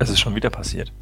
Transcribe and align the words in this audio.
Es 0.00 0.08
ist 0.08 0.18
schon 0.18 0.34
wieder 0.34 0.48
passiert. 0.48 0.94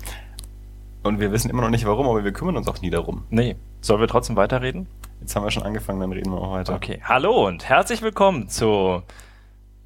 Und 1.04 1.21
wir 1.21 1.31
wissen 1.31 1.49
immer 1.51 1.62
noch 1.62 1.71
nicht 1.71 1.87
warum, 1.87 2.09
aber 2.09 2.25
wir 2.25 2.33
kümmern 2.33 2.57
uns 2.57 2.67
auch 2.67 2.81
nie 2.81 2.91
darum. 2.91 3.24
Nee. 3.31 3.54
Sollen 3.81 4.01
wir 4.01 4.09
trotzdem 4.09 4.35
weiterreden? 4.35 4.88
Jetzt 5.21 5.37
haben 5.37 5.45
wir 5.45 5.53
schon 5.53 5.63
angefangen, 5.63 6.01
dann 6.01 6.11
reden 6.11 6.33
wir 6.33 6.38
auch 6.38 6.51
weiter. 6.51 6.74
Okay. 6.74 7.01
Hallo 7.04 7.47
und 7.47 7.69
herzlich 7.69 8.03
willkommen 8.03 8.49
zu 8.49 9.04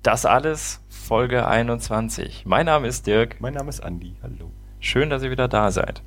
Das 0.02 0.24
alles 0.24 0.80
Folge 0.88 1.46
21. 1.46 2.44
Mein 2.46 2.64
Name 2.64 2.88
ist 2.88 3.06
Dirk. 3.06 3.38
Mein 3.38 3.52
Name 3.52 3.68
ist 3.68 3.80
Andi. 3.80 4.14
Hallo. 4.22 4.50
Schön, 4.80 5.10
dass 5.10 5.22
ihr 5.22 5.30
wieder 5.30 5.46
da 5.46 5.70
seid. 5.70 6.02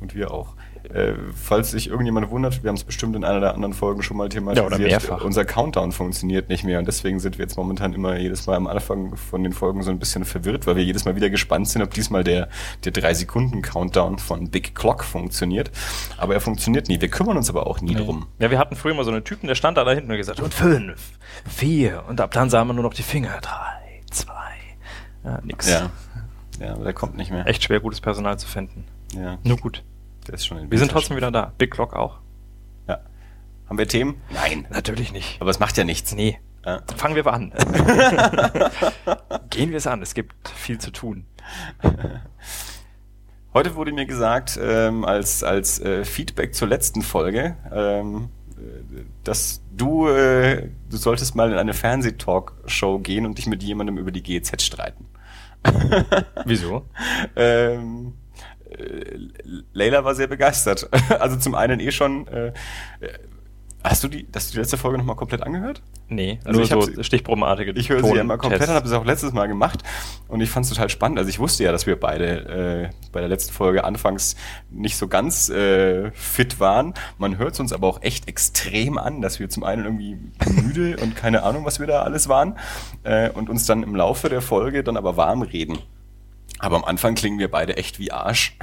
Und 0.00 0.14
wir 0.14 0.30
auch. 0.30 0.54
Äh, 0.92 1.14
falls 1.34 1.70
sich 1.72 1.88
irgendjemand 1.88 2.30
wundert, 2.30 2.62
wir 2.62 2.68
haben 2.68 2.76
es 2.76 2.84
bestimmt 2.84 3.16
in 3.16 3.24
einer 3.24 3.40
der 3.40 3.54
anderen 3.54 3.74
Folgen 3.74 4.02
schon 4.02 4.16
mal 4.16 4.28
thematisiert. 4.28 4.70
Ja, 4.70 4.76
oder 4.76 4.78
mehrfach. 4.78 5.24
Unser 5.24 5.44
Countdown 5.44 5.92
funktioniert 5.92 6.48
nicht 6.48 6.64
mehr 6.64 6.78
und 6.78 6.86
deswegen 6.86 7.18
sind 7.20 7.38
wir 7.38 7.44
jetzt 7.44 7.56
momentan 7.56 7.92
immer 7.92 8.16
jedes 8.16 8.46
Mal 8.46 8.56
am 8.56 8.66
Anfang 8.66 9.16
von 9.16 9.42
den 9.42 9.52
Folgen 9.52 9.82
so 9.82 9.90
ein 9.90 9.98
bisschen 9.98 10.24
verwirrt, 10.24 10.66
weil 10.66 10.76
wir 10.76 10.84
jedes 10.84 11.04
Mal 11.04 11.16
wieder 11.16 11.30
gespannt 11.30 11.68
sind, 11.68 11.82
ob 11.82 11.92
diesmal 11.92 12.24
der, 12.24 12.48
der 12.84 12.92
3-Sekunden-Countdown 12.92 14.18
von 14.18 14.50
Big 14.50 14.74
Clock 14.74 15.04
funktioniert. 15.04 15.70
Aber 16.16 16.34
er 16.34 16.40
funktioniert 16.40 16.88
nie. 16.88 17.00
Wir 17.00 17.08
kümmern 17.08 17.36
uns 17.36 17.50
aber 17.50 17.66
auch 17.66 17.80
nie 17.80 17.94
drum. 17.94 18.26
Ja, 18.38 18.50
wir 18.50 18.58
hatten 18.58 18.76
früher 18.76 18.94
mal 18.94 19.04
so 19.04 19.10
einen 19.10 19.24
Typen, 19.24 19.46
der 19.48 19.54
stand 19.54 19.76
da, 19.76 19.84
da 19.84 19.92
hinten 19.92 20.10
und 20.10 20.16
gesagt, 20.16 20.40
und 20.40 20.54
fünf, 20.54 21.12
vier, 21.48 22.04
und 22.08 22.20
ab 22.20 22.30
dann 22.32 22.50
sahen 22.50 22.66
wir 22.68 22.74
nur 22.74 22.84
noch 22.84 22.94
die 22.94 23.02
Finger. 23.02 23.38
Drei, 23.40 24.02
zwei, 24.10 24.32
ja, 25.24 25.40
nix. 25.42 25.68
Ja. 25.68 25.90
Ja, 26.60 26.72
aber 26.72 26.84
der 26.84 26.92
kommt 26.92 27.16
nicht 27.16 27.30
mehr. 27.30 27.46
Echt 27.46 27.62
schwer, 27.64 27.80
gutes 27.80 28.00
Personal 28.00 28.38
zu 28.38 28.46
finden. 28.46 28.84
Ja, 29.14 29.38
Nur 29.44 29.58
gut. 29.58 29.82
Der 30.26 30.34
ist 30.34 30.46
schon 30.46 30.58
in 30.58 30.70
Wir 30.70 30.78
sind 30.78 30.90
trotzdem 30.90 31.16
wieder 31.16 31.30
da. 31.30 31.52
Big 31.58 31.70
Clock 31.70 31.94
auch? 31.94 32.18
Ja. 32.88 33.00
Haben 33.68 33.78
wir 33.78 33.88
Themen? 33.88 34.20
Nein. 34.30 34.66
Natürlich 34.70 35.12
nicht. 35.12 35.40
Aber 35.40 35.50
es 35.50 35.58
macht 35.58 35.76
ja 35.76 35.84
nichts. 35.84 36.14
Nee. 36.14 36.38
Ja. 36.64 36.82
Fangen 36.96 37.14
wir 37.14 37.26
an. 37.26 37.52
Gehen 39.50 39.70
wir 39.70 39.76
es 39.76 39.86
an. 39.86 40.02
Es 40.02 40.14
gibt 40.14 40.48
viel 40.48 40.78
zu 40.78 40.90
tun. 40.90 41.26
Heute 43.54 43.76
wurde 43.76 43.92
mir 43.92 44.06
gesagt, 44.06 44.58
ähm, 44.60 45.04
als, 45.04 45.44
als 45.44 45.80
äh, 45.80 46.04
Feedback 46.04 46.54
zur 46.54 46.68
letzten 46.68 47.02
Folge, 47.02 47.56
ähm, 47.72 48.30
äh, 48.58 49.04
dass 49.22 49.62
du, 49.74 50.08
äh, 50.08 50.68
du 50.90 50.96
solltest 50.96 51.36
mal 51.36 51.52
in 51.52 51.56
eine 51.56 51.72
Fernsehtalkshow 51.72 52.98
gehen 52.98 53.24
und 53.26 53.38
dich 53.38 53.46
mit 53.46 53.62
jemandem 53.62 53.96
über 53.96 54.10
die 54.10 54.22
GEZ 54.22 54.60
streiten. 54.62 55.06
Wieso? 56.44 56.84
Ähm, 57.36 58.08
äh, 58.08 58.25
Leila 59.72 60.04
war 60.04 60.14
sehr 60.14 60.26
begeistert. 60.26 60.88
Also 61.18 61.36
zum 61.36 61.54
einen 61.54 61.80
eh 61.80 61.92
schon. 61.92 62.26
Äh, 62.28 62.48
äh, 62.48 62.52
hast 63.82 64.02
du 64.04 64.08
die, 64.08 64.26
hast 64.34 64.50
du 64.50 64.52
die 64.54 64.58
letzte 64.58 64.76
Folge 64.76 64.98
nochmal 64.98 65.16
komplett 65.16 65.42
angehört? 65.42 65.82
Nee, 66.08 66.38
Also 66.44 66.60
nur 66.60 66.66
so 66.66 67.02
stichprobenartige 67.02 67.72
Ich 67.72 67.88
höre 67.88 68.02
sie 68.02 68.14
ja 68.14 68.20
immer 68.20 68.38
komplett 68.38 68.62
und 68.62 68.74
habe 68.74 68.88
das 68.88 68.92
auch 68.92 69.04
letztes 69.04 69.32
Mal 69.32 69.46
gemacht 69.46 69.82
und 70.28 70.40
ich 70.40 70.50
fand 70.50 70.64
es 70.64 70.70
total 70.70 70.88
spannend. 70.88 71.18
Also 71.18 71.30
ich 71.30 71.38
wusste 71.38 71.64
ja, 71.64 71.72
dass 71.72 71.86
wir 71.86 71.98
beide 71.98 72.90
äh, 72.92 73.10
bei 73.12 73.20
der 73.20 73.28
letzten 73.28 73.52
Folge 73.52 73.84
anfangs 73.84 74.36
nicht 74.70 74.96
so 74.96 75.08
ganz 75.08 75.48
äh, 75.48 76.10
fit 76.12 76.60
waren. 76.60 76.94
Man 77.18 77.38
hört 77.38 77.54
es 77.54 77.60
uns 77.60 77.72
aber 77.72 77.86
auch 77.88 78.02
echt 78.02 78.28
extrem 78.28 78.98
an, 78.98 79.20
dass 79.20 79.40
wir 79.40 79.48
zum 79.48 79.64
einen 79.64 79.84
irgendwie 79.84 80.18
müde 80.62 80.96
und 81.02 81.16
keine 81.16 81.42
Ahnung, 81.42 81.64
was 81.64 81.80
wir 81.80 81.86
da 81.86 82.02
alles 82.02 82.28
waren 82.28 82.56
äh, 83.04 83.30
und 83.30 83.48
uns 83.48 83.66
dann 83.66 83.82
im 83.82 83.94
Laufe 83.96 84.28
der 84.28 84.42
Folge 84.42 84.84
dann 84.84 84.96
aber 84.96 85.16
warm 85.16 85.42
reden. 85.42 85.78
Aber 86.58 86.76
am 86.76 86.84
Anfang 86.84 87.14
klingen 87.14 87.38
wir 87.38 87.50
beide 87.50 87.76
echt 87.76 87.98
wie 87.98 88.12
Arsch. 88.12 88.56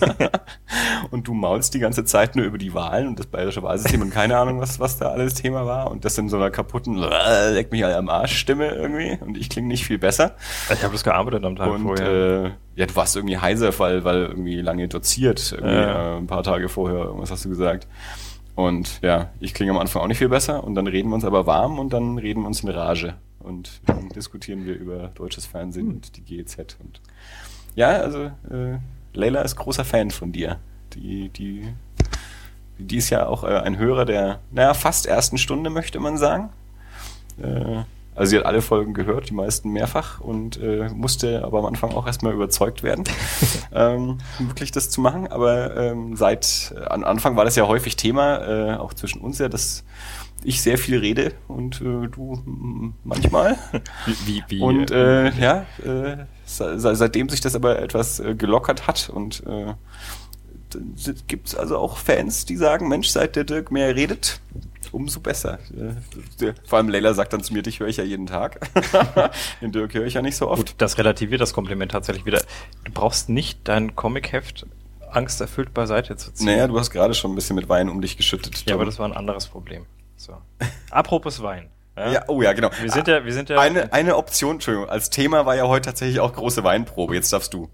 und 1.10 1.28
du 1.28 1.34
maulst 1.34 1.74
die 1.74 1.78
ganze 1.78 2.04
Zeit 2.04 2.34
nur 2.36 2.44
über 2.44 2.58
die 2.58 2.72
Wahlen 2.74 3.08
und 3.08 3.18
das 3.18 3.26
bayerische 3.26 3.62
Wahlsystem 3.62 4.00
und 4.02 4.10
keine 4.10 4.36
Ahnung, 4.38 4.60
was, 4.60 4.80
was 4.80 4.98
da 4.98 5.08
alles 5.08 5.34
Thema 5.34 5.66
war. 5.66 5.90
Und 5.90 6.04
das 6.04 6.16
in 6.18 6.28
so 6.28 6.36
einer 6.36 6.50
kaputten, 6.50 7.02
äh, 7.02 7.50
leck 7.52 7.72
mich 7.72 7.84
alle 7.84 7.96
am 7.96 8.08
Arsch 8.08 8.36
Stimme 8.36 8.68
irgendwie. 8.68 9.18
Und 9.20 9.36
ich 9.36 9.50
klinge 9.50 9.68
nicht 9.68 9.84
viel 9.84 9.98
besser. 9.98 10.36
Ich 10.72 10.82
habe 10.82 10.92
das 10.92 11.04
gearbeitet 11.04 11.44
am 11.44 11.56
Tag 11.56 11.70
und 11.70 11.82
vorher. 11.82 12.44
äh, 12.44 12.50
ja, 12.74 12.86
du 12.86 12.96
warst 12.96 13.16
irgendwie 13.16 13.38
heiser, 13.38 13.78
weil, 13.78 14.04
weil 14.04 14.22
irgendwie 14.22 14.60
lange 14.60 14.88
doziert. 14.88 15.52
Irgendwie, 15.52 15.74
Ja. 15.74 16.14
äh, 16.14 16.18
ein 16.18 16.26
paar 16.26 16.42
Tage 16.42 16.68
vorher, 16.68 17.04
irgendwas 17.04 17.30
hast 17.30 17.44
du 17.44 17.48
gesagt. 17.48 17.86
Und 18.54 19.00
ja, 19.02 19.30
ich 19.40 19.52
klinge 19.52 19.72
am 19.72 19.78
Anfang 19.78 20.00
auch 20.02 20.06
nicht 20.08 20.18
viel 20.18 20.30
besser. 20.30 20.64
Und 20.64 20.74
dann 20.74 20.86
reden 20.86 21.10
wir 21.10 21.14
uns 21.14 21.24
aber 21.26 21.46
warm 21.46 21.78
und 21.78 21.92
dann 21.92 22.16
reden 22.18 22.40
wir 22.42 22.46
uns 22.46 22.62
in 22.62 22.70
Rage. 22.70 23.14
Und 23.46 23.80
dann 23.86 24.08
diskutieren 24.14 24.66
wir 24.66 24.74
über 24.74 25.08
deutsches 25.14 25.46
Fernsehen 25.46 25.88
und 25.88 26.16
die 26.16 26.22
GEZ. 26.22 26.76
Und 26.80 27.00
ja, 27.74 27.88
also 27.88 28.24
äh, 28.50 28.78
Leila 29.14 29.42
ist 29.42 29.56
großer 29.56 29.84
Fan 29.84 30.10
von 30.10 30.32
dir. 30.32 30.58
Die, 30.94 31.28
die, 31.28 31.72
die 32.78 32.96
ist 32.96 33.10
ja 33.10 33.26
auch 33.26 33.44
äh, 33.44 33.58
ein 33.58 33.78
Hörer 33.78 34.04
der, 34.04 34.40
naja, 34.50 34.74
fast 34.74 35.06
ersten 35.06 35.38
Stunde, 35.38 35.70
möchte 35.70 36.00
man 36.00 36.18
sagen. 36.18 36.50
Äh, 37.40 37.82
also 38.16 38.30
sie 38.30 38.38
hat 38.38 38.46
alle 38.46 38.62
Folgen 38.62 38.94
gehört, 38.94 39.30
die 39.30 39.34
meisten 39.34 39.70
mehrfach 39.70 40.20
und 40.20 40.60
äh, 40.60 40.88
musste 40.88 41.44
aber 41.44 41.58
am 41.60 41.66
Anfang 41.66 41.92
auch 41.92 42.06
erstmal 42.06 42.32
überzeugt 42.32 42.82
werden, 42.82 43.04
ähm, 43.72 44.18
wirklich 44.38 44.72
das 44.72 44.90
zu 44.90 45.00
machen. 45.00 45.28
Aber 45.28 45.76
ähm, 45.76 46.16
seit 46.16 46.74
äh, 46.76 46.84
am 46.86 47.04
Anfang 47.04 47.36
war 47.36 47.44
das 47.44 47.56
ja 47.56 47.66
häufig 47.66 47.96
Thema, 47.96 48.38
äh, 48.72 48.76
auch 48.76 48.94
zwischen 48.94 49.20
uns 49.20 49.38
ja, 49.38 49.48
dass 49.48 49.84
ich 50.44 50.60
sehr 50.62 50.78
viel 50.78 50.98
rede 50.98 51.32
und 51.48 51.80
äh, 51.80 52.06
du 52.08 52.40
manchmal. 53.04 53.56
wie, 54.06 54.14
wie, 54.26 54.44
wie, 54.48 54.60
Und 54.60 54.90
äh, 54.90 55.30
ja, 55.30 55.66
äh, 55.84 56.24
se- 56.44 56.78
se- 56.78 56.94
seitdem 56.94 57.28
sich 57.28 57.40
das 57.40 57.54
aber 57.54 57.80
etwas 57.80 58.20
äh, 58.20 58.34
gelockert 58.34 58.86
hat 58.86 59.08
und 59.12 59.42
äh, 59.46 59.74
gibt 61.26 61.48
es 61.48 61.54
also 61.54 61.78
auch 61.78 61.96
Fans, 61.98 62.44
die 62.46 62.56
sagen, 62.56 62.88
Mensch, 62.88 63.08
seit 63.08 63.36
der 63.36 63.44
Dirk 63.44 63.70
mehr 63.70 63.94
redet, 63.94 64.40
umso 64.92 65.20
besser. 65.20 65.58
Äh, 66.40 66.52
Vor 66.64 66.78
allem 66.78 66.88
Leila 66.88 67.14
sagt 67.14 67.32
dann 67.32 67.42
zu 67.42 67.52
mir, 67.52 67.62
dich 67.62 67.80
höre 67.80 67.88
ich 67.88 67.98
ja 67.98 68.04
jeden 68.04 68.26
Tag. 68.26 68.60
Den 69.60 69.72
Dirk 69.72 69.94
höre 69.94 70.06
ich 70.06 70.14
ja 70.14 70.22
nicht 70.22 70.36
so 70.36 70.48
oft. 70.48 70.66
Gut, 70.66 70.74
das 70.78 70.98
relativiert 70.98 71.40
das 71.40 71.52
Kompliment 71.52 71.92
tatsächlich 71.92 72.24
wieder. 72.24 72.42
Du 72.84 72.92
brauchst 72.92 73.28
nicht 73.28 73.60
dein 73.64 73.94
Comicheft 73.96 74.66
angsterfüllt 75.10 75.72
beiseite 75.72 76.16
zu 76.16 76.32
ziehen. 76.32 76.46
Naja, 76.46 76.66
du 76.66 76.78
hast 76.78 76.90
gerade 76.90 77.14
schon 77.14 77.32
ein 77.32 77.34
bisschen 77.34 77.56
mit 77.56 77.68
Wein 77.68 77.88
um 77.88 78.00
dich 78.00 78.16
geschüttet. 78.16 78.56
ja, 78.58 78.64
Tom. 78.66 78.74
aber 78.74 78.84
das 78.84 78.98
war 78.98 79.06
ein 79.06 79.16
anderes 79.16 79.46
Problem. 79.46 79.86
So. 80.16 80.36
Apropos 80.90 81.42
Wein. 81.42 81.68
ja, 81.96 82.24
oh 82.28 82.42
ja, 82.42 82.52
genau. 82.52 82.70
Wir 82.80 82.90
sind 82.90 83.08
ja, 83.08 83.24
wir 83.24 83.32
sind 83.32 83.48
ja, 83.48 83.58
Eine, 83.58 83.92
eine 83.92 84.16
Option, 84.16 84.56
Entschuldigung, 84.56 84.88
als 84.88 85.10
Thema 85.10 85.46
war 85.46 85.56
ja 85.56 85.66
heute 85.66 85.86
tatsächlich 85.86 86.20
auch 86.20 86.32
große 86.32 86.64
Weinprobe. 86.64 87.14
Jetzt 87.14 87.32
darfst 87.32 87.54
du. 87.54 87.70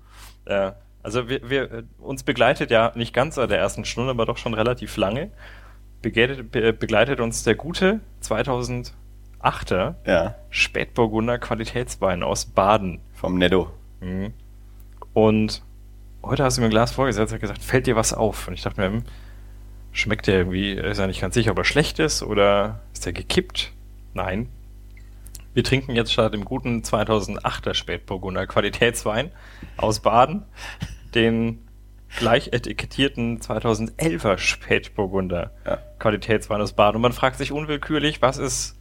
Ja, 0.46 0.76
also 1.02 1.28
wir, 1.28 1.48
wir, 1.48 1.84
uns 1.98 2.22
begleitet 2.22 2.70
ja 2.70 2.92
nicht 2.94 3.12
ganz 3.12 3.34
seit 3.36 3.50
der 3.50 3.58
ersten 3.58 3.84
Stunde, 3.84 4.10
aber 4.10 4.26
doch 4.26 4.36
schon 4.36 4.54
relativ 4.54 4.96
lange, 4.96 5.30
begleitet, 6.00 6.50
be, 6.50 6.72
begleitet 6.72 7.20
uns 7.20 7.42
der 7.44 7.54
gute 7.54 8.00
2008er 8.22 9.94
Ja, 10.06 10.34
Spätburgunder 10.50 11.38
Qualitätswein 11.38 12.22
aus 12.22 12.44
Baden. 12.46 13.00
vom 13.14 13.38
Netto. 13.38 13.70
Mhm. 14.00 14.32
Und 15.12 15.62
heute 16.22 16.44
hast 16.44 16.56
du 16.56 16.60
mir 16.60 16.68
ein 16.68 16.70
Glas 16.70 16.92
vorgesetzt 16.92 17.32
und 17.32 17.40
gesagt, 17.40 17.62
fällt 17.62 17.86
dir 17.86 17.96
was 17.96 18.12
auf? 18.12 18.48
Und 18.48 18.54
ich 18.54 18.62
dachte 18.62 18.80
mir, 18.80 18.86
hm, 18.88 19.04
schmeckt 19.92 20.26
der 20.26 20.36
irgendwie, 20.36 20.72
ist 20.72 20.98
ja 20.98 21.06
nicht 21.06 21.20
ganz 21.20 21.34
sicher, 21.34 21.50
ob 21.52 21.58
er 21.58 21.64
schlecht 21.64 21.98
ist 21.98 22.22
oder 22.22 22.80
ist 22.92 23.04
der 23.06 23.12
gekippt? 23.12 23.72
Nein. 24.14 24.48
Wir 25.54 25.64
trinken 25.64 25.94
jetzt 25.94 26.12
statt 26.12 26.32
dem 26.32 26.44
guten 26.44 26.82
2008er 26.82 27.74
Spätburgunder 27.74 28.46
Qualitätswein 28.46 29.30
aus 29.76 30.00
Baden 30.00 30.44
den 31.14 31.68
gleich 32.18 32.48
etikettierten 32.52 33.40
2011er 33.40 34.38
Spätburgunder 34.38 35.50
Ja. 35.66 35.78
Qualitätswein 35.98 36.60
aus 36.60 36.72
Baden. 36.72 36.96
Und 36.96 37.02
man 37.02 37.12
fragt 37.12 37.36
sich 37.38 37.52
unwillkürlich, 37.52 38.22
was 38.22 38.38
ist 38.38 38.76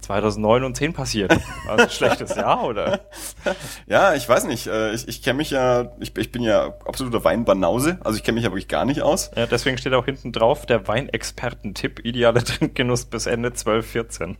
2009 0.00 0.64
und 0.64 0.76
10 0.76 0.92
passiert? 0.94 1.30
War 1.66 1.76
es 1.78 1.82
ein 1.84 1.90
schlechtes 1.90 2.34
Jahr 2.34 2.64
oder? 2.64 3.00
Ja, 3.86 4.14
ich 4.14 4.28
weiß 4.28 4.46
nicht. 4.46 4.66
äh, 4.66 4.92
Ich, 4.92 5.06
ich 5.08 5.22
kenne 5.22 5.38
mich 5.38 5.50
ja, 5.50 5.92
ich, 6.00 6.16
ich 6.16 6.32
bin 6.32 6.42
ja 6.42 6.74
absoluter 6.84 7.22
Weinbanause. 7.24 7.98
Also 8.02 8.16
ich 8.18 8.24
kenne 8.24 8.34
mich 8.36 8.44
ja 8.44 8.50
wirklich 8.50 8.68
gar 8.68 8.84
nicht 8.84 9.02
aus. 9.02 9.30
Ja, 9.36 9.46
deswegen 9.46 9.78
steht 9.78 9.92
auch 9.94 10.04
hinten 10.04 10.32
drauf, 10.32 10.66
der 10.66 10.86
Weinexperten-Tipp, 10.88 12.00
idealer 12.04 12.44
Trinkgenuss 12.44 13.04
bis 13.06 13.26
Ende 13.26 13.52
12, 13.52 13.86
14. 13.90 14.36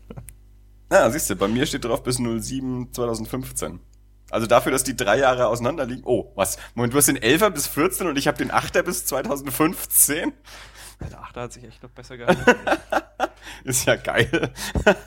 Na, 0.91 1.11
siehst 1.11 1.29
du, 1.31 1.37
bei 1.37 1.49
mir 1.49 1.67
steht 1.67 1.85
drauf 1.85 2.03
bis 2.03 2.17
07 2.17 2.93
2015. 2.93 3.81
Also 4.31 4.47
dafür, 4.47 4.73
dass 4.73 4.85
die 4.85 4.97
drei 4.97 5.19
Jahre 5.19 5.47
auseinander 5.47 5.87
liegen. 5.87 6.03
Oh, 6.05 6.33
was? 6.35 6.59
Moment, 6.75 6.93
du 6.93 6.99
hast 6.99 7.09
den 7.09 7.19
11er 7.19 7.51
bis 7.51 7.67
14 7.67 8.07
und 8.09 8.19
ich 8.19 8.27
habe 8.29 8.37
den 8.39 8.51
8er 8.51 8.83
bis 8.83 9.05
2015? 9.07 10.33
Der 11.11 11.21
Achter 11.21 11.43
hat 11.43 11.53
sich 11.53 11.65
echt 11.65 11.83
noch 11.83 11.91
besser 11.91 12.17
gehalten. 12.17 12.43
Ist 13.65 13.87
ja 13.87 13.97
geil. 13.97 14.51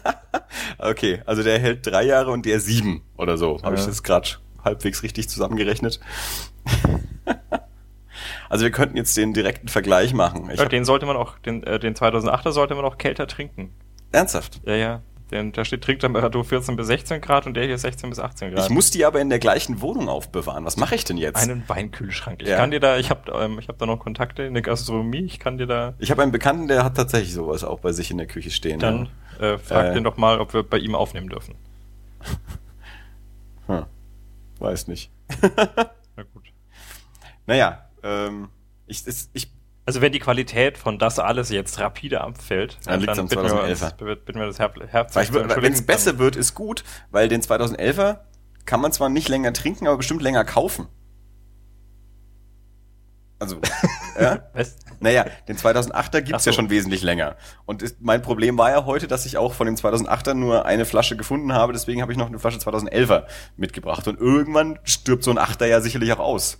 okay, 0.80 1.22
also 1.26 1.44
der 1.44 1.60
hält 1.60 1.86
drei 1.86 2.04
Jahre 2.04 2.32
und 2.32 2.46
der 2.46 2.60
sieben 2.60 3.04
oder 3.18 3.38
so. 3.38 3.62
Habe 3.62 3.76
ich 3.76 3.82
Ja. 3.82 3.88
das 3.88 4.02
gerade 4.04 4.30
halbwegs 4.64 5.04
richtig 5.04 5.30
zusammengerechnet? 5.30 6.00
also 8.50 8.64
wir 8.64 8.72
könnten 8.72 8.98
jetzt 8.98 9.16
den 9.18 9.34
direkten 9.34 9.68
Vergleich 9.68 10.14
machen. 10.14 10.50
Ich 10.50 10.60
ja, 10.60 10.66
den 10.68 10.86
sollte 10.86 11.06
man 11.06 11.18
auch, 11.18 11.38
den, 11.40 11.64
äh, 11.64 11.80
den 11.80 11.94
2008er 11.96 12.52
sollte 12.52 12.76
man 12.76 12.86
auch 12.86 12.98
kälter 12.98 13.28
trinken. 13.28 13.74
ernsthaft. 14.12 14.62
Ja, 14.66 14.76
ja. 14.76 15.02
Den, 15.32 15.54
da 15.54 15.64
steht 15.64 15.82
Trinktemperatur 15.84 16.44
14 16.44 16.76
bis 16.76 16.88
16 16.88 17.22
Grad 17.22 17.46
und 17.48 17.54
der 17.54 17.66
hier 17.66 17.78
16 17.78 18.10
bis 18.10 18.20
18 18.20 18.52
Grad. 18.54 18.66
Ich 18.66 18.70
muss 18.70 18.92
die 18.92 19.06
aber 19.06 19.22
in 19.22 19.30
der 19.30 19.40
gleichen 19.40 19.80
Wohnung 19.82 20.10
aufbewahren. 20.10 20.66
Was 20.66 20.76
mache 20.76 20.94
ich 20.96 21.06
denn 21.06 21.16
jetzt? 21.18 21.38
einen 21.42 21.68
Weinkühlschrank. 21.70 22.42
Ich 22.42 22.50
Ja. 22.50 22.58
kann 22.58 22.72
dir 22.72 22.82
da, 22.82 22.98
ich 22.98 23.10
habe 23.10 23.32
ähm, 23.32 23.58
ich 23.58 23.70
hab 23.70 23.78
da 23.78 23.86
noch 23.86 23.98
Kontakte 24.00 24.44
in 24.44 24.54
der 24.54 24.62
Gastronomie, 24.62 25.24
ich 25.24 25.40
kann 25.40 25.58
dir 25.58 25.68
da 25.68 25.94
Ich 26.00 26.12
habe 26.12 26.22
einen 26.22 26.34
Bekannten, 26.34 26.68
der 26.68 26.84
hat 26.84 26.98
tatsächlich 26.98 27.34
sowas 27.34 27.64
auch 27.64 27.80
bei 27.80 27.94
sich 27.94 28.12
in 28.12 28.18
der 28.18 28.28
Küche 28.28 28.52
stehen. 28.52 28.80
dann 28.80 29.10
äh, 29.40 29.58
frag 29.58 29.88
Äh. 29.88 29.94
den 29.94 30.04
doch 30.04 30.18
mal, 30.18 30.40
ob 30.42 30.54
wir 30.54 30.64
bei 30.64 30.78
ihm 30.80 30.96
aufnehmen 30.96 31.30
dürfen. 31.30 31.56
ja. 33.70 33.78
hm. 33.80 33.86
Weiß 34.60 34.88
nicht. 34.88 35.12
Na 36.18 36.24
gut. 36.34 36.52
Naja, 37.48 37.86
ähm, 38.04 38.50
ich, 38.86 39.06
ich, 39.34 39.48
Also 39.86 40.00
wenn 40.02 40.12
die 40.12 40.20
Qualität 40.20 40.78
von 40.78 41.00
das 41.00 41.18
alles 41.20 41.50
jetzt 41.50 41.80
rapide 41.80 42.22
abfällt, 42.22 42.78
Dann 42.86 43.00
liegt's 43.02 43.18
am 43.18 43.28
bitten 43.28 43.44
wir, 43.44 43.50
2011er. 43.52 43.84
uns, 44.12 44.20
bitten 44.26 44.40
wir 44.40 44.46
das 44.48 44.60
Her- 44.60 44.72
Herz. 44.88 45.16
Wenn 45.16 45.74
es 45.74 45.86
besser 45.86 46.20
wird, 46.20 46.36
ist 46.36 46.54
gut, 46.54 46.84
weil 47.10 47.28
den 47.30 47.42
2011er 47.42 48.20
kann 48.66 48.80
man 48.80 48.92
zwar 48.92 49.10
nicht 49.10 49.28
länger 49.28 49.54
trinken, 49.54 49.88
aber 49.88 49.98
bestimmt 49.98 50.22
länger 50.22 50.46
kaufen. 50.46 50.88
Also, 53.40 53.60
ja? 54.20 54.36
dann- 54.36 54.42
Was? 54.54 54.76
Naja, 55.00 55.26
den 55.48 55.58
2008er 55.58 56.22
gibt's 56.22 56.44
so. 56.44 56.52
ja 56.52 56.54
schon 56.56 56.70
wesentlich 56.70 57.02
länger. 57.02 57.36
Und 57.66 57.82
ist, 57.82 58.00
mein 58.02 58.22
Problem 58.22 58.56
war 58.60 58.70
ja 58.70 58.86
heute, 58.86 59.08
dass 59.08 59.26
ich 59.26 59.38
auch 59.38 59.54
von 59.56 59.66
dem 59.66 59.76
2008er 59.76 60.36
nur 60.36 60.66
eine 60.68 60.86
Flasche 60.86 61.18
gefunden 61.18 61.54
habe, 61.54 61.74
deswegen 61.74 62.04
habe 62.04 62.12
ich 62.12 62.20
noch 62.20 62.28
eine 62.28 62.38
Flasche 62.38 62.60
2011er 62.60 63.24
mitgebracht. 63.58 64.08
Und 64.08 64.20
irgendwann 64.20 64.78
stirbt 64.84 65.24
so 65.24 65.32
ein 65.32 65.40
Achter 65.40 65.66
ja 65.66 65.82
sicherlich 65.82 66.14
auch 66.14 66.20
aus. 66.20 66.60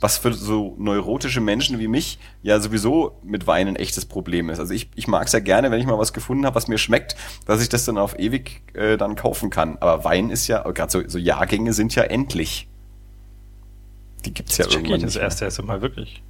Was 0.00 0.18
für 0.18 0.32
so 0.32 0.76
neurotische 0.78 1.40
Menschen 1.40 1.78
wie 1.80 1.88
mich 1.88 2.18
ja 2.42 2.60
sowieso 2.60 3.18
mit 3.24 3.46
Wein 3.48 3.66
ein 3.66 3.76
echtes 3.76 4.06
Problem 4.06 4.48
ist. 4.48 4.60
Also 4.60 4.72
ich, 4.72 4.88
ich 4.94 5.08
mag 5.08 5.26
es 5.26 5.32
ja 5.32 5.40
gerne, 5.40 5.70
wenn 5.70 5.80
ich 5.80 5.86
mal 5.86 5.98
was 5.98 6.12
gefunden 6.12 6.46
habe, 6.46 6.54
was 6.54 6.68
mir 6.68 6.78
schmeckt, 6.78 7.16
dass 7.46 7.60
ich 7.60 7.68
das 7.68 7.84
dann 7.84 7.98
auf 7.98 8.18
ewig 8.18 8.62
äh, 8.74 8.96
dann 8.96 9.16
kaufen 9.16 9.50
kann. 9.50 9.76
Aber 9.78 10.04
Wein 10.04 10.30
ist 10.30 10.46
ja, 10.46 10.62
gerade 10.70 10.90
so, 10.92 11.02
so 11.08 11.18
Jahrgänge 11.18 11.72
sind 11.72 11.94
ja 11.96 12.04
endlich. 12.04 12.68
Die 14.24 14.32
gibt's 14.32 14.56
ja 14.56 14.64
Jetzt 14.64 14.72
check 14.74 14.84
ich 14.84 14.90
irgendwann 14.90 15.06
das 15.06 15.16
erste 15.16 15.44
erste 15.46 15.62
Mal 15.62 15.82
wirklich. 15.82 16.22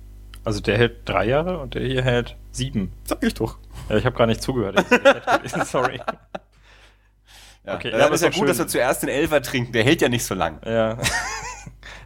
Also 0.44 0.61
der 0.61 0.79
hält 0.79 1.06
drei 1.06 1.26
Jahre 1.26 1.59
und 1.59 1.75
der 1.75 1.82
hier 1.82 2.03
hält 2.03 2.37
sieben. 2.53 2.93
Sag 3.05 3.23
ich 3.23 3.35
doch. 3.35 3.59
Ja, 3.91 3.97
ich 3.97 4.06
habe 4.06 4.17
gar 4.17 4.26
nicht 4.26 4.43
zugehört. 4.43 4.82
Ich 5.44 5.53
Sorry. 5.65 6.00
Ja, 7.67 7.75
Okay, 7.75 7.91
ja, 7.91 8.06
aber 8.06 8.15
ist 8.15 8.23
ja 8.23 8.31
gut, 8.31 8.49
dass 8.49 8.56
schön. 8.56 8.65
wir 8.65 8.69
zuerst 8.69 9.03
den 9.03 9.11
Elfer 9.11 9.43
trinken. 9.43 9.73
Der 9.73 9.85
hält 9.85 10.00
ja 10.00 10.09
nicht 10.09 10.25
so 10.25 10.35
lang. 10.35 10.59
Ja. 10.65 10.97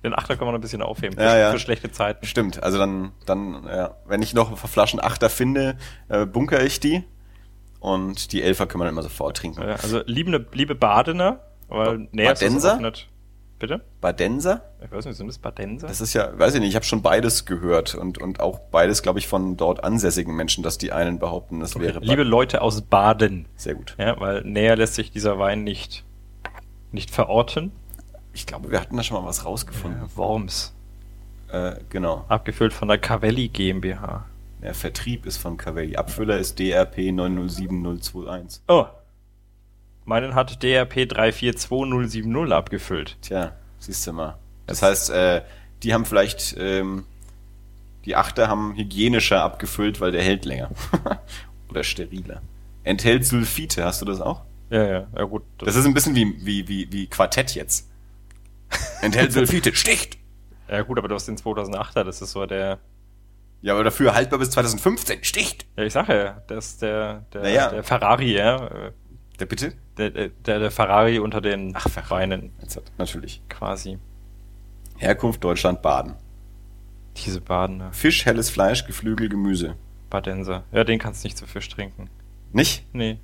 Den 0.04 0.14
Achter 0.14 0.36
kann 0.36 0.46
man 0.46 0.54
noch 0.54 0.58
ein 0.58 0.62
bisschen 0.62 0.82
aufheben. 0.82 1.16
Für, 1.16 1.22
Ja, 1.24 1.36
ja. 1.38 1.52
für 1.52 1.58
schlechte 1.58 1.90
Zeiten. 1.92 2.26
Stimmt. 2.26 2.62
Also 2.62 2.78
dann, 2.78 3.12
dann, 3.26 3.64
ja, 3.68 3.94
wenn 4.06 4.20
ich 4.22 4.34
noch 4.34 4.56
Flaschen 4.58 5.00
Achter 5.00 5.28
finde, 5.30 5.76
äh, 6.08 6.26
bunker 6.26 6.62
ich 6.64 6.80
die. 6.80 7.04
Und 7.80 8.32
die 8.32 8.42
Elfer 8.42 8.66
können 8.66 8.80
wir 8.80 8.84
dann 8.86 8.94
immer 8.94 9.02
sofort 9.02 9.36
trinken. 9.36 9.60
Ja, 9.62 9.74
also 9.74 10.02
liebe, 10.06 10.46
liebe 10.52 10.74
Badener, 10.74 11.40
weil 11.68 11.98
Ba- 11.98 12.06
näher 12.12 12.32
ist 12.32 12.40
Badenser? 12.40 12.78
nicht. 12.80 13.08
Bitte? 13.58 13.80
Badenser? 14.00 14.62
Ich 14.84 14.90
weiß 14.90 15.04
nicht, 15.06 15.16
sind 15.16 15.28
das 15.28 15.38
Badenser? 15.38 15.86
Das 15.86 16.00
ist 16.00 16.14
ja, 16.14 16.36
weiß 16.36 16.54
ich 16.54 16.60
nicht, 16.60 16.70
ich 16.70 16.74
habe 16.74 16.84
schon 16.84 17.02
beides 17.02 17.44
gehört 17.44 17.94
und, 17.94 18.18
und 18.18 18.40
auch 18.40 18.58
beides, 18.58 19.02
glaube 19.02 19.20
ich, 19.20 19.28
von 19.28 19.56
dort 19.56 19.84
ansässigen 19.84 20.34
Menschen, 20.34 20.64
dass 20.64 20.78
die 20.78 20.90
einen 20.92 21.20
behaupten, 21.20 21.60
das 21.60 21.78
wäre 21.78 21.94
Bad- 22.00 22.04
Liebe 22.08 22.24
Leute 22.24 22.60
aus 22.62 22.82
Baden. 22.82 23.46
Sehr 23.56 23.74
gut. 23.76 23.94
Ja, 23.98 24.18
weil 24.18 24.42
näher 24.42 24.74
lässt 24.76 24.94
sich 24.94 25.12
dieser 25.12 25.38
Wein 25.38 25.62
nicht, 25.62 26.04
nicht 26.90 27.10
verorten. 27.12 27.70
Ich 28.32 28.46
glaube, 28.46 28.70
wir 28.70 28.80
hatten 28.80 28.96
da 28.96 29.02
schon 29.02 29.20
mal 29.20 29.28
was 29.28 29.44
rausgefunden. 29.44 30.02
Worms. 30.16 30.74
Äh, 31.48 31.76
genau. 31.90 32.24
Abgefüllt 32.28 32.72
von 32.72 32.88
der 32.88 32.98
Cavelli 32.98 33.48
GmbH. 33.48 34.24
Der 34.62 34.74
Vertrieb 34.74 35.26
ist 35.26 35.38
von 35.38 35.56
Cavelli. 35.56 35.96
Abfüller 35.96 36.38
ist 36.38 36.58
DRP 36.58 37.12
907021. 37.12 38.62
Oh. 38.68 38.86
Meinen 40.04 40.34
hat 40.34 40.62
DRP 40.62 41.08
342070 41.08 42.52
abgefüllt. 42.52 43.16
Tja, 43.22 43.52
siehst 43.78 44.06
du 44.06 44.12
mal. 44.12 44.38
Das 44.66 44.82
heißt, 44.82 45.10
äh, 45.10 45.42
die 45.82 45.92
haben 45.92 46.04
vielleicht, 46.04 46.56
ähm, 46.58 47.04
die 48.04 48.16
Achter 48.16 48.48
haben 48.48 48.74
hygienischer 48.76 49.42
abgefüllt, 49.42 50.00
weil 50.00 50.12
der 50.12 50.22
hält 50.22 50.44
länger. 50.44 50.70
Oder 51.68 51.84
steriler. 51.84 52.40
Enthält 52.84 53.26
Sulfite, 53.26 53.84
hast 53.84 54.00
du 54.00 54.06
das 54.06 54.20
auch? 54.20 54.42
Ja, 54.70 54.84
ja, 54.84 55.06
ja 55.14 55.24
gut. 55.24 55.42
Das 55.58 55.76
ist 55.76 55.84
ein 55.86 55.94
bisschen 55.94 56.14
wie, 56.14 56.34
wie, 56.44 56.68
wie, 56.68 56.92
wie 56.92 57.06
Quartett 57.06 57.54
jetzt. 57.54 57.88
Enthält 59.00 59.32
Sulfite, 59.32 59.74
sticht! 59.74 60.18
ja 60.68 60.82
gut, 60.82 60.98
aber 60.98 61.08
du 61.08 61.14
hast 61.14 61.26
den 61.28 61.36
2008er, 61.36 62.04
das 62.04 62.22
ist 62.22 62.32
so 62.32 62.46
der, 62.46 62.78
Ja, 63.60 63.74
aber 63.74 63.84
dafür 63.84 64.14
haltbar 64.14 64.38
bis 64.38 64.50
2015, 64.50 65.24
sticht! 65.24 65.66
ja 65.76 65.84
ich 65.84 65.92
sage 65.92 66.16
ja, 66.16 66.42
das 66.46 66.66
ist 66.68 66.82
der, 66.82 67.24
der, 67.32 67.42
Naja. 67.42 67.70
der 67.70 67.82
Ferrari, 67.84 68.36
ja. 68.36 68.90
Der 69.38 69.46
bitte? 69.46 69.72
Der, 69.98 70.10
der, 70.10 70.28
der 70.58 70.70
Ferrari 70.70 71.18
unter 71.18 71.40
den 71.40 71.72
Ach, 71.74 71.84
hat, 71.84 72.82
natürlich. 72.98 73.42
quasi. 73.48 73.98
Herkunft 74.96 75.42
Deutschland, 75.42 75.82
Baden. 75.82 76.14
Diese 77.16 77.40
Badener. 77.40 77.92
Fisch, 77.92 78.24
helles 78.24 78.50
Fleisch, 78.50 78.86
Geflügel, 78.86 79.28
Gemüse. 79.28 79.74
Badenser. 80.08 80.64
Ja, 80.72 80.84
den 80.84 80.98
kannst 80.98 81.22
du 81.22 81.26
nicht 81.26 81.36
zu 81.36 81.46
Fisch 81.46 81.68
trinken. 81.68 82.08
Nicht? 82.52 82.86
Nee. 82.94 83.18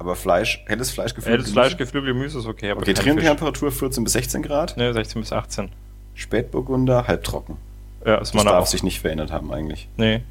Aber 0.00 0.16
Fleisch, 0.16 0.64
helles 0.66 0.90
Fleisch, 0.90 1.14
Geflügel, 1.14 1.40
Helles 1.40 1.52
Fleisch, 1.52 1.76
Geflügel, 1.76 2.14
Gemüse 2.14 2.38
ist 2.38 2.46
okay, 2.46 2.70
aber 2.70 2.80
Okay. 2.80 2.94
Trinktemperatur 2.94 3.70
14 3.70 4.02
bis 4.02 4.14
16 4.14 4.42
Grad. 4.42 4.78
Ne, 4.78 4.94
16 4.94 5.20
bis 5.20 5.30
18. 5.30 5.70
Spätburgunder, 6.14 7.06
halbtrocken. 7.06 7.58
Ja, 8.06 8.14
ist 8.14 8.30
Das 8.30 8.34
man 8.34 8.46
darf 8.46 8.62
auch. 8.62 8.66
sich 8.66 8.82
nicht 8.82 8.98
verändert 8.98 9.30
haben 9.30 9.52
eigentlich. 9.52 9.88
Nee, 9.98 10.22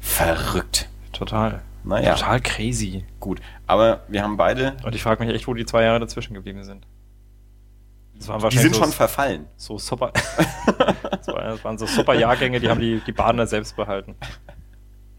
Verrückt. 0.00 0.90
total. 1.12 1.62
Naja, 1.82 2.14
Total 2.14 2.40
crazy. 2.42 3.04
gut. 3.18 3.40
Aber 3.66 4.02
wir 4.08 4.22
haben 4.22 4.36
beide, 4.36 4.76
Und 4.84 4.94
ich 4.94 5.02
frage 5.02 5.24
mich 5.24 5.34
echt, 5.34 5.48
wo 5.48 5.54
die 5.54 5.64
zwei 5.64 5.84
Jahre 5.84 5.98
dazwischen 6.00 6.34
geblieben 6.34 6.62
sind. 6.62 6.84
Das 8.18 8.28
waren 8.28 8.38
die 8.38 8.42
wahrscheinlich 8.44 8.62
sind 8.64 8.74
so, 8.74 8.82
schon 8.82 8.92
verfallen. 8.92 9.46
so 9.56 9.78
super. 9.78 10.12
das, 11.10 11.26
war, 11.28 11.42
das 11.42 11.64
waren 11.64 11.78
so 11.78 11.86
super 11.86 12.12
Jahrgänge, 12.12 12.60
die 12.60 12.68
haben 12.68 12.80
die, 12.80 13.00
die 13.06 13.12
Badener 13.12 13.46
selbst 13.46 13.76
behalten. 13.76 14.14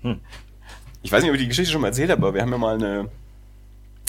Hm. 0.01 0.19
Ich 1.01 1.11
weiß 1.11 1.23
nicht, 1.23 1.31
ob 1.31 1.35
ich 1.35 1.41
die 1.41 1.47
Geschichte 1.47 1.71
schon 1.71 1.81
mal 1.81 1.87
erzählt 1.87 2.11
habe, 2.11 2.21
aber 2.21 2.33
wir 2.35 2.41
haben 2.43 2.51
ja 2.51 2.57
mal 2.59 2.75
eine, 2.75 3.09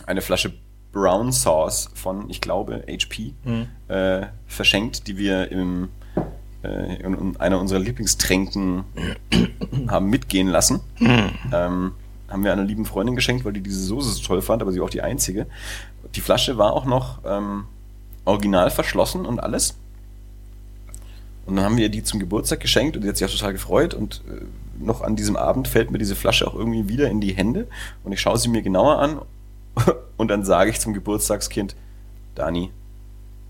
eine 0.08 0.22
Flasche 0.22 0.54
Brown 0.92 1.32
Sauce 1.32 1.90
von, 1.94 2.30
ich 2.30 2.40
glaube, 2.40 2.84
HP 2.88 3.34
Hm. 3.44 3.66
äh, 3.88 4.26
verschenkt, 4.46 5.06
die 5.06 5.18
wir 5.18 5.52
im, 5.52 5.90
äh, 6.64 6.96
in, 7.02 7.14
in 7.14 7.36
einer 7.36 7.60
unserer 7.60 7.78
Lieblingstränken 7.78 8.84
haben 9.88 10.08
mitgehen 10.08 10.48
lassen. 10.48 10.80
Ähm, 11.52 11.92
haben 12.28 12.44
wir 12.44 12.52
einer 12.52 12.64
lieben 12.64 12.84
Freundin 12.86 13.16
geschenkt, 13.16 13.44
weil 13.44 13.52
die 13.52 13.60
diese 13.60 13.80
Soße 13.80 14.10
so 14.10 14.22
toll 14.22 14.42
fand, 14.42 14.62
aber 14.62 14.72
sie 14.72 14.78
war 14.80 14.86
auch 14.86 14.90
die 14.90 15.02
einzige. 15.02 15.46
Die 16.14 16.20
Flasche 16.20 16.58
war 16.58 16.72
auch 16.72 16.84
noch 16.86 17.20
ähm, 17.26 17.64
original 18.24 18.70
verschlossen 18.70 19.26
und 19.26 19.40
alles. 19.40 19.76
Und 21.46 21.56
dann 21.56 21.64
haben 21.64 21.76
wir 21.76 21.88
die 21.88 22.02
zum 22.02 22.20
Geburtstag 22.20 22.60
geschenkt 22.60 22.96
und 22.96 23.02
die 23.02 23.08
hat 23.08 23.16
sich 23.16 23.26
auch 23.26 23.32
total 23.32 23.52
gefreut. 23.52 23.94
Und 23.94 24.22
äh, 24.28 24.44
noch 24.82 25.02
an 25.02 25.16
diesem 25.16 25.36
Abend 25.36 25.68
fällt 25.68 25.90
mir 25.90 25.98
diese 25.98 26.16
Flasche 26.16 26.46
auch 26.46 26.54
irgendwie 26.54 26.88
wieder 26.88 27.08
in 27.10 27.20
die 27.20 27.32
Hände. 27.32 27.66
Und 28.04 28.12
ich 28.12 28.20
schaue 28.20 28.38
sie 28.38 28.48
mir 28.48 28.62
genauer 28.62 28.98
an 28.98 29.20
und 30.16 30.28
dann 30.28 30.44
sage 30.44 30.70
ich 30.70 30.80
zum 30.80 30.94
Geburtstagskind, 30.94 31.74
Dani, 32.34 32.70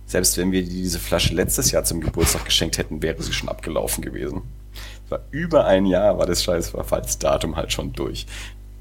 selbst 0.07 0.37
wenn 0.39 0.53
wir 0.53 0.63
dir 0.63 0.71
diese 0.71 0.99
Flasche 0.99 1.35
letztes 1.35 1.71
Jahr 1.71 1.85
zum 1.85 2.01
Geburtstag 2.01 2.45
geschenkt 2.45 2.79
hätten, 2.79 3.03
wäre 3.03 3.23
sie 3.23 3.33
schon 3.33 3.49
abgelaufen 3.49 4.03
gewesen. 4.03 4.43
Es 5.05 5.11
war 5.11 5.21
über 5.31 5.65
ein 5.67 5.85
Jahr, 5.87 6.19
war 6.19 6.27
das 6.27 6.43
scheiß 6.45 6.71
Verfallsdatum 6.71 7.57
halt 7.57 7.73
schon 7.73 7.93
durch. 7.93 8.27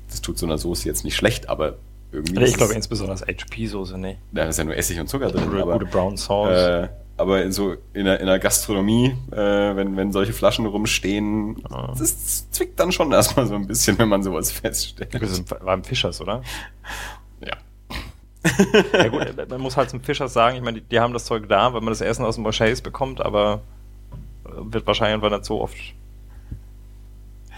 Das 0.09 0.21
tut 0.21 0.37
so 0.37 0.45
einer 0.45 0.57
Soße 0.57 0.87
jetzt 0.87 1.03
nicht 1.03 1.15
schlecht, 1.17 1.49
aber 1.49 1.75
irgendwie. 2.13 2.41
Ich 2.45 2.55
glaube 2.55 2.71
es- 2.71 2.77
insbesondere 2.77 3.17
HP-Soße, 3.27 3.97
nee. 3.97 4.17
da 4.31 4.45
ist 4.45 4.57
ja 4.57 4.63
nur 4.63 4.75
Essig 4.77 4.99
und 4.99 5.07
Zucker 5.09 5.29
drin. 5.31 5.49
Gute, 5.49 5.61
aber, 5.61 5.73
gute 5.73 5.85
Brown 5.87 6.15
Sauce. 6.15 6.49
äh, 6.51 6.87
aber 7.17 7.43
in 7.43 7.51
so 7.51 7.73
in 7.93 8.05
der, 8.05 8.19
in 8.21 8.27
der 8.27 8.39
Gastronomie, 8.39 9.15
äh, 9.31 9.35
wenn, 9.75 9.97
wenn 9.97 10.13
solche 10.13 10.31
Flaschen 10.31 10.65
rumstehen, 10.65 11.57
Ah. 11.69 11.93
das 11.97 12.49
zwickt 12.51 12.79
dann 12.79 12.91
schon 12.93 13.11
erstmal 13.11 13.47
so 13.47 13.55
ein 13.55 13.67
bisschen, 13.67 13.97
wenn 13.99 14.07
man 14.07 14.23
sowas 14.23 14.51
feststellt. 14.51 15.13
Das 15.21 15.43
war 15.61 15.73
im 15.73 15.83
Fischers, 15.83 16.21
oder? 16.21 16.41
Ja. 18.93 19.07
Gut, 19.09 19.49
man 19.49 19.61
muss 19.61 19.77
halt 19.77 19.89
zum 19.89 20.01
Fischers 20.01 20.33
sagen, 20.33 20.57
ich 20.57 20.63
meine, 20.63 20.81
die, 20.81 20.87
die 20.87 20.99
haben 20.99 21.13
das 21.13 21.25
Zeug 21.25 21.47
da, 21.49 21.73
weil 21.73 21.81
man 21.81 21.89
das 21.89 22.01
Essen 22.01 22.25
aus 22.25 22.35
dem 22.35 22.43
Moschees 22.43 22.81
bekommt, 22.81 23.21
aber 23.21 23.61
äh, 24.45 24.49
wird 24.73 24.87
wahrscheinlich 24.87 25.15
einfach 25.15 25.31
nicht 25.35 25.45
so 25.45 25.61
oft. 25.61 25.77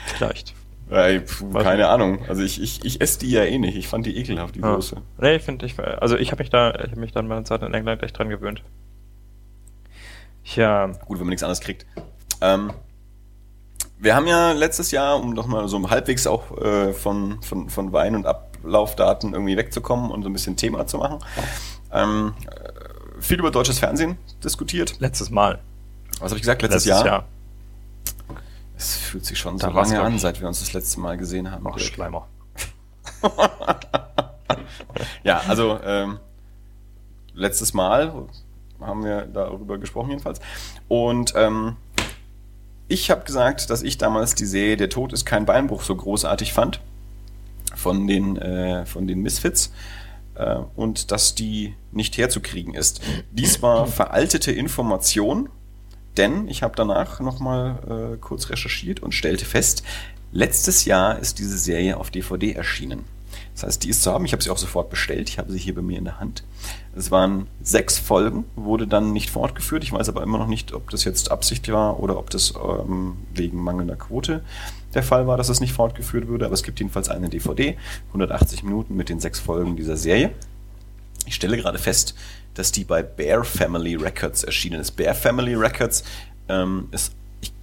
Vielleicht. 0.05 0.53
Ey, 0.89 1.21
pf, 1.21 1.43
keine 1.53 1.87
Ahnung. 1.87 2.19
Also 2.27 2.41
ich, 2.41 2.61
ich, 2.61 2.83
ich 2.83 2.99
esse 2.99 3.19
die 3.19 3.31
ja 3.31 3.43
eh 3.43 3.57
nicht. 3.59 3.77
Ich 3.77 3.87
fand 3.87 4.05
die 4.05 4.17
ekelhaft, 4.17 4.55
die 4.55 4.59
Ja. 4.61 4.73
Soße. 4.75 4.97
Nee, 5.19 5.35
ich 5.35 5.43
finde, 5.43 5.65
ich, 5.65 5.77
also 5.79 6.17
ich 6.17 6.31
habe 6.31 6.41
mich 6.41 6.49
da, 6.49 6.73
ich 6.73 6.91
habe 6.91 6.99
mich 6.99 7.11
dann 7.11 7.27
mal 7.27 7.43
Zeit 7.45 7.61
in 7.61 7.73
England 7.73 8.01
echt 8.01 8.17
dran 8.17 8.29
gewöhnt. 8.29 8.63
Ja, 10.55 10.87
Gut, 10.87 11.19
wenn 11.19 11.25
man 11.25 11.29
nichts 11.29 11.43
anderes 11.43 11.59
kriegt. 11.61 11.85
Ähm, 12.41 12.71
wir 13.99 14.15
haben 14.15 14.27
ja 14.27 14.53
letztes 14.53 14.91
Jahr, 14.91 15.21
um 15.21 15.35
doch 15.35 15.45
mal 15.45 15.67
so 15.67 15.89
halbwegs 15.89 16.25
auch 16.25 16.57
äh, 16.57 16.93
von, 16.93 17.41
von, 17.43 17.69
von 17.69 17.93
Wein 17.93 18.15
und 18.15 18.25
Ablaufdaten 18.63 19.33
irgendwie 19.33 19.57
wegzukommen 19.57 20.11
und 20.11 20.23
so 20.23 20.29
ein 20.29 20.33
bisschen 20.33 20.55
Thema 20.55 20.87
zu 20.87 20.97
machen, 20.97 21.19
ähm, 21.91 22.33
äh, 22.47 23.21
viel 23.21 23.39
über 23.39 23.51
deutsches 23.51 23.79
Fernsehen 23.79 24.17
diskutiert. 24.43 24.99
letztes 24.99 25.29
Mal. 25.29 25.59
Was 26.19 26.31
habe 26.31 26.35
ich 26.35 26.41
gesagt? 26.41 26.61
Letztes, 26.61 26.85
Jahr? 26.85 27.25
Es 28.77 28.95
fühlt 28.95 29.25
sich 29.25 29.37
schon 29.37 29.57
Da 29.57 29.67
so 29.67 29.73
lange 29.73 30.01
an, 30.01 30.19
seit 30.19 30.39
wir 30.39 30.47
uns 30.47 30.59
das 30.59 30.73
letzte 30.73 30.99
Mal 30.99 31.17
gesehen 31.17 31.51
haben. 31.51 31.65
Ach, 31.67 31.75
Dirk. 31.75 31.93
Schleimer. 31.93 32.27
Ja, 35.23 35.41
also 35.47 35.79
ähm, 35.83 36.19
letztes 37.35 37.73
Mal 37.73 38.27
haben 38.81 39.03
wir 39.03 39.23
darüber 39.23 39.77
gesprochen 39.77 40.09
jedenfalls. 40.09 40.39
Und 40.87 41.33
ähm, 41.35 41.75
ich 42.87 43.11
habe 43.11 43.23
gesagt, 43.25 43.69
dass 43.69 43.83
ich 43.83 43.97
damals 43.97 44.33
die 44.33 44.45
Serie 44.45 44.77
Der 44.77 44.89
Tod 44.89 45.13
ist 45.13 45.25
kein 45.25 45.45
Beinbruch 45.45 45.83
so 45.83 45.95
großartig 45.95 46.53
fand 46.53 46.81
von 47.79 48.07
den, 48.07 48.37
äh, 48.37 48.85
von 48.85 49.07
den 49.07 49.21
Misfits. 49.21 49.71
äh, 50.35 50.59
und 50.75 51.11
dass 51.11 51.35
die 51.35 51.75
nicht 51.91 52.17
herzukriegen 52.17 52.73
ist. 52.73 53.01
Dies 53.31 53.61
war 53.61 53.87
veraltete 53.87 54.51
Information, 54.51 55.49
denn 56.17 56.47
ich 56.47 56.63
habe 56.63 56.75
danach 56.75 57.19
nochmal 57.19 58.13
äh, 58.13 58.17
kurz 58.17 58.49
recherchiert 58.49 59.01
und 59.01 59.13
stellte 59.13 59.45
fest, 59.45 59.83
letztes 60.31 60.85
Jahr 60.85 61.19
ist 61.19 61.39
diese 61.39 61.57
Serie 61.57 61.97
auf 61.97 62.09
DVD 62.09 62.53
erschienen. 62.53 63.03
Das 63.53 63.63
heißt, 63.63 63.83
die 63.83 63.89
ist 63.89 64.03
zu 64.03 64.11
haben. 64.13 64.23
Ich 64.23 64.31
habe 64.31 64.41
sie 64.41 64.49
auch 64.49 64.57
sofort 64.57 64.89
bestellt. 64.89 65.27
Ich 65.27 65.37
habe 65.37 65.51
sie 65.51 65.59
hier 65.59 65.75
bei 65.75 65.81
mir 65.81 65.97
in 65.97 66.05
der 66.05 66.19
Hand. 66.19 66.43
Es 66.95 67.11
waren 67.11 67.47
sechs 67.61 67.97
Folgen, 67.99 68.45
wurde 68.55 68.87
dann 68.87 69.11
nicht 69.11 69.29
fortgeführt. 69.29 69.83
Ich 69.83 69.91
weiß 69.91 70.07
aber 70.07 70.23
immer 70.23 70.37
noch 70.37 70.47
nicht, 70.47 70.73
ob 70.73 70.89
das 70.89 71.03
jetzt 71.03 71.29
Absicht 71.29 71.69
war 71.69 71.99
oder 71.99 72.17
ob 72.17 72.29
das 72.29 72.53
ähm, 72.55 73.17
wegen 73.33 73.61
mangelnder 73.61 73.97
Quote 73.97 74.43
der 74.93 75.03
Fall 75.03 75.27
war, 75.27 75.37
dass 75.37 75.49
es 75.49 75.59
nicht 75.59 75.73
fortgeführt 75.73 76.27
würde. 76.27 76.45
Aber 76.45 76.53
es 76.53 76.63
gibt 76.63 76.79
jedenfalls 76.79 77.09
eine 77.09 77.29
DVD, 77.29 77.77
180 78.09 78.63
Minuten 78.63 78.95
mit 78.95 79.09
den 79.09 79.19
sechs 79.19 79.39
Folgen 79.39 79.75
dieser 79.75 79.97
Serie. 79.97 80.31
Ich 81.25 81.35
stelle 81.35 81.57
gerade 81.57 81.77
fest, 81.77 82.15
dass 82.55 82.71
die 82.71 82.83
bei 82.83 83.03
Bear 83.03 83.43
Family 83.43 83.95
Records 83.95 84.43
erschienen 84.43 84.81
ist. 84.81 84.91
Bear 84.91 85.13
Family 85.13 85.55
Records 85.55 86.03
ähm, 86.47 86.87
ist 86.91 87.13
ich 87.41 87.53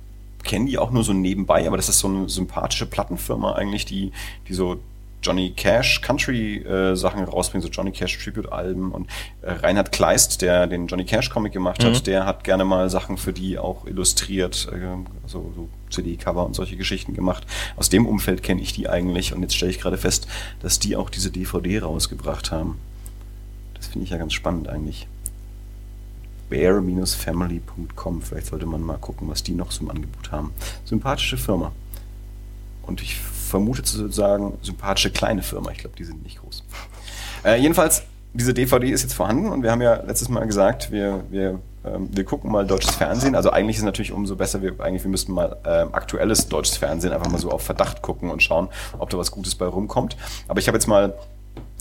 kenne 0.45 0.66
die 0.66 0.78
auch 0.78 0.92
nur 0.92 1.02
so 1.02 1.12
nebenbei, 1.12 1.66
aber 1.66 1.76
das 1.76 1.88
ist 1.88 1.99
so 1.99 2.09
eine 2.09 2.28
sympathische 2.28 2.87
Plattenfirma 2.87 3.56
eigentlich, 3.56 3.85
die, 3.85 4.12
die 4.47 4.54
so 4.54 4.80
Johnny 5.23 5.50
Cash 5.50 6.02
Country 6.02 6.59
äh, 6.59 6.95
Sachen 6.95 7.25
rausbringt, 7.25 7.64
so 7.64 7.71
Johnny 7.71 7.90
Cash 7.90 8.23
Tribute 8.23 8.52
Alben 8.52 8.92
und 8.92 9.09
äh, 9.42 9.50
Reinhard 9.50 9.90
Kleist, 9.90 10.40
der 10.42 10.68
den 10.68 10.87
Johnny 10.87 11.04
Cash 11.04 11.30
Comic 11.30 11.52
gemacht 11.52 11.85
hat, 11.85 11.95
mhm. 11.95 12.04
der 12.04 12.26
hat 12.26 12.45
gerne 12.45 12.64
mal 12.64 12.88
Sachen 12.90 13.16
für 13.16 13.33
die 13.33 13.59
auch 13.59 13.87
illustriert, 13.87 14.68
äh, 14.73 14.87
also 15.25 15.52
so 15.56 15.68
CD 15.90 16.16
Cover 16.16 16.47
und 16.47 16.55
solche 16.55 16.76
Geschichten 16.76 17.14
gemacht. 17.14 17.47
Aus 17.76 17.88
dem 17.88 18.07
Umfeld 18.07 18.43
kenne 18.43 18.61
ich 18.61 18.73
die 18.73 18.88
eigentlich 18.88 19.33
und 19.35 19.43
jetzt 19.43 19.57
stelle 19.57 19.71
ich 19.71 19.81
gerade 19.81 19.99
fest, 19.99 20.26
dass 20.61 20.78
die 20.78 20.97
auch 20.97 21.11
diese 21.11 21.31
DVD 21.31 21.81
rausgebracht 21.81 22.50
haben. 22.50 22.78
Das 23.75 23.87
finde 23.87 24.05
ich 24.05 24.11
ja 24.11 24.19
ganz 24.19 24.33
spannend 24.33 24.69
eigentlich. 24.69 25.07
Bear-family.com. 26.49 28.23
Vielleicht 28.23 28.47
sollte 28.47 28.66
man 28.66 28.83
mal 28.83 28.99
gucken, 28.99 29.28
was 29.28 29.43
die 29.43 29.55
noch 29.55 29.78
im 29.81 29.90
Angebot 29.90 30.31
haben. 30.31 30.52
Sympathische 30.85 31.37
Firma. 31.37 31.73
Und 32.83 33.02
ich 33.02 33.16
vermute 33.19 33.83
zu 33.83 34.09
sagen, 34.11 34.55
sympathische 34.62 35.11
kleine 35.11 35.43
Firma. 35.43 35.71
Ich 35.73 35.78
glaube, 35.78 35.97
die 35.97 36.05
sind 36.05 36.23
nicht 36.23 36.40
groß. 36.40 36.62
Äh, 37.45 37.61
jedenfalls, 37.61 38.02
diese 38.33 38.55
DVD 38.55 38.90
ist 38.90 39.02
jetzt 39.02 39.14
vorhanden 39.14 39.49
und 39.49 39.62
wir 39.62 39.71
haben 39.71 39.83
ja 39.83 40.02
letztes 40.02 40.28
Mal 40.28 40.47
gesagt, 40.47 40.90
wir, 40.90 41.25
wir, 41.31 41.61
ähm, 41.87 42.09
wir 42.12 42.25
gucken 42.25 42.50
mal 42.50 42.66
deutsches 42.66 42.95
Fernsehen. 42.95 43.35
Also 43.35 43.50
eigentlich 43.50 43.76
ist 43.76 43.83
es 43.83 43.87
natürlich 43.87 44.12
umso 44.12 44.37
besser, 44.37 44.62
wir, 44.62 44.81
eigentlich, 44.81 45.05
wir 45.05 45.11
müssten 45.11 45.33
mal 45.33 45.57
ähm, 45.64 45.88
aktuelles 45.93 46.49
deutsches 46.49 46.76
Fernsehen 46.76 47.12
einfach 47.12 47.31
mal 47.31 47.38
so 47.38 47.50
auf 47.50 47.62
Verdacht 47.62 48.02
gucken 48.02 48.31
und 48.31 48.43
schauen, 48.43 48.69
ob 48.99 49.11
da 49.11 49.19
was 49.19 49.31
Gutes 49.31 49.55
bei 49.55 49.66
rumkommt. 49.66 50.16
Aber 50.49 50.59
ich 50.59 50.69
habe 50.69 50.76
jetzt 50.76 50.87
mal 50.87 51.14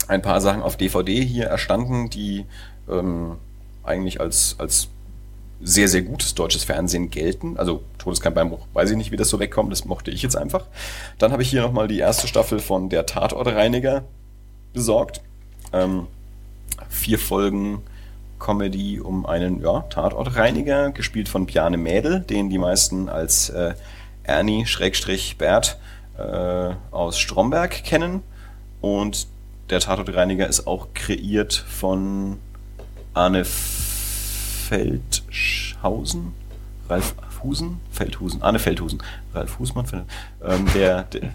ein 0.08 0.22
paar 0.22 0.42
Sachen 0.42 0.62
auf 0.62 0.78
DVD 0.78 1.24
hier 1.24 1.46
erstanden, 1.46 2.10
die 2.10 2.46
ähm, 2.90 3.38
eigentlich 3.84 4.20
als, 4.20 4.56
als 4.60 4.90
sehr, 5.62 5.88
sehr 5.88 6.02
gutes 6.02 6.36
deutsches 6.36 6.64
Fernsehen 6.64 7.10
gelten. 7.10 7.58
Also 7.58 7.84
Todeskeim 7.98 8.34
Beinbruch, 8.34 8.68
weiß 8.74 8.92
ich 8.92 8.98
nicht, 8.98 9.12
wie 9.12 9.18
das 9.18 9.30
so 9.30 9.40
wegkommt, 9.40 9.72
das 9.72 9.86
mochte 9.86 10.12
ich 10.12 10.22
jetzt 10.22 10.36
einfach. 10.36 10.68
Dann 11.18 11.32
habe 11.32 11.42
ich 11.42 11.50
hier 11.50 11.62
nochmal 11.62 11.88
die 11.88 12.00
erste 12.00 12.28
Staffel 12.28 12.60
von 12.60 12.90
Der 12.90 13.06
Tatortreiniger 13.06 14.04
besorgt. 14.74 15.22
Ähm, 15.74 16.08
vier 16.90 17.18
Folgen 17.20 17.82
Comedy 18.40 19.00
um 19.00 19.26
einen 19.26 19.62
ja, 19.62 19.82
Tatortreiniger, 19.90 20.92
gespielt 20.92 21.30
von 21.30 21.46
Piane 21.46 21.78
Mädel, 21.78 22.20
den 22.22 22.50
die 22.50 22.58
meisten 22.58 23.10
als 23.10 23.50
äh, 23.50 23.74
Ernie 24.24 24.66
Schrägstrich 24.66 25.38
Bert 25.38 25.78
äh, 26.18 26.72
aus 26.92 27.20
Stromberg 27.20 27.84
kennen. 27.84 28.24
Und 28.82 29.28
der 29.70 29.80
Tatortreiniger 29.80 30.48
ist 30.48 30.68
auch 30.68 30.88
kreiert 30.94 31.54
von 31.54 32.38
Arne 33.14 33.46
Feldhausen, 34.70 36.34
Ralf 36.90 37.16
Husen, 37.44 37.80
Feldhusen, 37.92 38.42
Arne 38.42 38.60
Feldhusen, 38.60 39.02
Ralf 39.34 39.60
Husmann, 39.60 40.06
ähm, 40.44 40.66
der, 40.74 41.04
der, 41.04 41.30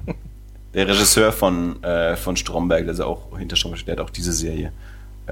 der, 0.74 0.88
Regisseur 0.88 1.32
von, 1.32 1.82
äh, 1.82 2.16
von 2.16 2.36
Stromberg, 2.36 2.86
ist 2.86 3.00
auch 3.00 3.38
hinter 3.38 3.56
Stromberg, 3.56 3.84
der 3.86 3.96
hat 3.96 4.00
auch 4.00 4.10
diese 4.10 4.32
Serie 4.32 4.72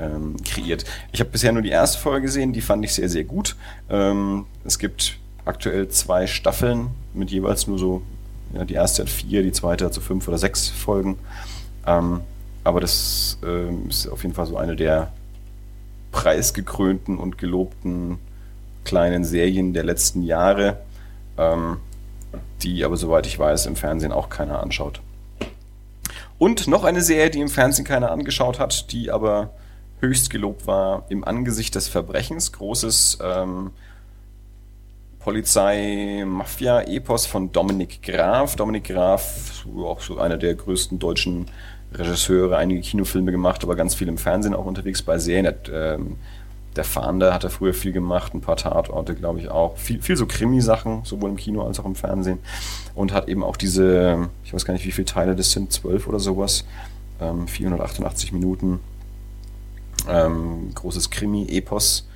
ähm, 0.01 0.37
kreiert. 0.45 0.85
Ich 1.13 1.21
habe 1.21 1.31
bisher 1.31 1.53
nur 1.53 1.63
die 1.63 1.71
erste 1.71 1.99
Folge 1.99 2.23
gesehen, 2.23 2.53
die 2.53 2.61
fand 2.61 2.85
ich 2.85 2.95
sehr, 2.95 3.09
sehr 3.09 3.25
gut. 3.25 3.57
Ähm, 3.91 4.47
es 4.65 4.79
gibt 4.79 5.19
aktuell 5.45 5.89
zwei 5.89 6.27
Staffeln 6.27 6.89
mit 7.15 7.31
jeweils 7.31 7.67
nur 7.67 7.79
so, 7.79 8.03
ja, 8.55 8.65
die 8.65 8.75
erste 8.75 9.03
hat 9.03 9.11
vier, 9.11 9.43
die 9.43 9.53
zweite 9.53 9.85
hat 9.85 9.95
so 9.95 10.01
fünf 10.01 10.29
oder 10.29 10.39
sechs 10.39 10.69
Folgen. 10.69 11.19
Ähm, 11.87 12.21
aber 12.65 12.81
das 12.81 13.39
ähm, 13.45 13.89
ist 13.89 14.09
auf 14.09 14.23
jeden 14.23 14.35
Fall 14.35 14.47
so 14.47 14.57
eine 14.57 14.77
der 14.77 15.13
preisgekrönten 16.13 17.19
und 17.19 17.39
gelobten 17.39 18.19
kleinen 18.85 19.25
Serien 19.25 19.75
der 19.75 19.85
letzten 19.85 20.23
Jahre, 20.23 20.79
ähm, 21.37 21.79
die 22.63 22.85
aber 22.85 22.97
soweit 22.97 23.27
ich 23.27 23.39
weiß 23.39 23.67
im 23.67 23.77
Fernsehen 23.77 24.13
auch 24.13 24.29
keiner 24.29 24.63
anschaut. 24.63 25.01
Und 26.39 26.69
noch 26.69 26.85
eine 26.85 27.03
Serie, 27.03 27.31
die 27.31 27.41
im 27.41 27.49
Fernsehen 27.49 27.85
keiner 27.85 28.11
angeschaut 28.11 28.59
hat, 28.59 28.93
die 28.93 29.11
aber 29.11 29.51
höchst 30.01 30.31
gelobt 30.31 30.67
war, 30.67 31.05
im 31.09 31.25
Angesicht 31.25 31.75
des 31.75 31.89
Verbrechens, 31.89 32.53
großes 32.53 33.19
ähm, 33.23 33.71
Polizei-Mafia-Epos 35.19 37.27
von 37.27 37.53
Dominik 37.53 38.03
Graf. 38.03 38.57
Dominik 38.57 38.85
Graf, 38.85 39.67
auch 39.77 40.01
so 40.01 40.19
einer 40.19 40.39
der 40.39 40.55
größten 40.55 40.99
deutschen 40.99 41.47
Regisseure, 41.93 42.57
einige 42.57 42.81
Kinofilme 42.81 43.33
gemacht, 43.33 43.63
aber 43.63 43.77
ganz 43.77 43.95
viel 43.95 44.09
im 44.09 44.19
Fernsehen 44.19 44.55
auch 44.55 44.67
unterwegs 44.67 45.03
bei 45.03 45.19
Serien. 45.19 45.47
Hat, 45.47 45.71
ähm, 45.73 46.17
der 46.77 46.85
Fahnder 46.85 47.35
hat 47.35 47.45
er 47.45 47.51
früher 47.51 47.75
viel 47.75 47.93
gemacht, 47.93 48.35
ein 48.35 48.41
paar 48.41 48.57
Tatorte, 48.57 49.15
glaube 49.15 49.41
ich, 49.41 49.49
auch. 49.49 49.77
Viel, 49.77 50.01
viel 50.01 50.17
so 50.17 50.27
Krimi-Sachen, 50.27 51.05
sowohl 51.05 51.31
im 51.31 51.37
Kino 51.37 51.63
als 51.63 51.81
auch 51.81 51.85
im 51.85 51.95
Fernsehen. 51.95 52.39
Und 52.95 53.13
hat 53.13 53.29
eben 53.29 53.43
auch 53.43 53.57
diese, 53.57 54.29
ich 54.45 54.55
weiß 54.55 54.65
gar 54.65 54.75
nicht, 54.75 54.87
wie 54.87 54.93
viele 54.93 55.07
Teile 55.07 55.35
das 55.35 55.51
sind, 55.51 55.73
zwölf 55.73 56.07
oder 56.07 56.21
sowas, 56.21 56.65
ähm, 57.21 57.49
488 57.49 58.33
Minuten. 58.33 58.81
Ähm, 60.09 60.71
großes 60.75 61.11
Krimi-Epos. 61.11 62.09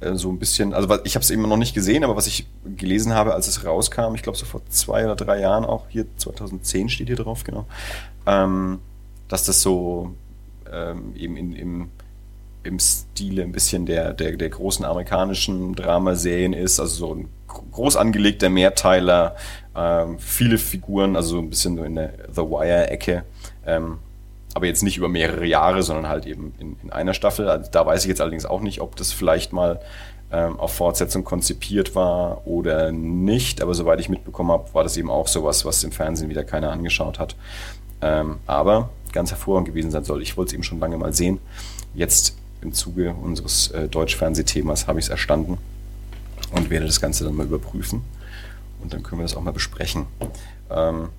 Äh, 0.00 0.14
so 0.14 0.30
ein 0.30 0.38
bisschen, 0.38 0.74
also 0.74 0.88
ich 1.04 1.14
habe 1.14 1.22
es 1.22 1.30
eben 1.30 1.42
noch 1.42 1.56
nicht 1.56 1.74
gesehen, 1.74 2.04
aber 2.04 2.16
was 2.16 2.26
ich 2.26 2.46
gelesen 2.76 3.14
habe, 3.14 3.34
als 3.34 3.48
es 3.48 3.64
rauskam, 3.64 4.14
ich 4.14 4.22
glaube 4.22 4.38
so 4.38 4.44
vor 4.44 4.60
zwei 4.68 5.04
oder 5.04 5.16
drei 5.16 5.40
Jahren 5.40 5.64
auch, 5.64 5.86
hier 5.88 6.06
2010 6.16 6.88
steht 6.88 7.06
hier 7.06 7.16
drauf, 7.16 7.44
genau, 7.44 7.66
ähm, 8.26 8.80
dass 9.28 9.44
das 9.44 9.62
so 9.62 10.14
ähm, 10.70 11.14
eben 11.16 11.36
in, 11.36 11.52
im, 11.54 11.90
im 12.62 12.78
Stile 12.78 13.42
ein 13.42 13.52
bisschen 13.52 13.86
der, 13.86 14.12
der, 14.12 14.36
der 14.36 14.50
großen 14.50 14.84
amerikanischen 14.84 15.74
Dramaserien 15.74 16.52
ist, 16.52 16.78
also 16.78 17.06
so 17.06 17.14
ein 17.14 17.28
groß 17.48 17.96
angelegter 17.96 18.50
Mehrteiler, 18.50 19.36
ähm, 19.74 20.18
viele 20.18 20.58
Figuren, 20.58 21.16
also 21.16 21.36
so 21.36 21.38
ein 21.38 21.48
bisschen 21.48 21.76
so 21.76 21.84
in 21.84 21.94
der 21.94 22.12
The 22.30 22.42
Wire-Ecke, 22.42 23.24
ähm, 23.64 23.98
aber 24.56 24.64
jetzt 24.64 24.82
nicht 24.82 24.96
über 24.96 25.10
mehrere 25.10 25.44
Jahre, 25.44 25.82
sondern 25.82 26.08
halt 26.08 26.24
eben 26.24 26.54
in, 26.58 26.78
in 26.82 26.90
einer 26.90 27.12
Staffel. 27.12 27.46
Also 27.46 27.70
da 27.70 27.84
weiß 27.84 28.04
ich 28.04 28.08
jetzt 28.08 28.22
allerdings 28.22 28.46
auch 28.46 28.62
nicht, 28.62 28.80
ob 28.80 28.96
das 28.96 29.12
vielleicht 29.12 29.52
mal 29.52 29.80
ähm, 30.32 30.58
auf 30.58 30.72
Fortsetzung 30.72 31.24
konzipiert 31.24 31.94
war 31.94 32.46
oder 32.46 32.90
nicht, 32.90 33.60
aber 33.60 33.74
soweit 33.74 34.00
ich 34.00 34.08
mitbekommen 34.08 34.50
habe, 34.50 34.72
war 34.72 34.82
das 34.82 34.96
eben 34.96 35.10
auch 35.10 35.28
sowas, 35.28 35.66
was 35.66 35.84
im 35.84 35.92
Fernsehen 35.92 36.30
wieder 36.30 36.42
keiner 36.42 36.72
angeschaut 36.72 37.18
hat. 37.18 37.36
Ähm, 38.00 38.38
aber 38.46 38.88
ganz 39.12 39.30
hervorragend 39.30 39.68
gewesen 39.68 39.90
sein 39.90 40.04
soll. 40.04 40.22
Ich 40.22 40.38
wollte 40.38 40.48
es 40.48 40.54
eben 40.54 40.62
schon 40.62 40.80
lange 40.80 40.96
mal 40.96 41.12
sehen. 41.12 41.38
Jetzt 41.94 42.38
im 42.62 42.72
Zuge 42.72 43.12
unseres 43.12 43.68
äh, 43.72 43.88
Deutsch-Fernsehthemas 43.88 44.86
habe 44.86 44.98
ich 44.98 45.04
es 45.04 45.10
erstanden 45.10 45.58
und 46.52 46.70
werde 46.70 46.86
das 46.86 47.02
Ganze 47.02 47.24
dann 47.24 47.36
mal 47.36 47.44
überprüfen. 47.44 48.04
Und 48.82 48.94
dann 48.94 49.02
können 49.02 49.20
wir 49.20 49.24
das 49.24 49.36
auch 49.36 49.42
mal 49.42 49.52
besprechen. 49.52 50.06
Ähm, 50.70 51.10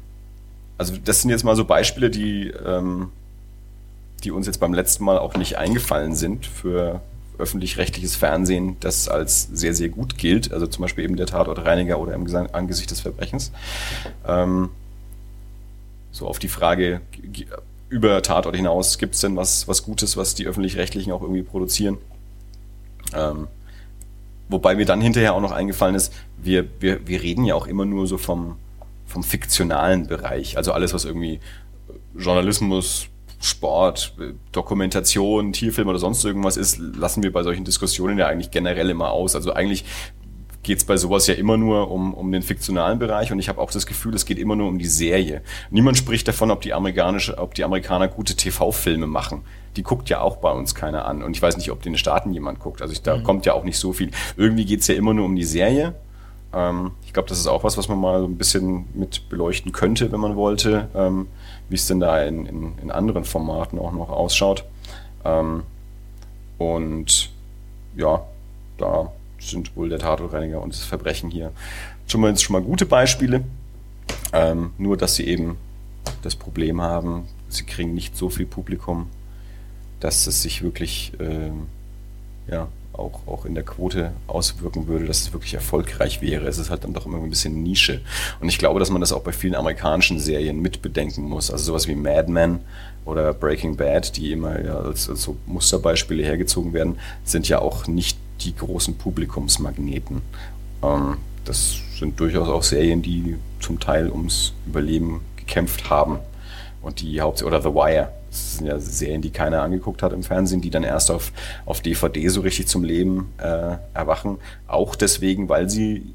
also 0.79 0.95
das 0.97 1.21
sind 1.21 1.29
jetzt 1.29 1.43
mal 1.43 1.55
so 1.55 1.65
Beispiele, 1.65 2.09
die, 2.09 2.47
ähm, 2.47 3.11
die 4.23 4.31
uns 4.31 4.47
jetzt 4.47 4.59
beim 4.59 4.73
letzten 4.73 5.03
Mal 5.03 5.19
auch 5.19 5.35
nicht 5.35 5.57
eingefallen 5.57 6.15
sind 6.15 6.45
für 6.45 7.01
öffentlich-rechtliches 7.37 8.15
Fernsehen, 8.15 8.77
das 8.79 9.07
als 9.07 9.47
sehr, 9.53 9.73
sehr 9.73 9.89
gut 9.89 10.17
gilt. 10.17 10.51
Also 10.51 10.67
zum 10.67 10.81
Beispiel 10.81 11.03
eben 11.03 11.17
der 11.17 11.27
Tatortreiniger 11.27 11.99
oder 11.99 12.13
im 12.13 12.25
Angesicht 12.51 12.89
des 12.89 13.01
Verbrechens. 13.01 13.51
Ähm, 14.27 14.69
so 16.11 16.27
auf 16.27 16.39
die 16.39 16.47
Frage, 16.47 17.01
über 17.89 18.21
Tatort 18.21 18.55
hinaus, 18.55 18.97
gibt 18.97 19.15
es 19.15 19.21
denn 19.21 19.35
was, 19.35 19.67
was 19.67 19.83
Gutes, 19.83 20.17
was 20.17 20.35
die 20.35 20.47
Öffentlich-Rechtlichen 20.47 21.11
auch 21.11 21.21
irgendwie 21.21 21.43
produzieren? 21.43 21.97
Ähm, 23.13 23.47
wobei 24.49 24.75
mir 24.75 24.85
dann 24.85 24.99
hinterher 24.99 25.33
auch 25.33 25.41
noch 25.41 25.51
eingefallen 25.51 25.95
ist, 25.95 26.13
wir, 26.37 26.67
wir, 26.79 27.07
wir 27.07 27.21
reden 27.21 27.45
ja 27.45 27.55
auch 27.55 27.67
immer 27.67 27.85
nur 27.85 28.07
so 28.07 28.17
vom, 28.17 28.57
vom 29.05 29.23
fiktionalen 29.23 30.07
Bereich. 30.07 30.57
Also 30.57 30.73
alles, 30.73 30.93
was 30.93 31.05
irgendwie 31.05 31.39
Journalismus, 32.17 33.07
Sport, 33.39 34.15
Dokumentation, 34.51 35.53
Tierfilm 35.53 35.87
oder 35.87 35.99
sonst 35.99 36.23
irgendwas 36.25 36.57
ist, 36.57 36.79
lassen 36.79 37.23
wir 37.23 37.31
bei 37.31 37.43
solchen 37.43 37.65
Diskussionen 37.65 38.17
ja 38.17 38.27
eigentlich 38.27 38.51
generell 38.51 38.89
immer 38.89 39.11
aus. 39.11 39.35
Also 39.35 39.53
eigentlich 39.53 39.85
geht 40.67 40.79
es 40.79 40.85
bei 40.85 40.97
sowas 40.97 41.27
ja 41.27 41.33
immer 41.33 41.55
nur 41.55 41.89
um, 41.89 42.13
um 42.13 42.29
den 42.31 42.41
fiktionalen 42.41 42.99
Bereich 42.99 43.31
und 43.31 43.39
ich 43.39 43.47
habe 43.47 43.61
auch 43.61 43.71
das 43.71 43.85
Gefühl, 43.85 44.13
es 44.15 44.25
geht 44.25 44.37
immer 44.37 44.55
nur 44.55 44.67
um 44.67 44.79
die 44.79 44.87
Serie. 44.87 45.41
Niemand 45.71 45.97
spricht 45.97 46.27
davon, 46.27 46.51
ob 46.51 46.61
die 46.61 46.73
amerikanische, 46.73 47.37
ob 47.37 47.53
die 47.53 47.63
Amerikaner 47.63 48.09
gute 48.09 48.35
TV-Filme 48.35 49.07
machen. 49.07 49.43
Die 49.77 49.83
guckt 49.83 50.09
ja 50.09 50.19
auch 50.19 50.37
bei 50.37 50.51
uns 50.51 50.75
keiner 50.75 51.05
an. 51.05 51.23
Und 51.23 51.37
ich 51.37 51.41
weiß 51.41 51.55
nicht, 51.55 51.71
ob 51.71 51.83
den 51.83 51.97
Staaten 51.97 52.33
jemand 52.33 52.59
guckt. 52.59 52.81
Also 52.81 52.91
ich, 52.91 53.01
da 53.01 53.15
mhm. 53.15 53.23
kommt 53.23 53.45
ja 53.45 53.53
auch 53.53 53.63
nicht 53.63 53.77
so 53.77 53.93
viel. 53.93 54.11
Irgendwie 54.35 54.65
geht 54.65 54.81
es 54.81 54.87
ja 54.87 54.95
immer 54.95 55.13
nur 55.13 55.25
um 55.25 55.35
die 55.35 55.45
Serie. 55.45 55.95
Ähm, 56.57 56.91
ich 57.05 57.13
glaube, 57.13 57.29
das 57.29 57.37
ist 57.37 57.45
auch 57.45 57.63
was, 57.63 57.77
was 57.77 57.87
man 57.87 57.99
mal 57.99 58.19
so 58.19 58.25
ein 58.25 58.37
bisschen 58.37 58.85
mit 58.95 59.29
beleuchten 59.29 59.71
könnte, 59.71 60.11
wenn 60.11 60.19
man 60.19 60.35
wollte, 60.35 60.89
ähm, 60.95 61.27
wie 61.69 61.75
es 61.75 61.85
denn 61.85 61.99
da 61.99 62.23
in, 62.23 62.47
in, 62.47 62.77
in, 62.81 62.89
anderen 62.91 63.25
Formaten 63.25 63.77
auch 63.77 63.91
noch 63.91 64.09
ausschaut. 64.09 64.65
Ähm, 65.23 65.63
und 66.57 67.29
ja, 67.95 68.25
da 68.79 69.11
sind 69.39 69.75
wohl 69.75 69.89
der 69.89 69.99
Tatortreiniger 69.99 70.59
und 70.59 70.73
das 70.73 70.83
Verbrechen 70.83 71.29
hier 71.29 71.51
schon 72.07 72.21
mal, 72.21 72.35
schon 72.37 72.53
mal 72.53 72.61
gute 72.63 72.87
Beispiele. 72.87 73.43
Ähm, 74.33 74.71
nur, 74.79 74.97
dass 74.97 75.15
sie 75.15 75.27
eben 75.27 75.57
das 76.23 76.35
Problem 76.35 76.81
haben, 76.81 77.27
sie 77.49 77.65
kriegen 77.65 77.93
nicht 77.93 78.17
so 78.17 78.29
viel 78.29 78.47
Publikum, 78.47 79.09
dass 79.99 80.25
es 80.25 80.41
sich 80.41 80.63
wirklich 80.63 81.13
ähm, 81.19 81.67
ja, 82.47 82.67
auch, 82.97 83.27
auch 83.27 83.45
in 83.45 83.55
der 83.55 83.63
Quote 83.63 84.11
auswirken 84.27 84.87
würde, 84.87 85.05
dass 85.05 85.21
es 85.21 85.33
wirklich 85.33 85.53
erfolgreich 85.53 86.21
wäre. 86.21 86.47
Es 86.47 86.57
ist 86.57 86.69
halt 86.69 86.83
dann 86.83 86.93
doch 86.93 87.05
immer 87.05 87.17
ein 87.17 87.29
bisschen 87.29 87.63
Nische. 87.63 88.01
Und 88.39 88.49
ich 88.49 88.57
glaube, 88.57 88.79
dass 88.79 88.89
man 88.89 89.01
das 89.01 89.13
auch 89.13 89.21
bei 89.21 89.31
vielen 89.31 89.55
amerikanischen 89.55 90.19
Serien 90.19 90.61
mitbedenken 90.61 91.23
muss. 91.23 91.51
Also 91.51 91.65
sowas 91.65 91.87
wie 91.87 91.95
Mad 91.95 92.31
Men 92.31 92.59
oder 93.05 93.33
Breaking 93.33 93.77
Bad, 93.77 94.17
die 94.17 94.31
immer 94.31 94.63
ja 94.63 94.79
als, 94.79 95.09
als 95.09 95.21
so 95.21 95.37
Musterbeispiele 95.45 96.23
hergezogen 96.23 96.73
werden, 96.73 96.99
sind 97.23 97.47
ja 97.47 97.59
auch 97.59 97.87
nicht 97.87 98.17
die 98.41 98.55
großen 98.55 98.97
Publikumsmagneten. 98.97 100.21
Ähm, 100.83 101.17
das 101.45 101.77
sind 101.97 102.19
durchaus 102.19 102.49
auch 102.49 102.63
Serien, 102.63 103.01
die 103.01 103.37
zum 103.59 103.79
Teil 103.79 104.09
ums 104.11 104.53
Überleben 104.65 105.21
gekämpft 105.37 105.89
haben. 105.89 106.19
Und 106.81 107.01
die 107.01 107.21
Haupt 107.21 107.43
oder 107.43 107.61
The 107.61 107.69
Wire, 107.69 108.11
das 108.37 108.57
sind 108.57 108.67
ja 108.67 108.79
Serien, 108.79 109.21
die 109.21 109.29
keiner 109.29 109.61
angeguckt 109.61 110.01
hat 110.01 110.13
im 110.13 110.23
Fernsehen, 110.23 110.61
die 110.61 110.69
dann 110.69 110.83
erst 110.83 111.11
auf, 111.11 111.31
auf 111.65 111.81
DVD 111.81 112.27
so 112.29 112.41
richtig 112.41 112.67
zum 112.67 112.83
Leben 112.83 113.33
äh, 113.37 113.77
erwachen. 113.93 114.37
Auch 114.67 114.95
deswegen, 114.95 115.49
weil 115.49 115.69
sie 115.69 116.13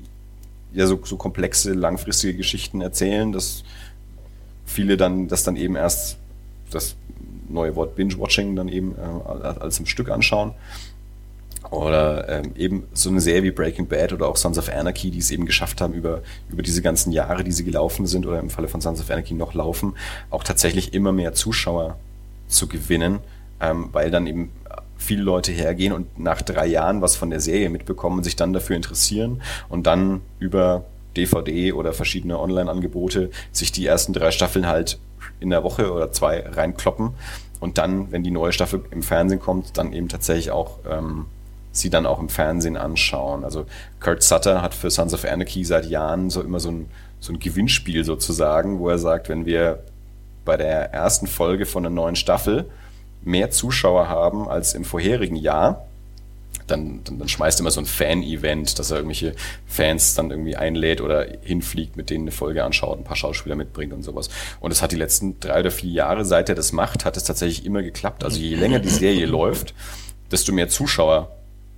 ja 0.72 0.86
so, 0.86 1.00
so 1.04 1.16
komplexe, 1.16 1.72
langfristige 1.72 2.34
Geschichten 2.34 2.80
erzählen, 2.80 3.32
dass 3.32 3.64
viele 4.64 4.96
dann 4.96 5.28
das 5.28 5.44
dann 5.44 5.56
eben 5.56 5.76
erst 5.76 6.16
das 6.70 6.96
neue 7.48 7.76
Wort 7.76 7.96
Binge-Watching 7.96 8.56
dann 8.56 8.68
eben 8.68 8.94
äh, 8.96 9.44
als 9.44 9.78
im 9.78 9.86
Stück 9.86 10.10
anschauen. 10.10 10.52
Oder 11.70 12.28
ähm, 12.28 12.52
eben 12.56 12.84
so 12.92 13.08
eine 13.08 13.20
Serie 13.20 13.44
wie 13.44 13.50
Breaking 13.50 13.86
Bad 13.86 14.12
oder 14.12 14.26
auch 14.28 14.36
Sons 14.36 14.58
of 14.58 14.68
Anarchy, 14.68 15.10
die 15.10 15.18
es 15.18 15.30
eben 15.30 15.46
geschafft 15.46 15.80
haben, 15.80 15.94
über, 15.94 16.22
über 16.50 16.62
diese 16.62 16.82
ganzen 16.82 17.12
Jahre, 17.12 17.44
die 17.44 17.52
sie 17.52 17.64
gelaufen 17.64 18.06
sind, 18.06 18.26
oder 18.26 18.40
im 18.40 18.50
Falle 18.50 18.68
von 18.68 18.80
Sons 18.80 19.00
of 19.00 19.10
Anarchy 19.10 19.34
noch 19.34 19.54
laufen, 19.54 19.94
auch 20.30 20.44
tatsächlich 20.44 20.92
immer 20.92 21.12
mehr 21.12 21.34
Zuschauer 21.34 21.96
zu 22.52 22.68
gewinnen, 22.68 23.20
ähm, 23.60 23.88
weil 23.92 24.10
dann 24.10 24.26
eben 24.26 24.52
viele 24.96 25.22
Leute 25.22 25.52
hergehen 25.52 25.92
und 25.92 26.18
nach 26.18 26.42
drei 26.42 26.66
Jahren 26.66 27.02
was 27.02 27.16
von 27.16 27.30
der 27.30 27.40
Serie 27.40 27.70
mitbekommen 27.70 28.18
und 28.18 28.24
sich 28.24 28.36
dann 28.36 28.52
dafür 28.52 28.76
interessieren 28.76 29.42
und 29.68 29.86
dann 29.86 30.20
über 30.38 30.84
DVD 31.16 31.72
oder 31.72 31.92
verschiedene 31.92 32.38
Online-Angebote 32.38 33.30
sich 33.50 33.72
die 33.72 33.84
ersten 33.84 34.12
drei 34.12 34.30
Staffeln 34.30 34.66
halt 34.66 34.98
in 35.40 35.50
der 35.50 35.64
Woche 35.64 35.92
oder 35.92 36.12
zwei 36.12 36.40
reinkloppen 36.46 37.10
und 37.60 37.78
dann, 37.78 38.10
wenn 38.10 38.24
die 38.24 38.30
neue 38.30 38.52
Staffel 38.52 38.82
im 38.90 39.02
Fernsehen 39.02 39.40
kommt, 39.40 39.76
dann 39.76 39.92
eben 39.92 40.08
tatsächlich 40.08 40.50
auch 40.50 40.78
ähm, 40.88 41.26
sie 41.72 41.90
dann 41.90 42.06
auch 42.06 42.20
im 42.20 42.28
Fernsehen 42.28 42.76
anschauen. 42.76 43.44
Also 43.44 43.66
Kurt 44.00 44.22
Sutter 44.22 44.62
hat 44.62 44.74
für 44.74 44.90
Sons 44.90 45.14
of 45.14 45.24
Anarchy 45.24 45.64
seit 45.64 45.86
Jahren 45.86 46.30
so 46.30 46.42
immer 46.42 46.60
so 46.60 46.70
ein, 46.70 46.86
so 47.20 47.32
ein 47.32 47.38
Gewinnspiel 47.38 48.04
sozusagen, 48.04 48.78
wo 48.78 48.88
er 48.88 48.98
sagt, 48.98 49.28
wenn 49.28 49.46
wir 49.46 49.82
bei 50.44 50.56
der 50.56 50.92
ersten 50.92 51.26
Folge 51.26 51.66
von 51.66 51.84
einer 51.84 51.94
neuen 51.94 52.16
Staffel 52.16 52.70
mehr 53.22 53.50
Zuschauer 53.50 54.08
haben 54.08 54.48
als 54.48 54.74
im 54.74 54.84
vorherigen 54.84 55.36
Jahr, 55.36 55.86
dann, 56.66 57.02
dann, 57.04 57.18
dann 57.18 57.28
schmeißt 57.28 57.58
er 57.58 57.62
immer 57.62 57.70
so 57.70 57.80
ein 57.80 57.86
Fan-Event, 57.86 58.78
dass 58.78 58.90
er 58.90 58.98
irgendwelche 58.98 59.34
Fans 59.66 60.14
dann 60.14 60.30
irgendwie 60.30 60.56
einlädt 60.56 61.00
oder 61.00 61.26
hinfliegt, 61.42 61.96
mit 61.96 62.10
denen 62.10 62.24
eine 62.24 62.30
Folge 62.30 62.64
anschaut, 62.64 62.98
ein 62.98 63.04
paar 63.04 63.16
Schauspieler 63.16 63.56
mitbringt 63.56 63.92
und 63.92 64.02
sowas. 64.02 64.28
Und 64.60 64.70
es 64.70 64.82
hat 64.82 64.92
die 64.92 64.96
letzten 64.96 65.40
drei 65.40 65.60
oder 65.60 65.70
vier 65.70 65.90
Jahre, 65.90 66.24
seit 66.24 66.48
er 66.48 66.54
das 66.54 66.72
macht, 66.72 67.04
hat 67.04 67.16
es 67.16 67.24
tatsächlich 67.24 67.66
immer 67.66 67.82
geklappt. 67.82 68.24
Also 68.24 68.38
je 68.38 68.54
länger 68.54 68.78
die 68.78 68.88
Serie 68.88 69.26
läuft, 69.26 69.74
desto 70.30 70.52
mehr 70.52 70.68
Zuschauer 70.68 71.30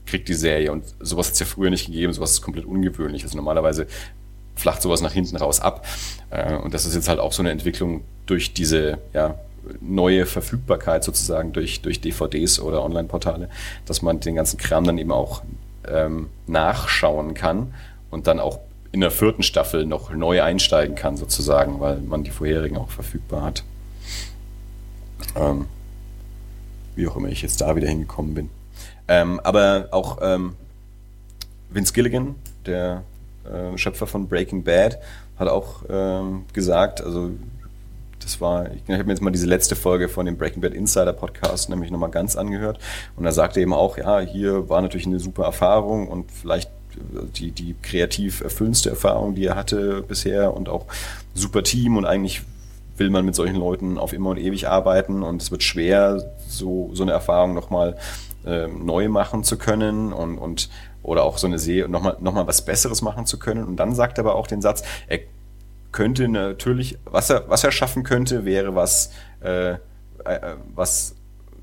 kriegt 0.06 0.28
die 0.28 0.34
Serie. 0.34 0.70
Und 0.70 0.84
sowas 1.00 1.26
hat 1.26 1.34
es 1.34 1.40
ja 1.40 1.46
früher 1.46 1.70
nicht 1.70 1.86
gegeben, 1.86 2.12
sowas 2.12 2.32
ist 2.32 2.42
komplett 2.42 2.66
ungewöhnlich. 2.66 3.24
Also 3.24 3.36
normalerweise 3.36 3.86
flacht 4.54 4.82
sowas 4.82 5.00
nach 5.00 5.12
hinten 5.12 5.36
raus 5.36 5.60
ab. 5.60 5.86
Äh, 6.30 6.54
und 6.56 6.74
das 6.74 6.86
ist 6.86 6.94
jetzt 6.94 7.08
halt 7.08 7.18
auch 7.18 7.32
so 7.32 7.42
eine 7.42 7.50
Entwicklung 7.50 8.02
durch 8.26 8.54
diese 8.54 8.98
ja, 9.12 9.36
neue 9.80 10.26
Verfügbarkeit 10.26 11.04
sozusagen 11.04 11.52
durch, 11.52 11.80
durch 11.82 12.00
DVDs 12.00 12.60
oder 12.60 12.82
Online-Portale, 12.82 13.48
dass 13.86 14.02
man 14.02 14.20
den 14.20 14.34
ganzen 14.34 14.58
Kram 14.58 14.84
dann 14.84 14.98
eben 14.98 15.12
auch 15.12 15.42
ähm, 15.88 16.28
nachschauen 16.46 17.34
kann 17.34 17.74
und 18.10 18.26
dann 18.26 18.40
auch 18.40 18.60
in 18.92 19.00
der 19.00 19.10
vierten 19.10 19.42
Staffel 19.42 19.86
noch 19.86 20.10
neu 20.10 20.42
einsteigen 20.42 20.94
kann 20.94 21.16
sozusagen, 21.16 21.80
weil 21.80 21.98
man 22.00 22.22
die 22.22 22.30
vorherigen 22.30 22.76
auch 22.76 22.90
verfügbar 22.90 23.42
hat. 23.42 23.64
Ähm, 25.34 25.66
wie 26.94 27.08
auch 27.08 27.16
immer 27.16 27.28
ich 27.28 27.42
jetzt 27.42 27.60
da 27.60 27.74
wieder 27.74 27.88
hingekommen 27.88 28.34
bin. 28.34 28.50
Ähm, 29.08 29.40
aber 29.40 29.88
auch 29.90 30.18
ähm, 30.22 30.54
Vince 31.70 31.92
Gilligan, 31.92 32.36
der 32.66 33.02
äh, 33.44 33.76
Schöpfer 33.76 34.06
von 34.06 34.28
Breaking 34.28 34.64
Bad, 34.64 34.98
hat 35.38 35.48
auch 35.48 35.82
ähm, 35.88 36.44
gesagt, 36.52 37.02
also 37.02 37.30
das 38.20 38.40
war, 38.40 38.70
ich, 38.72 38.82
ich 38.86 38.94
habe 38.94 39.04
mir 39.04 39.12
jetzt 39.12 39.22
mal 39.22 39.30
diese 39.30 39.46
letzte 39.46 39.76
Folge 39.76 40.08
von 40.08 40.26
dem 40.26 40.36
Breaking 40.36 40.62
Bad 40.62 40.74
Insider 40.74 41.12
Podcast 41.12 41.68
nämlich 41.68 41.90
nochmal 41.90 42.10
ganz 42.10 42.36
angehört. 42.36 42.78
Und 43.16 43.24
er 43.24 43.32
sagte 43.32 43.60
eben 43.60 43.74
auch, 43.74 43.98
ja, 43.98 44.20
hier 44.20 44.68
war 44.68 44.80
natürlich 44.80 45.06
eine 45.06 45.20
super 45.20 45.44
Erfahrung 45.44 46.08
und 46.08 46.30
vielleicht 46.30 46.70
äh, 46.94 47.26
die, 47.36 47.50
die 47.50 47.74
kreativ 47.82 48.40
erfüllendste 48.40 48.90
Erfahrung, 48.90 49.34
die 49.34 49.46
er 49.46 49.56
hatte 49.56 50.02
bisher 50.02 50.54
und 50.54 50.68
auch 50.68 50.86
super 51.34 51.62
Team 51.62 51.96
und 51.96 52.04
eigentlich 52.04 52.42
will 52.96 53.10
man 53.10 53.24
mit 53.24 53.34
solchen 53.34 53.56
Leuten 53.56 53.98
auf 53.98 54.12
immer 54.12 54.30
und 54.30 54.38
ewig 54.38 54.68
arbeiten 54.68 55.22
und 55.22 55.42
es 55.42 55.50
wird 55.50 55.62
schwer, 55.62 56.32
so, 56.48 56.90
so 56.92 57.02
eine 57.02 57.12
Erfahrung 57.12 57.54
nochmal 57.54 57.96
äh, 58.46 58.68
neu 58.68 59.08
machen 59.08 59.42
zu 59.42 59.58
können 59.58 60.12
und, 60.12 60.38
und 60.38 60.68
oder 61.04 61.22
auch 61.22 61.38
so 61.38 61.46
eine 61.46 61.58
Serie 61.58 61.88
nochmal 61.88 62.16
noch 62.20 62.32
mal 62.32 62.46
was 62.46 62.64
Besseres 62.64 63.02
machen 63.02 63.26
zu 63.26 63.38
können. 63.38 63.64
Und 63.64 63.76
dann 63.76 63.94
sagt 63.94 64.18
er 64.18 64.24
aber 64.24 64.34
auch 64.34 64.46
den 64.46 64.60
Satz, 64.60 64.82
er 65.06 65.20
könnte 65.92 66.26
natürlich, 66.28 66.98
was 67.04 67.30
er, 67.30 67.48
was 67.48 67.62
er 67.62 67.70
schaffen 67.70 68.02
könnte, 68.02 68.44
wäre 68.44 68.74
was, 68.74 69.12
äh, 69.40 69.74
äh, 69.74 69.78
was 70.74 71.14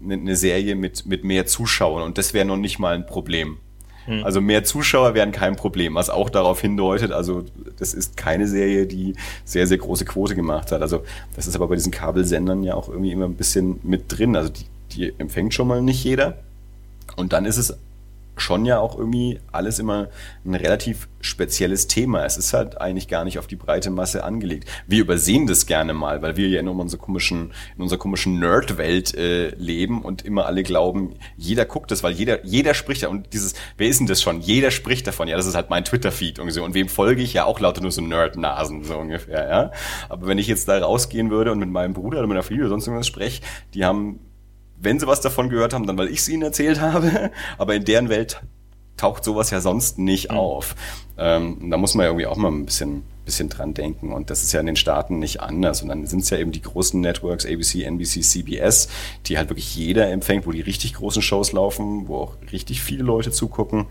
eine 0.01 0.17
ne 0.17 0.35
Serie 0.35 0.75
mit, 0.75 1.05
mit 1.05 1.23
mehr 1.23 1.45
Zuschauern 1.45 2.03
und 2.03 2.17
das 2.17 2.33
wäre 2.33 2.45
noch 2.45 2.57
nicht 2.57 2.79
mal 2.79 2.95
ein 2.95 3.05
Problem. 3.05 3.57
Hm. 4.05 4.23
Also 4.23 4.41
mehr 4.41 4.63
Zuschauer 4.63 5.13
wären 5.13 5.31
kein 5.31 5.55
Problem, 5.55 5.95
was 5.95 6.09
auch 6.09 6.29
darauf 6.29 6.61
hindeutet, 6.61 7.11
also 7.11 7.43
das 7.77 7.93
ist 7.93 8.17
keine 8.17 8.47
Serie, 8.47 8.87
die 8.87 9.15
sehr, 9.43 9.67
sehr 9.67 9.77
große 9.77 10.05
Quote 10.05 10.35
gemacht 10.35 10.71
hat. 10.71 10.81
Also 10.81 11.03
das 11.35 11.47
ist 11.47 11.55
aber 11.55 11.67
bei 11.67 11.75
diesen 11.75 11.91
Kabelsendern 11.91 12.63
ja 12.63 12.75
auch 12.75 12.89
irgendwie 12.89 13.11
immer 13.11 13.25
ein 13.25 13.35
bisschen 13.35 13.79
mit 13.83 14.05
drin. 14.07 14.35
Also 14.35 14.49
die, 14.49 14.65
die 14.93 15.13
empfängt 15.19 15.53
schon 15.53 15.67
mal 15.67 15.81
nicht 15.81 16.03
jeder. 16.03 16.37
Und 17.15 17.33
dann 17.33 17.45
ist 17.45 17.57
es 17.57 17.77
schon 18.37 18.65
ja 18.65 18.79
auch 18.79 18.97
irgendwie 18.97 19.39
alles 19.51 19.79
immer 19.79 20.09
ein 20.45 20.55
relativ 20.55 21.07
spezielles 21.19 21.87
Thema. 21.87 22.25
Es 22.25 22.37
ist 22.37 22.53
halt 22.53 22.79
eigentlich 22.81 23.07
gar 23.07 23.23
nicht 23.23 23.37
auf 23.37 23.47
die 23.47 23.55
breite 23.55 23.89
Masse 23.91 24.23
angelegt. 24.23 24.67
Wir 24.87 25.01
übersehen 25.01 25.47
das 25.47 25.65
gerne 25.65 25.93
mal, 25.93 26.21
weil 26.21 26.37
wir 26.37 26.47
ja 26.47 26.59
in 26.59 26.67
unserer 26.67 26.99
komischen, 26.99 27.51
in 27.75 27.83
unserer 27.83 27.99
komischen 27.99 28.39
Nerd-Welt 28.39 29.15
äh, 29.15 29.49
leben 29.55 30.01
und 30.01 30.23
immer 30.23 30.45
alle 30.45 30.63
glauben, 30.63 31.15
jeder 31.37 31.65
guckt 31.65 31.91
das, 31.91 32.03
weil 32.03 32.13
jeder, 32.13 32.43
jeder 32.45 32.73
spricht 32.73 33.03
ja 33.03 33.09
und 33.09 33.33
dieses, 33.33 33.53
wer 33.77 33.87
ist 33.87 33.99
denn 33.99 34.07
das 34.07 34.21
schon? 34.21 34.41
Jeder 34.41 34.71
spricht 34.71 35.05
davon. 35.07 35.27
Ja, 35.27 35.37
das 35.37 35.45
ist 35.45 35.55
halt 35.55 35.69
mein 35.69 35.85
Twitter-Feed 35.85 36.39
und 36.39 36.49
so. 36.51 36.63
Und 36.63 36.73
wem 36.73 36.89
folge 36.89 37.21
ich? 37.21 37.33
Ja, 37.33 37.45
auch 37.45 37.59
lauter 37.59 37.81
nur 37.81 37.91
so 37.91 38.01
Nerd-Nasen, 38.01 38.83
so 38.83 38.97
ungefähr, 38.97 39.47
ja. 39.49 39.71
Aber 40.09 40.27
wenn 40.27 40.37
ich 40.37 40.47
jetzt 40.47 40.67
da 40.67 40.79
rausgehen 40.79 41.29
würde 41.29 41.51
und 41.51 41.59
mit 41.59 41.69
meinem 41.69 41.93
Bruder 41.93 42.19
oder 42.19 42.27
meiner 42.27 42.43
Familie 42.43 42.65
oder 42.65 42.71
sonst 42.71 42.87
irgendwas 42.87 43.07
spreche, 43.07 43.41
die 43.73 43.85
haben 43.85 44.19
wenn 44.81 44.99
sie 44.99 45.07
was 45.07 45.21
davon 45.21 45.49
gehört 45.49 45.73
haben, 45.73 45.87
dann 45.87 45.97
weil 45.97 46.09
ich 46.09 46.19
es 46.19 46.29
ihnen 46.29 46.43
erzählt 46.43 46.81
habe. 46.81 47.31
Aber 47.57 47.75
in 47.75 47.85
deren 47.85 48.09
Welt 48.09 48.41
taucht 48.97 49.23
sowas 49.23 49.49
ja 49.49 49.61
sonst 49.61 49.97
nicht 49.97 50.31
mhm. 50.31 50.37
auf. 50.37 50.75
Ähm, 51.17 51.69
da 51.69 51.77
muss 51.77 51.95
man 51.95 52.03
ja 52.03 52.09
irgendwie 52.09 52.27
auch 52.27 52.35
mal 52.35 52.51
ein 52.51 52.65
bisschen, 52.65 53.03
bisschen 53.25 53.49
dran 53.49 53.73
denken. 53.73 54.13
Und 54.13 54.29
das 54.29 54.43
ist 54.43 54.51
ja 54.51 54.59
in 54.59 54.65
den 54.65 54.75
Staaten 54.75 55.19
nicht 55.19 55.41
anders. 55.41 55.81
Und 55.81 55.89
dann 55.89 56.05
sind 56.05 56.23
es 56.23 56.29
ja 56.29 56.37
eben 56.37 56.51
die 56.51 56.61
großen 56.61 56.99
Networks, 56.99 57.45
ABC, 57.45 57.83
NBC, 57.83 58.21
CBS, 58.21 58.89
die 59.25 59.37
halt 59.37 59.49
wirklich 59.49 59.75
jeder 59.75 60.09
empfängt, 60.09 60.45
wo 60.45 60.51
die 60.51 60.61
richtig 60.61 60.95
großen 60.95 61.21
Shows 61.21 61.51
laufen, 61.51 62.07
wo 62.07 62.17
auch 62.17 62.37
richtig 62.51 62.81
viele 62.81 63.03
Leute 63.03 63.31
zugucken. 63.31 63.87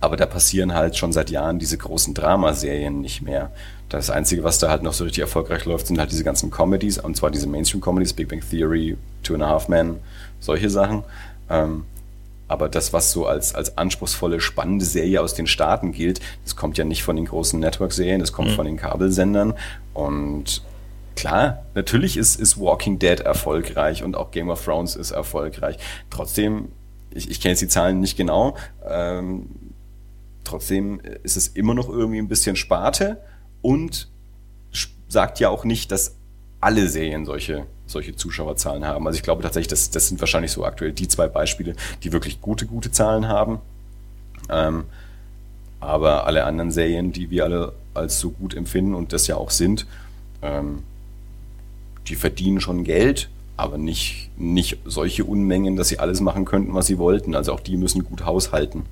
Aber 0.00 0.16
da 0.16 0.26
passieren 0.26 0.74
halt 0.74 0.96
schon 0.96 1.12
seit 1.12 1.30
Jahren 1.30 1.58
diese 1.58 1.78
großen 1.78 2.14
Dramaserien 2.14 3.00
nicht 3.00 3.22
mehr. 3.22 3.50
Das 3.88 4.10
Einzige, 4.10 4.44
was 4.44 4.58
da 4.58 4.70
halt 4.70 4.82
noch 4.82 4.92
so 4.92 5.04
richtig 5.04 5.20
erfolgreich 5.20 5.64
läuft, 5.64 5.86
sind 5.86 5.98
halt 5.98 6.10
diese 6.10 6.24
ganzen 6.24 6.50
Comedies, 6.50 6.98
und 6.98 7.16
zwar 7.16 7.30
diese 7.30 7.46
Mainstream-Comedies, 7.46 8.12
Big 8.14 8.28
Bang 8.28 8.42
Theory, 8.48 8.96
Two 9.22 9.34
and 9.34 9.42
a 9.42 9.48
Half 9.48 9.68
Men, 9.68 9.96
solche 10.40 10.70
Sachen. 10.70 11.04
Ähm, 11.48 11.84
Aber 12.46 12.68
das, 12.68 12.92
was 12.92 13.10
so 13.10 13.26
als, 13.26 13.54
als 13.54 13.78
anspruchsvolle, 13.78 14.40
spannende 14.40 14.84
Serie 14.84 15.20
aus 15.22 15.34
den 15.34 15.46
Staaten 15.46 15.92
gilt, 15.92 16.20
das 16.44 16.56
kommt 16.56 16.76
ja 16.76 16.84
nicht 16.84 17.02
von 17.02 17.16
den 17.16 17.24
großen 17.24 17.58
Network-Serien, 17.58 18.20
das 18.20 18.32
kommt 18.32 18.50
mhm. 18.50 18.54
von 18.54 18.66
den 18.66 18.76
Kabelsendern. 18.76 19.54
Und 19.94 20.62
klar, 21.16 21.64
natürlich 21.74 22.16
ist, 22.16 22.38
ist 22.38 22.60
Walking 22.60 22.98
Dead 22.98 23.20
erfolgreich 23.20 24.02
und 24.02 24.16
auch 24.16 24.30
Game 24.30 24.50
of 24.50 24.62
Thrones 24.62 24.94
ist 24.94 25.12
erfolgreich. 25.12 25.78
Trotzdem, 26.10 26.68
ich, 27.12 27.30
ich 27.30 27.40
kenne 27.40 27.52
jetzt 27.52 27.62
die 27.62 27.68
Zahlen 27.68 28.00
nicht 28.00 28.16
genau, 28.16 28.56
ähm, 28.86 29.46
trotzdem 30.44 31.00
ist 31.22 31.36
es 31.36 31.48
immer 31.48 31.74
noch 31.74 31.88
irgendwie 31.88 32.18
ein 32.18 32.28
bisschen 32.28 32.56
Sparte 32.56 33.20
und 33.62 34.08
sagt 35.08 35.40
ja 35.40 35.48
auch 35.48 35.64
nicht, 35.64 35.90
dass 35.90 36.16
alle 36.60 36.88
Serien 36.88 37.24
solche, 37.24 37.66
solche 37.86 38.16
Zuschauerzahlen 38.16 38.84
haben. 38.84 39.06
Also 39.06 39.16
ich 39.16 39.22
glaube 39.22 39.42
tatsächlich, 39.42 39.68
das, 39.68 39.90
das 39.90 40.08
sind 40.08 40.20
wahrscheinlich 40.20 40.52
so 40.52 40.64
aktuell 40.64 40.92
die 40.92 41.08
zwei 41.08 41.28
Beispiele, 41.28 41.74
die 42.02 42.12
wirklich 42.12 42.40
gute, 42.40 42.66
gute 42.66 42.90
Zahlen 42.90 43.28
haben. 43.28 43.58
Ähm, 44.50 44.84
aber 45.80 46.26
alle 46.26 46.44
anderen 46.44 46.70
Serien, 46.70 47.12
die 47.12 47.30
wir 47.30 47.44
alle 47.44 47.72
als 47.92 48.18
so 48.18 48.30
gut 48.30 48.54
empfinden 48.54 48.94
und 48.94 49.12
das 49.12 49.26
ja 49.26 49.36
auch 49.36 49.50
sind, 49.50 49.86
ähm, 50.42 50.82
die 52.08 52.16
verdienen 52.16 52.60
schon 52.60 52.84
Geld, 52.84 53.28
aber 53.56 53.78
nicht, 53.78 54.30
nicht 54.36 54.78
solche 54.84 55.24
Unmengen, 55.24 55.76
dass 55.76 55.88
sie 55.88 55.98
alles 55.98 56.20
machen 56.20 56.44
könnten, 56.44 56.74
was 56.74 56.86
sie 56.86 56.98
wollten. 56.98 57.34
Also 57.34 57.52
auch 57.52 57.60
die 57.60 57.76
müssen 57.76 58.04
gut 58.04 58.24
haushalten. 58.24 58.84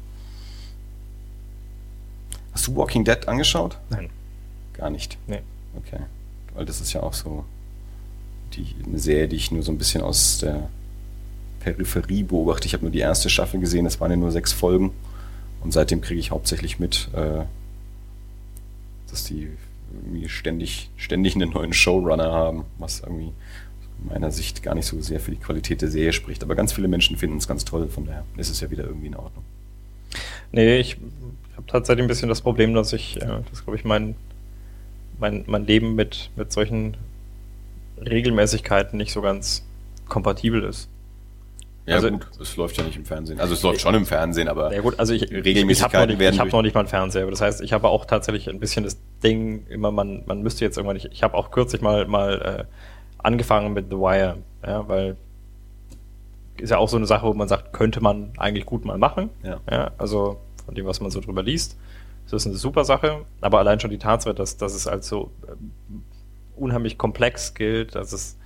Hast 2.53 2.67
du 2.67 2.77
Walking 2.77 3.05
Dead 3.05 3.29
angeschaut? 3.29 3.79
Nein. 3.91 4.11
Gar 4.75 4.91
nicht. 4.91 5.19
Nee. 5.27 5.41
Okay. 5.77 6.01
Weil 6.55 6.67
das 6.67 6.81
ist 6.81 6.93
ja 6.93 7.03
auch 7.03 7.15
so 7.15 7.45
die, 8.55 8.75
eine 8.87 8.99
Serie, 8.99 9.29
die 9.29 9.37
ich 9.37 9.51
nur 9.51 9.63
so 9.63 9.73
ein 9.73 9.79
bisschen 9.79 10.03
aus 10.03 10.39
der 10.39 10.69
Peripherie 11.61 12.25
beobachte. 12.25 12.67
Ich 12.67 12.75
habe 12.75 12.85
nur 12.85 12.93
die 12.93 12.99
erste 12.99 13.31
Staffel 13.31 13.61
gesehen, 13.61 13.87
es 13.87 14.01
waren 14.01 14.11
ja 14.11 14.17
nur 14.17 14.31
sechs 14.31 14.53
Folgen. 14.53 14.93
Und 15.63 15.73
seitdem 15.73 16.01
kriege 16.01 16.21
ich 16.21 16.31
hauptsächlich 16.31 16.79
mit, 16.79 17.09
äh, 17.15 17.45
dass 19.09 19.25
die 19.25 19.49
irgendwie 19.93 20.29
ständig, 20.29 20.91
ständig 20.97 21.35
einen 21.35 21.51
neuen 21.51 21.73
Showrunner 21.73 22.33
haben, 22.33 22.65
was 22.79 23.01
irgendwie 23.01 23.33
aus 23.81 24.11
meiner 24.11 24.31
Sicht 24.33 24.63
gar 24.63 24.75
nicht 24.75 24.87
so 24.87 25.01
sehr 25.01 25.21
für 25.21 25.31
die 25.31 25.37
Qualität 25.37 25.83
der 25.83 25.91
Serie 25.91 26.13
spricht. 26.13 26.43
Aber 26.43 26.55
ganz 26.55 26.73
viele 26.73 26.89
Menschen 26.89 27.17
finden 27.17 27.37
es 27.37 27.47
ganz 27.47 27.65
toll, 27.65 27.89
von 27.89 28.07
daher 28.07 28.25
ist 28.37 28.51
es 28.51 28.61
ja 28.61 28.71
wieder 28.71 28.85
irgendwie 28.85 29.07
in 29.07 29.17
Ordnung. 29.17 29.45
Nee, 30.51 30.79
ich 30.79 30.99
habe 31.63 31.73
tatsächlich 31.73 32.05
ein 32.05 32.09
bisschen 32.09 32.29
das 32.29 32.41
Problem, 32.41 32.75
dass 32.75 32.93
ich, 32.93 33.21
äh, 33.21 33.41
das 33.51 33.65
glaube 33.65 33.77
ich, 33.77 33.85
mein, 33.85 34.15
mein, 35.19 35.45
mein 35.47 35.67
Leben 35.67 35.95
mit, 35.95 36.31
mit 36.37 36.53
solchen 36.53 36.97
Regelmäßigkeiten 37.99 38.97
nicht 38.97 39.13
so 39.13 39.23
ganz 39.23 39.65
kompatibel 40.09 40.65
ist. 40.65 40.89
Ja 41.87 41.97
also, 41.97 42.11
gut, 42.11 42.29
es 42.41 42.57
läuft 42.57 42.77
ja 42.77 42.85
nicht 42.85 42.97
im 42.97 43.05
Fernsehen. 43.05 43.41
Also 43.41 43.55
es 43.55 43.63
läuft 43.63 43.81
schon 43.81 43.95
im 43.95 44.07
Fernsehen, 44.07 44.47
aber 44.47 44.73
ja 44.73 44.81
gut, 44.81 45.01
also 45.01 45.13
ich, 45.13 45.33
ich 45.33 45.83
habe 45.83 45.99
noch, 45.99 46.07
nicht, 46.07 46.21
ich 46.21 46.39
hab 46.39 46.53
noch 46.53 46.63
nicht 46.63 46.75
mal 46.75 46.81
einen 46.81 46.89
Fernseher. 46.89 47.29
Das 47.29 47.41
heißt, 47.41 47.61
ich 47.61 47.73
habe 47.73 47.89
auch 47.89 48.05
tatsächlich 48.05 48.49
ein 48.49 48.61
bisschen 48.61 48.85
das 48.85 48.99
Ding, 49.23 49.67
immer 49.67 49.91
man, 49.91 50.23
man 50.27 50.43
müsste 50.43 50.65
jetzt 50.65 50.77
irgendwann 50.77 50.95
nicht. 50.95 51.09
Ich 51.11 51.25
habe 51.25 51.35
auch 51.35 51.51
kürzlich 51.51 51.83
mal, 51.83 52.07
mal 52.07 52.67
äh, 52.69 52.75
angefangen 53.19 53.73
mit 53.73 53.87
The 53.91 53.97
Wire, 53.97 54.39
ja, 54.65 54.87
weil 54.87 55.17
ist 56.59 56.71
ja 56.71 56.79
auch 56.79 56.89
so 56.89 56.97
eine 56.97 57.07
Sache, 57.07 57.27
wo 57.27 57.33
man 57.35 57.49
sagt, 57.49 57.73
könnte 57.73 58.01
man 58.01 58.33
eigentlich 58.37 58.67
gut 58.67 58.85
mal 58.85 58.99
machen. 58.99 59.31
Ja. 59.43 59.59
ja 59.69 59.91
also 59.99 60.39
von 60.65 60.75
dem, 60.75 60.87
was 60.87 61.01
man 61.01 61.11
so 61.11 61.21
drüber 61.21 61.43
liest. 61.43 61.77
Das 62.25 62.43
ist 62.43 62.47
eine 62.47 62.57
super 62.57 62.85
Sache, 62.85 63.25
aber 63.41 63.59
allein 63.59 63.81
schon 63.81 63.91
die 63.91 63.99
Tatsache, 63.99 64.35
dass, 64.35 64.57
dass 64.57 64.75
es 64.75 64.87
als 64.87 65.09
so 65.09 65.31
äh, 65.47 65.53
unheimlich 66.57 66.99
komplex 66.99 67.55
gilt, 67.55 67.95
dass 67.95 68.13
es 68.13 68.39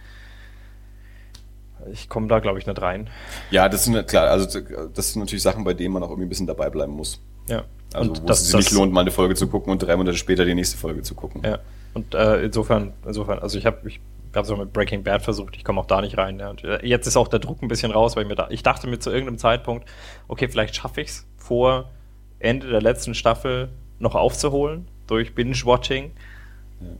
ich 1.92 2.08
komme 2.08 2.26
da, 2.26 2.40
glaube 2.40 2.58
ich, 2.58 2.66
nicht 2.66 2.80
rein. 2.80 3.08
Ja, 3.50 3.68
das 3.68 3.84
sind 3.84 4.08
klar, 4.08 4.28
also 4.28 4.60
das 4.92 5.12
sind 5.12 5.20
natürlich 5.20 5.42
Sachen, 5.42 5.62
bei 5.62 5.74
denen 5.74 5.92
man 5.92 6.02
auch 6.02 6.08
irgendwie 6.08 6.26
ein 6.26 6.28
bisschen 6.28 6.46
dabei 6.46 6.70
bleiben 6.70 6.92
muss. 6.92 7.20
Ja. 7.48 7.64
Also 7.92 8.10
und 8.10 8.22
wo 8.22 8.26
das, 8.26 8.40
es 8.40 8.48
sich 8.48 8.56
nicht 8.56 8.72
lohnt, 8.72 8.92
mal 8.92 9.02
eine 9.02 9.10
Folge 9.10 9.34
zu 9.34 9.46
gucken 9.46 9.70
und 9.70 9.82
drei 9.82 9.96
Monate 9.96 10.16
später 10.16 10.44
die 10.44 10.54
nächste 10.54 10.76
Folge 10.76 11.02
zu 11.02 11.14
gucken. 11.14 11.42
Ja. 11.44 11.58
Und 11.94 12.14
äh, 12.14 12.42
insofern, 12.42 12.92
insofern, 13.06 13.38
also 13.38 13.58
ich 13.58 13.66
habe 13.66 13.88
ich 13.88 14.00
habe 14.34 14.44
es 14.44 14.50
auch 14.50 14.58
mit 14.58 14.72
Breaking 14.72 15.02
Bad 15.02 15.22
versucht, 15.22 15.56
ich 15.56 15.64
komme 15.64 15.80
auch 15.80 15.86
da 15.86 16.00
nicht 16.00 16.18
rein. 16.18 16.38
Ja. 16.38 16.50
Und 16.50 16.64
äh, 16.64 16.84
jetzt 16.84 17.06
ist 17.06 17.16
auch 17.16 17.28
der 17.28 17.38
Druck 17.38 17.62
ein 17.62 17.68
bisschen 17.68 17.90
raus, 17.90 18.16
weil 18.16 18.24
ich 18.24 18.28
mir 18.28 18.34
da, 18.34 18.48
ich 18.50 18.62
dachte 18.62 18.86
mir 18.86 18.98
zu 18.98 19.10
irgendeinem 19.10 19.38
Zeitpunkt, 19.38 19.88
okay, 20.28 20.48
vielleicht 20.48 20.76
schaffe 20.76 21.00
ich 21.00 21.08
es 21.08 21.26
vor 21.36 21.90
Ende 22.38 22.68
der 22.68 22.82
letzten 22.82 23.14
Staffel 23.14 23.68
noch 23.98 24.14
aufzuholen 24.14 24.86
durch 25.06 25.34
Binge-Watching. 25.34 26.12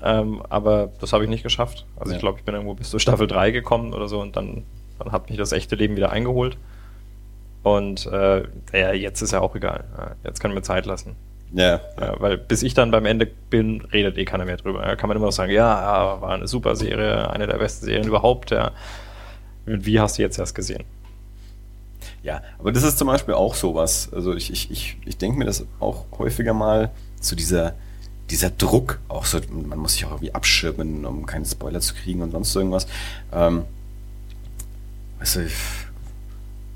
Ja. 0.01 0.21
Ähm, 0.21 0.43
aber 0.49 0.91
das 1.01 1.13
habe 1.13 1.25
ich 1.25 1.31
nicht 1.31 1.43
geschafft. 1.43 1.87
Also 1.97 2.13
ja. 2.13 2.17
ich 2.17 2.21
glaube, 2.21 2.39
ich 2.39 2.45
bin 2.45 2.55
irgendwo 2.55 2.75
bis 2.75 2.91
zur 2.91 3.01
Staffel 3.01 3.27
3 3.27 3.51
gekommen 3.51 3.93
oder 3.93 4.09
so 4.09 4.21
und 4.21 4.37
dann, 4.37 4.65
dann 4.99 5.13
hat 5.13 5.29
mich 5.29 5.39
das 5.39 5.53
echte 5.53 5.77
Leben 5.77 5.97
wieder 5.97 6.11
eingeholt. 6.11 6.57
Und 7.63 8.07
äh, 8.07 8.45
ja, 8.73 8.93
jetzt 8.93 9.23
ist 9.23 9.33
ja 9.33 9.41
auch 9.41 9.55
egal. 9.57 9.85
Jetzt 10.25 10.41
können 10.41 10.55
wir 10.55 10.63
Zeit 10.63 10.87
lassen. 10.87 11.17
Ja, 11.53 11.81
ja. 12.01 12.15
Weil 12.21 12.39
bis 12.39 12.63
ich 12.63 12.75
dann 12.75 12.91
beim 12.91 13.07
Ende 13.07 13.27
bin, 13.27 13.81
redet 13.93 14.19
eh 14.19 14.25
keiner 14.25 14.45
mehr 14.45 14.57
drüber. 14.57 14.83
Da 14.83 14.97
kann 14.97 15.09
man 15.09 15.17
immer 15.17 15.27
noch 15.27 15.33
sagen, 15.33 15.53
ja, 15.53 16.21
war 16.21 16.33
eine 16.33 16.47
super 16.47 16.77
Serie, 16.77 17.31
eine 17.31 17.47
der 17.47 17.59
besten 17.59 17.87
Serien 17.87 18.07
überhaupt. 18.07 18.51
Ja. 18.51 18.73
Wie 19.65 19.99
hast 19.99 20.19
du 20.19 20.23
jetzt 20.23 20.39
erst 20.39 20.55
gesehen? 20.55 20.85
Ja, 22.23 22.43
aber 22.59 22.73
das 22.73 22.83
ist 22.83 22.99
zum 22.99 23.09
Beispiel 23.09 23.35
auch 23.35 23.55
sowas. 23.55 24.09
Also 24.13 24.35
ich, 24.35 24.53
ich, 24.53 24.71
ich, 24.71 24.99
ich 25.05 25.19
denke 25.19 25.39
mir 25.39 25.45
das 25.45 25.65
auch 25.81 26.05
häufiger 26.19 26.55
mal 26.55 26.91
zu 27.21 27.37
dieser, 27.37 27.75
dieser 28.31 28.51
Druck, 28.51 29.01
auch 29.09 29.25
so, 29.25 29.39
man 29.51 29.79
muss 29.79 29.95
sich 29.95 30.05
auch 30.05 30.11
irgendwie 30.13 30.35
abschirmen, 30.35 31.05
um 31.05 31.27
keinen 31.27 31.45
Spoiler 31.45 31.81
zu 31.81 31.95
kriegen 31.95 32.23
und 32.23 32.33
sonst 32.33 32.55
irgendwas. 32.55 32.87
Ähm, 33.33 33.65
weißt 35.19 35.37
du, 35.37 35.49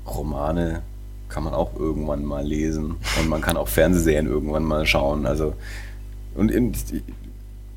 Romane 0.07 0.81
kann 1.29 1.43
man 1.43 1.53
auch 1.53 1.75
irgendwann 1.75 2.25
mal 2.25 2.45
lesen 2.45 2.95
und 3.19 3.29
man 3.29 3.41
kann 3.41 3.57
auch 3.57 3.67
Fernsehserien 3.67 4.27
irgendwann 4.27 4.63
mal 4.63 4.85
schauen. 4.85 5.25
Also 5.25 5.53
und 6.35 6.51
in, 6.51 6.73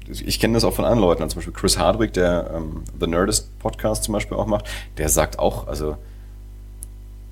ich 0.09 0.39
kenne 0.39 0.55
das 0.55 0.65
auch 0.65 0.75
von 0.75 0.85
anderen 0.85 1.01
Leuten, 1.01 1.23
also 1.23 1.35
zum 1.35 1.41
Beispiel 1.41 1.55
Chris 1.55 1.79
Hardwick, 1.79 2.13
der 2.13 2.51
ähm, 2.55 2.83
The 3.01 3.07
Nerdist 3.07 3.59
Podcast 3.59 4.05
zum 4.05 4.13
Beispiel 4.13 4.37
auch 4.37 4.47
macht, 4.47 4.69
der 4.99 5.09
sagt 5.09 5.39
auch, 5.39 5.67
also 5.67 5.97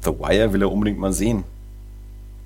The 0.05 0.11
Wire 0.11 0.53
will 0.53 0.63
er 0.63 0.73
unbedingt 0.73 0.99
mal 0.99 1.13
sehen. 1.13 1.45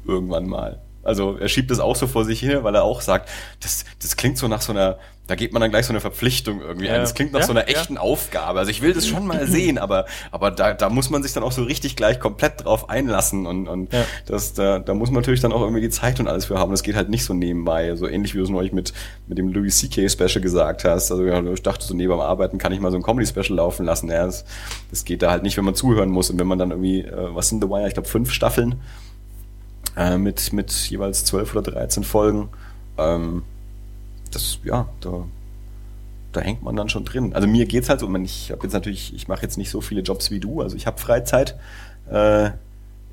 Irgendwann 0.06 0.46
mal. 0.46 0.80
Also 1.02 1.36
er 1.36 1.48
schiebt 1.48 1.70
das 1.70 1.78
auch 1.78 1.96
so 1.96 2.06
vor 2.06 2.24
sich 2.24 2.40
hin, 2.40 2.64
weil 2.64 2.74
er 2.74 2.82
auch 2.82 3.00
sagt, 3.00 3.28
das, 3.60 3.84
das 4.02 4.16
klingt 4.16 4.38
so 4.38 4.48
nach 4.48 4.60
so 4.60 4.72
einer, 4.72 4.98
da 5.26 5.34
geht 5.34 5.52
man 5.52 5.60
dann 5.60 5.70
gleich 5.70 5.86
so 5.86 5.92
eine 5.92 6.00
Verpflichtung 6.00 6.60
irgendwie 6.60 6.86
ja. 6.86 6.94
ein. 6.94 7.00
Das 7.00 7.14
klingt 7.14 7.32
nach 7.32 7.40
ja, 7.40 7.46
so 7.46 7.52
einer 7.52 7.68
echten 7.68 7.94
ja. 7.94 8.00
Aufgabe. 8.00 8.58
Also 8.58 8.70
ich 8.70 8.80
will 8.80 8.92
das 8.92 9.06
schon 9.06 9.26
mal 9.26 9.46
sehen, 9.48 9.78
aber, 9.78 10.06
aber 10.30 10.50
da, 10.50 10.72
da 10.74 10.88
muss 10.88 11.10
man 11.10 11.22
sich 11.22 11.32
dann 11.32 11.42
auch 11.42 11.52
so 11.52 11.64
richtig 11.64 11.96
gleich 11.96 12.20
komplett 12.20 12.64
drauf 12.64 12.88
einlassen 12.88 13.46
und, 13.46 13.66
und 13.66 13.90
das, 14.26 14.54
da, 14.54 14.78
da 14.78 14.94
muss 14.94 15.10
man 15.10 15.22
natürlich 15.22 15.40
dann 15.40 15.52
auch 15.52 15.62
irgendwie 15.62 15.80
die 15.80 15.90
Zeit 15.90 16.20
und 16.20 16.28
alles 16.28 16.46
für 16.46 16.58
haben. 16.58 16.70
Das 16.70 16.82
geht 16.82 16.94
halt 16.94 17.08
nicht 17.08 17.24
so 17.24 17.34
nebenbei. 17.34 17.94
So 17.96 18.06
ähnlich 18.06 18.34
wie 18.34 18.38
du 18.38 18.44
es 18.44 18.50
neulich 18.50 18.72
mit, 18.72 18.92
mit 19.26 19.38
dem 19.38 19.48
Louis 19.48 19.78
C.K. 19.78 20.08
Special 20.08 20.40
gesagt 20.40 20.84
hast. 20.84 21.10
Also 21.10 21.24
ich 21.24 21.62
dachte 21.62 21.84
so, 21.84 21.94
neben 21.94 22.12
dem 22.12 22.20
Arbeiten 22.20 22.58
kann 22.58 22.72
ich 22.72 22.80
mal 22.80 22.90
so 22.90 22.96
ein 22.96 23.02
Comedy-Special 23.02 23.56
laufen 23.56 23.84
lassen. 23.84 24.08
Ja, 24.08 24.26
das, 24.26 24.44
das 24.90 25.04
geht 25.04 25.22
da 25.22 25.30
halt 25.30 25.42
nicht, 25.42 25.56
wenn 25.56 25.64
man 25.64 25.74
zuhören 25.74 26.10
muss 26.10 26.30
und 26.30 26.38
wenn 26.38 26.46
man 26.46 26.58
dann 26.58 26.70
irgendwie, 26.70 27.00
äh, 27.00 27.34
was 27.34 27.48
sind 27.48 27.62
The 27.62 27.68
Wire? 27.68 27.88
Ich 27.88 27.94
glaube 27.94 28.08
fünf 28.08 28.30
Staffeln 28.30 28.76
äh, 29.96 30.18
mit, 30.18 30.52
mit 30.52 30.72
jeweils 30.72 31.24
12 31.24 31.56
oder 31.56 31.72
13 31.72 32.04
Folgen. 32.04 32.48
Ähm, 32.98 33.42
das, 34.30 34.58
ja, 34.64 34.88
da, 35.00 35.24
da 36.32 36.40
hängt 36.40 36.62
man 36.62 36.76
dann 36.76 36.88
schon 36.88 37.04
drin. 37.04 37.32
Also 37.34 37.48
mir 37.48 37.66
geht's 37.66 37.88
halt 37.88 38.00
so, 38.00 38.14
ich 38.16 38.50
habe 38.50 38.62
jetzt 38.62 38.72
natürlich, 38.72 39.14
ich 39.14 39.28
mache 39.28 39.42
jetzt 39.42 39.56
nicht 39.56 39.70
so 39.70 39.80
viele 39.80 40.02
Jobs 40.02 40.30
wie 40.30 40.40
du, 40.40 40.60
also 40.60 40.76
ich 40.76 40.86
habe 40.86 40.98
Freizeit. 40.98 41.56
Äh, 42.10 42.50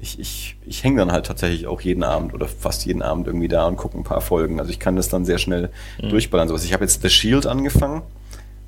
ich, 0.04 0.20
ich, 0.20 0.58
ich 0.66 0.84
hänge 0.84 0.98
dann 0.98 1.12
halt 1.14 1.26
tatsächlich 1.26 1.66
auch 1.66 1.80
jeden 1.80 2.04
Abend 2.04 2.34
oder 2.34 2.48
fast 2.48 2.86
jeden 2.86 3.02
Abend 3.02 3.26
irgendwie 3.26 3.48
da 3.48 3.66
und 3.68 3.78
gucke 3.78 3.98
ein 3.98 4.04
paar 4.04 4.20
Folgen. 4.20 4.60
Also 4.60 4.70
ich 4.70 4.80
kann 4.80 4.98
das 4.98 5.08
dann 5.08 5.24
sehr 5.24 5.38
schnell 5.38 5.72
mhm. 6.02 6.10
durchballern. 6.10 6.50
So, 6.50 6.56
ich 6.56 6.74
habe 6.74 6.84
jetzt 6.84 7.02
The 7.02 7.10
Shield 7.10 7.48
angefangen. 7.48 8.02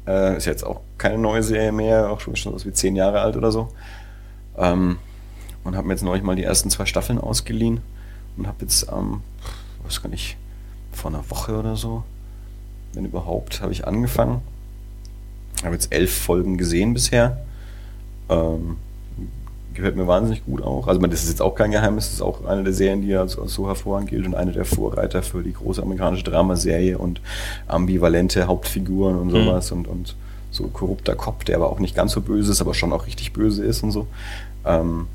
Äh, 0.08 0.38
ist 0.38 0.46
jetzt 0.46 0.64
auch 0.64 0.82
keine 0.98 1.18
neue 1.18 1.44
Serie 1.44 1.74
mehr, 1.74 2.10
auch 2.10 2.22
schon, 2.22 2.36
schon 2.38 2.58
so 2.58 2.66
wie 2.66 2.72
zehn 2.72 2.96
Jahre 2.96 3.20
alt 3.20 3.36
oder 3.36 3.52
so. 3.52 3.70
Ähm, 4.58 4.98
und 5.66 5.76
habe 5.76 5.88
mir 5.88 5.94
jetzt 5.94 6.04
neulich 6.04 6.24
mal 6.24 6.36
die 6.36 6.44
ersten 6.44 6.70
zwei 6.70 6.86
Staffeln 6.86 7.20
ausgeliehen 7.20 7.82
und 8.38 8.48
habe 8.48 8.58
jetzt 8.62 8.88
am, 8.88 9.06
ähm, 9.06 9.22
weiß 9.84 10.02
gar 10.02 10.10
nicht, 10.10 10.38
vor 10.92 11.12
einer 11.12 11.30
Woche 11.30 11.58
oder 11.58 11.76
so, 11.76 12.04
wenn 12.96 13.06
überhaupt, 13.06 13.62
habe 13.62 13.72
ich 13.72 13.88
angefangen. 13.88 14.42
Habe 15.64 15.76
jetzt 15.76 15.94
elf 15.94 16.14
Folgen 16.14 16.58
gesehen 16.58 16.94
bisher. 16.94 17.46
Ähm, 18.30 18.78
gefällt 19.74 19.96
mir 19.96 20.08
wahnsinnig 20.08 20.46
gut 20.46 20.62
auch. 20.64 20.88
Also 20.88 21.00
das 21.02 21.24
ist 21.24 21.30
jetzt 21.30 21.42
auch 21.42 21.54
kein 21.54 21.72
Geheimnis, 21.72 22.06
das 22.06 22.14
ist 22.16 22.22
auch 22.22 22.46
eine 22.46 22.64
der 22.64 22.74
Serien, 22.74 23.02
die 23.02 23.14
als, 23.16 23.38
als 23.38 23.54
so 23.54 23.68
hervorragend 23.68 24.10
gilt 24.10 24.26
und 24.26 24.34
eine 24.34 24.52
der 24.52 24.66
Vorreiter 24.66 25.22
für 25.22 25.44
die 25.44 25.54
große 25.54 25.82
amerikanische 25.82 26.24
Dramaserie 26.24 26.98
und 26.98 27.22
ambivalente 27.68 28.48
Hauptfiguren 28.48 29.18
und 29.18 29.28
mhm. 29.28 29.32
sowas 29.32 29.72
mhm. 29.72 29.78
und, 29.78 29.88
und 29.88 30.16
so 30.50 30.68
korrupter 30.68 31.16
Kopf, 31.16 31.44
der 31.44 31.58
aber 31.58 31.70
auch 31.70 31.80
nicht 31.80 31.96
ganz 31.96 32.14
so 32.14 32.22
böse 32.22 32.52
ist, 32.52 32.62
aber 32.62 32.74
schon 32.74 32.94
auch 32.94 33.06
richtig 33.06 33.34
böse 33.34 33.66
ist 33.66 33.84
und 33.84 33.92
so. 33.92 34.08
Ähm, 34.66 35.08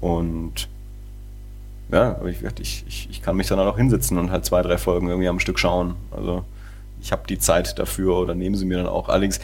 und 0.00 0.68
ja, 1.90 2.10
aber 2.10 2.28
ich, 2.28 2.42
ich, 2.60 2.84
ich, 2.86 3.08
ich 3.10 3.22
kann 3.22 3.36
mich 3.36 3.46
dann 3.46 3.58
auch 3.58 3.76
hinsetzen 3.78 4.18
und 4.18 4.30
halt 4.30 4.44
zwei, 4.44 4.60
drei 4.60 4.76
Folgen 4.76 5.08
irgendwie 5.08 5.28
am 5.28 5.40
Stück 5.40 5.58
schauen. 5.58 5.94
Also 6.10 6.44
ich 7.00 7.12
habe 7.12 7.22
die 7.28 7.38
Zeit 7.38 7.78
dafür 7.78 8.16
oder 8.16 8.34
nehmen 8.34 8.56
sie 8.56 8.64
mir 8.64 8.78
dann 8.78 8.86
auch. 8.86 9.08
Allerdings, 9.08 9.40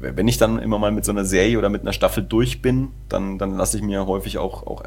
wenn 0.00 0.26
ich 0.28 0.38
dann 0.38 0.58
immer 0.58 0.78
mal 0.78 0.90
mit 0.92 1.04
so 1.04 1.12
einer 1.12 1.24
Serie 1.24 1.58
oder 1.58 1.68
mit 1.68 1.82
einer 1.82 1.92
Staffel 1.92 2.22
durch 2.22 2.60
bin, 2.62 2.88
dann, 3.08 3.38
dann 3.38 3.56
lasse 3.56 3.76
ich 3.76 3.82
mir 3.82 4.06
häufig 4.06 4.38
auch, 4.38 4.66
auch 4.66 4.82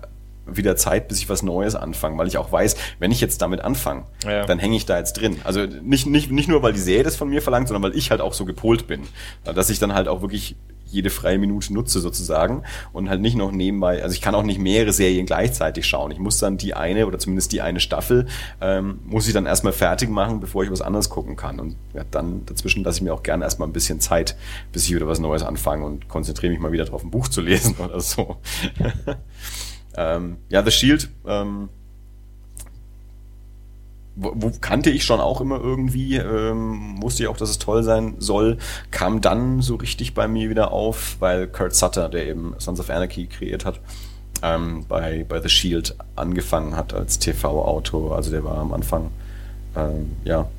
wieder 0.50 0.78
Zeit, 0.78 1.10
bis 1.10 1.20
ich 1.20 1.28
was 1.30 1.44
Neues 1.44 1.76
anfange, 1.76 2.18
weil 2.18 2.28
ich 2.28 2.38
auch 2.38 2.52
weiß, 2.52 2.76
wenn 3.00 3.12
ich 3.12 3.20
jetzt 3.20 3.42
damit 3.42 3.60
anfange, 3.62 4.04
Ja. 4.26 4.46
dann 4.46 4.60
hänge 4.60 4.78
ich 4.78 4.86
da 4.86 4.98
jetzt 4.98 5.14
drin. 5.20 5.38
Also 5.44 5.62
nicht, 5.66 6.08
nicht, 6.08 6.32
nicht 6.32 6.48
nur, 6.48 6.64
weil 6.64 6.72
die 6.74 6.80
Serie 6.80 7.04
das 7.04 7.18
von 7.18 7.28
mir 7.30 7.42
verlangt, 7.42 7.68
sondern 7.68 7.84
weil 7.92 7.98
ich 7.98 8.12
halt 8.12 8.22
auch 8.22 8.34
so 8.34 8.46
gepolt 8.46 8.88
bin. 8.88 9.02
Dass 9.44 9.70
ich 9.70 9.80
dann 9.80 9.94
halt 9.94 10.08
auch 10.08 10.22
wirklich 10.22 10.56
jede 10.90 11.10
freie 11.10 11.38
Minute 11.38 11.74
nutze 11.74 12.00
sozusagen 12.00 12.64
und 12.94 13.10
halt 13.10 13.22
nicht 13.22 13.36
noch 13.36 13.52
nebenbei, 13.52 14.02
also 14.04 14.14
ich 14.14 14.22
kann 14.22 14.36
auch 14.36 14.44
nicht 14.44 14.60
mehrere 14.60 14.94
Serien 14.94 15.26
gleichzeitig 15.26 15.86
schauen. 15.86 16.12
Ich 16.12 16.20
muss 16.20 16.40
dann 16.40 16.58
die 16.58 16.74
eine 16.74 17.08
oder 17.08 17.20
zumindest 17.20 17.52
die 17.52 17.62
eine 17.62 17.80
Staffel, 17.80 18.28
ähm, 18.62 19.00
muss 19.06 19.28
ich 19.28 19.34
dann 19.34 19.46
erstmal 19.46 19.74
fertig 19.74 20.10
machen, 20.10 20.40
bevor 20.40 20.64
ich 20.64 20.72
was 20.72 20.82
anderes 20.82 21.10
gucken 21.10 21.36
kann. 21.36 21.60
Und 21.60 21.76
ja, 21.94 22.04
dann 22.10 22.46
dazwischen 22.46 22.84
lasse 22.84 22.98
ich 22.98 23.04
mir 23.04 23.14
auch 23.14 23.24
gerne 23.24 23.44
erstmal 23.44 23.68
ein 23.68 23.74
bisschen 23.74 24.00
Zeit, 24.00 24.36
bis 24.72 24.86
ich 24.86 24.96
wieder 24.96 25.08
was 25.08 25.20
Neues 25.20 25.44
anfange 25.44 25.86
und 25.86 26.08
konzentriere 26.08 26.52
mich 26.52 26.60
mal 26.60 26.72
wieder 26.72 26.86
drauf, 26.86 27.04
ein 27.04 27.12
Buch 27.12 27.28
zu 27.28 27.42
lesen 27.42 27.76
oder 27.84 28.00
so. 28.00 28.38
ähm, 29.98 30.38
ja, 30.50 30.64
The 30.64 30.72
Shield, 30.72 31.10
ähm, 31.26 31.70
wo, 34.18 34.34
wo 34.36 34.52
kannte 34.60 34.90
ich 34.90 35.04
schon 35.06 35.20
auch 35.20 35.42
immer 35.42 35.60
irgendwie, 35.60 36.16
ähm, 36.18 37.02
wusste 37.02 37.24
ich 37.24 37.30
auch, 37.30 37.38
dass 37.38 37.50
es 37.50 37.60
toll 37.60 37.84
sein 37.84 38.16
soll, 38.18 38.58
kam 38.92 39.22
dann 39.22 39.62
so 39.62 39.76
richtig 39.76 40.14
bei 40.14 40.28
mir 40.28 40.50
wieder 40.50 40.72
auf, 40.72 41.18
weil 41.20 41.48
Kurt 41.48 41.76
Sutter, 41.76 42.10
der 42.10 42.28
eben 42.28 42.56
Sons 42.58 42.80
of 42.80 42.90
Anarchy 42.90 43.28
kreiert 43.28 43.64
hat, 43.64 43.80
ähm, 44.42 44.86
bei, 44.88 45.26
bei 45.28 45.40
The 45.40 45.50
Shield 45.50 45.96
angefangen 46.16 46.76
hat 46.76 46.94
als 46.94 47.20
TV-Autor. 47.20 48.16
Also 48.16 48.32
der 48.32 48.44
war 48.44 48.58
am 48.58 48.74
Anfang, 48.74 49.12
ähm, 49.76 50.14
ja, 50.24 50.50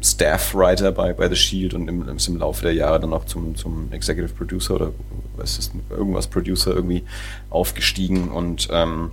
Staff-Writer 0.00 0.92
bei, 0.92 1.12
bei 1.12 1.28
The 1.28 1.36
Shield 1.36 1.74
und 1.74 1.88
im, 1.88 2.06
ist 2.16 2.28
im 2.28 2.36
Laufe 2.36 2.62
der 2.62 2.74
Jahre 2.74 3.00
dann 3.00 3.12
auch 3.12 3.24
zum, 3.24 3.56
zum 3.56 3.90
Executive 3.90 4.34
Producer 4.34 4.74
oder 4.74 4.92
was 5.36 5.58
ist 5.58 5.72
irgendwas 5.90 6.26
Producer 6.26 6.74
irgendwie 6.74 7.04
aufgestiegen 7.50 8.28
und 8.30 8.68
ähm, 8.70 9.10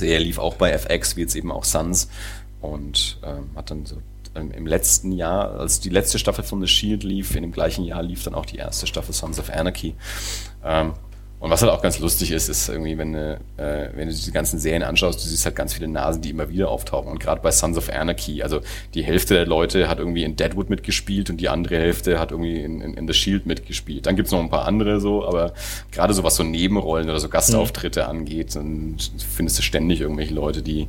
er 0.00 0.20
lief 0.20 0.38
auch 0.38 0.56
bei 0.56 0.70
FX, 0.72 1.16
wie 1.16 1.22
jetzt 1.22 1.36
eben 1.36 1.50
auch 1.50 1.64
Sons 1.64 2.08
und 2.64 3.18
ähm, 3.22 3.50
hat 3.54 3.70
dann 3.70 3.86
so 3.86 3.96
ähm, 4.34 4.50
im 4.50 4.66
letzten 4.66 5.12
Jahr, 5.12 5.58
als 5.60 5.80
die 5.80 5.90
letzte 5.90 6.18
Staffel 6.18 6.44
von 6.44 6.60
The 6.60 6.66
Shield 6.66 7.04
lief, 7.04 7.34
in 7.36 7.42
dem 7.42 7.52
gleichen 7.52 7.84
Jahr 7.84 8.02
lief 8.02 8.24
dann 8.24 8.34
auch 8.34 8.46
die 8.46 8.56
erste 8.56 8.86
Staffel 8.86 9.14
Sons 9.14 9.38
of 9.38 9.50
Anarchy. 9.50 9.94
Ähm, 10.64 10.94
und 11.44 11.50
was 11.50 11.60
halt 11.60 11.70
auch 11.72 11.82
ganz 11.82 11.98
lustig 11.98 12.30
ist, 12.30 12.48
ist 12.48 12.70
irgendwie, 12.70 12.96
wenn 12.96 13.12
du, 13.12 13.38
äh, 13.58 13.90
wenn 13.94 14.08
du 14.08 14.14
diese 14.14 14.32
ganzen 14.32 14.58
Serien 14.58 14.82
anschaust, 14.82 15.22
du 15.22 15.28
siehst 15.28 15.44
halt 15.44 15.54
ganz 15.54 15.74
viele 15.74 15.88
Nasen, 15.88 16.22
die 16.22 16.30
immer 16.30 16.48
wieder 16.48 16.70
auftauchen. 16.70 17.10
Und 17.10 17.20
gerade 17.20 17.42
bei 17.42 17.50
Sons 17.50 17.76
of 17.76 17.90
Anarchy, 17.90 18.42
also 18.42 18.60
die 18.94 19.04
Hälfte 19.04 19.34
der 19.34 19.44
Leute 19.44 19.86
hat 19.86 19.98
irgendwie 19.98 20.24
in 20.24 20.36
Deadwood 20.36 20.70
mitgespielt 20.70 21.28
und 21.28 21.36
die 21.36 21.50
andere 21.50 21.76
Hälfte 21.76 22.18
hat 22.18 22.30
irgendwie 22.30 22.62
in, 22.62 22.80
in, 22.80 22.94
in 22.94 23.06
The 23.06 23.12
Shield 23.12 23.44
mitgespielt. 23.44 24.06
Dann 24.06 24.16
gibt's 24.16 24.32
noch 24.32 24.40
ein 24.40 24.48
paar 24.48 24.64
andere 24.64 25.00
so, 25.00 25.22
aber 25.26 25.52
gerade 25.92 26.14
so 26.14 26.24
was 26.24 26.36
so 26.36 26.44
Nebenrollen 26.44 27.10
oder 27.10 27.20
so 27.20 27.28
Gastauftritte 27.28 28.08
angeht, 28.08 28.56
dann 28.56 28.96
findest 29.18 29.58
du 29.58 29.62
ständig 29.62 30.00
irgendwelche 30.00 30.32
Leute, 30.32 30.62
die, 30.62 30.88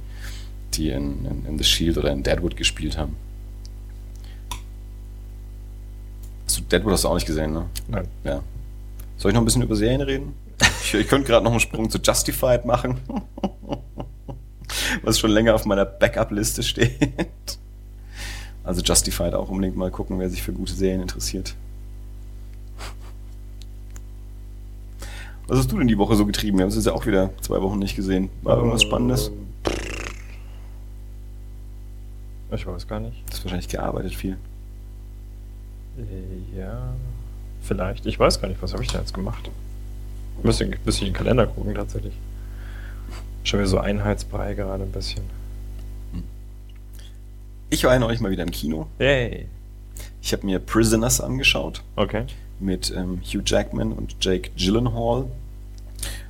die 0.77 0.89
in, 0.89 1.25
in, 1.25 1.45
in 1.45 1.57
The 1.57 1.63
Shield 1.63 1.97
oder 1.97 2.11
in 2.11 2.23
Deadwood 2.23 2.55
gespielt 2.55 2.97
haben. 2.97 3.15
Hast 6.45 6.57
du 6.57 6.61
Deadwood 6.63 6.93
hast 6.93 7.03
du 7.03 7.07
auch 7.09 7.15
nicht 7.15 7.27
gesehen, 7.27 7.53
ne? 7.53 7.65
Nein. 7.87 8.07
Ja. 8.23 8.41
Soll 9.17 9.31
ich 9.31 9.35
noch 9.35 9.41
ein 9.41 9.45
bisschen 9.45 9.61
über 9.61 9.75
Serien 9.75 10.01
reden? 10.01 10.33
Ich, 10.83 10.93
ich 10.93 11.07
könnte 11.07 11.27
gerade 11.27 11.43
noch 11.43 11.51
einen 11.51 11.59
Sprung 11.59 11.89
zu 11.89 11.97
Justified 11.97 12.65
machen. 12.65 12.99
Was 15.03 15.19
schon 15.19 15.31
länger 15.31 15.55
auf 15.55 15.65
meiner 15.65 15.85
Backup-Liste 15.85 16.63
steht. 16.63 17.57
Also 18.63 18.81
Justified 18.81 19.33
auch 19.33 19.49
unbedingt 19.49 19.75
mal 19.75 19.91
gucken, 19.91 20.19
wer 20.19 20.29
sich 20.29 20.41
für 20.41 20.53
gute 20.53 20.73
Serien 20.73 21.01
interessiert. 21.01 21.55
Was 25.47 25.59
hast 25.59 25.71
du 25.71 25.77
denn 25.77 25.87
die 25.87 25.97
Woche 25.97 26.15
so 26.15 26.25
getrieben? 26.25 26.57
Wir 26.57 26.63
haben 26.63 26.69
es 26.69 26.75
jetzt 26.75 26.87
ja 26.87 26.93
auch 26.93 27.05
wieder 27.05 27.29
zwei 27.41 27.61
Wochen 27.61 27.77
nicht 27.77 27.95
gesehen. 27.95 28.29
War 28.41 28.57
irgendwas 28.57 28.81
Spannendes? 28.81 29.31
Ich 32.51 32.65
weiß 32.65 32.87
gar 32.87 32.99
nicht. 32.99 33.17
Du 33.27 33.33
hast 33.33 33.43
wahrscheinlich 33.43 33.67
gearbeitet 33.67 34.15
viel. 34.15 34.37
Äh, 35.97 36.57
Ja, 36.59 36.93
vielleicht. 37.61 38.05
Ich 38.05 38.19
weiß 38.19 38.39
gar 38.41 38.47
nicht, 38.47 38.61
was 38.61 38.73
habe 38.73 38.83
ich 38.83 38.91
da 38.91 38.99
jetzt 38.99 39.13
gemacht? 39.13 39.49
Müsste 40.43 40.65
ein 40.65 40.75
bisschen 40.83 41.07
in 41.07 41.13
den 41.13 41.17
Kalender 41.17 41.47
gucken, 41.47 41.73
tatsächlich. 41.73 42.13
Schon 43.43 43.59
wieder 43.59 43.69
so 43.69 43.79
Einheitsbrei 43.79 44.53
gerade 44.53 44.83
ein 44.83 44.91
bisschen. 44.91 45.23
Ich 47.69 47.83
war 47.83 47.93
ja 47.93 47.99
neulich 47.99 48.19
mal 48.21 48.31
wieder 48.31 48.43
im 48.43 48.51
Kino. 48.51 48.87
Yay. 48.99 49.47
Ich 50.21 50.33
habe 50.33 50.45
mir 50.45 50.59
Prisoners 50.59 51.19
angeschaut. 51.21 51.81
Okay. 51.95 52.25
mit 52.59 52.93
ähm, 52.95 53.19
Hugh 53.21 53.41
Jackman 53.45 53.91
und 53.91 54.15
Jake 54.21 54.51
Gyllenhaal 54.55 55.25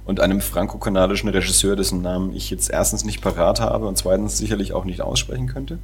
und 0.05 0.19
einem 0.19 0.41
franco-kanadischen 0.41 1.29
Regisseur, 1.29 1.75
dessen 1.75 2.01
Namen 2.01 2.35
ich 2.35 2.49
jetzt 2.49 2.69
erstens 2.71 3.05
nicht 3.05 3.21
parat 3.21 3.59
habe 3.59 3.87
und 3.87 3.97
zweitens 3.97 4.37
sicherlich 4.37 4.73
auch 4.73 4.85
nicht 4.85 5.01
aussprechen 5.01 5.47
könnte. 5.47 5.77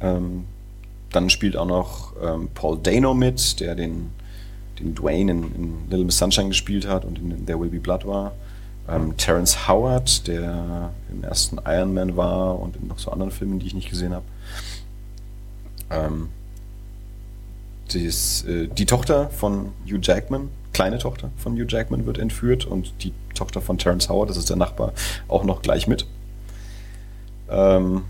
Ähm, 0.00 0.44
dann 1.10 1.30
spielt 1.30 1.56
auch 1.56 1.66
noch 1.66 2.12
ähm, 2.22 2.48
Paul 2.54 2.78
Dano 2.82 3.14
mit, 3.14 3.60
der 3.60 3.74
den, 3.74 4.10
den 4.78 4.94
Dwayne 4.94 5.32
in, 5.32 5.54
in 5.54 5.90
Little 5.90 6.04
Miss 6.04 6.18
Sunshine 6.18 6.48
gespielt 6.48 6.86
hat 6.86 7.04
und 7.04 7.18
in 7.18 7.46
There 7.46 7.60
Will 7.60 7.70
Be 7.70 7.80
Blood 7.80 8.06
war. 8.06 8.32
Ähm, 8.88 9.16
Terrence 9.16 9.66
Howard, 9.66 10.26
der 10.28 10.92
im 11.10 11.24
ersten 11.24 11.58
Iron 11.64 11.92
Man 11.94 12.16
war 12.16 12.58
und 12.58 12.76
in 12.76 12.86
noch 12.86 12.98
so 12.98 13.10
anderen 13.10 13.32
Filmen, 13.32 13.58
die 13.58 13.66
ich 13.66 13.74
nicht 13.74 13.90
gesehen 13.90 14.12
habe. 14.12 14.24
Ähm, 15.90 16.28
äh, 17.94 18.66
die 18.66 18.86
Tochter 18.86 19.30
von 19.30 19.72
Hugh 19.86 20.00
Jackman, 20.02 20.50
kleine 20.72 20.98
Tochter 20.98 21.30
von 21.36 21.54
Hugh 21.54 21.66
Jackman, 21.68 22.06
wird 22.06 22.18
entführt 22.18 22.64
und 22.64 22.92
die 23.02 23.12
Tochter 23.34 23.60
von 23.60 23.78
Terrence 23.78 24.08
Howard, 24.08 24.30
das 24.30 24.36
ist 24.36 24.50
der 24.50 24.56
Nachbar, 24.56 24.92
auch 25.28 25.44
noch 25.44 25.62
gleich 25.62 25.86
mit. 25.86 26.06
Ähm, 27.48 28.02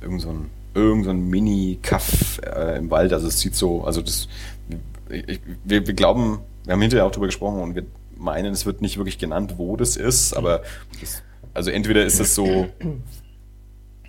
irgend 0.00 0.20
so 0.20 0.30
ein, 0.30 0.50
irgend 0.74 1.04
so 1.04 1.10
ein 1.10 1.28
Mini-Kaff 1.28 2.40
äh, 2.44 2.78
im 2.78 2.90
Wald, 2.90 3.12
also 3.12 3.26
es 3.28 3.40
sieht 3.40 3.54
so, 3.54 3.84
also 3.84 4.02
das, 4.02 4.28
ich, 5.08 5.40
wir, 5.64 5.86
wir 5.86 5.94
glauben, 5.94 6.40
wir 6.64 6.72
haben 6.74 6.80
hinterher 6.80 7.06
auch 7.06 7.10
drüber 7.10 7.26
gesprochen 7.26 7.60
und 7.60 7.74
wir 7.74 7.84
meinen, 8.16 8.52
es 8.52 8.66
wird 8.66 8.82
nicht 8.82 8.96
wirklich 8.98 9.18
genannt, 9.18 9.54
wo 9.56 9.76
das 9.76 9.96
ist, 9.96 10.34
aber 10.34 10.62
das, 11.00 11.22
also 11.54 11.70
entweder 11.70 12.04
ist 12.04 12.20
es 12.20 12.34
so, 12.34 12.66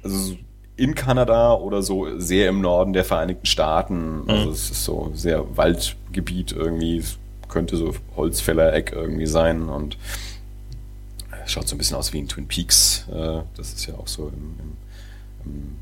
also 0.03 0.35
in 0.77 0.95
Kanada 0.95 1.53
oder 1.53 1.81
so 1.83 2.17
sehr 2.19 2.49
im 2.49 2.61
Norden 2.61 2.93
der 2.93 3.05
Vereinigten 3.05 3.45
Staaten. 3.45 4.23
Also 4.27 4.47
Mhm. 4.47 4.51
es 4.51 4.71
ist 4.71 4.83
so 4.83 5.11
sehr 5.13 5.55
Waldgebiet 5.55 6.53
irgendwie. 6.53 6.97
Es 6.97 7.17
könnte 7.49 7.77
so 7.77 7.93
Holzfällereck 8.15 8.91
irgendwie 8.91 9.27
sein 9.27 9.69
und 9.69 9.97
schaut 11.45 11.67
so 11.67 11.75
ein 11.75 11.77
bisschen 11.77 11.97
aus 11.97 12.13
wie 12.13 12.19
in 12.19 12.27
Twin 12.27 12.47
Peaks. 12.47 13.05
Äh, 13.11 13.41
Das 13.57 13.73
ist 13.73 13.85
ja 13.85 13.93
auch 13.95 14.07
so 14.07 14.27
im, 14.29 14.55
im, 15.45 15.45
im, 15.45 15.75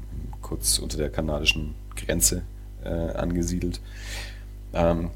kurz 0.50 0.80
unter 0.80 0.98
der 0.98 1.10
kanadischen 1.10 1.76
Grenze 1.96 2.42
äh, 2.84 2.90
angesiedelt. 2.90 3.80
Ähm, 4.74 5.12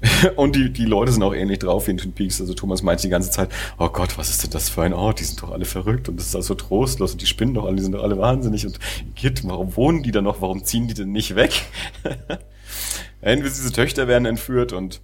und 0.36 0.54
die, 0.54 0.72
die 0.72 0.84
Leute 0.84 1.10
sind 1.10 1.22
auch 1.22 1.34
ähnlich 1.34 1.58
drauf 1.58 1.86
wie 1.86 1.92
in 1.92 1.98
Twin 1.98 2.12
Peaks. 2.12 2.40
Also 2.40 2.54
Thomas 2.54 2.82
meint 2.82 3.02
die 3.02 3.08
ganze 3.08 3.30
Zeit, 3.30 3.50
oh 3.78 3.88
Gott, 3.88 4.16
was 4.16 4.30
ist 4.30 4.44
denn 4.44 4.50
das 4.50 4.68
für 4.68 4.82
ein 4.82 4.92
Ort? 4.92 5.18
Die 5.20 5.24
sind 5.24 5.42
doch 5.42 5.50
alle 5.50 5.64
verrückt 5.64 6.08
und 6.08 6.18
das 6.18 6.26
ist 6.26 6.34
alles 6.34 6.46
so 6.46 6.54
trostlos 6.54 7.12
und 7.12 7.20
die 7.20 7.26
spinnen 7.26 7.54
doch 7.54 7.64
alle, 7.64 7.76
die 7.76 7.82
sind 7.82 7.92
doch 7.92 8.02
alle 8.02 8.18
wahnsinnig. 8.18 8.64
Und 8.64 8.78
Kid, 9.16 9.42
warum 9.44 9.74
wohnen 9.76 10.02
die 10.02 10.12
da 10.12 10.22
noch? 10.22 10.40
Warum 10.40 10.62
ziehen 10.64 10.86
die 10.86 10.94
denn 10.94 11.12
nicht 11.12 11.34
weg? 11.34 11.62
Entweder 13.20 13.48
diese 13.48 13.72
Töchter 13.72 14.06
werden 14.06 14.26
entführt 14.26 14.72
und 14.72 15.00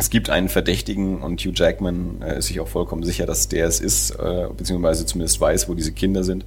es 0.00 0.08
gibt 0.08 0.30
einen 0.30 0.48
Verdächtigen 0.48 1.20
und 1.20 1.42
Hugh 1.42 1.52
Jackman 1.54 2.22
äh, 2.22 2.38
ist 2.38 2.46
sich 2.46 2.58
auch 2.58 2.68
vollkommen 2.68 3.02
sicher, 3.02 3.26
dass 3.26 3.48
der 3.48 3.66
es 3.66 3.80
ist, 3.80 4.12
äh, 4.12 4.48
beziehungsweise 4.56 5.04
zumindest 5.04 5.38
weiß, 5.40 5.68
wo 5.68 5.74
diese 5.74 5.92
Kinder 5.92 6.24
sind. 6.24 6.46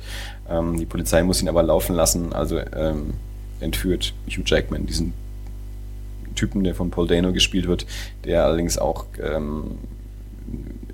Ähm, 0.49 0.79
die 0.79 0.87
Polizei 0.87 1.21
muss 1.21 1.39
ihn 1.39 1.47
aber 1.47 1.61
laufen 1.61 1.95
lassen, 1.95 2.33
also 2.33 2.57
ähm, 2.57 3.13
entführt 3.59 4.15
Hugh 4.27 4.43
Jackman 4.43 4.87
diesen 4.87 5.13
Typen, 6.33 6.63
der 6.63 6.73
von 6.73 6.89
Paul 6.89 7.07
Dano 7.07 7.31
gespielt 7.31 7.67
wird, 7.67 7.85
der 8.25 8.43
allerdings 8.43 8.79
auch 8.79 9.05
ähm, 9.21 9.77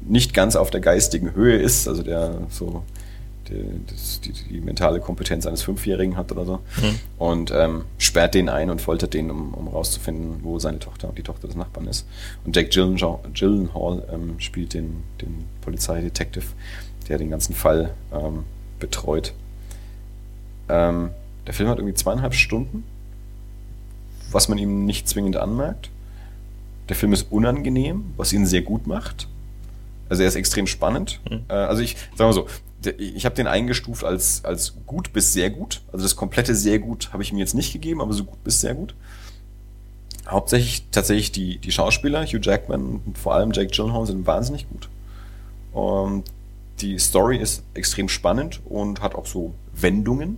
nicht 0.06 0.34
ganz 0.34 0.58
auf 0.58 0.70
der 0.70 0.82
geistigen 0.82 1.34
Höhe 1.34 1.58
ist, 1.58 1.88
also 1.88 2.04
der 2.04 2.42
so 2.50 2.84
die, 3.50 3.86
das, 3.88 4.22
die, 4.22 4.32
die 4.32 4.62
mentale 4.62 5.00
Kompetenz 5.00 5.46
eines 5.46 5.62
Fünfjährigen 5.62 6.16
hat 6.16 6.32
oder 6.32 6.46
so. 6.46 6.56
Mhm. 6.82 7.00
Und 7.18 7.52
ähm, 7.52 7.86
sperrt 7.98 8.36
den 8.36 8.50
ein 8.50 8.70
und 8.70 8.82
foltert 8.82 9.14
den, 9.14 9.32
um, 9.32 9.54
um 9.54 9.68
rauszufinden, 9.68 10.44
wo 10.44 10.60
seine 10.60 10.80
Tochter 10.80 11.10
und 11.10 11.18
die 11.18 11.24
Tochter 11.24 11.48
des 11.48 11.56
Nachbarn 11.56 11.88
ist. 11.88 12.08
Und 12.46 12.56
Jake 12.56 12.70
Gyllenhaal, 12.70 13.20
Gyllenhaal 13.34 14.04
ähm, 14.12 14.40
spielt 14.40 14.74
den, 14.74 15.04
den 15.22 15.46
Polizeidetektiv, 15.62 16.54
der 17.08 17.18
den 17.18 17.30
ganzen 17.30 17.54
Fall 17.54 17.94
ähm, 18.14 18.44
betreut. 18.80 19.34
Ähm, 20.70 21.10
der 21.48 21.54
Film 21.54 21.70
hat 21.70 21.80
irgendwie 21.80 21.96
zweieinhalb 21.96 22.34
Stunden, 22.34 22.84
was 24.32 24.50
man 24.50 24.58
ihm 24.58 24.86
nicht 24.86 25.10
zwingend 25.10 25.38
anmerkt. 25.38 25.90
Der 26.90 26.96
Film 26.96 27.14
ist 27.14 27.32
unangenehm, 27.32 28.14
was 28.18 28.34
ihn 28.34 28.46
sehr 28.46 28.62
gut 28.62 28.88
macht. 28.88 29.28
Also 30.10 30.24
er 30.24 30.28
ist 30.28 30.36
extrem 30.36 30.68
spannend. 30.68 31.20
Mhm. 31.30 31.42
Äh, 31.50 31.54
also 31.54 31.82
ich 31.82 31.96
sag 32.16 32.28
mal 32.28 32.34
so, 32.34 32.48
ich 32.98 33.26
habe 33.26 33.36
den 33.36 33.48
eingestuft 33.48 34.04
als, 34.04 34.46
als 34.46 34.76
gut 34.86 35.12
bis 35.12 35.34
sehr 35.34 35.50
gut. 35.50 35.82
Also 35.92 36.04
das 36.04 36.16
komplette 36.16 36.56
sehr 36.56 36.80
gut 36.80 37.12
habe 37.12 37.24
ich 37.24 37.32
ihm 37.32 37.38
jetzt 37.38 37.56
nicht 37.56 37.74
gegeben, 37.74 38.02
aber 38.02 38.14
so 38.14 38.24
gut 38.24 38.44
bis 38.44 38.62
sehr 38.62 38.74
gut. 38.74 38.96
Hauptsächlich 40.28 40.86
tatsächlich 40.92 41.32
die, 41.32 41.58
die 41.58 41.72
Schauspieler, 41.72 42.26
Hugh 42.26 42.40
Jackman 42.42 43.02
und 43.06 43.18
vor 43.18 43.34
allem 43.34 43.52
Jake 43.52 43.72
Gyllenhaal 43.72 44.06
sind 44.06 44.26
wahnsinnig 44.28 44.70
gut. 44.70 44.90
Und 45.74 46.24
die 46.80 46.98
Story 47.00 47.38
ist 47.38 47.64
extrem 47.74 48.08
spannend 48.08 48.62
und 48.66 49.02
hat 49.02 49.16
auch 49.16 49.26
so 49.26 49.54
Wendungen. 49.74 50.38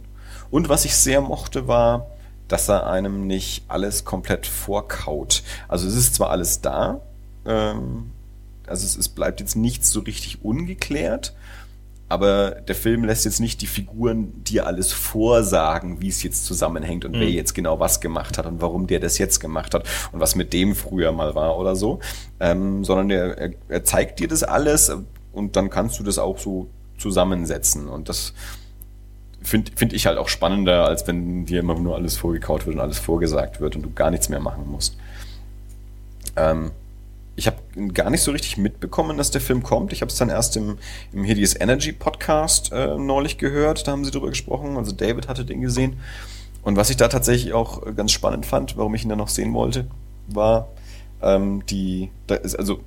Und 0.49 0.69
was 0.69 0.85
ich 0.85 0.95
sehr 0.95 1.21
mochte, 1.21 1.67
war, 1.67 2.07
dass 2.47 2.67
er 2.69 2.87
einem 2.87 3.27
nicht 3.27 3.63
alles 3.67 4.03
komplett 4.03 4.45
vorkaut. 4.47 5.43
Also 5.67 5.87
es 5.87 5.95
ist 5.95 6.15
zwar 6.15 6.31
alles 6.31 6.61
da, 6.61 6.99
ähm, 7.45 8.11
also 8.67 8.85
es, 8.85 8.97
es 8.97 9.09
bleibt 9.09 9.39
jetzt 9.39 9.55
nichts 9.55 9.91
so 9.91 10.01
richtig 10.01 10.43
ungeklärt, 10.43 11.33
aber 12.11 12.51
der 12.51 12.75
Film 12.75 13.05
lässt 13.05 13.23
jetzt 13.23 13.39
nicht 13.39 13.61
die 13.61 13.67
Figuren 13.67 14.43
dir 14.43 14.67
alles 14.67 14.91
vorsagen, 14.91 16.01
wie 16.01 16.09
es 16.09 16.21
jetzt 16.23 16.45
zusammenhängt 16.45 17.05
und 17.05 17.13
mhm. 17.13 17.21
wer 17.21 17.29
jetzt 17.29 17.53
genau 17.53 17.79
was 17.79 18.01
gemacht 18.01 18.37
hat 18.37 18.45
und 18.45 18.61
warum 18.61 18.85
der 18.85 18.99
das 18.99 19.17
jetzt 19.17 19.39
gemacht 19.39 19.73
hat 19.73 19.87
und 20.11 20.19
was 20.19 20.35
mit 20.35 20.51
dem 20.51 20.75
früher 20.75 21.13
mal 21.13 21.35
war 21.35 21.57
oder 21.57 21.77
so, 21.77 21.99
ähm, 22.41 22.83
sondern 22.83 23.09
er, 23.09 23.53
er, 23.69 23.83
zeigt 23.85 24.19
dir 24.19 24.27
das 24.27 24.43
alles 24.43 24.91
und 25.31 25.55
dann 25.55 25.69
kannst 25.69 25.99
du 25.99 26.03
das 26.03 26.19
auch 26.19 26.37
so 26.37 26.67
zusammensetzen 26.97 27.87
und 27.87 28.09
das 28.09 28.33
finde 29.41 29.71
find 29.73 29.93
ich 29.93 30.05
halt 30.05 30.17
auch 30.17 30.27
spannender, 30.27 30.85
als 30.85 31.07
wenn 31.07 31.45
dir 31.45 31.61
immer 31.61 31.79
nur 31.79 31.95
alles 31.95 32.17
vorgekaut 32.17 32.65
wird 32.65 32.75
und 32.75 32.81
alles 32.81 32.99
vorgesagt 32.99 33.61
wird 33.61 33.77
und 33.77 33.83
du 33.83 33.93
gar 33.93 34.11
nichts 34.11 34.27
mehr 34.27 34.41
machen 34.41 34.69
musst. 34.69 34.97
Ähm, 36.35 36.71
ich 37.35 37.47
habe 37.47 37.57
gar 37.93 38.09
nicht 38.09 38.21
so 38.21 38.31
richtig 38.31 38.57
mitbekommen, 38.57 39.17
dass 39.17 39.31
der 39.31 39.41
Film 39.41 39.63
kommt. 39.63 39.93
Ich 39.93 40.01
habe 40.01 40.11
es 40.11 40.17
dann 40.17 40.29
erst 40.29 40.57
im, 40.57 40.77
im 41.13 41.23
Hideous 41.23 41.59
Energy 41.59 41.91
Podcast 41.91 42.71
äh, 42.71 42.97
neulich 42.97 43.37
gehört. 43.37 43.87
Da 43.87 43.91
haben 43.93 44.03
sie 44.03 44.11
drüber 44.11 44.29
gesprochen. 44.29 44.77
Also 44.77 44.91
David 44.91 45.27
hatte 45.27 45.45
den 45.45 45.61
gesehen. 45.61 45.97
Und 46.63 46.75
was 46.75 46.89
ich 46.89 46.97
da 46.97 47.07
tatsächlich 47.07 47.53
auch 47.53 47.95
ganz 47.95 48.11
spannend 48.11 48.45
fand, 48.45 48.77
warum 48.77 48.93
ich 48.95 49.03
ihn 49.03 49.09
dann 49.09 49.17
noch 49.17 49.29
sehen 49.29 49.53
wollte, 49.53 49.87
war 50.27 50.67
ähm, 51.21 51.65
die, 51.67 52.09
da 52.27 52.35
ist, 52.35 52.55
also 52.55 52.81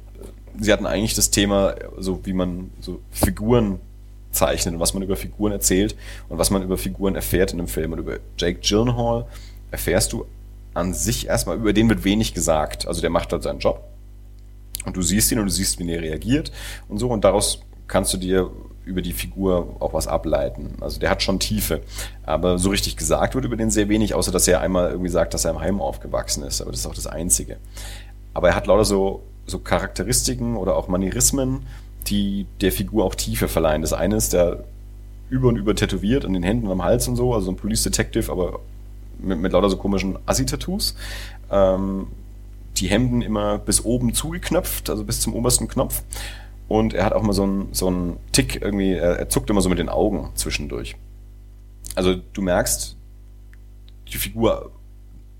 sie 0.59 0.73
hatten 0.73 0.87
eigentlich 0.87 1.15
das 1.15 1.31
Thema, 1.31 1.75
so 1.99 2.25
wie 2.25 2.33
man 2.33 2.71
so 2.81 3.01
Figuren 3.11 3.81
zeichnet 4.31 4.75
und 4.75 4.81
was 4.81 4.95
man 4.95 5.03
über 5.03 5.17
Figuren 5.17 5.53
erzählt 5.53 5.97
und 6.29 6.39
was 6.39 6.51
man 6.51 6.63
über 6.63 6.77
Figuren 6.77 7.15
erfährt 7.15 7.53
in 7.53 7.59
einem 7.59 7.69
Film. 7.69 7.93
Und 7.93 7.99
über 7.99 8.19
Jake 8.37 8.61
Gyllenhaal 8.61 9.27
erfährst 9.71 10.13
du 10.13 10.27
an 10.75 10.93
sich 10.93 11.29
erstmal, 11.29 11.57
über 11.57 11.73
den 11.73 11.89
wird 11.89 12.05
wenig 12.05 12.35
gesagt. 12.35 12.87
Also 12.87 13.01
der 13.01 13.11
macht 13.11 13.33
halt 13.33 13.43
seinen 13.43 13.61
Job 13.61 13.83
und 14.87 14.97
du 14.97 15.03
siehst 15.03 15.31
ihn 15.33 15.39
und 15.39 15.47
du 15.47 15.53
siehst, 15.53 15.79
wie 15.79 15.91
er 15.91 16.03
reagiert 16.03 16.53
und 16.89 16.99
so. 16.99 17.09
Und 17.09 17.25
daraus 17.25 17.61
kannst 17.87 18.13
du 18.13 18.17
dir 18.17 18.51
über 18.85 19.03
die 19.03 19.13
Figur 19.13 19.77
auch 19.81 19.95
was 19.95 20.07
ableiten. 20.07 20.77
Also 20.81 21.01
der 21.01 21.11
hat 21.11 21.23
schon 21.23 21.39
Tiefe. 21.39 21.81
Aber 22.25 22.59
so 22.59 22.71
richtig 22.71 22.97
gesagt 22.97 23.35
wird 23.35 23.45
über 23.45 23.57
den 23.57 23.71
sehr 23.71 23.89
wenig, 23.89 24.15
außer 24.15 24.31
dass 24.31 24.47
er 24.47 24.61
einmal 24.61 24.91
irgendwie 24.91 25.11
sagt, 25.11 25.35
dass 25.35 25.45
er 25.45 25.53
im 25.53 25.61
Heim 25.61 25.81
aufgewachsen 25.81 26.45
ist. 26.45 26.61
Aber 26.61 26.71
das 26.71 26.81
ist 26.81 26.87
auch 26.87 26.95
das 26.95 27.07
Einzige. 27.07 27.57
Aber 28.35 28.49
er 28.49 28.57
hat 28.57 28.67
lauter 28.67 28.85
so, 28.85 29.23
so 29.47 29.59
Charakteristiken 29.59 30.57
oder 30.57 30.77
auch 30.77 30.89
Manierismen, 30.89 31.67
die 32.07 32.47
der 32.61 32.73
Figur 32.73 33.05
auch 33.05 33.15
Tiefe 33.15 33.49
verleihen. 33.49 33.83
Das 33.83 33.93
eine 33.93 34.17
ist 34.17 34.33
der 34.33 34.65
über 35.31 35.49
und 35.49 35.57
über 35.57 35.75
tätowiert 35.75 36.25
an 36.25 36.35
den 36.35 36.43
Händen 36.43 36.67
und 36.67 36.73
am 36.73 36.85
Hals 36.85 37.09
und 37.09 37.17
so, 37.17 37.35
also 37.35 37.51
ein 37.51 37.57
Police 37.57 37.83
Detective, 37.83 38.31
aber 38.31 38.61
mit, 39.19 39.39
mit 39.39 39.53
lauter 39.53 39.71
so 39.71 39.77
komischen 39.79 40.19
Assi-Tattoos. 40.27 40.95
Ähm, 41.51 42.09
die 42.77 42.89
Hemden 42.89 43.23
immer 43.23 43.59
bis 43.59 43.85
oben 43.85 44.15
zugeknöpft, 44.15 44.91
also 44.91 45.05
bis 45.05 45.21
zum 45.21 45.35
obersten 45.35 45.69
Knopf. 45.69 46.03
Und 46.69 46.95
er 46.95 47.05
hat 47.05 47.13
auch 47.13 47.23
mal 47.23 47.33
so 47.33 47.45
einen, 47.45 47.69
so 47.73 47.89
einen 47.89 48.19
Tick 48.33 48.61
irgendwie, 48.63 48.93
er, 48.93 49.19
er 49.19 49.29
zuckt 49.29 49.51
immer 49.51 49.61
so 49.61 49.69
mit 49.69 49.79
den 49.79 49.89
Augen 49.89 50.31
zwischendurch. 50.35 50.97
Also 51.95 52.15
du 52.15 52.43
merkst, 52.43 52.97
die 54.13 54.17
Figur 54.17 54.73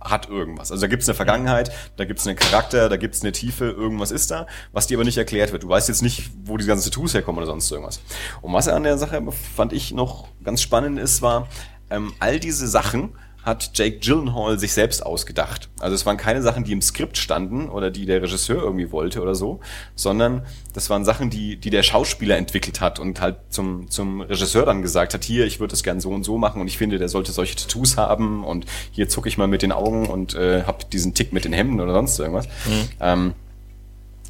hat 0.01 0.29
irgendwas. 0.29 0.71
Also 0.71 0.83
da 0.83 0.87
gibt's 0.87 1.09
eine 1.09 1.15
Vergangenheit, 1.15 1.73
da 1.97 2.05
gibt's 2.05 2.27
einen 2.27 2.37
Charakter, 2.37 2.89
da 2.89 2.97
gibt's 2.97 3.23
eine 3.23 3.33
Tiefe, 3.33 3.71
irgendwas 3.71 4.11
ist 4.11 4.31
da, 4.31 4.47
was 4.73 4.87
dir 4.87 4.99
aber 4.99 5.05
nicht 5.05 5.17
erklärt 5.17 5.53
wird. 5.53 5.63
Du 5.63 5.69
weißt 5.69 5.89
jetzt 5.89 6.03
nicht, 6.03 6.31
wo 6.45 6.59
die 6.59 6.67
ganzen 6.67 6.91
Tattoos 6.91 7.15
herkommen 7.15 7.39
oder 7.39 7.47
sonst 7.47 7.71
irgendwas. 7.71 8.01
Und 8.43 8.53
was 8.53 8.67
er 8.67 8.77
an 8.77 8.83
der 8.83 8.99
Sache 8.99 9.23
fand 9.57 9.73
ich 9.73 9.93
noch 9.93 10.29
ganz 10.45 10.61
spannend 10.61 10.99
ist, 10.99 11.23
war, 11.23 11.49
ähm, 11.91 12.13
all 12.19 12.39
diese 12.39 12.69
Sachen 12.69 13.15
hat 13.45 13.73
Jake 13.75 13.99
Gyllenhaal 13.99 14.59
sich 14.59 14.73
selbst 14.73 15.05
ausgedacht. 15.05 15.69
Also 15.79 15.95
es 15.95 16.07
waren 16.07 16.17
keine 16.17 16.41
Sachen, 16.41 16.65
die 16.65 16.73
im 16.73 16.81
Skript 16.81 17.19
standen 17.19 17.69
oder 17.69 17.91
die 17.91 18.07
der 18.07 18.23
Regisseur 18.23 18.63
irgendwie 18.63 18.91
wollte 18.91 19.21
oder 19.21 19.35
so, 19.35 19.61
sondern 19.95 20.47
das 20.73 20.89
waren 20.89 21.05
Sachen, 21.05 21.29
die, 21.29 21.57
die 21.57 21.69
der 21.69 21.83
Schauspieler 21.83 22.39
entwickelt 22.39 22.81
hat 22.81 22.99
und 22.99 23.21
halt 23.21 23.37
zum, 23.51 23.91
zum 23.91 24.23
Regisseur 24.23 24.65
dann 24.65 24.81
gesagt 24.81 25.13
hat, 25.13 25.25
hier, 25.25 25.45
ich 25.45 25.61
würde 25.61 25.73
das 25.73 25.83
gern 25.83 26.01
so 26.01 26.11
und 26.11 26.25
so 26.25 26.39
machen 26.39 26.63
und 26.63 26.69
ich 26.69 26.79
finde, 26.79 26.99
der 26.99 27.11
sollte 27.11 27.33
solche 27.33 27.55
Tattoos 27.55 27.99
haben 27.99 28.45
und 28.45 28.65
hier 28.93 29.11
zucke 29.11 29.29
ich 29.29 29.37
mal 29.37 29.47
mit 29.47 29.61
den 29.61 29.73
Augen 29.73 30.07
und 30.07 30.35
äh, 30.35 30.63
hab 30.63 30.91
diesen 30.91 31.13
Tick 31.13 31.35
mit 31.35 31.45
den 31.45 31.53
Hemden 31.53 31.81
oder 31.81 31.93
sonst 31.93 32.19
irgendwas. 32.19 32.47
Mhm. 32.47 32.89
Ähm, 33.01 33.35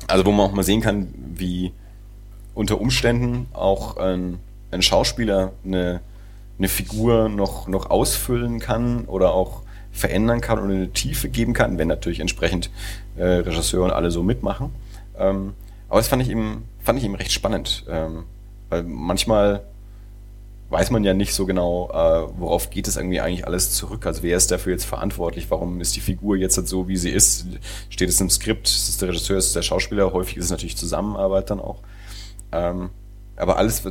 also 0.08 0.26
wo 0.26 0.32
man 0.32 0.50
auch 0.50 0.52
mal 0.52 0.64
sehen 0.64 0.80
kann, 0.80 1.14
wie 1.36 1.72
unter 2.54 2.80
Umständen 2.80 3.46
auch 3.52 3.96
ein, 3.96 4.40
ein 4.72 4.82
Schauspieler 4.82 5.52
eine 5.64 6.00
eine 6.58 6.68
Figur 6.68 7.28
noch, 7.28 7.68
noch 7.68 7.90
ausfüllen 7.90 8.60
kann 8.60 9.04
oder 9.06 9.32
auch 9.32 9.62
verändern 9.92 10.40
kann 10.40 10.58
oder 10.58 10.74
eine 10.74 10.92
Tiefe 10.92 11.28
geben 11.28 11.52
kann, 11.52 11.78
wenn 11.78 11.88
natürlich 11.88 12.20
entsprechend 12.20 12.70
äh, 13.16 13.24
Regisseure 13.24 13.84
und 13.84 13.92
alle 13.92 14.10
so 14.10 14.22
mitmachen. 14.22 14.70
Ähm, 15.16 15.54
aber 15.88 16.00
das 16.00 16.08
fand 16.08 16.22
ich 16.22 16.28
ihm, 16.28 16.62
fand 16.82 16.98
ich 16.98 17.04
ihm 17.04 17.14
recht 17.14 17.32
spannend, 17.32 17.84
ähm, 17.88 18.24
weil 18.68 18.82
manchmal 18.82 19.62
weiß 20.70 20.90
man 20.90 21.04
ja 21.04 21.14
nicht 21.14 21.34
so 21.34 21.46
genau, 21.46 21.88
äh, 21.90 22.28
worauf 22.38 22.70
geht 22.70 22.88
es 22.88 22.96
irgendwie 22.96 23.20
eigentlich 23.20 23.46
alles 23.46 23.72
zurück. 23.72 24.06
Also 24.06 24.24
wer 24.24 24.36
ist 24.36 24.50
dafür 24.50 24.72
jetzt 24.72 24.84
verantwortlich? 24.84 25.50
Warum 25.50 25.80
ist 25.80 25.94
die 25.94 26.00
Figur 26.00 26.36
jetzt 26.36 26.56
halt 26.56 26.66
so, 26.66 26.88
wie 26.88 26.96
sie 26.96 27.10
ist? 27.10 27.46
Steht 27.90 28.08
es 28.08 28.20
im 28.20 28.30
Skript? 28.30 28.66
Ist 28.66 28.88
es 28.88 28.98
der 28.98 29.10
Regisseur? 29.10 29.38
Ist 29.38 29.46
es 29.48 29.52
der 29.52 29.62
Schauspieler? 29.62 30.12
Häufig 30.12 30.36
ist 30.36 30.46
es 30.46 30.50
natürlich 30.50 30.76
Zusammenarbeit 30.76 31.50
dann 31.50 31.60
auch. 31.60 31.78
Ähm, 32.50 32.90
aber 33.36 33.56
alles, 33.56 33.82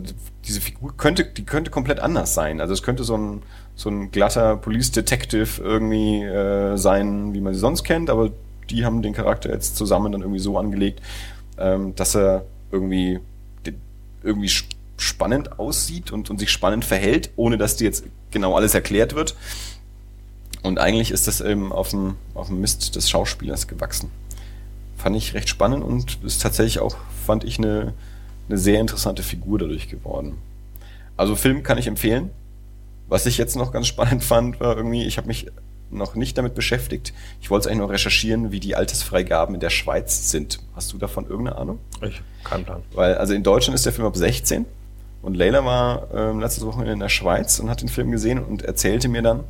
diese 0.46 0.62
Figur 0.62 0.96
könnte, 0.96 1.26
die 1.26 1.46
könnte 1.46 1.70
komplett 1.70 2.00
anders 2.00 2.34
sein. 2.34 2.62
Also 2.62 2.74
es 2.74 2.84
könnte 2.84 3.04
so 3.04 3.18
ein, 3.18 3.44
so 3.76 3.90
ein 3.90 4.12
glatter 4.12 4.56
Police 4.56 4.92
Detective 4.92 5.62
irgendwie 5.62 6.24
äh, 6.24 6.78
sein, 6.78 7.34
wie 7.34 7.42
man 7.42 7.54
sie 7.54 7.60
sonst 7.60 7.84
kennt, 7.84 8.10
aber 8.10 8.32
die 8.70 8.86
haben 8.86 9.02
den 9.02 9.14
Charakter 9.14 9.52
jetzt 9.52 9.76
zusammen 9.76 10.12
dann 10.12 10.22
irgendwie 10.22 10.40
so 10.40 10.58
angelegt, 10.58 11.02
ähm, 11.58 11.94
dass 11.96 12.16
er 12.16 12.46
irgendwie, 12.72 13.20
irgendwie 14.24 14.50
spannend 14.98 15.60
aussieht 15.60 16.12
und, 16.12 16.30
und 16.30 16.40
sich 16.40 16.50
spannend 16.50 16.86
verhält, 16.86 17.32
ohne 17.36 17.58
dass 17.58 17.76
dir 17.76 17.86
jetzt 17.86 18.06
genau 18.32 18.56
alles 18.56 18.74
erklärt 18.74 19.16
wird. 19.16 19.36
Und 20.62 20.80
eigentlich 20.80 21.12
ist 21.12 21.28
das 21.28 21.42
eben 21.42 21.74
auf 21.74 21.90
dem, 21.90 22.16
auf 22.34 22.48
dem 22.48 22.62
Mist 22.62 22.96
des 22.96 23.10
Schauspielers 23.10 23.68
gewachsen. 23.68 24.10
Fand 24.96 25.18
ich 25.18 25.34
recht 25.34 25.50
spannend 25.50 25.84
und 25.84 26.24
ist 26.24 26.42
tatsächlich 26.42 26.80
auch, 26.80 26.96
fand 27.26 27.44
ich, 27.44 27.58
eine, 27.58 27.94
eine 28.50 28.58
sehr 28.58 28.80
interessante 28.80 29.24
Figur 29.24 29.60
dadurch 29.60 29.90
geworden. 29.90 30.38
Also 31.18 31.36
Film 31.36 31.64
kann 31.64 31.78
ich 31.78 31.88
empfehlen. 31.88 32.30
Was 33.08 33.26
ich 33.26 33.38
jetzt 33.38 33.56
noch 33.56 33.72
ganz 33.72 33.88
spannend 33.88 34.24
fand, 34.24 34.60
war 34.60 34.76
irgendwie, 34.76 35.06
ich 35.06 35.18
habe 35.18 35.28
mich 35.28 35.48
noch 35.92 36.16
nicht 36.16 36.38
damit 36.38 36.56
beschäftigt. 36.56 37.14
Ich 37.40 37.50
wollte 37.52 37.70
eigentlich 37.70 37.82
noch 37.82 37.90
recherchieren, 37.90 38.52
wie 38.52 38.60
die 38.60 38.76
Altersfreigaben 38.76 39.54
in 39.56 39.62
der 39.62 39.70
Schweiz 39.70 40.32
sind. 40.32 40.60
Hast 40.76 40.92
du 40.92 40.98
davon 40.98 41.28
irgendeine 41.28 41.58
Ahnung? 41.58 41.80
Ich 42.02 42.22
keinen 42.44 42.66
Plan. 42.66 42.82
Weil, 42.94 43.16
also 43.16 43.34
in 43.34 43.44
Deutschland 43.44 43.76
ist 43.76 43.86
der 43.86 43.94
Film 43.94 44.08
ab 44.08 44.18
16 44.18 44.66
und 45.22 45.36
Leila 45.36 45.64
war 45.64 46.08
ähm, 46.14 46.40
letztes 46.40 46.66
Wochenende 46.66 46.94
in 46.94 47.00
der 47.00 47.10
Schweiz 47.10 47.60
und 47.60 47.70
hat 47.70 47.82
den 47.82 47.90
Film 47.90 48.12
gesehen 48.12 48.44
und 48.44 48.64
erzählte 48.64 49.08
mir 49.08 49.22
dann, 49.22 49.44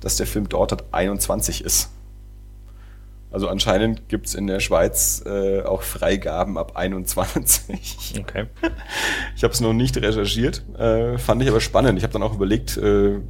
dass 0.00 0.16
der 0.16 0.26
Film 0.26 0.48
dort 0.48 0.72
hat 0.72 0.84
21 0.92 1.64
ist. 1.64 1.90
Also 3.32 3.48
anscheinend 3.48 4.08
gibt's 4.08 4.34
in 4.34 4.46
der 4.46 4.60
Schweiz 4.60 5.22
äh, 5.24 5.62
auch 5.62 5.82
Freigaben 5.82 6.58
ab 6.58 6.76
21. 6.76 8.14
Okay. 8.22 8.46
Ich 9.36 9.42
habe 9.42 9.54
es 9.54 9.60
noch 9.60 9.72
nicht 9.72 9.96
recherchiert, 9.96 10.62
äh, 10.78 11.16
fand 11.18 11.42
ich 11.42 11.48
aber 11.48 11.60
spannend. 11.60 11.98
Ich 11.98 12.04
habe 12.04 12.12
dann 12.12 12.22
auch 12.22 12.34
überlegt, 12.34 12.76
äh, 12.76 13.20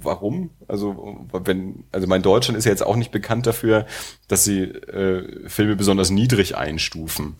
warum? 0.00 0.50
Also 0.68 1.26
wenn, 1.32 1.84
also 1.92 2.06
mein 2.06 2.22
Deutschland 2.22 2.58
ist 2.58 2.64
ja 2.64 2.70
jetzt 2.70 2.84
auch 2.84 2.96
nicht 2.96 3.10
bekannt 3.10 3.46
dafür, 3.46 3.86
dass 4.28 4.44
sie 4.44 4.62
äh, 4.62 5.48
Filme 5.48 5.76
besonders 5.76 6.10
niedrig 6.10 6.56
einstufen. 6.56 7.36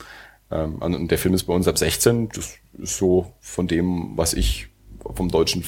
Ähm, 0.50 0.76
und 0.76 1.10
der 1.10 1.18
Film 1.18 1.34
ist 1.34 1.44
bei 1.44 1.54
uns 1.54 1.68
ab 1.68 1.78
16. 1.78 2.30
Das 2.30 2.54
ist 2.78 2.96
so 2.96 3.32
von 3.40 3.66
dem, 3.66 4.12
was 4.16 4.34
ich 4.34 4.68
vom 5.14 5.30
deutschen 5.30 5.64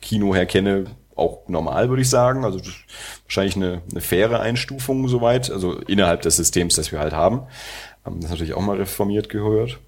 Kino 0.00 0.34
her 0.34 0.46
kenne, 0.46 0.84
auch 1.16 1.48
normal, 1.48 1.88
würde 1.88 2.02
ich 2.02 2.10
sagen. 2.10 2.44
Also 2.44 2.60
wahrscheinlich 3.24 3.56
eine, 3.56 3.82
eine 3.90 4.00
faire 4.00 4.40
Einstufung 4.40 5.08
soweit, 5.08 5.50
also 5.50 5.78
innerhalb 5.80 6.22
des 6.22 6.36
Systems, 6.36 6.76
das 6.76 6.92
wir 6.92 7.00
halt 7.00 7.12
haben. 7.12 7.42
Ähm, 8.06 8.20
das 8.20 8.30
natürlich 8.30 8.54
auch 8.54 8.62
mal 8.62 8.76
reformiert 8.76 9.28
gehört. 9.28 9.78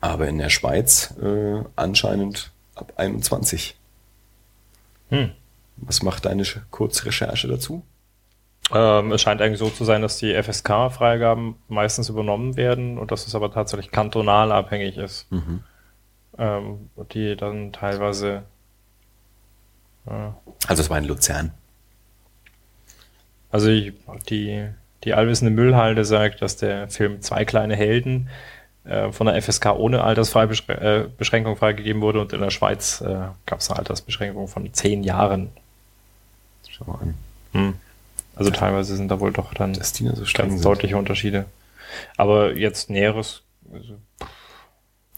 Aber 0.00 0.26
in 0.28 0.38
der 0.38 0.48
Schweiz 0.48 1.14
äh, 1.22 1.62
anscheinend 1.76 2.50
ab 2.74 2.94
21. 2.96 3.76
Hm. 5.10 5.32
Was 5.76 6.02
macht 6.02 6.24
deine 6.24 6.44
Kurzrecherche 6.70 7.48
dazu? 7.48 7.82
Ähm, 8.72 9.12
es 9.12 9.22
scheint 9.22 9.42
eigentlich 9.42 9.58
so 9.58 9.68
zu 9.68 9.84
sein, 9.84 10.02
dass 10.02 10.18
die 10.18 10.34
FSK-Freigaben 10.40 11.56
meistens 11.68 12.08
übernommen 12.08 12.56
werden 12.56 12.98
und 12.98 13.10
dass 13.10 13.26
es 13.26 13.34
aber 13.34 13.52
tatsächlich 13.52 13.90
kantonal 13.90 14.52
abhängig 14.52 14.96
ist. 14.96 15.30
Mhm. 15.30 15.64
Ähm, 16.38 16.90
die 17.12 17.36
dann 17.36 17.72
teilweise 17.72 18.44
also 20.06 20.82
es 20.82 20.90
war 20.90 20.98
in 20.98 21.04
Luzern. 21.04 21.52
Also 23.50 23.68
ich, 23.68 23.92
die, 24.28 24.68
die 25.04 25.14
allwissende 25.14 25.50
Müllhalde 25.50 26.04
sagt, 26.04 26.42
dass 26.42 26.56
der 26.56 26.88
Film 26.88 27.20
Zwei 27.20 27.44
kleine 27.44 27.76
Helden 27.76 28.28
äh, 28.84 29.12
von 29.12 29.26
der 29.26 29.40
FSK 29.40 29.74
ohne 29.76 30.02
Altersbeschränkung 30.04 31.54
äh, 31.54 31.56
freigegeben 31.56 32.02
wurde 32.02 32.20
und 32.20 32.32
in 32.32 32.40
der 32.40 32.50
Schweiz 32.50 33.00
äh, 33.00 33.28
gab 33.46 33.60
es 33.60 33.70
eine 33.70 33.78
Altersbeschränkung 33.78 34.48
von 34.48 34.72
zehn 34.72 35.02
Jahren. 35.02 35.50
Schau 36.68 36.84
mal 36.86 36.98
an. 37.00 37.14
Hm. 37.52 37.74
Also 38.36 38.50
teilweise 38.50 38.96
sind 38.96 39.08
da 39.08 39.20
wohl 39.20 39.32
doch 39.32 39.52
dann 39.52 39.74
so 39.74 40.24
ganz 40.32 40.62
deutliche 40.62 40.96
Unterschiede. 40.96 41.46
Aber 42.16 42.56
jetzt 42.56 42.88
Näheres. 42.88 43.42
Also 43.72 43.96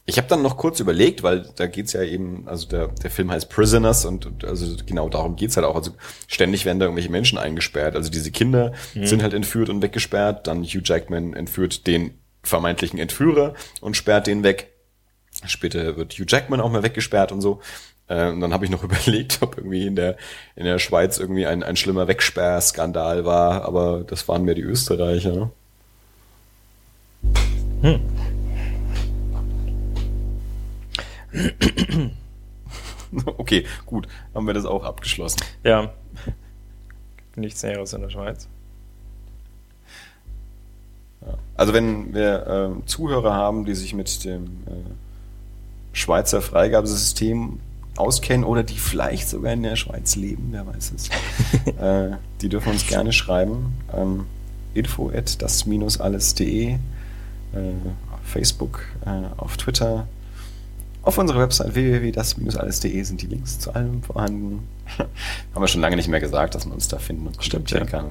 ich 0.04 0.18
habe 0.18 0.26
dann 0.26 0.42
noch 0.42 0.56
kurz 0.56 0.80
überlegt, 0.80 1.22
weil 1.22 1.48
da 1.54 1.66
geht's 1.66 1.92
ja 1.92 2.02
eben, 2.02 2.48
also 2.48 2.66
der, 2.66 2.88
der 2.88 3.10
Film 3.10 3.30
heißt 3.30 3.48
Prisoners 3.48 4.04
und, 4.04 4.26
und 4.26 4.44
also 4.44 4.76
genau 4.84 5.08
darum 5.08 5.36
geht's 5.36 5.56
halt 5.56 5.64
auch. 5.64 5.76
Also 5.76 5.92
ständig 6.26 6.64
werden 6.64 6.80
da 6.80 6.86
irgendwelche 6.86 7.10
Menschen 7.10 7.38
eingesperrt. 7.38 7.94
Also 7.94 8.10
diese 8.10 8.32
Kinder 8.32 8.72
mhm. 8.94 9.06
sind 9.06 9.22
halt 9.22 9.32
entführt 9.32 9.68
und 9.68 9.80
weggesperrt. 9.80 10.48
Dann 10.48 10.64
Hugh 10.64 10.82
Jackman 10.84 11.34
entführt 11.34 11.86
den 11.86 12.18
vermeintlichen 12.42 12.98
Entführer 12.98 13.54
und 13.80 13.96
sperrt 13.96 14.26
den 14.26 14.42
weg. 14.42 14.72
Später 15.46 15.96
wird 15.96 16.14
Hugh 16.14 16.26
Jackman 16.26 16.60
auch 16.60 16.70
mal 16.70 16.82
weggesperrt 16.82 17.30
und 17.30 17.40
so. 17.40 17.60
Äh, 18.08 18.28
und 18.28 18.40
dann 18.40 18.52
habe 18.52 18.64
ich 18.64 18.72
noch 18.72 18.82
überlegt, 18.82 19.38
ob 19.40 19.56
irgendwie 19.56 19.86
in 19.86 19.94
der, 19.94 20.16
in 20.56 20.64
der 20.64 20.80
Schweiz 20.80 21.18
irgendwie 21.18 21.46
ein, 21.46 21.62
ein 21.62 21.76
schlimmer 21.76 22.08
Wegsperrskandal 22.08 23.24
war, 23.24 23.64
aber 23.64 24.02
das 24.04 24.26
waren 24.26 24.44
mir 24.44 24.56
die 24.56 24.62
Österreicher. 24.62 25.52
Hm. 27.82 28.00
okay, 33.38 33.66
gut. 33.86 34.08
Haben 34.34 34.46
wir 34.46 34.54
das 34.54 34.64
auch 34.64 34.84
abgeschlossen. 34.84 35.40
Ja. 35.64 35.92
Nichts 37.36 37.62
Näheres 37.62 37.92
in 37.92 38.02
der 38.02 38.10
Schweiz. 38.10 38.48
Also 41.56 41.72
wenn 41.72 42.12
wir 42.14 42.46
äh, 42.82 42.86
Zuhörer 42.86 43.34
haben, 43.34 43.64
die 43.64 43.74
sich 43.74 43.94
mit 43.94 44.24
dem 44.24 44.44
äh, 44.66 44.72
Schweizer 45.92 46.42
Freigabesystem 46.42 47.60
auskennen 47.96 48.44
oder 48.44 48.62
die 48.62 48.78
vielleicht 48.78 49.28
sogar 49.28 49.52
in 49.52 49.62
der 49.62 49.76
Schweiz 49.76 50.16
leben, 50.16 50.48
wer 50.50 50.66
weiß 50.66 50.92
es, 50.96 51.08
äh, 51.78 52.16
die 52.40 52.48
dürfen 52.48 52.72
uns 52.72 52.86
gerne 52.86 53.12
schreiben. 53.12 53.74
Ähm, 53.94 54.26
info 54.74 55.10
at 55.10 55.40
das-alles.de, 55.42 56.72
äh, 56.72 56.76
auf 58.12 58.20
Facebook, 58.24 58.86
äh, 59.04 59.10
auf 59.36 59.56
Twitter, 59.56 60.06
auf 61.02 61.18
unserer 61.18 61.40
Website 61.40 61.74
www.das-alles.de 61.74 63.02
sind 63.02 63.22
die 63.22 63.26
Links 63.26 63.58
zu 63.58 63.74
allem 63.74 64.02
vorhanden. 64.02 64.68
Haben 64.98 65.62
wir 65.62 65.68
schon 65.68 65.80
lange 65.80 65.96
nicht 65.96 66.08
mehr 66.08 66.20
gesagt, 66.20 66.54
dass 66.54 66.64
man 66.64 66.74
uns 66.74 66.88
da 66.88 66.98
finden 66.98 67.26
und 67.26 67.38
kontaktieren 67.38 67.84
ja. 67.84 67.90
kann. 67.90 68.06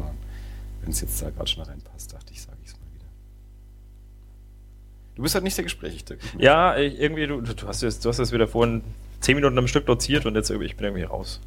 Wenn 0.82 0.92
es 0.92 1.02
jetzt 1.02 1.22
da 1.22 1.30
gerade 1.30 1.48
schon 1.48 1.64
reinpasst, 1.64 2.14
dachte 2.14 2.34
ich, 2.34 2.42
sage 2.42 2.58
ich 2.64 2.70
es 2.70 2.74
mal 2.74 2.88
wieder. 2.94 3.06
Du 5.16 5.24
bist 5.24 5.36
halt 5.36 5.46
nicht 5.46 5.56
der 5.56 5.64
Gesprächigste. 5.64 6.18
Ja, 6.38 6.76
irgendwie, 6.76 7.28
du, 7.28 7.42
du, 7.42 7.68
hast 7.68 7.82
jetzt, 7.82 8.04
du 8.04 8.10
hast 8.10 8.18
jetzt 8.18 8.34
wieder 8.34 8.48
vorhin 8.48 8.84
zehn 9.22 9.36
Minuten 9.36 9.58
am 9.58 9.68
Stück 9.68 9.86
doziert 9.86 10.26
und 10.26 10.36
jetzt 10.36 10.50
irgendwie, 10.50 10.68
ich 10.68 10.76
bin 10.76 10.86
irgendwie 10.86 11.04
raus. 11.04 11.40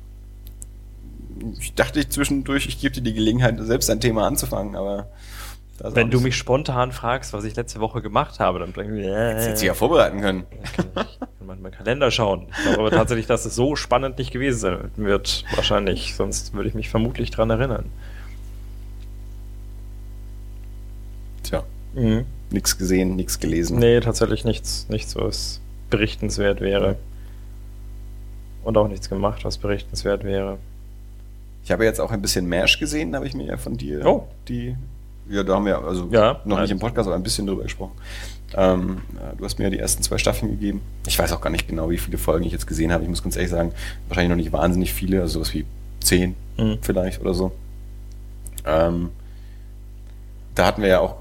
Ich 1.61 1.75
dachte 1.75 2.01
ich 2.01 2.09
zwischendurch, 2.09 2.67
ich 2.67 2.81
gebe 2.81 2.95
dir 2.95 3.03
die 3.03 3.13
Gelegenheit, 3.13 3.57
selbst 3.61 3.91
ein 3.91 4.01
Thema 4.01 4.27
anzufangen, 4.27 4.77
aber 4.77 5.09
wenn 5.81 6.11
du 6.11 6.21
mich 6.21 6.37
spontan 6.37 6.93
fragst, 6.93 7.33
was 7.33 7.45
ich 7.45 7.57
letzte 7.57 7.81
Woche 7.81 8.01
gemacht 8.01 8.39
habe, 8.39 8.61
dann 8.61 8.73
bringe 8.73 9.01
ich 9.01 9.07
äh, 9.07 9.35
Hättest 9.35 9.63
du 9.63 9.67
ja 9.67 9.75
vorbereiten 9.75 10.21
können. 10.21 10.47
Kann 10.77 11.07
ich 11.11 11.19
kann 11.19 11.47
mal 11.47 11.57
in 11.57 11.63
meinen 11.63 11.73
Kalender 11.73 12.11
schauen. 12.11 12.47
Ich 12.51 12.63
glaube 12.63 12.81
aber 12.81 12.91
tatsächlich, 12.91 13.27
dass 13.27 13.45
es 13.45 13.55
so 13.55 13.75
spannend 13.75 14.19
nicht 14.19 14.31
gewesen 14.31 14.59
sein 14.59 14.91
wird. 14.97 15.45
Wahrscheinlich. 15.55 16.15
Sonst 16.15 16.55
würde 16.55 16.69
ich 16.69 16.75
mich 16.75 16.91
vermutlich 16.91 17.31
dran 17.31 17.51
erinnern. 17.51 17.87
Tja. 21.43 21.65
Mhm. 21.95 22.25
Nichts 22.51 22.79
gesehen, 22.79 23.17
nichts 23.17 23.41
gelesen. 23.41 23.79
Nee, 23.79 24.01
tatsächlich 24.01 24.45
nichts, 24.45 24.89
nichts, 24.89 25.17
was 25.17 25.61
berichtenswert 25.91 26.61
wäre. 26.61 26.97
Und 28.63 28.79
auch 28.79 28.89
nichts 28.89 29.09
gemacht, 29.09 29.45
was 29.45 29.59
berichtenswert 29.59 30.25
wäre. 30.25 30.59
Ich 31.65 31.73
habe 31.73 31.85
jetzt 31.85 32.01
auch 32.01 32.11
ein 32.11 32.23
bisschen 32.23 32.49
Mash 32.49 32.79
gesehen, 32.79 33.15
habe 33.17 33.27
ich 33.27 33.35
mir 33.35 33.47
ja 33.47 33.57
von 33.57 33.77
dir 33.77 34.07
oh. 34.07 34.29
die 34.49 34.77
ja, 35.29 35.43
da 35.43 35.55
haben 35.55 35.67
wir 35.67 35.79
also 35.79 36.09
ja, 36.11 36.41
noch 36.45 36.61
nicht 36.61 36.71
im 36.71 36.79
Podcast, 36.79 37.07
aber 37.07 37.17
ein 37.17 37.23
bisschen 37.23 37.47
drüber 37.47 37.63
gesprochen. 37.63 37.93
Ähm, 38.57 38.99
du 39.37 39.45
hast 39.45 39.59
mir 39.59 39.65
ja 39.65 39.71
die 39.71 39.79
ersten 39.79 40.03
zwei 40.03 40.19
Staffeln 40.19 40.53
gegeben. 40.53 40.81
Ich 41.07 41.19
weiß 41.19 41.33
auch 41.33 41.41
gar 41.41 41.51
nicht 41.51 41.67
genau, 41.67 41.91
wie 41.91 41.99
viele 41.99 42.19
Folgen 42.19 42.45
ich 42.45 42.53
jetzt 42.53 42.67
gesehen 42.67 42.93
habe. 42.93 43.03
Ich 43.03 43.09
muss 43.09 43.23
ganz 43.23 43.37
ehrlich 43.37 43.51
sagen, 43.51 43.73
wahrscheinlich 44.09 44.31
noch 44.31 44.37
nicht 44.37 44.53
wahnsinnig 44.53 44.93
viele, 44.93 45.21
also 45.21 45.35
sowas 45.35 45.55
wie 45.55 45.65
zehn 46.01 46.37
mhm. 46.57 46.79
vielleicht 46.83 47.21
oder 47.21 47.35
so. 47.35 47.53
Ähm, 48.65 49.11
da 50.55 50.67
hatten 50.67 50.83
wir 50.83 50.89
ja 50.89 51.01
auch, 51.01 51.17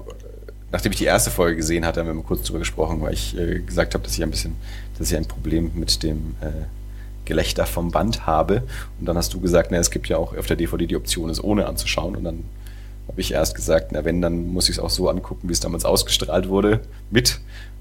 nachdem 0.70 0.92
ich 0.92 0.98
die 0.98 1.04
erste 1.04 1.30
Folge 1.30 1.56
gesehen 1.56 1.84
hatte, 1.84 2.00
haben 2.00 2.06
wir 2.06 2.14
mal 2.14 2.22
kurz 2.22 2.42
drüber 2.42 2.60
gesprochen, 2.60 3.00
weil 3.00 3.14
ich 3.14 3.36
äh, 3.36 3.60
gesagt 3.60 3.94
habe, 3.94 4.04
dass 4.04 4.16
ich 4.16 4.22
ein 4.22 4.30
bisschen, 4.30 4.54
dass 4.98 5.10
ich 5.10 5.16
ein 5.16 5.26
Problem 5.26 5.72
mit 5.74 6.02
dem 6.02 6.36
äh, 6.40 6.66
Gelächter 7.24 7.66
vom 7.66 7.90
Band 7.90 8.26
habe. 8.26 8.62
Und 9.00 9.06
dann 9.06 9.16
hast 9.16 9.34
du 9.34 9.40
gesagt, 9.40 9.70
na, 9.70 9.78
es 9.78 9.90
gibt 9.90 10.08
ja 10.08 10.18
auch 10.18 10.36
auf 10.36 10.46
der 10.46 10.56
DVD 10.56 10.86
die 10.86 10.96
Option, 10.96 11.30
es 11.30 11.42
ohne 11.42 11.66
anzuschauen. 11.66 12.14
Und 12.14 12.24
dann 12.24 12.44
habe 13.08 13.20
ich 13.20 13.32
erst 13.32 13.54
gesagt, 13.54 13.92
na 13.92 14.04
wenn, 14.04 14.20
dann 14.20 14.48
muss 14.48 14.68
ich 14.68 14.76
es 14.76 14.82
auch 14.82 14.90
so 14.90 15.08
angucken, 15.08 15.48
wie 15.48 15.52
es 15.52 15.60
damals 15.60 15.84
ausgestrahlt 15.84 16.48
wurde, 16.48 16.80
mit. 17.10 17.40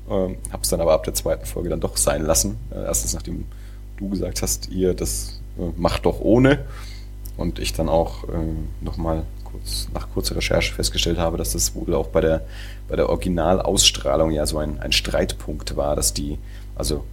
Ähm, 0.09 0.37
habe 0.51 0.63
es 0.63 0.69
dann 0.69 0.81
aber 0.81 0.93
ab 0.93 1.03
der 1.03 1.13
zweiten 1.13 1.45
Folge 1.45 1.69
dann 1.69 1.79
doch 1.79 1.97
sein 1.97 2.23
lassen. 2.23 2.57
Äh, 2.71 2.83
erstens, 2.83 3.13
nachdem 3.13 3.45
du 3.97 4.09
gesagt 4.09 4.41
hast, 4.41 4.69
ihr 4.69 4.93
das 4.93 5.41
äh, 5.57 5.71
macht 5.77 6.05
doch 6.05 6.19
ohne. 6.19 6.65
Und 7.37 7.59
ich 7.59 7.73
dann 7.73 7.89
auch 7.89 8.25
äh, 8.25 8.31
nochmal 8.81 9.23
kurz, 9.43 9.87
nach 9.93 10.09
kurzer 10.11 10.35
Recherche 10.35 10.73
festgestellt 10.73 11.17
habe, 11.17 11.37
dass 11.37 11.53
das 11.53 11.73
wohl 11.73 11.93
auch 11.93 12.07
bei 12.07 12.21
der, 12.21 12.41
bei 12.87 12.95
der 12.95 13.09
Originalausstrahlung 13.09 14.31
ja 14.31 14.45
so 14.45 14.57
ein, 14.57 14.79
ein 14.79 14.91
Streitpunkt 14.91 15.75
war, 15.77 15.95
dass 15.95 16.13
die, 16.13 16.37
also 16.75 17.03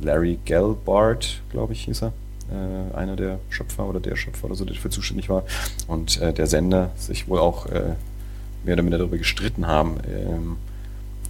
Larry 0.00 0.38
Gelbart, 0.44 1.42
glaube 1.50 1.74
ich, 1.74 1.84
hieß 1.84 2.02
er, 2.02 2.12
äh, 2.50 2.96
einer 2.96 3.16
der 3.16 3.38
Schöpfer 3.48 3.86
oder 3.86 4.00
der 4.00 4.16
Schöpfer 4.16 4.46
oder 4.46 4.54
so, 4.54 4.64
der 4.64 4.74
dafür 4.74 4.90
zuständig 4.90 5.28
war. 5.28 5.44
Und 5.86 6.20
äh, 6.20 6.32
der 6.32 6.46
Sender 6.46 6.90
sich 6.96 7.28
wohl 7.28 7.38
auch 7.38 7.66
äh, 7.66 7.94
mehr 8.64 8.74
oder 8.74 8.82
minder 8.82 8.98
darüber 8.98 9.18
gestritten 9.18 9.66
haben, 9.66 9.96
ähm, 10.08 10.56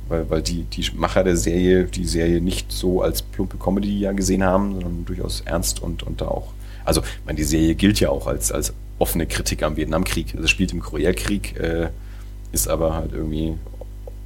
weil, 0.09 0.29
weil 0.31 0.43
die, 0.43 0.64
die 0.64 0.91
Macher 0.97 1.25
der 1.25 1.37
Serie 1.37 1.85
die 1.85 2.07
Serie 2.07 2.41
nicht 2.41 2.73
so 2.73 3.03
als 3.03 3.23
plumpe 3.23 3.59
Comedy 3.59 4.01
ja 4.01 4.12
gesehen 4.12 4.43
haben, 4.43 4.75
sondern 4.75 5.05
durchaus 5.05 5.43
ernst 5.43 5.83
und, 5.83 6.03
und 6.03 6.21
da 6.21 6.29
auch. 6.29 6.53
Also, 6.85 7.03
ich 7.03 7.27
meine, 7.27 7.37
die 7.37 7.45
Serie 7.45 7.75
gilt 7.75 8.01
ja 8.01 8.09
auch 8.09 8.27
als, 8.27 8.51
als 8.51 8.73
offene 8.99 9.27
Kritik 9.27 9.62
am 9.62 9.77
Vietnamkrieg. 9.77 10.35
Also 10.35 10.49
spielt 10.49 10.73
im 10.73 10.81
Koreakrieg, 10.81 11.59
äh, 11.59 11.89
ist 12.53 12.69
aber 12.69 12.95
halt 12.95 13.12
irgendwie 13.12 13.55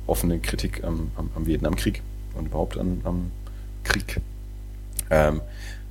offene 0.07 0.38
Kritik 0.38 0.84
am, 0.84 1.11
am, 1.16 1.30
am 1.34 1.47
Vietnamkrieg 1.47 2.03
und 2.34 2.47
überhaupt 2.47 2.78
am, 2.78 3.01
am 3.05 3.30
Krieg. 3.84 4.20
Ähm, 5.11 5.40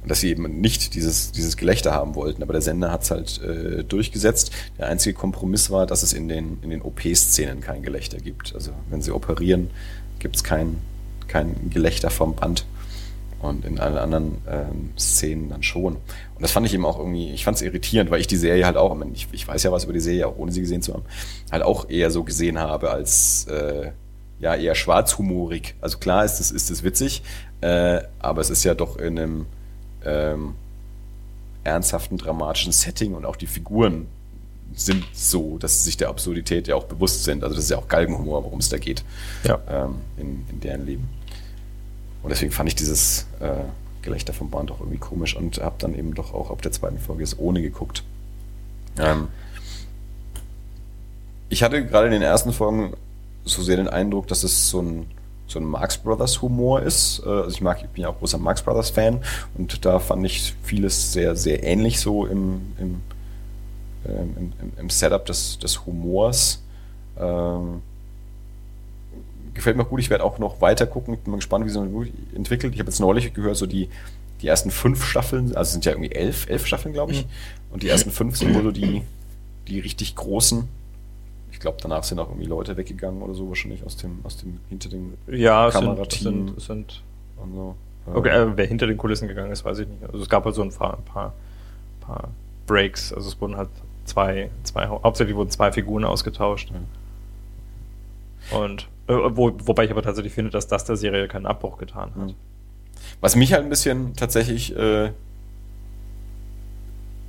und 0.02 0.10
dass 0.10 0.20
sie 0.20 0.30
eben 0.30 0.62
nicht 0.62 0.96
dieses, 0.96 1.32
dieses 1.32 1.58
Gelächter 1.58 1.92
haben 1.92 2.16
wollten. 2.16 2.42
Aber 2.42 2.54
der 2.54 2.62
Sender 2.62 2.92
hat 2.92 3.04
es 3.04 3.12
halt 3.12 3.42
äh, 3.44 3.84
durchgesetzt. 3.84 4.52
Der 4.78 4.88
einzige 4.88 5.14
Kompromiss 5.14 5.70
war, 5.70 5.86
dass 5.86 6.02
es 6.02 6.14
in 6.14 6.28
den, 6.28 6.58
in 6.64 6.72
den 6.72 6.82
OP-Szenen 6.82 7.62
kein 7.62 7.84
Gelächter 7.84 8.18
gibt. 8.18 8.56
Also 8.56 8.72
wenn 8.90 9.02
sie 9.02 9.12
operieren, 9.12 9.70
gibt 10.20 10.36
es 10.38 10.44
kein, 10.44 10.78
kein 11.28 11.70
Gelächter 11.70 12.10
vom 12.10 12.36
Band. 12.36 12.66
Und 13.40 13.66
in 13.66 13.80
allen 13.80 13.98
anderen 13.98 14.38
ähm, 14.48 14.92
Szenen 15.00 15.50
dann 15.50 15.64
schon. 15.64 15.96
Und 15.96 16.42
das 16.42 16.52
fand 16.52 16.68
ich 16.68 16.76
eben 16.76 16.86
auch 16.86 17.00
irgendwie, 17.00 17.32
ich 17.32 17.44
fand 17.44 17.58
es 17.58 17.64
irritierend, 17.64 18.12
weil 18.12 18.22
ich 18.22 18.28
die 18.28 18.38
Serie 18.38 18.66
halt 18.66 18.78
auch, 18.78 18.96
ich, 19.14 19.28
ich 19.32 19.48
weiß 19.48 19.64
ja 19.64 19.72
was 19.72 19.86
über 19.86 19.94
die 19.94 20.00
Serie, 20.00 20.28
auch 20.28 20.38
ohne 20.38 20.52
sie 20.52 20.62
gesehen 20.62 20.84
zu 20.84 20.94
haben, 20.94 21.04
halt 21.52 21.64
auch 21.64 21.90
eher 21.90 22.12
so 22.12 22.24
gesehen 22.24 22.60
habe 22.60 22.92
als 22.92 23.46
äh, 23.46 23.92
ja 24.40 24.56
eher 24.56 24.76
schwarzhumorig. 24.76 25.74
Also 25.82 25.98
klar 25.98 26.24
ist 26.24 26.40
es 26.40 26.52
ist 26.52 26.70
es 26.70 26.84
witzig, 26.84 27.24
äh, 27.62 28.02
aber 28.20 28.42
es 28.42 28.52
ist 28.52 28.64
ja 28.64 28.76
doch 28.76 28.98
in 28.98 29.18
einem 29.18 29.46
ähm, 30.06 30.56
ernsthaften, 31.64 32.18
dramatischen 32.18 32.72
Setting 32.72 33.14
und 33.14 33.26
auch 33.26 33.36
die 33.36 33.48
Figuren 33.48 34.08
sind 34.74 35.04
so, 35.14 35.58
dass 35.58 35.80
sie 35.80 35.84
sich 35.84 35.98
der 35.98 36.10
Absurdität 36.10 36.68
ja 36.68 36.76
auch 36.76 36.86
bewusst 36.86 37.24
sind. 37.24 37.44
Also 37.44 37.56
das 37.56 37.66
ist 37.66 37.72
ja 37.72 37.78
auch 37.78 37.88
Galgenhumor, 37.88 38.44
worum 38.44 38.60
es 38.60 38.70
da 38.70 38.78
geht 38.78 39.04
ja. 39.44 39.60
ähm, 39.70 39.96
in, 40.18 40.46
in 40.50 40.60
deren 40.62 40.86
Leben. 40.86 41.10
Und 42.24 42.30
deswegen 42.30 42.52
fand 42.52 42.70
ich 42.70 42.76
dieses 42.76 43.26
äh, 43.40 43.64
Gelächter 44.02 44.34
vom 44.34 44.50
Band 44.50 44.72
auch 44.72 44.80
irgendwie 44.80 44.98
komisch 44.98 45.36
und 45.36 45.60
habe 45.60 45.76
dann 45.80 45.96
eben 45.96 46.16
doch 46.16 46.34
auch 46.34 46.50
auf 46.50 46.62
der 46.62 46.72
zweiten 46.72 47.00
Folge 47.00 47.24
es 47.24 47.38
ohne 47.38 47.62
geguckt. 47.62 48.04
Ähm, 48.98 49.28
ich 51.50 51.64
hatte 51.64 51.86
gerade 51.86 52.08
in 52.08 52.14
den 52.14 52.22
ersten 52.22 52.54
Folgen 52.54 52.94
so 53.44 53.62
sehr 53.62 53.78
den 53.78 53.90
Eindruck, 53.90 54.28
dass 54.28 54.44
es 54.44 54.70
so 54.70 54.82
ein 54.82 55.06
so 55.52 55.60
ein 55.60 55.66
Marx 55.66 55.98
Brothers 55.98 56.42
Humor 56.42 56.82
ist. 56.82 57.22
Äh, 57.26 57.30
also 57.30 57.50
ich 57.50 57.62
mag, 57.62 57.82
ich 57.82 57.90
bin 57.90 58.04
ja 58.04 58.10
auch 58.10 58.18
großer 58.20 58.38
Marx 58.38 58.62
Brothers 58.62 58.90
Fan 58.90 59.20
und 59.58 59.86
da 59.86 60.00
fand 60.00 60.26
ich 60.26 60.54
vieles 60.64 61.14
sehr, 61.14 61.36
sehr 61.36 61.64
ähnlich 61.64 62.00
so 62.00 62.26
im, 62.26 62.62
im, 62.80 63.02
ähm, 64.06 64.54
im, 64.62 64.72
im 64.78 64.90
Setup 64.90 65.26
des, 65.26 65.60
des 65.60 65.86
Humors. 65.86 66.62
Ähm, 67.20 67.82
gefällt 69.54 69.78
mir 69.78 69.86
gut. 69.86 70.00
Ich 70.00 70.10
werde 70.10 70.24
auch 70.24 70.40
noch 70.40 70.62
weiter 70.62 70.88
gucken. 70.88 71.18
Bin 71.18 71.32
mal 71.32 71.38
gespannt, 71.38 71.66
wie 71.66 71.70
es 71.70 71.76
sich 71.76 72.14
entwickelt. 72.36 72.74
Ich 72.74 72.80
habe 72.80 72.90
jetzt 72.90 73.00
neulich 73.00 73.34
gehört, 73.34 73.58
so 73.58 73.66
die, 73.66 73.90
die 74.42 74.48
ersten 74.48 74.72
fünf 74.72 75.06
Staffeln, 75.06 75.56
also 75.56 75.72
sind 75.74 75.86
ja 75.86 75.92
irgendwie 75.92 76.12
elf, 76.12 76.50
elf 76.50 76.66
Staffeln, 76.66 76.94
glaube 76.94 77.12
ich. 77.12 77.26
Mhm. 77.26 77.30
Und 77.72 77.84
die 77.84 77.90
ersten 77.90 78.12
fünf 78.12 78.38
sind 78.38 78.54
wohl 78.56 78.64
so 78.64 78.72
die, 78.72 79.04
die 79.68 79.80
richtig 79.80 80.16
großen. 80.16 80.68
Ich 81.62 81.64
glaube, 81.64 81.78
danach 81.80 82.04
sind 82.04 82.18
auch 82.18 82.28
irgendwie 82.30 82.48
Leute 82.48 82.76
weggegangen 82.76 83.22
oder 83.22 83.36
so 83.36 83.48
wahrscheinlich 83.48 83.86
aus 83.86 83.96
dem, 83.96 84.18
aus 84.24 84.36
dem 84.36 84.58
hinter 84.70 84.90
dem 84.90 85.14
Ja, 85.28 85.70
Kamerateam 85.70 86.48
sind, 86.48 86.60
sind 86.60 87.04
und 87.38 87.54
so. 87.54 87.76
Ja. 88.08 88.16
Okay, 88.16 88.30
äh, 88.30 88.58
wer 88.58 88.66
hinter 88.66 88.88
den 88.88 88.98
Kulissen 88.98 89.28
gegangen 89.28 89.52
ist, 89.52 89.64
weiß 89.64 89.78
ich 89.78 89.88
nicht. 89.88 90.04
Also 90.04 90.24
es 90.24 90.28
gab 90.28 90.44
halt 90.44 90.56
so 90.56 90.64
ein 90.64 90.72
paar, 90.72 90.98
ein 90.98 91.06
paar, 91.06 91.34
paar 92.00 92.30
Breaks. 92.66 93.14
Also 93.14 93.30
es 93.30 93.40
wurden 93.40 93.58
halt 93.58 93.70
zwei, 94.06 94.50
zwei, 94.64 94.88
hauptsächlich 94.88 95.36
wurden 95.36 95.52
zwei 95.52 95.72
Figuren 95.72 96.04
ausgetauscht. 96.04 96.72
Und 98.50 98.88
äh, 99.06 99.14
wo, 99.14 99.52
wobei 99.64 99.86
ich 99.86 99.92
aber 99.92 100.02
tatsächlich 100.02 100.34
finde, 100.34 100.50
dass 100.50 100.68
das 100.68 100.86
der 100.86 100.96
Serie 100.96 101.28
keinen 101.28 101.46
Abbruch 101.46 101.78
getan 101.78 102.10
hat. 102.20 102.34
Was 103.20 103.36
mich 103.36 103.54
halt 103.54 103.62
ein 103.62 103.70
bisschen 103.70 104.16
tatsächlich 104.16 104.76
äh, 104.76 105.12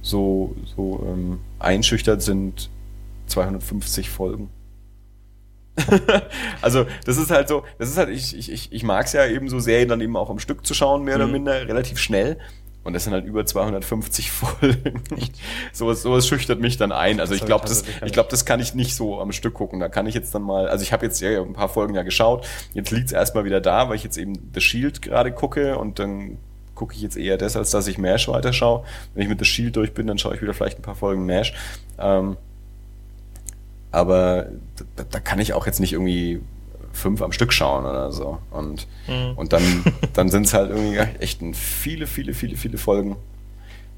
so, 0.01 0.57
so 0.75 1.07
ähm, 1.07 1.41
einschüchtert, 1.59 2.23
sind 2.23 2.71
250 3.33 4.11
Folgen. 4.11 4.51
also, 6.61 6.87
das 7.07 7.17
ist 7.17 7.31
halt 7.31 7.49
so, 7.49 7.65
das 7.79 7.89
ist 7.89 7.97
halt, 7.97 8.11
ich, 8.11 8.37
ich, 8.37 8.73
ich, 8.73 8.83
mag 8.83 9.07
es 9.07 9.13
ja 9.15 9.27
eben 9.27 9.49
so 9.49 9.59
Serien 9.59 9.89
dann 9.89 10.01
eben 10.03 10.17
auch 10.17 10.29
am 10.29 10.39
Stück 10.39 10.67
zu 10.67 10.75
schauen, 10.75 11.03
mehr 11.03 11.17
oder 11.17 11.27
Mhm. 11.27 11.33
minder, 11.33 11.67
relativ 11.67 11.99
schnell. 11.99 12.39
Und 12.85 12.95
das 12.95 13.05
sind 13.05 13.13
halt 13.13 13.25
über 13.25 13.47
250 13.47 14.31
Folgen. 14.33 15.03
sowas, 15.73 16.03
sowas 16.03 16.27
schüchtert 16.27 16.61
mich 16.61 16.77
dann 16.77 16.91
ein. 16.93 17.21
Also 17.21 17.33
ich 17.35 17.41
hab 17.43 17.47
glaube, 17.47 17.65
ich 17.65 17.71
das, 17.71 17.85
ich 18.05 18.13
glaube, 18.13 18.29
das 18.29 18.45
kann 18.45 18.59
ich 18.61 18.75
nicht 18.75 18.95
so 18.97 19.21
am 19.21 19.31
Stück 19.33 19.55
gucken. 19.55 19.79
Da 19.81 19.89
kann 19.89 20.07
ich 20.07 20.15
jetzt 20.15 20.35
dann 20.35 20.43
mal, 20.43 20.69
also 20.69 20.83
ich 20.83 20.93
habe 20.93 21.07
jetzt 21.07 21.21
ja 21.21 21.41
ein 21.41 21.53
paar 21.53 21.69
Folgen 21.69 21.95
ja 21.95 22.03
geschaut. 22.03 22.45
Jetzt 22.75 22.91
liegt 22.91 23.07
es 23.07 23.13
erstmal 23.13 23.45
wieder 23.45 23.61
da, 23.61 23.89
weil 23.89 23.95
ich 23.97 24.03
jetzt 24.05 24.19
eben 24.19 24.35
The 24.53 24.61
Shield 24.61 25.01
gerade 25.01 25.31
gucke 25.33 25.79
und 25.79 26.01
dann 26.01 26.39
gucke 26.75 26.95
ich 26.97 27.03
jetzt 27.03 27.17
eher 27.17 27.39
das, 27.39 27.57
als 27.57 27.71
dass 27.71 27.87
ich 27.87 27.99
MASH 27.99 28.27
weiterschaue. 28.29 28.83
Wenn 29.15 29.23
ich 29.23 29.29
mit 29.29 29.39
The 29.39 29.45
Shield 29.45 29.77
durch 29.77 29.95
bin, 29.95 30.09
dann 30.09 30.19
schaue 30.19 30.35
ich 30.35 30.43
wieder 30.43 30.53
vielleicht 30.53 30.79
ein 30.81 30.83
paar 30.83 30.97
Folgen 30.97 31.25
MASH. 31.25 31.55
Ähm, 32.01 32.37
aber 33.93 34.47
da, 34.97 35.05
da 35.09 35.21
kann 35.21 35.39
ich 35.39 35.53
auch 35.53 35.67
jetzt 35.67 35.79
nicht 35.81 35.93
irgendwie 35.93 36.41
fünf 36.93 37.23
am 37.23 37.33
Stück 37.33 37.53
schauen 37.53 37.85
oder 37.87 38.11
so. 38.13 38.39
Und, 38.51 38.87
Mhm. 39.09 39.33
und 39.37 39.53
dann, 39.53 39.63
dann 40.15 40.29
sind 40.29 40.47
es 40.47 40.55
halt 40.55 40.71
irgendwie 40.71 40.99
echt 41.21 41.41
viele, 41.55 42.07
viele, 42.07 42.35
viele, 42.35 42.57
viele 42.57 42.79
Folgen. 42.79 43.17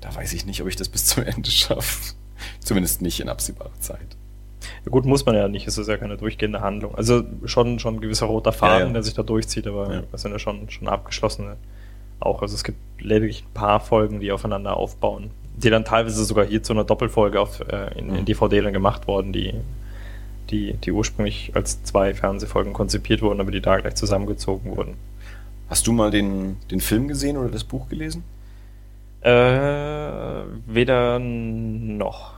Da 0.01 0.15
weiß 0.15 0.33
ich 0.35 0.45
nicht, 0.47 0.61
ob 0.61 0.69
ich 0.69 0.77
das 0.77 0.89
bis 0.89 1.07
zum 1.07 1.25
Ende 1.25 1.51
schaffe. 1.51 2.13
Zumindest 2.61 3.01
nicht 3.03 3.21
in 3.21 3.29
absehbarer 3.29 3.71
Zeit. 3.81 4.17
Ja, 4.85 4.91
gut, 4.91 5.05
muss 5.07 5.25
man 5.27 5.35
ja 5.35 5.49
nicht, 5.49 5.67
es 5.67 5.79
ist 5.79 5.89
ja 5.89 5.97
keine 5.97 6.17
durchgehende 6.17 6.61
Handlung. 6.61 6.95
Also 6.95 7.23
schon, 7.47 7.79
schon 7.79 7.97
ein 7.97 8.01
gewisser 8.01 8.27
roter 8.27 8.53
Faden, 8.53 8.81
Ja, 8.81 8.87
ja. 8.87 8.93
der 8.93 9.03
sich 9.03 9.15
da 9.15 9.23
durchzieht, 9.23 9.67
aber 9.67 9.93
Ja. 9.93 10.03
das 10.13 10.23
sind 10.23 10.33
ja 10.33 10.39
schon, 10.39 10.69
schon 10.71 10.89
abgeschlossene 10.89 11.57
auch. 12.21 12.43
Also 12.43 12.55
es 12.55 12.65
gibt 12.65 12.79
lediglich 13.01 13.45
ein 13.45 13.55
paar 13.55 13.81
Folgen, 13.81 14.21
die 14.21 14.31
aufeinander 14.33 14.77
aufbauen, 14.77 15.31
die 15.57 15.71
dann 15.71 15.85
teilweise 15.85 16.25
sogar 16.25 16.45
hier 16.47 16.63
zu 16.63 16.73
einer 16.73 16.85
Doppelfolge 16.85 17.41
auf, 17.41 17.61
äh, 17.61 17.99
in, 17.99 18.09
in 18.11 18.21
Mhm. 18.21 18.25
DVD 18.25 18.61
dann 18.63 18.73
gemacht 18.73 19.07
worden, 19.07 19.33
die, 19.33 19.55
die, 20.51 20.75
die 20.75 20.93
ursprünglich 20.93 21.53
als 21.55 21.83
zwei 21.83 22.15
Fernsehfolgen 22.15 22.73
konzipiert 22.73 23.23
wurden, 23.23 23.41
aber 23.41 23.51
die 23.51 23.61
da 23.61 23.79
gleich 23.79 23.95
zusammengezogen 23.95 24.77
wurden. 24.77 24.95
Hast 25.69 25.87
du 25.87 25.93
mal 25.93 26.11
den, 26.11 26.57
den 26.71 26.81
Film 26.81 27.09
gesehen 27.09 27.37
oder 27.37 27.49
das 27.49 27.65
Buch 27.65 27.89
gelesen? 27.89 28.25
Äh, 29.23 29.31
weder 30.67 31.19
noch. 31.19 32.35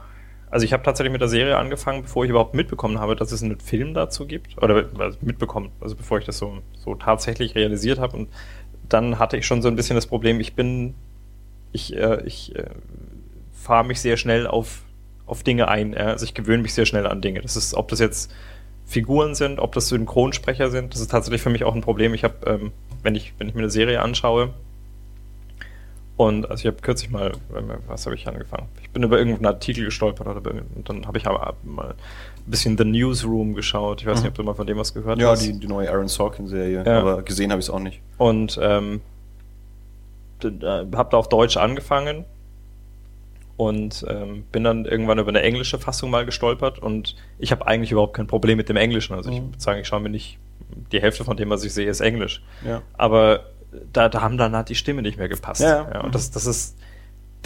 Also 0.48 0.64
ich 0.64 0.72
habe 0.72 0.84
tatsächlich 0.84 1.10
mit 1.10 1.20
der 1.20 1.28
Serie 1.28 1.58
angefangen, 1.58 2.02
bevor 2.02 2.24
ich 2.24 2.30
überhaupt 2.30 2.54
mitbekommen 2.54 3.00
habe, 3.00 3.16
dass 3.16 3.32
es 3.32 3.42
einen 3.42 3.58
Film 3.58 3.92
dazu 3.92 4.26
gibt. 4.26 4.62
Oder 4.62 4.88
also 4.98 5.18
mitbekommen, 5.20 5.70
also 5.80 5.96
bevor 5.96 6.18
ich 6.18 6.24
das 6.24 6.38
so, 6.38 6.58
so 6.72 6.94
tatsächlich 6.94 7.56
realisiert 7.56 7.98
habe. 7.98 8.16
Und 8.16 8.28
dann 8.88 9.18
hatte 9.18 9.36
ich 9.36 9.46
schon 9.46 9.62
so 9.62 9.68
ein 9.68 9.76
bisschen 9.76 9.96
das 9.96 10.06
Problem, 10.06 10.40
ich 10.40 10.54
bin, 10.54 10.94
ich, 11.72 11.96
äh, 11.96 12.22
ich 12.24 12.54
äh, 12.54 12.70
fahre 13.52 13.84
mich 13.84 14.00
sehr 14.00 14.16
schnell 14.16 14.46
auf, 14.46 14.82
auf 15.26 15.42
Dinge 15.42 15.68
ein. 15.68 15.92
Ja? 15.92 16.06
Also 16.06 16.24
ich 16.24 16.34
gewöhne 16.34 16.62
mich 16.62 16.72
sehr 16.74 16.86
schnell 16.86 17.06
an 17.06 17.20
Dinge. 17.20 17.40
Das 17.40 17.56
ist, 17.56 17.74
ob 17.74 17.88
das 17.88 17.98
jetzt 18.00 18.32
Figuren 18.86 19.34
sind, 19.34 19.58
ob 19.58 19.72
das 19.74 19.88
Synchronsprecher 19.88 20.70
sind, 20.70 20.94
das 20.94 21.00
ist 21.00 21.10
tatsächlich 21.10 21.42
für 21.42 21.50
mich 21.50 21.64
auch 21.64 21.74
ein 21.74 21.80
Problem. 21.80 22.14
Ich 22.14 22.22
habe, 22.24 22.34
ähm, 22.46 22.72
wenn 23.02 23.14
ich, 23.16 23.34
wenn 23.38 23.48
ich 23.48 23.54
mir 23.54 23.62
eine 23.62 23.70
Serie 23.70 24.00
anschaue, 24.02 24.50
und 26.16 26.50
also 26.50 26.62
ich 26.62 26.66
habe 26.66 26.80
kürzlich 26.80 27.10
mal, 27.10 27.32
was 27.88 28.06
habe 28.06 28.14
ich 28.16 28.26
angefangen? 28.26 28.68
Ich 28.82 28.88
bin 28.88 29.02
über 29.02 29.18
irgendeinen 29.18 29.44
Artikel 29.46 29.84
gestolpert 29.84 30.26
oder 30.26 30.40
und 30.74 30.88
dann 30.88 31.06
habe 31.06 31.18
ich 31.18 31.26
aber 31.26 31.54
mal 31.62 31.88
ein 31.90 32.50
bisschen 32.50 32.78
The 32.78 32.84
Newsroom 32.84 33.54
geschaut. 33.54 34.00
Ich 34.00 34.06
weiß 34.06 34.20
Mhm. 34.20 34.22
nicht, 34.22 34.30
ob 34.30 34.34
du 34.36 34.42
mal 34.44 34.54
von 34.54 34.66
dem 34.66 34.78
was 34.78 34.94
gehört 34.94 35.18
Ja, 35.18 35.32
hast. 35.32 35.44
die, 35.44 35.58
die 35.60 35.66
neue 35.66 35.90
Aaron 35.90 36.08
Sorkin-Serie. 36.08 36.84
Ja. 36.86 37.00
Aber 37.00 37.20
gesehen 37.22 37.50
habe 37.50 37.60
ich 37.60 37.66
es 37.66 37.70
auch 37.70 37.80
nicht. 37.80 38.00
Und 38.16 38.58
ähm, 38.62 39.02
habe 40.42 41.08
da 41.10 41.16
auf 41.18 41.28
Deutsch 41.28 41.58
angefangen 41.58 42.24
und 43.56 44.04
ähm, 44.08 44.44
bin 44.52 44.64
dann 44.64 44.84
irgendwann 44.84 45.18
über 45.18 45.30
eine 45.30 45.42
englische 45.42 45.78
Fassung 45.78 46.10
mal 46.10 46.26
gestolpert 46.26 46.78
und 46.78 47.16
ich 47.38 47.52
habe 47.52 47.66
eigentlich 47.66 47.92
überhaupt 47.92 48.14
kein 48.14 48.26
Problem 48.26 48.56
mit 48.58 48.68
dem 48.68 48.76
Englischen. 48.76 49.14
Also 49.14 49.30
ich 49.30 49.40
Mhm. 49.40 49.46
würde 49.52 49.60
sagen, 49.60 49.80
ich 49.80 49.88
schaue 49.88 50.00
mir 50.00 50.10
nicht, 50.10 50.38
die 50.92 51.00
Hälfte 51.00 51.24
von 51.24 51.36
dem, 51.36 51.48
was 51.50 51.64
ich 51.64 51.72
sehe, 51.72 51.88
ist 51.88 52.00
Englisch. 52.00 52.42
Ja. 52.66 52.82
Aber 52.98 53.46
da, 53.92 54.08
da 54.08 54.20
haben 54.20 54.36
dann 54.38 54.54
halt 54.54 54.68
die 54.68 54.74
Stimme 54.74 55.02
nicht 55.02 55.16
mehr 55.18 55.28
gepasst. 55.28 55.60
Ja, 55.62 55.88
ja. 55.92 56.00
und 56.00 56.14
das, 56.14 56.30
das 56.30 56.46
ist 56.46 56.76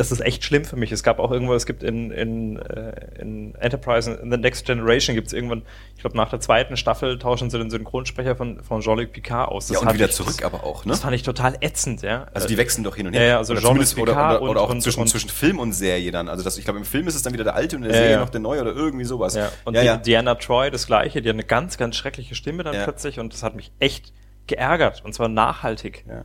das 0.01 0.11
ist 0.11 0.20
echt 0.20 0.42
schlimm 0.44 0.64
für 0.64 0.76
mich. 0.76 0.90
Es 0.92 1.03
gab 1.03 1.18
auch 1.18 1.30
irgendwo, 1.30 1.55
es 1.55 1.66
gibt 1.66 1.82
in, 1.82 2.11
in, 2.11 2.57
äh, 2.59 2.92
in 3.20 3.55
Enterprise, 3.57 4.11
in 4.11 4.30
The 4.30 4.38
Next 4.38 4.64
Generation 4.66 5.14
gibt 5.14 5.26
es 5.28 5.32
irgendwann, 5.32 5.62
ich 5.94 6.01
glaube 6.01 6.16
nach 6.16 6.30
der 6.30 6.40
zweiten 6.40 6.76
Staffel 6.76 7.18
tauschen 7.18 7.51
sie 7.51 7.59
den 7.59 7.70
Synchronsprecher 7.70 8.34
von, 8.34 8.62
von 8.64 8.80
Jean-Luc 8.80 9.12
Picard 9.12 9.48
aus. 9.51 9.68
ja, 9.70 9.78
und 9.78 9.92
wieder 9.94 10.07
ich- 10.07 10.12
zurück 10.12 10.42
aber 10.42 10.64
auch, 10.64 10.84
ne? 10.84 10.90
Das 10.90 11.01
fand 11.01 11.14
ich 11.14 11.22
total 11.22 11.57
ätzend, 11.61 12.03
ja. 12.03 12.26
Also 12.34 12.48
die 12.48 12.57
wechseln 12.57 12.82
doch 12.82 12.96
hin 12.96 13.07
und 13.07 13.12
her. 13.12 13.22
Ja, 13.22 13.28
ja, 13.28 13.36
also 13.38 13.53
oder, 13.53 13.61
Jean-Luc 13.61 13.86
zumindest, 13.86 13.98
oder, 13.98 14.12
Picard 14.12 14.40
oder, 14.42 14.51
oder 14.51 14.61
auch 14.62 14.70
und- 14.70 14.82
zwischen, 14.82 15.01
und- 15.01 15.09
zwischen 15.09 15.28
Film 15.30 15.59
und 15.59 15.72
Serie 15.74 16.11
dann. 16.11 16.28
Also 16.28 16.42
das, 16.42 16.57
ich 16.59 16.64
glaube, 16.64 16.78
im 16.78 16.86
Film 16.86 17.07
ist 17.07 17.14
es 17.14 17.22
dann 17.22 17.32
wieder 17.34 17.44
der 17.44 17.55
alte 17.55 17.76
und 17.76 17.82
in 17.82 17.88
der 17.90 17.96
Ja, 17.96 18.03
Serie 18.03 18.14
ja. 18.16 18.20
noch 18.20 18.30
der 18.30 18.40
neue 18.40 18.62
oder 18.62 18.72
irgendwie 18.74 19.05
sowas. 19.05 19.34
Ja, 19.34 19.53
und 19.64 19.74
ja, 19.76 19.96
die. 19.98 20.03
Diana 20.05 20.34
Troy, 20.36 20.70
das 20.70 20.86
gleiche, 20.86 21.20
die 21.22 21.28
hat 21.28 21.34
eine 21.34 21.44
ganz, 21.44 21.76
ganz 21.76 21.96
schreckliche 21.96 22.34
Stimme 22.34 22.64
dann 22.64 22.74
plötzlich 22.84 23.20
und 23.20 23.32
das 23.34 23.42
hat 23.42 23.55
mich 23.55 23.70
echt 23.80 24.12
geärgert 24.46 25.03
und 25.05 25.12
zwar 25.12 25.28
nachhaltig. 25.28 26.05
Ja. 26.09 26.24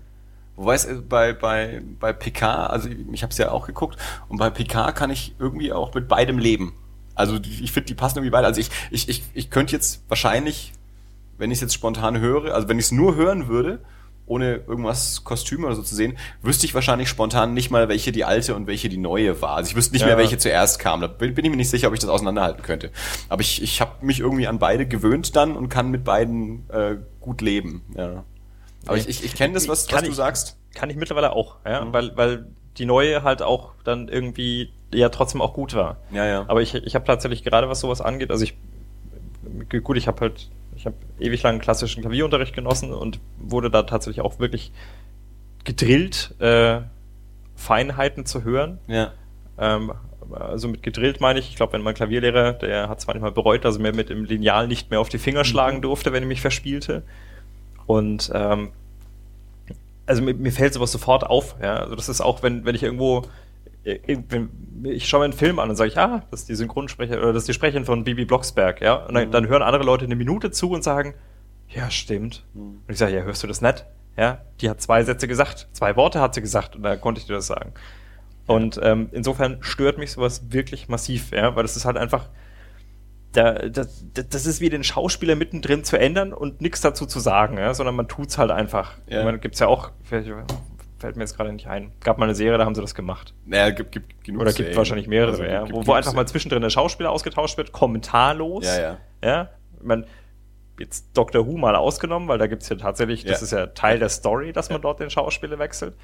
Wobei 0.56 0.76
es 0.76 0.86
äh, 0.86 0.96
bei, 0.96 1.34
bei, 1.34 1.82
bei 2.00 2.14
PK, 2.14 2.68
also 2.68 2.90
ich, 3.12 3.24
habe 3.24 3.32
es 3.32 3.38
ja 3.38 3.52
auch 3.52 3.68
geguckt, 3.68 3.98
und 4.30 4.38
bei 4.38 4.50
PK 4.50 4.92
kann 4.92 5.10
ich 5.10 5.36
irgendwie 5.40 5.74
auch 5.74 5.94
mit 5.94 6.08
beidem 6.08 6.38
leben. 6.38 6.74
Also 7.14 7.38
ich 7.38 7.72
finde, 7.72 7.88
die 7.88 7.94
passen 7.94 8.18
irgendwie 8.18 8.32
beide. 8.32 8.48
Also 8.48 8.60
ich, 8.60 8.70
ich, 8.92 9.08
ich, 9.10 9.24
ich 9.34 9.50
könnte 9.50 9.74
jetzt 9.74 10.04
wahrscheinlich, 10.10 10.74
wenn 11.38 11.52
ich 11.52 11.58
es 11.58 11.62
jetzt 11.62 11.74
spontan 11.74 12.20
höre, 12.20 12.54
also 12.54 12.68
wenn 12.68 12.78
ich 12.78 12.86
es 12.86 12.92
nur 12.92 13.16
hören 13.16 13.48
würde, 13.48 13.80
ohne 14.28 14.56
irgendwas 14.68 15.24
Kostüme 15.24 15.68
oder 15.68 15.76
so 15.76 15.84
zu 15.84 15.94
sehen, 15.96 16.18
wüsste 16.42 16.66
ich 16.66 16.74
wahrscheinlich 16.74 17.10
spontan 17.10 17.54
nicht 17.54 17.70
mal, 17.70 17.88
welche 17.90 18.12
die 18.12 18.26
alte 18.26 18.56
und 18.56 18.66
welche 18.68 18.90
die 18.90 18.98
neue 18.98 19.40
war. 19.42 19.56
Also 19.58 19.70
ich 19.70 19.76
wüsste 19.76 19.94
nicht 19.94 20.02
Ja. 20.02 20.08
mehr, 20.08 20.18
welche 20.18 20.38
zuerst 20.38 20.80
kam. 20.80 21.00
Da 21.02 21.08
bin, 21.08 21.36
bin 21.36 21.46
ich 21.46 21.52
mir 21.52 21.58
nicht 21.58 21.70
sicher, 21.70 21.88
ob 21.88 21.94
ich 21.94 22.00
das 22.00 22.10
auseinanderhalten 22.10 22.64
könnte. 22.64 22.92
Aber 23.30 23.42
ich, 23.42 23.62
ich 23.62 23.82
habe 23.82 24.04
mich 24.04 24.20
irgendwie 24.20 24.48
an 24.48 24.58
beide 24.58 24.88
gewöhnt 24.88 25.36
dann 25.36 25.56
und 25.56 25.70
kann 25.70 25.90
mit 25.92 26.04
beiden 26.04 26.68
äh, 26.70 26.98
gut 27.20 27.42
leben. 27.42 27.84
Ja. 27.96 28.24
Aber 28.88 28.98
ich, 28.98 29.08
ich, 29.08 29.24
ich 29.24 29.36
kenne 29.36 29.54
das, 29.54 29.68
was, 29.68 29.92
was 29.92 30.02
du 30.04 30.10
ich- 30.10 30.16
sagst. 30.16 30.58
Kann 30.74 30.90
ich 30.90 30.96
mittlerweile 30.98 31.32
auch, 31.32 31.56
ja, 31.66 31.86
Mhm. 31.86 31.94
weil, 31.94 32.18
weil 32.18 32.46
die 32.78 32.86
neue 32.86 33.24
halt 33.24 33.42
auch 33.42 33.72
dann 33.86 34.10
irgendwie 34.10 34.72
ja 34.94 35.08
trotzdem 35.10 35.42
auch 35.42 35.54
gut 35.54 35.74
war. 35.74 35.98
Ja, 36.12 36.26
ja. 36.26 36.46
Aber 36.48 36.62
ich, 36.62 36.76
ich 36.76 36.96
habe 36.96 37.06
tatsächlich 37.06 37.44
gerade, 37.44 37.70
was 37.70 37.80
sowas 37.80 38.02
angeht, 38.02 38.30
also 38.32 38.44
ich, 38.44 38.56
gut, 39.84 39.96
ich 39.98 40.08
habe 40.08 40.20
halt, 40.22 40.50
ich 40.76 40.86
habe 40.86 40.96
ewig 41.20 41.42
lang 41.44 41.60
klassischen 41.60 42.02
Klavierunterricht 42.02 42.54
genossen 42.54 42.94
und 42.94 43.20
wurde 43.40 43.70
da 43.72 43.84
tatsächlich 43.84 44.20
auch 44.24 44.40
wirklich 44.40 44.72
gedrillt, 45.64 46.36
äh, 46.40 46.82
Feinheiten 47.56 48.26
zu 48.26 48.44
hören. 48.44 48.80
ja. 48.88 49.12
Ähm, 49.58 49.94
also 50.32 50.68
mit 50.68 50.82
gedrillt 50.84 51.22
meine 51.22 51.40
ich, 51.40 51.50
ich 51.50 51.56
glaube, 51.56 51.74
wenn 51.74 51.82
mein 51.84 51.94
Klavierlehrer, 51.94 52.54
der 52.54 52.90
hat 52.90 53.00
zwar 53.00 53.14
manchmal 53.14 53.32
bereut, 53.32 53.64
dass 53.64 53.76
er 53.78 53.82
mir 53.84 53.94
mit 53.94 54.10
dem 54.10 54.26
Lineal 54.26 54.68
nicht 54.68 54.90
mehr 54.90 55.00
auf 55.00 55.08
die 55.08 55.20
Finger 55.20 55.46
schlagen 55.46 55.82
durfte, 55.84 56.12
wenn 56.14 56.24
ich 56.24 56.28
mich 56.28 56.42
verspielte. 56.42 57.04
Und 57.88 58.32
ähm, 58.34 58.72
also 60.06 60.22
mir, 60.22 60.34
mir 60.34 60.52
fällt 60.52 60.74
sowas 60.74 60.92
sofort 60.92 61.26
auf. 61.26 61.56
Ja? 61.62 61.78
Also 61.78 61.96
das 61.96 62.10
ist 62.10 62.22
auch, 62.22 62.44
wenn, 62.44 62.66
wenn 62.66 62.76
ich 62.76 62.84
irgendwo, 62.84 63.24
äh, 63.84 64.18
wenn, 64.30 64.50
ich 64.84 65.08
schaue 65.08 65.20
mir 65.22 65.26
einen 65.26 65.34
Film 65.34 65.60
an 65.60 65.70
und 65.70 65.76
sage 65.76 65.90
ich, 65.90 65.98
ah, 65.98 66.24
das 66.32 66.42
ist 66.42 66.50
die 66.50 66.56
Synchronsprecher 66.56 67.18
oder 67.18 67.34
das 67.34 67.44
ist 67.44 67.48
die 67.48 67.54
Sprecherin 67.54 67.86
von 67.86 68.04
Bibi 68.04 68.26
Blocksberg, 68.26 68.82
ja. 68.82 68.96
Und 69.06 69.16
dann, 69.16 69.28
Mhm. 69.28 69.32
dann 69.32 69.48
hören 69.48 69.62
andere 69.62 69.84
Leute 69.84 70.06
eine 70.06 70.16
Minute 70.16 70.52
zu 70.52 70.72
und 70.72 70.84
sagen, 70.84 71.16
ja, 71.70 71.90
stimmt. 71.90 72.44
Mhm. 72.54 72.62
Und 72.62 72.90
ich 72.90 72.98
sage, 72.98 73.16
ja, 73.16 73.24
hörst 73.24 73.42
du 73.44 73.48
das 73.48 73.62
nicht? 73.62 73.86
Ja, 74.18 74.40
die 74.62 74.70
hat 74.70 74.82
zwei 74.82 75.04
Sätze 75.04 75.28
gesagt, 75.28 75.68
zwei 75.74 75.96
Worte 75.96 76.22
hat 76.22 76.34
sie 76.36 76.42
gesagt 76.42 76.76
und 76.76 76.84
da 76.84 76.96
konnte 76.96 77.20
ich 77.20 77.28
dir 77.28 77.34
das 77.34 77.48
sagen. 77.48 77.74
Und 78.48 78.80
ähm, 78.84 79.10
insofern 79.12 79.58
stört 79.62 79.98
mich 79.98 80.12
sowas 80.12 80.44
wirklich 80.50 80.88
massiv, 80.88 81.32
ja, 81.32 81.56
weil 81.56 81.64
das 81.64 81.76
ist 81.76 81.84
halt 81.86 81.98
einfach, 81.98 82.30
da, 83.36 83.54
das, 83.70 84.06
das 84.14 84.46
ist 84.46 84.62
wie 84.62 84.70
den 84.70 84.84
Schauspieler 84.84 85.36
mittendrin 85.36 85.84
zu 85.84 85.98
ändern 85.98 86.34
und 86.34 86.62
nichts 86.62 86.82
dazu 86.82 87.06
zu 87.06 87.20
sagen, 87.20 87.58
ja, 87.58 87.74
sondern 87.74 87.96
man 87.96 88.08
tut's 88.08 88.38
halt 88.38 88.52
einfach. 88.52 88.94
Ja. 89.08 89.24
Ja. 89.24 89.32
Gibt 89.38 89.56
es 89.56 89.60
ja 89.60 89.68
auch, 89.68 89.92
fällt, 90.04 90.26
mir 90.28 91.22
jetzt 91.24 91.36
gerade 91.38 91.52
nicht 91.54 91.68
ein, 91.68 91.92
gab 92.02 92.18
mal 92.18 92.26
eine 92.26 92.36
Serie, 92.36 92.58
da 92.58 92.66
haben 92.66 92.74
sie 92.76 92.82
das 92.82 92.96
gemacht. 92.96 93.34
Naja, 93.46 93.70
gibt, 93.72 93.92
gibt 93.92 94.24
genug 94.24 94.42
Oder 94.42 94.50
gibt 94.52 94.58
Serien. 94.58 94.78
wahrscheinlich 94.78 95.08
mehrere, 95.08 95.32
Also, 95.32 95.44
ja, 95.44 95.60
gibt- 95.62 95.74
wo, 95.74 95.78
gibt 95.80 95.88
wo 95.88 95.94
einfach 95.94 96.14
mal 96.14 96.28
zwischendrin 96.28 96.62
der 96.62 96.70
Schauspieler 96.70 97.12
ausgetauscht 97.12 97.58
wird, 97.58 97.72
kommentarlos. 97.72 98.66
Ja, 98.66 98.80
ja. 98.82 98.98
Ja, 99.24 99.50
meine, 99.82 100.06
jetzt 100.80 101.16
Doctor 101.16 101.46
Who 101.48 101.58
mal 101.58 101.76
ausgenommen, 101.76 102.28
weil 102.28 102.38
da 102.38 102.48
gibt's 102.48 102.70
ja 102.70 102.76
tatsächlich, 102.76 103.24
das 103.24 103.42
ist 103.42 103.52
ja 103.52 103.68
Teil 103.68 104.00
der 104.00 104.10
Story, 104.10 104.52
dass 104.52 104.70
man 104.70 104.82
dort 104.82 105.00
den 105.00 105.10
Schauspieler 105.10 105.58
wechselt. 105.60 105.96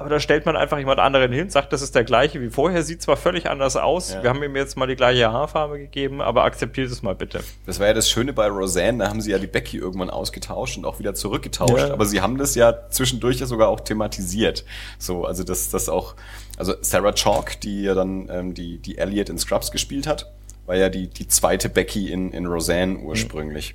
Aber 0.00 0.08
da 0.08 0.18
stellt 0.18 0.46
man 0.46 0.56
einfach 0.56 0.78
jemand 0.78 0.98
anderen 0.98 1.30
hin, 1.30 1.50
sagt, 1.50 1.72
das 1.74 1.82
ist 1.82 1.94
der 1.94 2.04
gleiche 2.04 2.40
wie 2.40 2.48
vorher, 2.48 2.82
sieht 2.82 3.02
zwar 3.02 3.18
völlig 3.18 3.50
anders 3.50 3.76
aus, 3.76 4.14
Ja. 4.14 4.22
wir 4.22 4.30
haben 4.30 4.42
ihm 4.42 4.56
jetzt 4.56 4.76
mal 4.78 4.86
die 4.86 4.96
gleiche 4.96 5.30
Haarfarbe 5.30 5.78
gegeben, 5.78 6.22
aber 6.22 6.44
akzeptiert 6.44 6.90
es 6.90 7.02
mal 7.02 7.14
bitte. 7.14 7.40
Das 7.66 7.78
war 7.80 7.86
ja 7.86 7.92
das 7.92 8.08
Schöne 8.08 8.32
bei 8.32 8.46
Roseanne, 8.48 8.98
da 9.04 9.08
haben 9.10 9.20
sie 9.20 9.30
ja 9.30 9.38
die 9.38 9.46
Becky 9.46 9.76
irgendwann 9.76 10.08
ausgetauscht 10.08 10.78
und 10.78 10.86
auch 10.86 10.98
wieder 10.98 11.12
zurückgetauscht, 11.14 11.76
Ja. 11.88 11.92
aber 11.92 12.06
sie 12.06 12.22
haben 12.22 12.38
das 12.38 12.54
ja 12.54 12.88
zwischendurch 12.88 13.38
ja 13.40 13.46
sogar 13.46 13.68
auch 13.68 13.80
thematisiert. 13.80 14.64
So, 14.98 15.26
also 15.26 15.44
das, 15.44 15.68
das 15.68 15.88
auch, 15.90 16.14
also 16.56 16.72
Sarah 16.80 17.12
Chalk, 17.12 17.60
die 17.60 17.82
ja 17.82 17.94
dann 17.94 18.28
ähm, 18.32 18.54
die, 18.54 18.78
die 18.78 18.96
Elliot 18.96 19.28
in 19.28 19.38
Scrubs 19.38 19.70
gespielt 19.70 20.06
hat, 20.06 20.32
war 20.66 20.76
ja 20.76 20.88
die, 20.88 21.08
die 21.08 21.28
zweite 21.28 21.68
Becky 21.68 22.10
in, 22.10 22.32
in 22.32 22.46
Roseanne 22.46 22.98
ursprünglich. 23.00 23.70
Äh, 23.70 23.74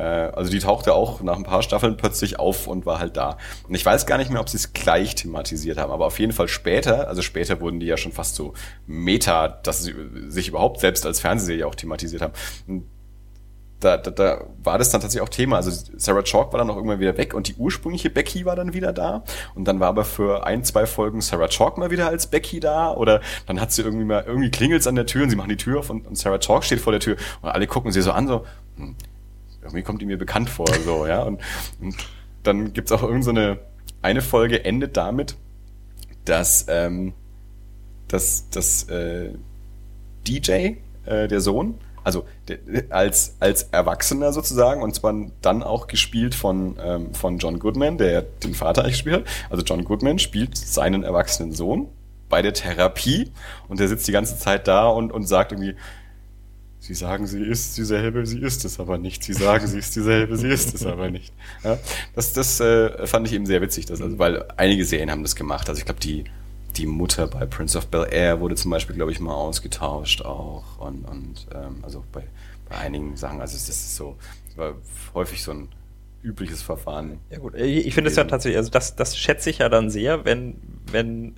also 0.00 0.50
die 0.50 0.58
tauchte 0.58 0.94
auch 0.94 1.20
nach 1.20 1.36
ein 1.36 1.44
paar 1.44 1.62
Staffeln 1.62 1.96
plötzlich 1.96 2.38
auf 2.38 2.66
und 2.66 2.86
war 2.86 2.98
halt 2.98 3.16
da. 3.16 3.36
Und 3.68 3.74
ich 3.74 3.84
weiß 3.84 4.06
gar 4.06 4.18
nicht 4.18 4.30
mehr, 4.30 4.40
ob 4.40 4.48
sie 4.48 4.56
es 4.56 4.72
gleich 4.72 5.14
thematisiert 5.14 5.78
haben, 5.78 5.92
aber 5.92 6.06
auf 6.06 6.18
jeden 6.18 6.32
Fall 6.32 6.48
später, 6.48 7.08
also 7.08 7.20
später 7.20 7.60
wurden 7.60 7.78
die 7.80 7.86
ja 7.86 7.96
schon 7.96 8.12
fast 8.12 8.34
so 8.34 8.54
Meta, 8.86 9.48
dass 9.48 9.84
sie 9.84 9.94
sich 10.28 10.48
überhaupt 10.48 10.80
selbst 10.80 11.04
als 11.04 11.20
Fernsehserie 11.20 11.66
auch 11.66 11.74
thematisiert 11.74 12.22
haben. 12.22 12.32
Da, 13.80 13.96
da, 13.96 14.12
da 14.12 14.46
war 14.62 14.78
das 14.78 14.90
dann 14.90 15.00
tatsächlich 15.00 15.28
auch 15.28 15.28
Thema. 15.28 15.56
Also 15.56 15.72
Sarah 15.96 16.22
Chalk 16.22 16.52
war 16.52 16.58
dann 16.58 16.70
auch 16.70 16.76
irgendwann 16.76 17.00
wieder 17.00 17.18
weg 17.18 17.34
und 17.34 17.48
die 17.48 17.54
ursprüngliche 17.54 18.10
Becky 18.10 18.44
war 18.46 18.54
dann 18.54 18.72
wieder 18.74 18.92
da. 18.92 19.24
Und 19.56 19.66
dann 19.66 19.80
war 19.80 19.88
aber 19.88 20.04
für 20.04 20.46
ein, 20.46 20.62
zwei 20.62 20.86
Folgen 20.86 21.20
Sarah 21.20 21.48
Chalk 21.48 21.78
mal 21.78 21.90
wieder 21.90 22.06
als 22.06 22.28
Becky 22.28 22.60
da. 22.60 22.92
Oder 22.92 23.20
dann 23.46 23.60
hat 23.60 23.72
sie 23.72 23.82
irgendwie 23.82 24.04
mal, 24.04 24.22
irgendwie 24.24 24.52
klingelt's 24.52 24.86
an 24.86 24.94
der 24.94 25.06
Tür 25.06 25.24
und 25.24 25.30
sie 25.30 25.36
machen 25.36 25.48
die 25.48 25.56
Tür 25.56 25.80
auf 25.80 25.90
und, 25.90 26.06
und 26.06 26.16
Sarah 26.16 26.38
Chalk 26.38 26.62
steht 26.62 26.80
vor 26.80 26.92
der 26.92 27.00
Tür 27.00 27.16
und 27.42 27.50
alle 27.50 27.66
gucken 27.66 27.90
sie 27.90 28.02
so 28.02 28.12
an, 28.12 28.28
so, 28.28 28.46
hm, 28.76 28.94
irgendwie 29.62 29.82
kommt 29.82 30.02
die 30.02 30.06
mir 30.06 30.18
bekannt 30.18 30.50
vor, 30.50 30.66
so, 30.84 31.06
ja. 31.06 31.22
Und, 31.22 31.40
und 31.80 31.96
dann 32.42 32.72
gibt's 32.72 32.92
auch 32.92 33.02
irgendeine, 33.02 33.54
so 33.54 33.62
eine, 34.02 34.20
Folge 34.20 34.64
endet 34.64 34.96
damit, 34.96 35.36
dass, 36.24 36.66
ähm, 36.68 37.14
dass, 38.08 38.48
dass 38.50 38.84
äh, 38.88 39.30
DJ, 40.26 40.76
äh, 41.04 41.28
der 41.28 41.40
Sohn, 41.40 41.78
also 42.04 42.24
der, 42.48 42.58
als, 42.90 43.36
als 43.38 43.64
Erwachsener 43.64 44.32
sozusagen, 44.32 44.82
und 44.82 44.94
zwar 44.94 45.14
dann 45.40 45.62
auch 45.62 45.86
gespielt 45.86 46.34
von, 46.34 46.76
ähm, 46.82 47.14
von 47.14 47.38
John 47.38 47.58
Goodman, 47.58 47.98
der 47.98 48.22
den 48.22 48.54
Vater 48.54 48.82
eigentlich 48.82 49.04
gespielt 49.04 49.16
hat. 49.16 49.50
Also 49.50 49.62
John 49.64 49.84
Goodman 49.84 50.18
spielt 50.18 50.56
seinen 50.56 51.04
erwachsenen 51.04 51.52
Sohn 51.52 51.88
bei 52.28 52.42
der 52.42 52.54
Therapie 52.54 53.30
und 53.68 53.78
der 53.78 53.88
sitzt 53.88 54.08
die 54.08 54.12
ganze 54.12 54.38
Zeit 54.38 54.66
da 54.66 54.88
und, 54.88 55.12
und 55.12 55.24
sagt 55.24 55.52
irgendwie, 55.52 55.76
Sie 56.82 56.94
sagen, 56.94 57.28
sie 57.28 57.40
ist 57.40 57.78
dieselbe, 57.78 58.26
sie 58.26 58.40
ist 58.40 58.64
es 58.64 58.80
aber 58.80 58.98
nicht. 58.98 59.22
Sie 59.22 59.34
sagen, 59.34 59.68
sie 59.68 59.78
ist 59.78 59.94
dieselbe, 59.94 60.36
sie 60.36 60.48
ist 60.48 60.74
es 60.74 60.84
aber 60.84 61.10
nicht. 61.12 61.32
Ja, 61.62 61.78
das 62.16 62.32
das 62.32 62.58
äh, 62.58 63.06
fand 63.06 63.28
ich 63.28 63.34
eben 63.34 63.46
sehr 63.46 63.60
witzig, 63.60 63.86
das, 63.86 64.02
also, 64.02 64.18
weil 64.18 64.44
einige 64.56 64.84
Serien 64.84 65.08
haben 65.08 65.22
das 65.22 65.36
gemacht. 65.36 65.68
Also 65.68 65.78
ich 65.78 65.84
glaube, 65.84 66.00
die, 66.00 66.24
die 66.76 66.86
Mutter 66.86 67.28
bei 67.28 67.46
Prince 67.46 67.78
of 67.78 67.86
Bel 67.86 68.08
Air 68.10 68.40
wurde 68.40 68.56
zum 68.56 68.72
Beispiel, 68.72 68.96
glaube 68.96 69.12
ich, 69.12 69.20
mal 69.20 69.32
ausgetauscht 69.32 70.22
auch. 70.22 70.80
Und, 70.80 71.04
und 71.04 71.46
ähm, 71.54 71.76
also 71.82 72.02
bei, 72.10 72.24
bei 72.68 72.78
einigen 72.78 73.16
Sachen, 73.16 73.40
also 73.40 73.54
es 73.54 73.68
ist 73.68 73.94
so, 73.94 74.16
es 74.48 74.58
war 74.58 74.74
häufig 75.14 75.40
so 75.44 75.52
ein 75.52 75.68
übliches 76.24 76.62
Verfahren. 76.62 77.20
Ja 77.30 77.38
gut, 77.38 77.54
ich 77.54 77.94
finde 77.94 78.10
es 78.10 78.16
ja 78.16 78.24
tatsächlich, 78.24 78.58
also 78.58 78.72
das, 78.72 78.96
das 78.96 79.16
schätze 79.16 79.50
ich 79.50 79.58
ja 79.58 79.68
dann 79.68 79.88
sehr, 79.88 80.24
wenn, 80.24 80.56
wenn, 80.90 81.36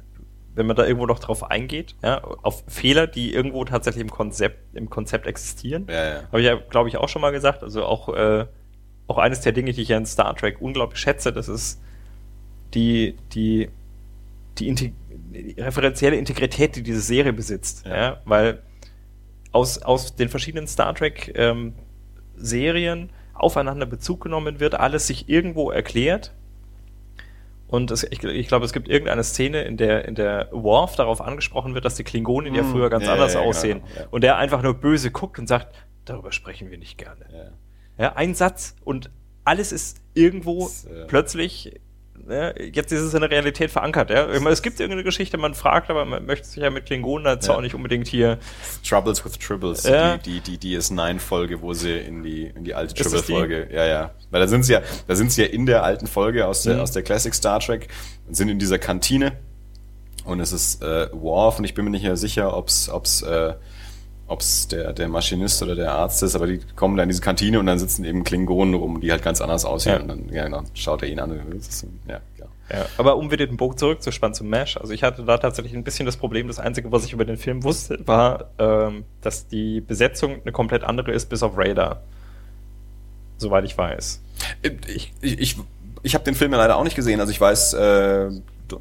wenn 0.55 0.67
man 0.67 0.77
da 0.77 0.85
irgendwo 0.85 1.07
noch 1.07 1.19
drauf 1.19 1.51
eingeht, 1.51 1.97
ja, 2.03 2.23
auf 2.23 2.65
Fehler, 2.69 3.07
die 3.07 3.35
irgendwo 3.35 3.65
tatsächlich 3.65 4.03
im 4.03 4.11
Konzept, 4.11 4.77
im 4.77 4.89
Konzept 4.89 5.27
existieren. 5.27 5.87
Ja, 5.89 6.05
ja. 6.05 6.23
Habe 6.29 6.41
ich 6.41 6.47
ja, 6.47 6.55
glaube 6.55 6.89
ich, 6.89 6.97
auch 6.97 7.09
schon 7.09 7.23
mal 7.23 7.33
gesagt. 7.33 7.63
Also 7.63 7.85
auch, 7.85 8.09
äh, 8.15 8.47
auch 9.07 9.19
eines 9.19 9.41
der 9.41 9.53
Dinge, 9.53 9.73
die 9.73 9.83
ich 9.83 9.89
ja 9.89 9.97
in 9.97 10.07
Star 10.07 10.35
Trek 10.37 10.61
unglaublich 10.61 11.01
schätze, 11.01 11.33
das 11.33 11.49
ist 11.49 11.81
die, 12.75 13.17
die, 13.33 13.69
die, 14.59 14.69
Integ 14.69 14.95
die 15.09 15.61
referenzielle 15.61 16.17
Integrität, 16.17 16.77
die 16.77 16.83
diese 16.83 17.01
Serie 17.01 17.33
besitzt. 17.33 17.85
Ja. 17.87 17.97
Ja. 17.97 18.21
weil 18.25 18.63
aus, 19.51 19.83
aus 19.83 20.15
den 20.17 20.29
verschiedenen 20.29 20.67
Star 20.67 20.95
Trek 20.95 21.33
ähm, 21.37 21.75
Serien 22.37 23.11
aufeinander 23.35 23.87
Bezug 23.87 24.21
genommen 24.23 24.61
wird, 24.61 24.75
alles 24.75 25.07
sich 25.07 25.29
irgendwo 25.29 25.71
erklärt. 25.71 26.33
Und 27.67 27.91
es, 27.91 28.05
ich, 28.05 28.23
ich 28.23 28.47
glaube, 28.49 28.65
es 28.65 28.73
gibt 28.73 28.89
irgendeine 28.89 29.25
Szene, 29.25 29.63
in 29.63 29.77
der, 29.77 30.07
in 30.07 30.15
der 30.15 30.49
Worf 30.53 30.97
darauf 30.97 31.21
angesprochen 31.21 31.75
wird, 31.75 31.85
dass 31.85 31.95
die 31.97 32.05
Klingonen 32.05 32.55
ja 32.55 32.63
Hm, 32.63 32.71
früher 32.71 32.91
ganz 32.91 33.05
ja, 33.07 33.13
anders 33.13 33.35
ja, 33.35 33.41
genau, 33.41 33.51
aussehen. 33.51 33.83
ja. 33.97 34.07
Und 34.11 34.23
der 34.23 34.37
einfach 34.37 34.63
nur 34.63 34.75
böse 34.75 35.11
guckt 35.11 35.39
und 35.39 35.47
sagt, 35.49 35.75
darüber 36.05 36.31
sprechen 36.31 36.71
wir 36.71 36.79
nicht 36.79 36.99
gerne. 36.99 37.27
Ja. 37.33 38.05
Ja, 38.07 38.13
ein 38.17 38.35
Satz 38.35 38.77
und 38.85 39.11
alles 39.45 39.73
ist 39.73 39.99
irgendwo 40.15 40.65
Das, 40.65 40.85
äh, 40.87 41.05
plötzlich, 41.07 41.81
ne, 42.27 42.55
jetzt 42.73 42.93
ist 42.93 43.01
es 43.01 43.15
in 43.15 43.21
der 43.21 43.31
Realität 43.31 43.71
verankert. 43.71 44.11
Ja? 44.11 44.27
Meine, 44.27 44.51
Es 44.51 44.63
gibt 44.63 44.81
irgendeine 44.81 45.05
Geschichte, 45.05 45.37
man 45.39 45.55
fragt, 45.55 45.91
aber 45.91 46.05
man 46.05 46.25
möchte 46.27 46.47
sich 46.47 46.63
ja 46.63 46.71
mit 46.71 46.87
Klingonen 46.87 47.27
jetzt 47.33 47.47
Ja. 47.49 47.55
auch 47.57 47.61
nicht 47.61 47.75
unbedingt 47.75 48.07
hier. 48.07 48.39
Troubles 48.89 49.25
with 49.25 49.39
Tribbles, 49.39 49.83
Ja. 49.85 50.17
die, 50.19 50.41
die, 50.41 50.59
die 50.59 50.77
DS9-Folge, 50.79 51.61
wo 51.63 51.73
sie 51.73 51.97
in 51.99 52.23
die, 52.23 52.45
in 52.47 52.65
die 52.65 52.75
alte? 52.75 52.95
Tribble-Folge, 52.95 53.69
ja, 53.73 53.87
ja. 53.87 54.11
Weil 54.31 54.41
da 54.41 54.49
sind 54.49 54.63
sie 54.65 54.75
ja, 54.75 54.83
da 55.07 55.15
sind 55.17 55.33
sie 55.33 55.43
ja 55.43 55.49
in 55.49 55.67
der 55.67 55.83
alten 55.83 56.07
Folge 56.07 56.47
aus 56.47 56.63
der, 56.63 56.75
Mhm. 56.77 56.81
aus 56.81 56.93
der 56.93 57.03
Classic 57.03 57.35
Star 57.35 57.61
Trek 57.61 57.89
und 58.27 58.35
sind 58.35 58.49
in 58.49 58.59
dieser 58.59 58.79
Kantine 58.79 59.33
und 60.25 60.41
es 60.41 60.53
ist 60.53 60.83
äh, 60.83 61.09
Worf 61.13 61.59
und 61.59 61.65
ich 61.65 61.75
bin 61.75 61.85
mir 61.85 61.91
nicht 61.91 62.05
mehr 62.05 62.17
sicher, 62.17 62.57
ob's, 62.57 62.89
ob's, 62.89 63.23
äh, 63.23 63.55
ob's 64.27 64.69
der, 64.69 64.93
der 64.93 65.09
Maschinist 65.09 65.63
oder 65.63 65.75
der 65.75 65.93
Arzt 65.93 66.23
ist, 66.23 66.35
aber 66.35 66.47
die 66.47 66.61
kommen 66.77 66.97
da 66.97 67.03
in 67.03 67.09
diese 67.09 67.21
Kantine 67.21 67.59
und 67.61 67.67
dann 67.67 67.79
sitzen 67.79 68.05
eben 68.05 68.25
Klingonen 68.25 68.75
rum, 68.75 69.01
die 69.01 69.11
halt 69.11 69.23
ganz 69.23 69.41
anders 69.41 69.65
aussehen 69.65 69.95
Ja. 69.97 70.01
und 70.01 70.09
dann, 70.09 70.29
ja, 70.33 70.49
dann 70.49 70.67
schaut 70.75 71.03
er 71.03 71.09
ihn 71.09 71.19
an 71.21 71.31
ja, 72.09 72.21
ja. 72.39 72.47
Ja, 72.71 72.87
aber 72.97 73.17
um 73.19 73.31
wieder 73.31 73.47
den 73.47 73.59
Bogen 73.59 73.77
zurückzuspannen 73.77 74.35
zum 74.35 74.49
Mesh, 74.49 74.79
also 74.79 74.95
ich 74.95 75.03
hatte 75.03 75.23
da 75.25 75.37
tatsächlich 75.37 75.75
ein 75.75 75.85
bisschen 75.85 76.07
das 76.07 76.17
Problem, 76.17 76.47
das 76.49 76.59
Einzige, 76.59 76.91
was 76.91 77.05
ich 77.05 77.13
über 77.13 77.27
den 77.27 77.37
Film 77.37 77.63
wusste, 77.63 77.99
war, 78.07 78.47
ähm, 78.59 79.05
dass 79.21 79.47
die 79.47 79.83
Besetzung 79.83 80.37
eine 80.43 80.53
komplett 80.53 80.83
andere 80.83 81.13
ist, 81.13 81.29
bis 81.29 81.43
auf 81.43 81.59
Radar. 81.59 82.01
Soweit 83.37 83.65
ich 83.67 83.77
weiß. 83.77 84.23
Ich, 84.63 85.13
ich, 85.21 85.39
ich, 85.41 85.57
ich 86.03 86.15
habe 86.15 86.25
den 86.25 86.35
Film 86.35 86.53
ja 86.53 86.59
leider 86.59 86.77
auch 86.77 86.85
nicht 86.85 86.97
gesehen. 86.97 87.21
Also 87.21 87.33
ich 87.33 87.41
weiß, 87.41 87.75
äh, 87.75 88.31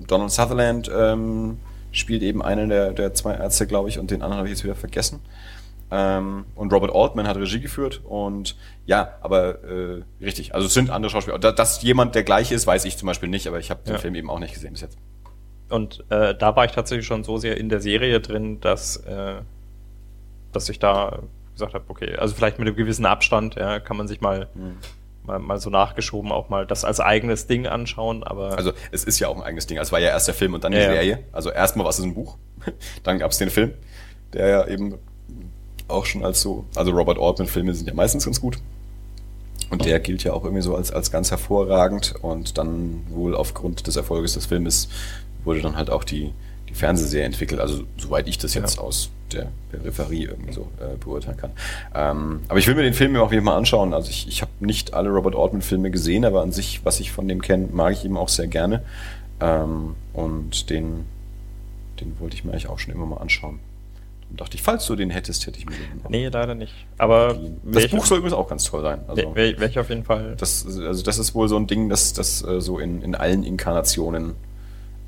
Donald 0.08 0.32
Sutherland 0.32 0.90
ähm, 0.96 1.58
spielt 1.94 2.22
eben 2.24 2.42
einen 2.42 2.68
der, 2.70 2.92
der 2.92 3.14
zwei 3.14 3.36
Ärzte, 3.36 3.66
glaube 3.68 3.88
ich, 3.88 3.98
und 4.00 4.12
den 4.12 4.22
anderen 4.22 4.38
habe 4.40 4.48
ich 4.48 4.54
jetzt 4.54 4.64
wieder 4.66 4.76
vergessen. 4.76 5.22
Ähm, 5.92 6.46
und 6.56 6.74
Robert 6.74 6.94
Altman 6.94 7.28
hat 7.28 7.38
Regie 7.38 7.60
geführt 7.62 8.02
und 8.04 8.56
ja, 8.86 9.14
aber 9.22 9.64
äh, 9.64 10.02
richtig, 10.22 10.56
also 10.56 10.66
es 10.68 10.74
sind 10.74 10.90
andere 10.90 11.12
Schauspieler. 11.12 11.38
Da- 11.40 11.52
Dass 11.52 11.82
jemand 11.84 12.16
der 12.16 12.24
gleiche 12.24 12.56
ist, 12.56 12.66
weiß 12.68 12.84
ich 12.86 12.98
zum 12.98 13.06
Beispiel 13.08 13.30
nicht, 13.30 13.48
aber 13.48 13.60
ich 13.60 13.70
habe 13.70 13.82
den 13.86 13.94
Ja. 13.94 14.00
Film 14.00 14.16
eben 14.16 14.30
auch 14.30 14.40
nicht 14.40 14.54
gesehen 14.56 14.74
bis 14.74 14.82
jetzt. 14.82 14.98
Und 15.70 16.04
äh, 16.10 16.36
da 16.36 16.56
war 16.56 16.66
ich 16.66 16.72
tatsächlich 16.72 17.06
schon 17.06 17.24
so 17.24 17.38
sehr 17.38 17.58
in 17.58 17.70
der 17.70 17.80
Serie 17.80 18.20
drin, 18.22 18.60
dass, 18.60 18.98
äh, 18.98 19.36
dass 20.52 20.68
ich 20.70 20.80
da 20.80 21.20
gesagt 21.54 21.74
habe, 21.76 21.86
okay, 21.90 22.16
also 22.16 22.34
vielleicht 22.34 22.58
mit 22.60 22.68
einem 22.68 22.76
gewissen 22.76 23.06
Abstand, 23.06 23.56
ja, 23.56 23.80
kann 23.80 23.96
man 23.98 24.08
sich 24.08 24.20
mal, 24.20 24.48
mal, 25.26 25.40
mal 25.40 25.60
so 25.60 25.70
nachgeschoben 25.70 26.32
auch 26.32 26.50
mal 26.50 26.66
das 26.66 26.86
als 26.86 27.00
eigenes 27.00 27.48
Ding 27.48 27.68
anschauen, 27.68 28.24
aber 28.24 28.58
Also 28.58 28.72
es 28.92 29.04
ist 29.04 29.20
ja 29.20 29.28
auch 29.28 29.36
ein 29.38 29.44
eigenes 29.44 29.68
Ding. 29.68 29.78
Es 29.78 29.92
war 29.92 30.00
ja 30.00 30.10
erst 30.10 30.28
der 30.28 30.36
Film 30.36 30.54
und 30.54 30.64
dann 30.64 30.72
die 30.72 30.78
Ja, 30.78 30.86
ja. 30.86 30.92
Serie. 30.92 31.20
Also 31.32 31.50
erstmal 31.52 31.86
war 31.86 31.92
es 31.92 32.00
ein 32.00 32.14
Buch, 32.14 32.38
dann 33.04 33.20
gab 33.20 33.32
es 33.32 33.38
den 33.38 33.50
Film, 33.50 33.74
der 34.34 34.48
ja 34.48 34.68
eben 34.68 34.96
auch 35.88 36.06
schon 36.06 36.24
als 36.24 36.42
so, 36.42 36.66
also 36.76 36.92
Robert 36.92 37.20
Altman-Filme 37.20 37.74
sind 37.74 37.88
ja 37.88 37.94
meistens 37.94 38.26
ganz 38.26 38.40
gut. 38.40 38.58
Und 39.70 39.86
der 39.86 40.00
gilt 40.00 40.24
ja 40.24 40.34
auch 40.34 40.44
irgendwie 40.44 40.62
so 40.62 40.76
als, 40.76 40.92
als 40.92 41.10
ganz 41.12 41.32
hervorragend. 41.32 42.14
Und 42.22 42.58
dann 42.58 43.06
wohl 43.10 43.36
aufgrund 43.36 43.88
des 43.88 43.96
Erfolges 43.96 44.34
des 44.34 44.46
Filmes 44.46 44.88
wurde 45.44 45.62
dann 45.62 45.76
halt 45.76 45.90
auch 45.90 46.04
die, 46.04 46.32
die 46.70 46.74
Fernsehserie 46.74 47.26
entwickelt. 47.26 47.60
Also 47.62 47.84
soweit 47.98 48.28
ich 48.28 48.38
das 48.38 48.54
jetzt 48.54 48.78
Ja. 48.78 48.82
aus 48.84 49.10
der 49.32 49.48
Peripherie 49.72 50.26
irgendwie 50.26 50.54
so 50.54 50.68
äh, 50.80 50.96
beurteilen 50.98 51.38
kann. 51.38 51.52
Ähm, 51.96 52.42
aber 52.48 52.60
ich 52.60 52.68
will 52.68 52.76
mir 52.76 52.84
den 52.84 52.94
Film 52.94 53.16
auf 53.16 53.32
jeden 53.32 53.46
Fall 53.46 53.56
anschauen. 53.58 53.94
Also 53.94 54.10
ich, 54.10 54.28
ich 54.28 54.42
habe 54.42 54.52
nicht 54.60 54.94
alle 54.94 55.10
Robert 55.10 55.36
Altman-Filme 55.36 55.90
gesehen, 55.92 56.24
aber 56.26 56.42
an 56.42 56.52
sich, 56.52 56.82
was 56.86 57.00
ich 57.00 57.12
von 57.12 57.28
dem 57.28 57.42
kenne, 57.42 57.68
mag 57.72 57.94
ich 57.94 58.06
ihm 58.06 58.16
auch 58.18 58.30
sehr 58.30 58.48
gerne. 58.48 58.84
Ähm, 59.40 59.96
und 60.14 60.70
den, 60.70 61.06
den 62.00 62.20
wollte 62.20 62.36
ich 62.36 62.44
mir 62.44 62.52
eigentlich 62.52 62.68
auch 62.70 62.78
schon 62.80 62.94
immer 62.94 63.06
mal 63.08 63.18
anschauen. 63.18 63.60
Und 64.30 64.40
dachte 64.42 64.56
ich, 64.56 64.62
falls 64.64 64.86
du 64.86 64.96
den 64.96 65.10
hättest, 65.10 65.46
hätte 65.48 65.58
ich 65.60 65.66
mir 65.66 65.72
den 65.76 66.02
nee, 66.10 66.28
leider 66.28 66.54
nicht. 66.56 66.74
Aber 66.98 67.38
Das 67.66 67.88
Buch 67.88 68.06
soll 68.06 68.20
übrigens 68.20 68.36
auch 68.38 68.48
ganz 68.48 68.64
toll 68.66 68.82
sein. 68.84 69.02
Also, 69.08 69.36
wäre 69.36 69.60
wär 69.60 69.70
ich 69.70 69.80
auf 69.80 69.90
jeden 69.90 70.04
Fall. 70.04 70.36
das, 70.38 70.66
also 70.66 71.04
das 71.04 71.18
ist 71.20 71.34
wohl 71.36 71.48
so 71.50 71.56
ein 71.58 71.66
Ding, 71.68 71.90
das, 71.90 72.14
das 72.14 72.44
äh, 72.44 72.62
so 72.62 72.78
in, 72.80 73.02
in 73.02 73.16
allen 73.16 73.44
Inkarnationen 73.44 74.34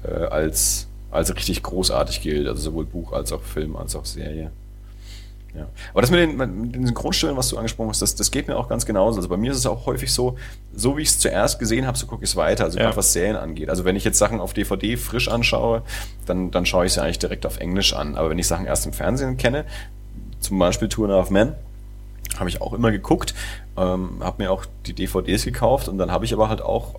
äh, 0.04 0.10
als, 0.12 0.88
als 1.16 1.36
richtig 1.36 1.64
großartig 1.64 2.22
gilt. 2.22 2.48
Also 2.48 2.62
sowohl 2.62 2.86
Buch 2.86 3.14
als 3.14 3.32
auch 3.32 3.42
Film 3.42 3.76
als 3.76 3.96
auch 3.96 4.06
Serie. 4.06 4.52
Ja. 5.56 5.68
Aber 5.94 6.02
das 6.02 6.12
mit 6.12 6.20
den, 6.20 6.36
mit 6.36 6.76
den 6.76 6.86
Synchronstimmen, 6.86 7.38
was 7.38 7.48
du 7.48 7.58
angesprochen 7.58 7.90
hast, 7.90 8.02
das, 8.02 8.16
das 8.16 8.30
geht 8.30 8.48
mir 8.50 8.58
auch 8.58 8.68
ganz 8.68 8.86
genauso. 8.86 9.18
Also 9.18 9.30
bei 9.30 9.38
mir 9.38 9.52
ist 9.52 9.58
es 9.58 9.66
auch 9.66 9.86
häufig 9.86 10.12
so, 10.12 10.38
so 10.76 10.98
wie 10.98 11.02
ich 11.02 11.08
es 11.10 11.20
zuerst 11.20 11.60
gesehen 11.60 11.88
habe, 11.88 11.98
so 11.98 12.08
gucke 12.08 12.26
ich 12.26 12.32
es 12.32 12.36
weiter. 12.36 12.66
Also 12.66 12.78
Ja. 12.78 12.86
gerade 12.86 12.98
was 12.98 13.14
Serien 13.14 13.38
angeht. 13.38 13.70
Also 13.70 13.86
wenn 13.86 13.96
ich 13.96 14.04
jetzt 14.04 14.18
Sachen 14.18 14.42
auf 14.42 14.54
DVD 14.54 14.98
frisch 14.98 15.30
anschaue, 15.30 15.82
dann, 16.26 16.52
dann 16.52 16.66
schaue 16.66 16.86
ich 16.86 16.94
sie 16.94 17.02
eigentlich 17.02 17.20
direkt 17.20 17.46
auf 17.46 17.58
Englisch 17.60 17.94
an. 17.94 18.16
Aber 18.16 18.30
wenn 18.30 18.40
ich 18.40 18.48
Sachen 18.48 18.66
erst 18.66 18.86
im 18.86 18.92
Fernsehen 18.92 19.38
kenne, 19.38 19.64
zum 20.42 20.60
Beispiel 20.60 20.90
a 20.90 21.08
Half 21.08 21.30
Men, 21.30 21.54
habe 22.38 22.50
ich 22.50 22.62
auch 22.62 22.74
immer 22.74 22.92
geguckt, 22.92 23.34
ähm, 23.78 24.18
habe 24.22 24.44
mir 24.44 24.52
auch 24.52 24.66
die 24.86 24.94
DVDs 24.94 25.46
gekauft 25.46 25.88
und 25.88 25.98
dann 25.98 26.12
habe 26.12 26.26
ich 26.26 26.34
aber 26.34 26.50
halt 26.50 26.62
auch 26.62 26.96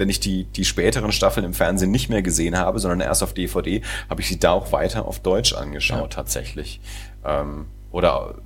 wenn 0.00 0.08
ich 0.08 0.18
die, 0.18 0.44
die 0.44 0.64
späteren 0.64 1.12
Staffeln 1.12 1.44
im 1.44 1.52
Fernsehen 1.52 1.90
nicht 1.90 2.08
mehr 2.08 2.22
gesehen 2.22 2.56
habe, 2.56 2.78
sondern 2.78 3.00
erst 3.00 3.22
auf 3.22 3.34
DVD, 3.34 3.82
habe 4.08 4.22
ich 4.22 4.28
sie 4.28 4.38
da 4.38 4.52
auch 4.52 4.72
weiter 4.72 5.06
auf 5.06 5.20
Deutsch 5.20 5.52
angeschaut, 5.52 6.00
ja. 6.00 6.06
tatsächlich. 6.06 6.80
Ähm, 7.22 7.66
oder 7.92 8.36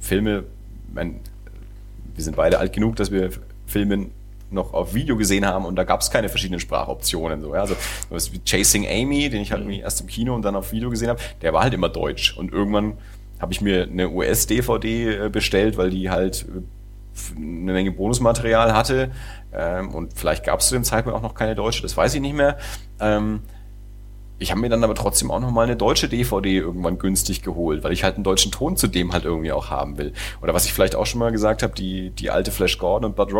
Filme, 0.00 0.44
mein, 0.92 1.20
wir 2.14 2.24
sind 2.24 2.36
beide 2.36 2.58
alt 2.58 2.72
genug, 2.72 2.96
dass 2.96 3.10
wir 3.10 3.30
Filme 3.66 4.06
noch 4.50 4.72
auf 4.72 4.94
Video 4.94 5.16
gesehen 5.16 5.44
haben 5.46 5.66
und 5.66 5.76
da 5.76 5.84
gab 5.84 6.00
es 6.00 6.10
keine 6.10 6.30
verschiedenen 6.30 6.60
Sprachoptionen. 6.60 7.42
So, 7.42 7.54
ja. 7.54 7.60
Also 7.60 7.76
was 8.08 8.32
wie 8.32 8.40
Chasing 8.42 8.86
Amy, 8.88 9.28
den 9.28 9.42
ich 9.42 9.52
halt 9.52 9.64
mhm. 9.64 9.72
erst 9.72 10.00
im 10.00 10.06
Kino 10.06 10.34
und 10.34 10.42
dann 10.42 10.56
auf 10.56 10.72
Video 10.72 10.88
gesehen 10.88 11.10
habe, 11.10 11.20
der 11.42 11.52
war 11.52 11.62
halt 11.62 11.74
immer 11.74 11.90
deutsch. 11.90 12.36
Und 12.38 12.52
irgendwann 12.52 12.94
habe 13.38 13.52
ich 13.52 13.60
mir 13.60 13.82
eine 13.82 14.08
US-DVD 14.08 15.26
äh, 15.26 15.28
bestellt, 15.28 15.76
weil 15.76 15.90
die 15.90 16.08
halt 16.08 16.46
äh, 16.48 16.62
eine 17.36 17.72
Menge 17.72 17.92
Bonusmaterial 17.92 18.74
hatte. 18.74 19.10
Ähm, 19.52 19.94
und 19.94 20.14
vielleicht 20.14 20.44
gab 20.44 20.60
es 20.60 20.68
zu 20.68 20.74
dem 20.74 20.84
Zeitpunkt 20.84 21.18
auch 21.18 21.22
noch 21.22 21.34
keine 21.34 21.54
deutsche, 21.54 21.82
das 21.82 21.96
weiß 21.96 22.14
ich 22.14 22.20
nicht 22.20 22.34
mehr. 22.34 22.58
Ähm, 23.00 23.42
ich 24.38 24.50
habe 24.50 24.60
mir 24.62 24.70
dann 24.70 24.82
aber 24.82 24.94
trotzdem 24.94 25.30
auch 25.30 25.40
noch 25.40 25.50
mal 25.50 25.64
eine 25.64 25.76
deutsche 25.76 26.08
DVD 26.08 26.56
irgendwann 26.56 26.98
günstig 26.98 27.42
geholt, 27.42 27.84
weil 27.84 27.92
ich 27.92 28.04
halt 28.04 28.14
einen 28.14 28.24
deutschen 28.24 28.50
Ton 28.50 28.74
zu 28.74 28.86
dem 28.86 29.12
halt 29.12 29.26
irgendwie 29.26 29.52
auch 29.52 29.68
haben 29.68 29.98
will. 29.98 30.14
Oder 30.40 30.54
was 30.54 30.64
ich 30.64 30.72
vielleicht 30.72 30.96
auch 30.96 31.04
schon 31.04 31.18
mal 31.18 31.30
gesagt 31.30 31.62
habe, 31.62 31.74
die, 31.74 32.08
die 32.10 32.30
alte 32.30 32.50
Flash 32.50 32.78
Gordon 32.78 33.10
und 33.10 33.16
Bud, 33.16 33.34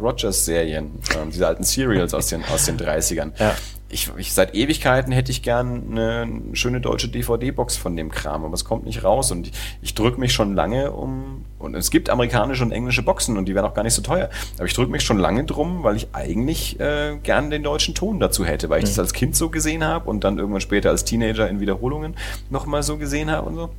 Rogers 0.00 0.44
Serien, 0.44 0.92
ähm, 1.20 1.30
diese 1.32 1.48
alten 1.48 1.64
Serials 1.64 2.14
aus 2.14 2.28
den, 2.28 2.44
aus 2.44 2.66
den 2.66 2.78
30ern. 2.78 3.32
Ja 3.38 3.56
ich, 3.90 4.10
ich 4.16 4.32
seit 4.32 4.54
Ewigkeiten 4.54 5.12
hätte 5.12 5.30
ich 5.30 5.42
gern 5.42 5.84
eine 5.90 6.28
schöne 6.54 6.80
deutsche 6.80 7.08
DVD-Box 7.08 7.76
von 7.76 7.96
dem 7.96 8.10
Kram, 8.10 8.44
aber 8.44 8.54
es 8.54 8.64
kommt 8.64 8.84
nicht 8.84 9.04
raus 9.04 9.30
und 9.30 9.48
ich, 9.48 9.52
ich 9.82 9.94
drücke 9.94 10.18
mich 10.18 10.32
schon 10.32 10.54
lange 10.54 10.90
um 10.92 11.44
und 11.58 11.74
es 11.74 11.90
gibt 11.90 12.10
amerikanische 12.10 12.64
und 12.64 12.72
englische 12.72 13.02
Boxen 13.02 13.36
und 13.36 13.46
die 13.46 13.54
wären 13.54 13.64
auch 13.64 13.74
gar 13.74 13.82
nicht 13.82 13.94
so 13.94 14.02
teuer, 14.02 14.30
aber 14.56 14.66
ich 14.66 14.74
drücke 14.74 14.90
mich 14.90 15.02
schon 15.02 15.18
lange 15.18 15.44
drum, 15.44 15.84
weil 15.84 15.96
ich 15.96 16.08
eigentlich 16.12 16.80
äh, 16.80 17.16
gern 17.22 17.50
den 17.50 17.62
deutschen 17.62 17.94
Ton 17.94 18.18
dazu 18.20 18.44
hätte, 18.44 18.68
weil 18.68 18.78
ich 18.78 18.86
mhm. 18.86 18.90
das 18.90 18.98
als 18.98 19.12
Kind 19.12 19.36
so 19.36 19.50
gesehen 19.50 19.84
habe 19.84 20.08
und 20.08 20.24
dann 20.24 20.38
irgendwann 20.38 20.60
später 20.60 20.90
als 20.90 21.04
Teenager 21.04 21.48
in 21.48 21.60
Wiederholungen 21.60 22.16
nochmal 22.50 22.82
so 22.82 22.96
gesehen 22.96 23.30
habe 23.30 23.48
und 23.48 23.54
so. 23.54 23.70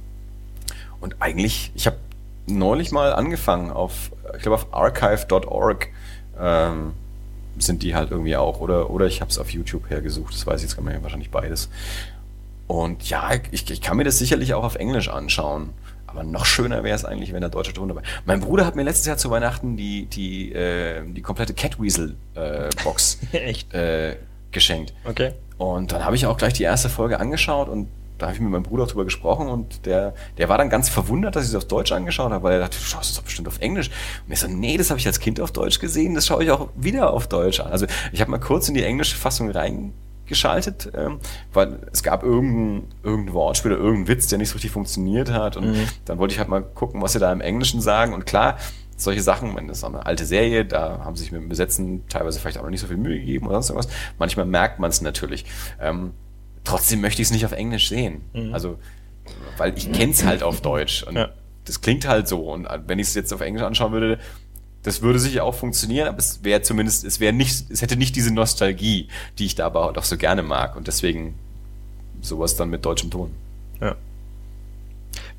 Und 1.01 1.17
eigentlich, 1.19 1.71
ich 1.75 1.87
habe 1.87 1.97
neulich 2.47 2.91
mal 2.91 3.13
angefangen 3.13 3.71
auf, 3.71 4.11
ich 4.35 4.41
glaube 4.43 4.55
auf 4.55 4.73
archive.org 4.73 5.87
ähm, 6.39 6.93
sind 7.57 7.83
die 7.83 7.95
halt 7.95 8.11
irgendwie 8.11 8.35
auch. 8.35 8.59
Oder, 8.59 8.89
oder 8.89 9.05
ich 9.05 9.21
habe 9.21 9.31
es 9.31 9.37
auf 9.37 9.49
YouTube 9.49 9.89
hergesucht, 9.89 10.33
das 10.33 10.45
weiß 10.45 10.61
ich 10.61 10.67
jetzt 10.67 10.75
kann 10.75 10.83
man 10.83 10.93
ja 10.93 11.03
wahrscheinlich 11.03 11.31
beides. 11.31 11.69
Und 12.67 13.07
ja, 13.09 13.29
ich, 13.51 13.69
ich 13.69 13.81
kann 13.81 13.97
mir 13.97 14.03
das 14.03 14.17
sicherlich 14.17 14.53
auch 14.53 14.63
auf 14.63 14.75
Englisch 14.75 15.09
anschauen. 15.09 15.69
Aber 16.07 16.23
noch 16.23 16.45
schöner 16.45 16.83
wäre 16.83 16.95
es 16.95 17.03
eigentlich, 17.03 17.33
wenn 17.33 17.41
der 17.41 17.49
deutsche 17.49 17.73
Ton 17.73 17.89
dabei. 17.89 18.01
Mein 18.25 18.39
Bruder 18.39 18.65
hat 18.65 18.75
mir 18.75 18.83
letztes 18.83 19.05
Jahr 19.05 19.17
zu 19.17 19.29
Weihnachten 19.29 19.75
die, 19.75 20.05
die, 20.05 20.53
äh, 20.53 21.03
die 21.05 21.21
komplette 21.21 21.53
Catweasel-Box 21.53 23.19
äh? 23.33 23.53
Äh, 23.71 24.15
geschenkt. 24.51 24.93
Okay. 25.03 25.33
Und 25.57 25.91
dann 25.91 26.05
habe 26.05 26.15
ich 26.15 26.25
auch 26.25 26.37
gleich 26.37 26.53
die 26.53 26.63
erste 26.63 26.89
Folge 26.89 27.19
angeschaut 27.19 27.67
und 27.67 27.87
da 28.17 28.27
habe 28.27 28.35
ich 28.35 28.41
mit 28.41 28.49
meinem 28.49 28.63
Bruder 28.63 28.85
drüber 28.85 29.03
gesprochen 29.03 29.47
und 29.47 29.85
der, 29.85 30.13
der 30.37 30.49
war 30.49 30.57
dann 30.57 30.69
ganz 30.69 30.89
verwundert, 30.89 31.35
dass 31.35 31.43
ich 31.43 31.49
es 31.49 31.55
auf 31.55 31.65
Deutsch 31.65 31.91
angeschaut 31.91 32.31
habe, 32.31 32.43
weil 32.43 32.53
er 32.53 32.59
dachte, 32.59 32.77
du 32.77 32.83
schaust 32.83 33.11
es 33.11 33.15
doch 33.17 33.23
bestimmt 33.23 33.47
auf 33.47 33.59
Englisch. 33.59 33.89
Und 34.25 34.33
ich 34.33 34.39
so, 34.39 34.47
nee, 34.47 34.77
das 34.77 34.89
habe 34.89 34.99
ich 34.99 35.07
als 35.07 35.19
Kind 35.19 35.39
auf 35.39 35.51
Deutsch 35.51 35.79
gesehen, 35.79 36.15
das 36.15 36.27
schaue 36.27 36.43
ich 36.43 36.51
auch 36.51 36.69
wieder 36.75 37.11
auf 37.11 37.27
Deutsch 37.27 37.59
an. 37.59 37.71
Also 37.71 37.85
ich 38.11 38.21
habe 38.21 38.31
mal 38.31 38.39
kurz 38.39 38.69
in 38.69 38.75
die 38.75 38.83
englische 38.83 39.17
Fassung 39.17 39.51
reingeschaltet, 39.51 40.91
ähm, 40.95 41.19
weil 41.53 41.79
es 41.91 42.03
gab 42.03 42.23
irgendein, 42.23 42.87
irgendein 43.03 43.33
Wortspiel 43.33 43.73
oder 43.73 43.81
irgendein 43.81 44.07
Witz, 44.07 44.27
der 44.27 44.37
nicht 44.37 44.49
so 44.49 44.53
richtig 44.53 44.71
funktioniert 44.71 45.31
hat. 45.31 45.57
Und 45.57 45.73
mhm. 45.73 45.87
dann 46.05 46.17
wollte 46.17 46.33
ich 46.33 46.39
halt 46.39 46.49
mal 46.49 46.61
gucken, 46.61 47.01
was 47.01 47.13
sie 47.13 47.19
da 47.19 47.31
im 47.31 47.41
Englischen 47.41 47.81
sagen. 47.81 48.13
Und 48.13 48.25
klar, 48.25 48.57
solche 48.97 49.21
Sachen, 49.21 49.55
das 49.67 49.79
ist 49.79 49.83
eine 49.83 50.05
alte 50.05 50.25
Serie, 50.25 50.65
da 50.65 51.01
haben 51.03 51.15
sie 51.15 51.23
sich 51.23 51.31
mit 51.31 51.41
dem 51.41 51.49
Besetzen 51.49 52.07
teilweise 52.07 52.39
vielleicht 52.39 52.57
auch 52.57 52.63
noch 52.63 52.69
nicht 52.69 52.79
so 52.79 52.87
viel 52.87 52.97
Mühe 52.97 53.19
gegeben 53.19 53.47
oder 53.47 53.61
sonst 53.61 53.69
irgendwas. 53.71 53.93
Manchmal 54.17 54.45
merkt 54.45 54.79
man 54.79 54.89
es 54.89 55.01
natürlich. 55.01 55.45
Ähm, 55.81 56.13
trotzdem 56.65 57.01
möchte 57.01 57.21
ich 57.21 57.29
es 57.29 57.31
nicht 57.31 57.45
auf 57.45 57.53
Englisch 57.53 57.87
sehen. 57.87 58.21
Mhm. 58.33 58.53
Also, 58.53 58.77
weil 59.57 59.77
ich 59.77 59.91
kenne 59.91 60.11
es 60.11 60.25
halt 60.25 60.43
auf 60.43 60.61
Deutsch 60.61 61.03
und 61.03 61.15
ja. 61.15 61.29
das 61.63 61.81
klingt 61.81 62.07
halt 62.07 62.27
so. 62.27 62.51
Und 62.51 62.67
wenn 62.87 62.99
ich 62.99 63.07
es 63.07 63.15
jetzt 63.15 63.33
auf 63.33 63.41
Englisch 63.41 63.63
anschauen 63.63 63.93
würde, 63.93 64.19
das 64.83 65.01
würde 65.01 65.17
sicher 65.17 65.43
auch 65.43 65.55
funktionieren, 65.55 66.07
aber 66.07 66.19
es 66.19 66.43
wäre 66.43 66.61
zumindest, 66.61 67.05
es 67.05 67.19
wäre 67.19 67.33
nicht, 67.33 67.71
es 67.71 67.81
hätte 67.81 67.95
nicht 67.95 68.15
diese 68.15 68.31
Nostalgie, 68.33 69.07
die 69.39 69.45
ich 69.45 69.55
da 69.55 69.65
aber 69.65 69.97
auch 69.97 70.03
so 70.03 70.17
gerne 70.17 70.43
mag 70.43 70.75
und 70.75 70.87
deswegen 70.87 71.33
sowas 72.21 72.55
dann 72.55 72.69
mit 72.69 72.85
deutschem 72.85 73.09
Ton. 73.09 73.31
Ja. 73.81 73.95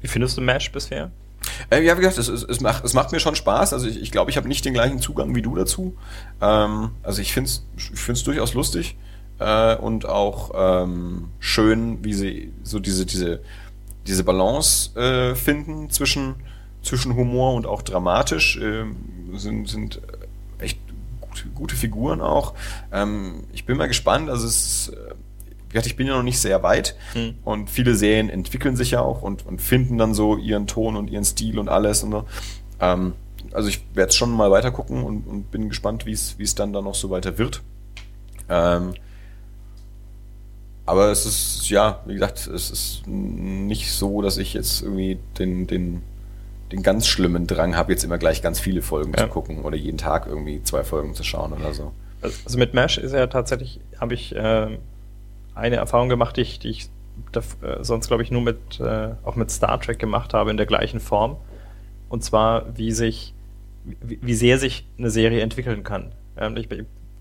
Wie 0.00 0.08
findest 0.08 0.36
du 0.36 0.40
Mesh 0.40 0.72
bisher? 0.72 1.10
Äh, 1.70 1.84
ja, 1.84 1.96
wie 1.96 2.00
gesagt, 2.00 2.18
es, 2.18 2.28
es, 2.28 2.42
es, 2.42 2.60
macht, 2.60 2.84
es 2.84 2.92
macht 2.92 3.12
mir 3.12 3.20
schon 3.20 3.36
Spaß. 3.36 3.72
Also 3.72 3.86
ich, 3.86 4.00
ich 4.00 4.10
glaube, 4.10 4.30
ich 4.30 4.36
habe 4.36 4.48
nicht 4.48 4.64
den 4.64 4.74
gleichen 4.74 5.00
Zugang 5.00 5.34
wie 5.36 5.42
du 5.42 5.54
dazu. 5.54 5.96
Ähm, 6.40 6.90
also 7.04 7.22
ich 7.22 7.32
finde 7.32 7.48
es 7.48 7.64
ich 7.76 8.00
find's 8.00 8.24
durchaus 8.24 8.54
lustig 8.54 8.96
äh, 9.38 9.76
und 9.76 10.06
auch 10.06 10.52
ähm, 10.54 11.28
schön, 11.38 12.04
wie 12.04 12.14
sie 12.14 12.52
so 12.62 12.78
diese, 12.78 13.06
diese, 13.06 13.40
diese 14.06 14.24
Balance 14.24 14.98
äh, 14.98 15.34
finden 15.34 15.90
zwischen, 15.90 16.36
zwischen 16.82 17.14
Humor 17.16 17.54
und 17.54 17.66
auch 17.66 17.82
dramatisch. 17.82 18.56
Äh, 18.58 18.84
sind, 19.34 19.68
sind 19.68 20.00
echt 20.58 20.78
gute, 21.20 21.48
gute 21.48 21.76
Figuren 21.76 22.20
auch. 22.20 22.54
Ähm, 22.92 23.44
ich 23.52 23.66
bin 23.66 23.76
mal 23.76 23.88
gespannt, 23.88 24.30
also 24.30 24.46
es 24.46 24.88
ist, 24.88 24.94
äh, 24.94 25.80
ich 25.84 25.96
bin 25.96 26.06
ja 26.06 26.16
noch 26.16 26.22
nicht 26.22 26.38
sehr 26.38 26.62
weit 26.62 26.96
hm. 27.12 27.34
und 27.44 27.68
viele 27.68 27.94
Serien 27.94 28.30
entwickeln 28.30 28.76
sich 28.76 28.92
ja 28.92 29.00
auch 29.02 29.20
und, 29.20 29.44
und 29.44 29.60
finden 29.60 29.98
dann 29.98 30.14
so 30.14 30.38
ihren 30.38 30.66
Ton 30.66 30.96
und 30.96 31.10
ihren 31.10 31.24
Stil 31.24 31.58
und 31.58 31.68
alles 31.68 32.02
und 32.02 32.12
so. 32.12 32.24
Ähm, 32.80 33.12
also 33.52 33.68
ich 33.68 33.84
werde 33.94 34.12
schon 34.12 34.30
mal 34.30 34.50
weiter 34.50 34.70
gucken 34.70 35.02
und, 35.02 35.26
und 35.26 35.50
bin 35.50 35.68
gespannt, 35.68 36.06
wie 36.06 36.12
es 36.12 36.54
dann 36.54 36.72
da 36.72 36.80
noch 36.80 36.94
so 36.94 37.10
weiter 37.10 37.38
wird. 37.38 37.62
Ähm, 38.48 38.94
aber 40.86 41.10
es 41.10 41.26
ist, 41.26 41.68
ja, 41.68 42.00
wie 42.06 42.14
gesagt, 42.14 42.46
es 42.46 42.70
ist 42.70 43.06
nicht 43.06 43.92
so, 43.92 44.22
dass 44.22 44.38
ich 44.38 44.54
jetzt 44.54 44.82
irgendwie 44.82 45.18
den, 45.38 45.66
den, 45.66 46.02
den 46.70 46.82
ganz 46.84 47.08
schlimmen 47.08 47.48
Drang 47.48 47.76
habe, 47.76 47.92
jetzt 47.92 48.04
immer 48.04 48.18
gleich 48.18 48.40
ganz 48.40 48.60
viele 48.60 48.82
Folgen 48.82 49.12
ja. 49.12 49.24
zu 49.24 49.28
gucken 49.28 49.62
oder 49.62 49.76
jeden 49.76 49.98
Tag 49.98 50.26
irgendwie 50.26 50.62
zwei 50.62 50.84
Folgen 50.84 51.14
zu 51.14 51.24
schauen 51.24 51.52
oder 51.52 51.74
so. 51.74 51.92
Also 52.22 52.56
mit 52.56 52.72
Mesh 52.72 52.98
ist 52.98 53.12
ja 53.12 53.26
tatsächlich, 53.26 53.80
habe 54.00 54.14
ich 54.14 54.34
äh, 54.34 54.78
eine 55.56 55.76
Erfahrung 55.76 56.08
gemacht, 56.08 56.36
die 56.36 56.42
ich, 56.42 56.60
die 56.60 56.70
ich 56.70 56.88
da, 57.32 57.40
äh, 57.62 57.82
sonst, 57.82 58.06
glaube 58.06 58.22
ich, 58.22 58.30
nur 58.30 58.42
mit, 58.42 58.78
äh, 58.78 59.10
auch 59.24 59.34
mit 59.34 59.50
Star 59.50 59.80
Trek 59.80 59.98
gemacht 59.98 60.34
habe 60.34 60.50
in 60.50 60.56
der 60.56 60.66
gleichen 60.66 61.00
Form. 61.00 61.36
Und 62.08 62.22
zwar, 62.22 62.76
wie 62.76 62.92
sich, 62.92 63.34
wie, 63.84 64.20
wie 64.22 64.34
sehr 64.34 64.58
sich 64.58 64.86
eine 64.98 65.10
Serie 65.10 65.40
entwickeln 65.40 65.82
kann. 65.82 66.12
Ähm, 66.36 66.56
ich, 66.56 66.68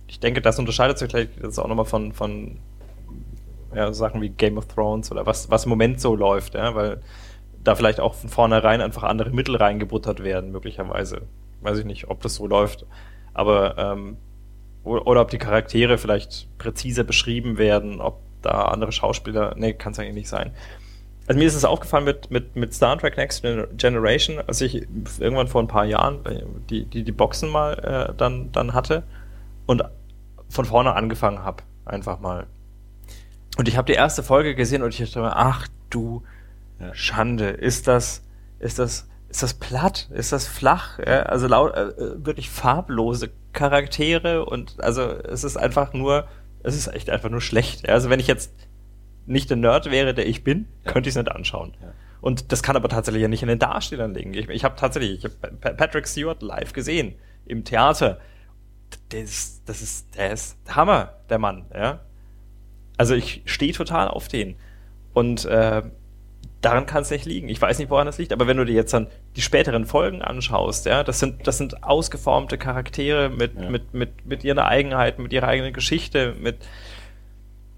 ich 0.08 0.20
denke, 0.20 0.42
das 0.42 0.60
unterscheidet 0.60 1.00
sich 1.00 1.10
vielleicht 1.10 1.58
auch 1.58 1.68
nochmal 1.68 1.86
von, 1.86 2.14
von 2.14 2.58
ja, 3.76 3.94
Sachen 3.94 4.22
wie 4.22 4.30
Game 4.30 4.58
of 4.58 4.68
Thrones 4.68 5.12
oder 5.12 5.26
was, 5.26 5.50
was 5.50 5.66
im 5.66 5.70
Moment 5.70 6.00
so 6.00 6.16
läuft, 6.16 6.56
ja, 6.56 6.76
weil 6.76 7.02
da 7.64 7.76
vielleicht 7.76 8.00
auch 8.00 8.14
von 8.14 8.30
vornherein 8.30 8.82
einfach 8.82 9.04
andere 9.04 9.32
Mittel 9.32 9.56
reingebuttert 9.56 10.24
werden, 10.24 10.52
möglicherweise. 10.52 11.24
Weiß 11.62 11.80
ich 11.80 11.86
nicht, 11.86 12.10
ob 12.10 12.22
das 12.22 12.36
so 12.36 12.48
läuft. 12.48 12.86
Aber, 13.34 13.78
ähm, 13.78 14.18
oder, 14.84 15.22
ob 15.22 15.32
die 15.32 15.40
Charaktere 15.40 15.98
vielleicht 15.98 16.48
präziser 16.60 17.04
beschrieben 17.04 17.58
werden, 17.58 18.02
ob 18.02 18.20
da 18.44 18.66
andere 18.66 18.92
Schauspieler, 18.92 19.56
nee, 19.58 19.74
kann 19.74 19.94
es 19.94 20.00
eigentlich 20.00 20.14
nicht 20.14 20.30
sein. 20.30 20.52
Also 21.28 21.40
mir 21.40 21.48
ist 21.48 21.56
es 21.56 21.66
aufgefallen 21.66 22.06
mit, 22.06 22.30
mit, 22.30 22.56
mit 22.56 22.74
Star 22.74 22.98
Trek 23.00 23.18
Next 23.18 23.44
Generation, 23.78 24.38
als 24.46 24.62
ich 24.62 24.88
irgendwann 25.20 25.48
vor 25.48 25.64
ein 25.64 25.68
paar 25.68 25.86
Jahren 25.86 26.20
die, 26.70 26.86
die, 26.86 27.04
die 27.04 27.12
Boxen 27.12 27.50
mal 27.50 27.74
äh, 28.12 28.14
dann, 28.16 28.52
dann 28.52 28.74
hatte 28.74 29.02
und 29.66 29.84
von 30.50 30.66
vorne 30.66 30.94
angefangen 30.94 31.44
habe, 31.44 31.64
einfach 31.86 32.20
mal. 32.20 32.46
Und 33.58 33.68
ich 33.68 33.78
habe 33.78 33.86
die 33.86 33.94
erste 33.94 34.24
Folge 34.24 34.56
gesehen 34.56 34.84
und 34.84 34.90
ich 34.90 35.00
dachte 35.00 35.20
mir, 35.20 35.36
ach 35.36 35.68
du 35.90 36.24
ja. 36.80 36.94
Schande, 36.94 37.50
ist 37.50 37.88
das, 37.88 38.24
ist 38.60 38.80
das, 38.80 39.08
ist 39.30 39.44
das 39.44 39.54
platt? 39.54 40.10
Ist 40.14 40.32
das 40.32 40.48
flach? 40.48 41.00
Ja, 41.00 41.24
also 41.24 41.48
laut, 41.48 41.74
äh, 41.74 42.26
wirklich 42.26 42.50
farblose 42.50 43.32
Charaktere 43.54 44.46
und 44.46 44.76
also 44.80 45.02
es 45.04 45.44
ist 45.44 45.56
einfach 45.56 45.94
nur, 45.94 46.28
es 46.64 46.76
ist 46.76 46.88
echt 46.88 47.10
einfach 47.10 47.30
nur 47.30 47.42
schlecht. 47.42 47.88
Ja, 47.88 47.94
also 47.94 48.10
wenn 48.10 48.20
ich 48.20 48.28
jetzt 48.28 48.52
nicht 49.26 49.50
der 49.50 49.58
Nerd 49.58 49.90
wäre, 49.90 50.14
der 50.14 50.28
ich 50.28 50.44
bin, 50.44 50.68
könnte 50.84 51.10
ich 51.10 51.16
es 51.16 51.22
nicht 51.22 51.32
anschauen. 51.32 51.76
Und 52.22 52.52
das 52.52 52.64
kann 52.64 52.76
aber 52.76 52.90
tatsächlich 52.90 53.22
ja 53.22 53.28
nicht 53.28 53.44
in 53.44 53.48
den 53.48 53.60
Darstellern 53.60 54.14
liegen. 54.14 54.34
Ich, 54.34 54.50
ich 54.50 54.64
habe 54.64 54.76
tatsächlich, 54.76 55.24
ich 55.24 55.26
habe 55.26 55.56
Patrick 55.58 56.08
Stewart 56.08 56.42
live 56.42 56.74
gesehen 56.74 57.16
im 57.46 57.64
Theater. 57.64 58.20
Das, 59.10 59.62
das 59.66 59.82
ist, 59.82 60.16
der 60.18 60.32
ist 60.32 60.58
Hammer, 60.68 61.14
der 61.30 61.40
Mann, 61.40 61.66
ja. 61.74 62.00
Also 62.98 63.16
ich 63.16 63.42
stehe 63.46 63.74
total 63.74 64.08
auf 64.08 64.28
den. 64.28 64.56
Und 65.14 65.46
äh, 65.46 65.84
daran 66.62 66.86
kann 66.86 67.04
es 67.04 67.12
nicht 67.12 67.26
liegen. 67.26 67.48
Ich 67.50 67.62
weiß 67.62 67.80
nicht, 67.80 67.90
woran 67.90 68.06
das 68.06 68.18
liegt, 68.18 68.34
aber 68.34 68.48
wenn 68.48 68.58
du 68.58 68.66
dir 68.66 68.74
jetzt 68.74 68.94
dann 68.94 69.08
die 69.36 69.42
späteren 69.42 69.86
Folgen 69.86 70.22
anschaust, 70.22 70.86
ja, 70.86 71.04
das 71.04 71.20
sind, 71.20 71.48
das 71.48 71.58
sind 71.58 71.84
ausgeformte 71.84 72.58
Charaktere 72.58 73.30
mit, 73.30 73.60
ja. 73.60 73.70
mit, 73.70 73.94
mit, 73.94 74.26
mit 74.26 74.44
ihren 74.44 74.60
Eigenheiten, 74.60 75.22
mit 75.24 75.32
ihrer 75.32 75.48
eigenen 75.48 75.74
Geschichte, 75.74 76.36
mit 76.40 76.58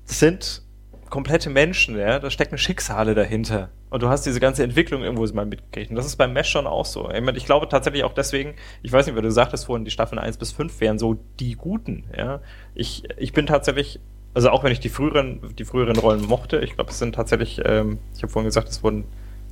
das 0.07 0.19
sind 0.19 0.61
komplette 1.09 1.49
Menschen, 1.49 1.97
ja, 1.97 2.19
da 2.19 2.29
stecken 2.29 2.57
Schicksale 2.57 3.13
dahinter. 3.13 3.69
Und 3.89 4.03
du 4.03 4.09
hast 4.09 4.25
diese 4.25 4.39
ganze 4.39 4.63
Entwicklung 4.63 5.03
irgendwo 5.03 5.25
mal 5.33 5.45
mitgekriegt. 5.45 5.89
Und 5.89 5.95
das 5.95 6.05
ist 6.05 6.17
beim 6.17 6.33
Mesh 6.33 6.49
schon 6.49 6.67
auch 6.67 6.85
so. 6.85 7.09
Ich, 7.09 7.21
meine, 7.21 7.37
ich 7.37 7.45
glaube 7.45 7.69
tatsächlich 7.69 8.03
auch 8.03 8.13
deswegen, 8.13 8.55
ich 8.83 8.91
weiß 8.91 9.05
nicht, 9.05 9.15
weil 9.15 9.21
du 9.21 9.31
sagtest 9.31 9.65
vorhin, 9.65 9.85
die 9.85 9.91
Staffeln 9.91 10.19
1 10.19 10.37
bis 10.37 10.51
5 10.51 10.81
wären 10.81 10.99
so 10.99 11.17
die 11.39 11.53
guten, 11.53 12.05
ja. 12.15 12.41
Ich, 12.75 13.03
ich 13.17 13.31
bin 13.31 13.45
tatsächlich, 13.45 14.01
also 14.37 14.51
auch 14.51 14.63
wenn 14.63 14.71
ich 14.71 14.79
die 14.79 14.89
früheren, 14.89 15.41
die 15.55 15.65
früheren 15.65 15.97
Rollen 15.97 16.23
mochte, 16.27 16.59
ich 16.59 16.75
glaube, 16.75 16.91
es 16.91 16.99
sind 16.99 17.15
tatsächlich, 17.15 17.59
ähm, 17.65 17.97
ich 18.15 18.21
habe 18.21 18.31
vorhin 18.31 18.45
gesagt, 18.45 18.69
es 18.69 18.83
wurden 18.83 19.05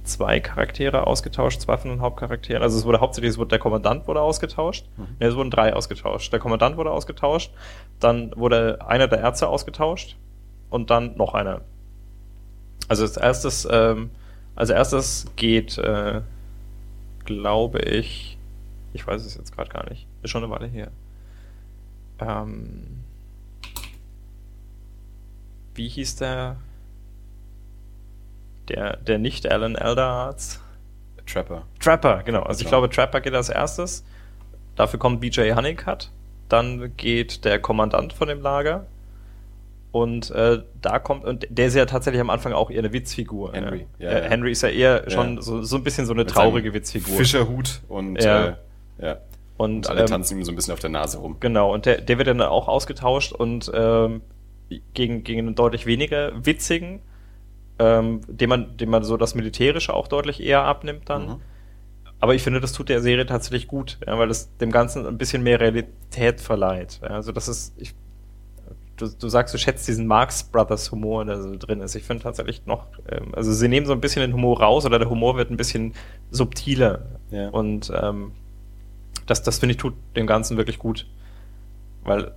zwei 0.04 0.40
Charaktere 0.40 1.08
ausgetauscht, 1.08 1.60
zwei 1.60 1.76
von 1.76 1.90
den 1.90 2.02
Hauptcharakteren. 2.02 2.62
Also 2.62 2.78
es 2.78 2.86
wurde 2.86 3.00
hauptsächlich, 3.00 3.32
es 3.32 3.40
wurde 3.40 3.48
der 3.48 3.58
Kommandant 3.58 4.08
wurde 4.08 4.22
ausgetauscht. 4.22 4.86
Mhm. 4.96 5.08
Ja, 5.20 5.28
es 5.28 5.36
wurden 5.36 5.50
drei 5.50 5.74
ausgetauscht. 5.74 6.32
Der 6.32 6.40
Kommandant 6.40 6.78
wurde 6.78 6.92
ausgetauscht, 6.92 7.52
dann 8.00 8.32
wurde 8.36 8.78
einer 8.86 9.08
der 9.08 9.22
Ärzte 9.22 9.48
ausgetauscht 9.48 10.18
und 10.70 10.92
dann 10.92 11.18
noch 11.18 11.34
einer. 11.34 11.62
Also 12.88 13.06
als 13.06 13.18
erstes, 13.18 13.68
ähm, 13.72 14.12
als 14.56 14.70
erstes 14.70 15.26
geht, 15.36 15.80
äh, 15.80 16.22
glaube 17.24 17.80
ich, 17.80 18.38
ich 18.94 19.08
weiß 19.08 19.26
es 19.26 19.36
jetzt 19.36 19.52
gerade 19.52 19.72
gar 19.72 19.90
nicht, 19.90 20.06
ist 20.22 20.30
schon 20.30 20.44
eine 20.44 20.54
Weile 20.54 20.68
her. 20.68 20.92
Ähm, 22.20 22.96
wie 25.76 25.88
hieß 25.88 26.18
der? 26.18 26.58
Der, 28.70 28.98
der 28.98 29.20
nicht 29.20 29.50
Alan 29.52 29.76
Elderarts? 29.76 30.62
Trapper. 31.26 31.64
Trapper, 31.80 32.24
genau. 32.24 32.44
Also 32.44 32.62
ich 32.64 32.68
glaube, 32.68 32.90
Trapper 32.90 33.22
geht 33.22 33.34
als 33.34 33.50
erstes. 33.50 34.04
Dafür 34.76 35.00
kommt 35.00 35.22
BJ 35.22 35.54
Honeycutt. 35.54 36.12
Dann 36.50 36.96
geht 36.98 37.46
der 37.46 37.60
Kommandant 37.60 38.14
von 38.14 38.28
dem 38.28 38.42
Lager. 38.42 38.86
Und 39.92 40.30
äh, 40.32 40.62
da 40.82 41.00
kommt, 41.00 41.24
und 41.24 41.48
der 41.50 41.68
ist 41.68 41.76
ja 41.76 41.86
tatsächlich 41.86 42.20
am 42.20 42.30
Anfang 42.30 42.52
auch 42.52 42.70
eher 42.70 42.80
eine 42.80 42.92
Witzfigur. 42.92 43.54
Henry, 43.54 43.88
ja. 43.98 44.12
Ja, 44.12 44.20
ja. 44.20 44.24
Henry 44.26 44.52
ist 44.52 44.62
ja 44.62 44.70
eher 44.70 45.10
schon 45.10 45.42
so, 45.42 45.64
so 45.64 45.78
ein 45.78 45.84
bisschen 45.84 46.06
so 46.06 46.12
eine 46.12 46.24
Mit 46.24 46.32
traurige 46.32 46.74
Witzfigur. 46.74 47.16
Fischerhut 47.16 47.82
und 47.88 48.22
ja. 48.22 48.48
Äh, 48.48 48.56
ja. 49.02 49.18
Und, 49.58 49.72
und 49.72 49.90
alle 49.90 50.02
ähm, 50.02 50.08
tanzen 50.08 50.38
ihm 50.38 50.44
so 50.44 50.52
ein 50.52 50.56
bisschen 50.56 50.74
auf 50.74 50.82
der 50.82 50.90
Nase 50.90 51.20
rum. 51.20 51.38
Genau, 51.40 51.74
und 51.74 51.86
der, 51.86 52.02
der 52.02 52.18
wird 52.18 52.28
dann 52.28 52.42
auch 52.42 52.68
ausgetauscht 52.68 53.32
und 53.32 53.72
ähm, 53.74 54.22
gegen, 54.94 55.24
gegen 55.24 55.40
einen 55.40 55.56
deutlich 55.56 55.86
weniger 55.86 56.46
witzigen, 56.46 57.02
ähm, 57.80 58.22
dem, 58.28 58.50
man, 58.50 58.78
dem 58.78 58.90
man 58.90 59.04
so 59.04 59.18
das 59.18 59.36
Militärische 59.36 59.94
auch 59.94 60.08
deutlich 60.08 60.42
eher 60.42 60.64
abnimmt 60.64 61.10
dann. 61.10 61.28
Mhm. 61.28 61.42
Aber 62.20 62.34
ich 62.34 62.44
finde, 62.44 62.62
das 62.62 62.74
tut 62.74 62.90
der 62.90 63.02
Serie 63.02 63.26
tatsächlich 63.26 63.68
gut, 63.68 64.00
ja, 64.06 64.18
weil 64.18 64.30
es 64.30 64.56
dem 64.58 64.72
Ganzen 64.72 65.06
ein 65.06 65.18
bisschen 65.18 65.44
mehr 65.44 65.60
Realität 65.60 66.42
verleiht. 66.42 67.00
Ja, 67.02 67.10
also 67.10 67.32
das 67.32 67.48
ist, 67.48 67.74
ich, 67.78 67.94
du, 68.96 69.08
du 69.08 69.28
sagst, 69.28 69.54
du 69.54 69.58
schätzt 69.58 69.88
diesen 69.88 70.08
Marx 70.08 70.44
Brothers 70.44 70.92
Humor, 70.92 71.26
der 71.26 71.42
so 71.42 71.56
drin 71.58 71.82
ist. 71.82 71.94
Ich 71.96 72.04
finde 72.04 72.24
tatsächlich 72.24 72.66
noch, 72.66 72.88
ähm, 73.10 73.36
also 73.36 73.52
sie 73.52 73.68
nehmen 73.68 73.86
so 73.86 73.94
ein 73.94 74.02
bisschen 74.02 74.22
den 74.22 74.34
Humor 74.34 74.62
raus 74.62 74.86
oder 74.86 74.98
der 74.98 75.10
Humor 75.10 75.36
wird 75.36 75.52
ein 75.52 75.58
bisschen 75.58 75.94
subtiler. 76.32 77.06
Ja. 77.32 77.50
Und 77.50 77.92
ähm, 77.94 78.32
das, 79.26 79.44
das 79.44 79.60
finde 79.60 79.72
ich 79.72 79.78
tut 79.78 79.94
dem 80.16 80.28
Ganzen 80.28 80.58
wirklich 80.58 80.80
gut. 80.80 81.08
Weil 82.04 82.32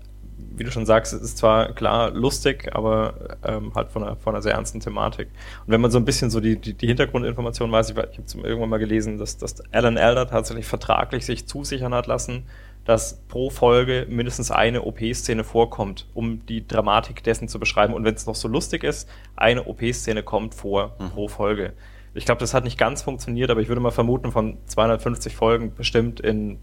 wie 0.59 0.65
du 0.65 0.71
schon 0.71 0.87
sagst, 0.87 1.13
es 1.13 1.23
ist 1.23 1.39
zwar 1.39 1.73
klar 1.73 2.11
lustig, 2.11 2.71
aber 2.75 3.39
ähm, 3.45 3.73
halt 3.75 3.91
von 3.91 4.03
einer, 4.03 4.17
von 4.17 4.35
einer 4.35 4.43
sehr 4.43 4.55
ernsten 4.55 4.81
Thematik. 4.81 5.29
Und 5.67 5.73
wenn 5.73 5.81
man 5.81 5.91
so 5.91 5.99
ein 5.99 6.05
bisschen 6.05 6.31
so 6.31 6.41
die, 6.41 6.57
die, 6.57 6.75
die 6.75 6.87
Hintergrundinformationen 6.87 7.73
weiß, 7.73 7.91
ich, 7.91 7.97
ich 7.97 8.03
habe 8.03 8.49
irgendwann 8.49 8.71
mal 8.71 8.79
gelesen, 8.79 9.19
dass, 9.19 9.37
dass 9.39 9.61
Alan 9.73 9.97
Elder 9.97 10.27
tatsächlich 10.29 10.67
vertraglich 10.67 11.27
sich 11.27 11.47
zusichern 11.47 11.95
hat 11.95 12.07
lassen, 12.07 12.45
dass 12.85 13.21
pro 13.29 13.51
Folge 13.51 14.07
mindestens 14.09 14.51
eine 14.51 14.83
OP-Szene 14.83 15.45
vorkommt, 15.45 16.07
um 16.15 16.47
die 16.47 16.67
Dramatik 16.67 17.23
dessen 17.23 17.47
zu 17.47 17.61
beschreiben. 17.61 17.93
Und 17.93 18.05
wenn 18.05 18.15
es 18.15 18.25
noch 18.25 18.35
so 18.35 18.49
lustig 18.49 18.83
ist, 18.83 19.09
eine 19.37 19.65
OP-Szene 19.65 20.23
kommt 20.23 20.55
vor 20.55 20.97
mhm. 20.99 21.11
pro 21.11 21.29
Folge. 21.29 21.75
Ich 22.15 22.25
glaube, 22.25 22.41
das 22.41 22.55
hat 22.55 22.65
nicht 22.65 22.79
ganz 22.79 23.03
funktioniert, 23.03 23.51
aber 23.51 23.61
ich 23.61 23.69
würde 23.69 23.83
mal 23.83 23.91
vermuten, 23.91 24.33
von 24.33 24.57
250 24.67 25.37
Folgen 25.37 25.75
bestimmt 25.75 26.19
in 26.21 26.59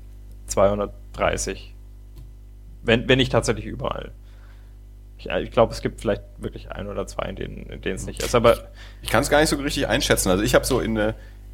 230 0.48 1.75
wenn, 2.86 3.08
wenn 3.08 3.18
nicht 3.18 3.32
tatsächlich 3.32 3.66
überall. 3.66 4.12
Ich, 5.18 5.28
ich 5.28 5.52
glaube, 5.52 5.74
es 5.74 5.82
gibt 5.82 6.02
vielleicht 6.02 6.24
wirklich 6.38 6.72
ein 6.72 6.88
oder 6.88 7.08
zwei, 7.08 7.30
in 7.30 7.36
denen, 7.36 7.66
in 7.68 7.82
denen 7.82 7.96
es 7.96 8.06
nicht 8.06 8.22
ist. 8.22 8.36
Aber 8.36 8.70
ich 9.02 9.10
kann 9.10 9.22
es 9.22 9.30
gar 9.30 9.40
nicht 9.40 9.50
so 9.50 9.56
richtig 9.56 9.88
einschätzen. 9.88 10.30
Also 10.30 10.44
ich 10.44 10.56
habe 10.56 10.66
so 10.66 10.80
in, 10.80 10.98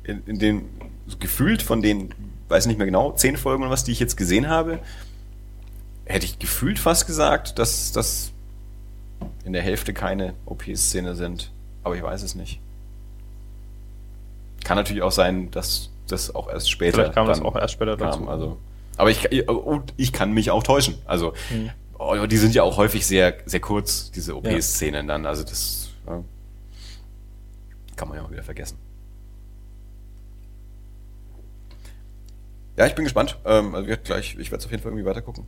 in, 0.03 0.23
in 0.25 0.39
den 0.39 0.69
so 1.07 1.17
gefühlt 1.17 1.61
von 1.61 1.81
den, 1.81 2.13
weiß 2.49 2.65
nicht 2.65 2.77
mehr 2.77 2.85
genau, 2.85 3.11
zehn 3.13 3.37
Folgen 3.37 3.63
oder 3.63 3.71
was, 3.71 3.83
die 3.83 3.91
ich 3.91 3.99
jetzt 3.99 4.17
gesehen 4.17 4.49
habe, 4.49 4.79
hätte 6.05 6.25
ich 6.25 6.39
gefühlt 6.39 6.79
fast 6.79 7.07
gesagt, 7.07 7.59
dass 7.59 7.91
das 7.91 8.31
in 9.45 9.53
der 9.53 9.61
Hälfte 9.61 9.93
keine 9.93 10.33
OP-Szene 10.45 11.15
sind. 11.15 11.51
Aber 11.83 11.95
ich 11.95 12.03
weiß 12.03 12.23
es 12.23 12.35
nicht. 12.35 12.59
Kann 14.63 14.77
natürlich 14.77 15.03
auch 15.03 15.11
sein, 15.11 15.49
dass 15.51 15.89
das 16.07 16.33
auch 16.33 16.49
erst 16.49 16.69
später. 16.69 16.97
Vielleicht 16.97 17.13
kam 17.13 17.27
das 17.27 17.41
auch 17.41 17.55
erst 17.55 17.73
später 17.73 17.97
dazu. 17.97 18.27
also 18.27 18.57
aber 18.97 19.09
ich, 19.09 19.47
und 19.47 19.93
ich 19.97 20.13
kann 20.13 20.31
mich 20.31 20.51
auch 20.51 20.63
täuschen. 20.63 20.95
Also, 21.05 21.33
mhm. 21.49 22.27
die 22.27 22.37
sind 22.37 22.55
ja 22.55 22.63
auch 22.63 22.77
häufig 22.77 23.05
sehr, 23.05 23.35
sehr 23.45 23.59
kurz, 23.59 24.11
diese 24.11 24.35
OP-Szenen 24.35 25.07
dann. 25.07 25.25
Also, 25.25 25.43
das 25.43 25.89
ja, 26.07 26.23
kann 27.95 28.07
man 28.07 28.17
ja 28.17 28.23
auch 28.23 28.31
wieder 28.31 28.43
vergessen. 28.43 28.77
Ja, 32.77 32.87
ich 32.87 32.95
bin 32.95 33.03
gespannt. 33.03 33.37
Ähm, 33.45 33.75
also 33.75 33.87
gleich, 34.03 34.37
ich 34.39 34.51
werde 34.51 34.61
es 34.61 34.65
auf 34.65 34.71
jeden 34.71 34.81
Fall 34.81 34.91
irgendwie 34.91 35.05
weiter 35.05 35.21
gucken. 35.21 35.45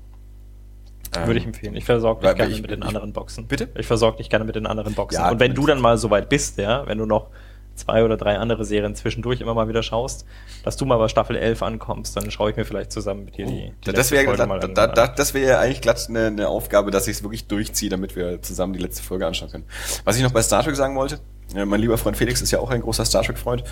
Würde 1.26 1.40
ich 1.40 1.46
empfehlen. 1.46 1.76
Ich 1.76 1.86
versorge 1.86 2.26
dich 2.26 2.36
gerne 2.36 2.52
ich, 2.52 2.62
mit 2.62 2.72
den 2.72 2.82
ich, 2.82 2.88
anderen 2.88 3.14
Boxen. 3.14 3.48
Bitte? 3.48 3.70
Ich 3.76 3.86
versorge 3.86 4.18
dich 4.18 4.30
gerne 4.30 4.46
mit 4.46 4.56
den 4.56 4.66
anderen 4.66 4.94
Boxen. 4.94 5.22
Ja, 5.22 5.30
und 5.30 5.40
wenn 5.40 5.54
du 5.54 5.66
dann 5.66 5.80
mal 5.80 5.98
so 5.98 6.10
weit 6.10 6.30
bist, 6.30 6.58
ja, 6.58 6.88
wenn 6.88 6.98
du 6.98 7.06
noch 7.06 7.28
zwei 7.76 8.04
oder 8.04 8.18
drei 8.18 8.38
andere 8.38 8.66
Serien 8.66 8.96
zwischendurch 8.96 9.42
immer 9.42 9.54
mal 9.54 9.68
wieder 9.68 9.84
schaust, 9.84 10.26
dass 10.64 10.78
du 10.78 10.86
mal 10.86 10.98
bei 10.98 11.08
Staffel 11.08 11.36
11 11.36 11.64
ankommst, 11.64 12.16
dann 12.16 12.30
schaue 12.32 12.52
ich 12.52 12.58
mir 12.58 12.66
vielleicht 12.66 12.92
zusammen 12.92 13.26
mit 13.26 13.38
dir 13.38 13.46
die, 13.46 13.72
die 13.86 13.92
Das 13.92 14.12
wäre 14.12 14.36
da, 14.36 14.46
da, 14.46 14.88
da, 14.88 15.08
das 15.08 15.34
wäre 15.34 15.58
eigentlich 15.60 15.82
glatt 15.82 16.06
eine, 16.10 16.28
eine 16.28 16.48
Aufgabe, 16.48 16.92
dass 16.92 17.08
ich 17.08 17.18
es 17.18 17.24
wirklich 17.24 17.48
durchziehe, 17.48 17.90
damit 17.90 18.16
wir 18.16 18.42
zusammen 18.42 18.74
die 18.74 18.80
letzte 18.80 19.04
Folge 19.04 19.26
anschauen 19.26 19.50
können. 19.50 19.66
Was 20.04 20.18
ich 20.18 20.24
noch 20.24 20.32
bei 20.32 20.42
Star 20.42 20.64
Trek 20.64 20.76
sagen 20.76 20.96
wollte, 20.96 21.20
äh, 21.56 21.66
mein 21.66 21.82
lieber 21.82 21.98
Freund 21.98 22.18
Felix 22.18 22.42
ist 22.42 22.52
ja 22.52 22.60
auch 22.60 22.70
ein 22.70 22.82
großer 22.82 23.06
Star 23.06 23.24
Trek-Freund 23.24 23.64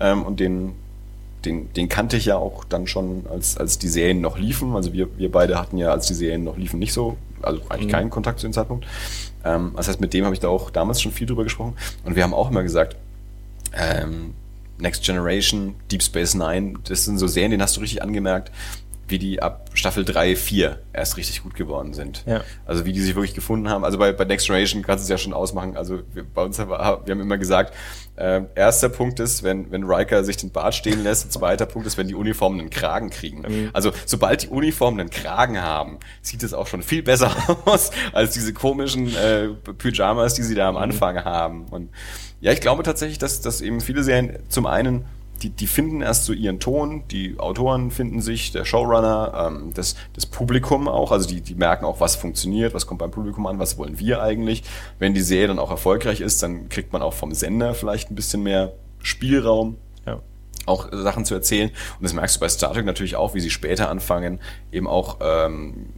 ähm, 0.00 0.22
und 0.22 0.40
den 0.40 0.74
den, 1.44 1.72
den 1.72 1.88
kannte 1.88 2.16
ich 2.16 2.26
ja 2.26 2.36
auch 2.36 2.64
dann 2.64 2.86
schon, 2.86 3.26
als, 3.30 3.56
als 3.56 3.78
die 3.78 3.88
Serien 3.88 4.20
noch 4.20 4.38
liefen. 4.38 4.74
Also 4.74 4.92
wir, 4.92 5.08
wir 5.18 5.30
beide 5.30 5.58
hatten 5.58 5.78
ja, 5.78 5.90
als 5.90 6.06
die 6.06 6.14
Serien 6.14 6.44
noch 6.44 6.56
liefen, 6.56 6.78
nicht 6.78 6.92
so, 6.92 7.16
also 7.42 7.60
eigentlich 7.68 7.86
mhm. 7.86 7.92
keinen 7.92 8.10
Kontakt 8.10 8.40
zu 8.40 8.46
dem 8.46 8.52
Zeitpunkt. 8.52 8.86
Ähm, 9.44 9.72
das 9.76 9.88
heißt, 9.88 10.00
mit 10.00 10.12
dem 10.14 10.24
habe 10.24 10.34
ich 10.34 10.40
da 10.40 10.48
auch 10.48 10.70
damals 10.70 11.00
schon 11.00 11.12
viel 11.12 11.26
drüber 11.26 11.44
gesprochen. 11.44 11.76
Und 12.04 12.16
wir 12.16 12.22
haben 12.22 12.34
auch 12.34 12.50
immer 12.50 12.62
gesagt, 12.62 12.96
ähm, 13.74 14.34
Next 14.78 15.04
Generation, 15.04 15.74
Deep 15.90 16.02
Space 16.02 16.34
Nine, 16.34 16.74
das 16.84 17.04
sind 17.04 17.18
so 17.18 17.26
Serien, 17.26 17.50
denen 17.50 17.62
hast 17.62 17.76
du 17.76 17.80
richtig 17.80 18.02
angemerkt, 18.02 18.52
wie 19.08 19.18
die 19.18 19.42
ab 19.42 19.70
Staffel 19.72 20.04
3, 20.04 20.36
4 20.36 20.78
erst 20.92 21.16
richtig 21.16 21.42
gut 21.42 21.54
geworden 21.54 21.94
sind. 21.94 22.24
Ja. 22.26 22.42
Also 22.66 22.84
wie 22.84 22.92
die 22.92 23.00
sich 23.00 23.14
wirklich 23.14 23.34
gefunden 23.34 23.68
haben. 23.68 23.84
Also 23.84 23.98
bei, 23.98 24.12
bei 24.12 24.24
Next 24.24 24.46
Generation 24.46 24.82
kannst 24.82 25.02
du 25.02 25.04
es 25.04 25.08
ja 25.08 25.18
schon 25.18 25.32
ausmachen. 25.32 25.76
Also 25.76 26.00
wir, 26.12 26.24
bei 26.24 26.42
uns 26.42 26.58
haben 26.58 26.70
wir, 26.70 26.78
wir 27.04 27.12
haben 27.12 27.20
immer 27.20 27.38
gesagt, 27.38 27.74
äh, 28.16 28.42
erster 28.54 28.88
Punkt 28.88 29.18
ist, 29.20 29.42
wenn, 29.42 29.70
wenn 29.70 29.84
Riker 29.84 30.24
sich 30.24 30.36
den 30.36 30.50
Bart 30.50 30.74
stehen 30.74 31.02
lässt. 31.02 31.32
Zweiter 31.32 31.66
Punkt 31.66 31.86
ist, 31.86 31.96
wenn 31.96 32.08
die 32.08 32.14
Uniformen 32.14 32.60
einen 32.60 32.70
Kragen 32.70 33.10
kriegen. 33.10 33.40
Mhm. 33.40 33.70
Also 33.72 33.92
sobald 34.04 34.42
die 34.42 34.48
Uniformen 34.48 35.00
einen 35.00 35.10
Kragen 35.10 35.62
haben, 35.62 35.98
sieht 36.20 36.42
es 36.42 36.52
auch 36.52 36.66
schon 36.66 36.82
viel 36.82 37.02
besser 37.02 37.30
aus 37.64 37.90
als 38.12 38.34
diese 38.34 38.52
komischen 38.52 39.14
äh, 39.16 39.48
Pyjamas, 39.78 40.34
die 40.34 40.42
sie 40.42 40.54
da 40.54 40.68
am 40.68 40.74
mhm. 40.74 40.82
Anfang 40.82 41.14
mhm. 41.16 41.24
haben. 41.24 41.66
Und 41.66 41.90
ja, 42.40 42.52
ich 42.52 42.60
glaube 42.60 42.82
tatsächlich, 42.82 43.18
dass, 43.18 43.40
dass 43.40 43.60
eben 43.60 43.80
viele 43.80 44.02
Serien 44.02 44.38
zum 44.48 44.66
einen 44.66 45.04
die, 45.42 45.50
die 45.50 45.66
finden 45.66 46.00
erst 46.00 46.24
so 46.24 46.32
ihren 46.32 46.60
Ton, 46.60 47.04
die 47.10 47.38
Autoren 47.38 47.90
finden 47.90 48.20
sich, 48.20 48.52
der 48.52 48.64
Showrunner, 48.64 49.48
ähm, 49.48 49.72
das, 49.74 49.94
das 50.14 50.26
Publikum 50.26 50.88
auch, 50.88 51.12
also 51.12 51.28
die, 51.28 51.40
die 51.40 51.54
merken 51.54 51.84
auch, 51.84 52.00
was 52.00 52.16
funktioniert, 52.16 52.74
was 52.74 52.86
kommt 52.86 52.98
beim 52.98 53.10
Publikum 53.10 53.46
an, 53.46 53.58
was 53.58 53.78
wollen 53.78 53.98
wir 53.98 54.22
eigentlich. 54.22 54.64
Wenn 54.98 55.14
die 55.14 55.20
Serie 55.20 55.48
dann 55.48 55.58
auch 55.58 55.70
erfolgreich 55.70 56.20
ist, 56.20 56.42
dann 56.42 56.68
kriegt 56.68 56.92
man 56.92 57.02
auch 57.02 57.14
vom 57.14 57.32
Sender 57.34 57.74
vielleicht 57.74 58.10
ein 58.10 58.14
bisschen 58.14 58.42
mehr 58.42 58.72
Spielraum, 59.00 59.76
ja. 60.06 60.20
auch 60.66 60.88
Sachen 60.92 61.24
zu 61.24 61.34
erzählen. 61.34 61.68
Und 61.68 62.02
das 62.02 62.14
merkst 62.14 62.36
du 62.36 62.40
bei 62.40 62.48
Star 62.48 62.72
Trek 62.72 62.84
natürlich 62.84 63.16
auch, 63.16 63.34
wie 63.34 63.40
sie 63.40 63.50
später 63.50 63.88
anfangen, 63.90 64.40
eben 64.72 64.88
auch 64.88 65.18
ähm, 65.20 65.90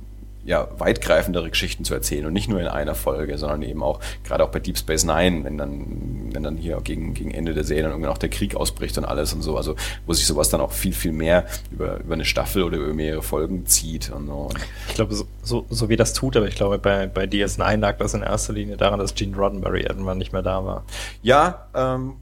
ja, 0.45 0.69
weitgreifendere 0.79 1.51
Geschichten 1.51 1.85
zu 1.85 1.95
erzählen 1.95 2.27
und 2.27 2.33
nicht 2.33 2.49
nur 2.49 2.61
in 2.61 2.67
einer 2.67 2.95
Folge, 2.95 3.37
sondern 3.37 3.63
eben 3.63 3.83
auch, 3.83 4.01
gerade 4.25 4.43
auch 4.45 4.51
bei 4.51 4.59
Deep 4.59 4.79
Space 4.79 5.05
Nine, 5.05 5.45
wenn 5.45 5.59
dann, 5.59 6.31
wenn 6.33 6.43
dann 6.43 6.57
hier 6.57 6.81
gegen, 6.83 7.15
gegen 7.15 7.31
Ende 7.31 7.53
der 7.53 7.65
Serie 7.65 7.83
dann 7.83 7.93
irgendwann 7.93 8.13
auch 8.13 8.19
der 8.19 8.31
Krieg 8.31 8.55
ausbricht 8.57 8.97
und 8.99 9.05
alles 9.05 9.33
und 9.33 9.43
so, 9.43 9.57
also 9.57 9.77
wo 10.07 10.13
sich 10.13 10.27
sowas 10.27 10.49
dann 10.49 10.61
auch 10.61 10.73
viel, 10.73 10.93
viel 10.93 11.13
mehr 11.13 11.47
über, 11.71 12.01
über 12.01 12.15
eine 12.15 12.25
Staffel 12.25 12.63
oder 12.63 12.79
über 12.79 12.95
mehrere 12.95 13.23
Folgen 13.23 13.67
zieht 13.67 14.11
und 14.11 14.27
so. 14.27 14.49
Ich 14.89 14.95
glaube, 14.95 15.15
so, 15.15 15.27
so, 15.43 15.67
so 15.69 15.89
wie 15.89 15.97
das 15.97 16.15
tut, 16.15 16.37
aber 16.37 16.49
ich 16.49 16.55
glaube, 16.55 16.79
bei, 16.79 17.07
bei 17.07 17.25
DS9 17.25 17.77
lag 17.77 17.99
das 17.99 18.15
in 18.15 18.23
erster 18.23 18.53
Linie 18.53 18.77
daran, 18.77 18.99
dass 18.99 19.15
Gene 19.15 19.37
Roddenberry 19.37 19.83
irgendwann 19.83 20.19
nicht 20.19 20.33
mehr 20.33 20.43
da 20.43 20.65
war. 20.65 20.85
Ja, 21.23 21.67
ähm, 21.75 22.15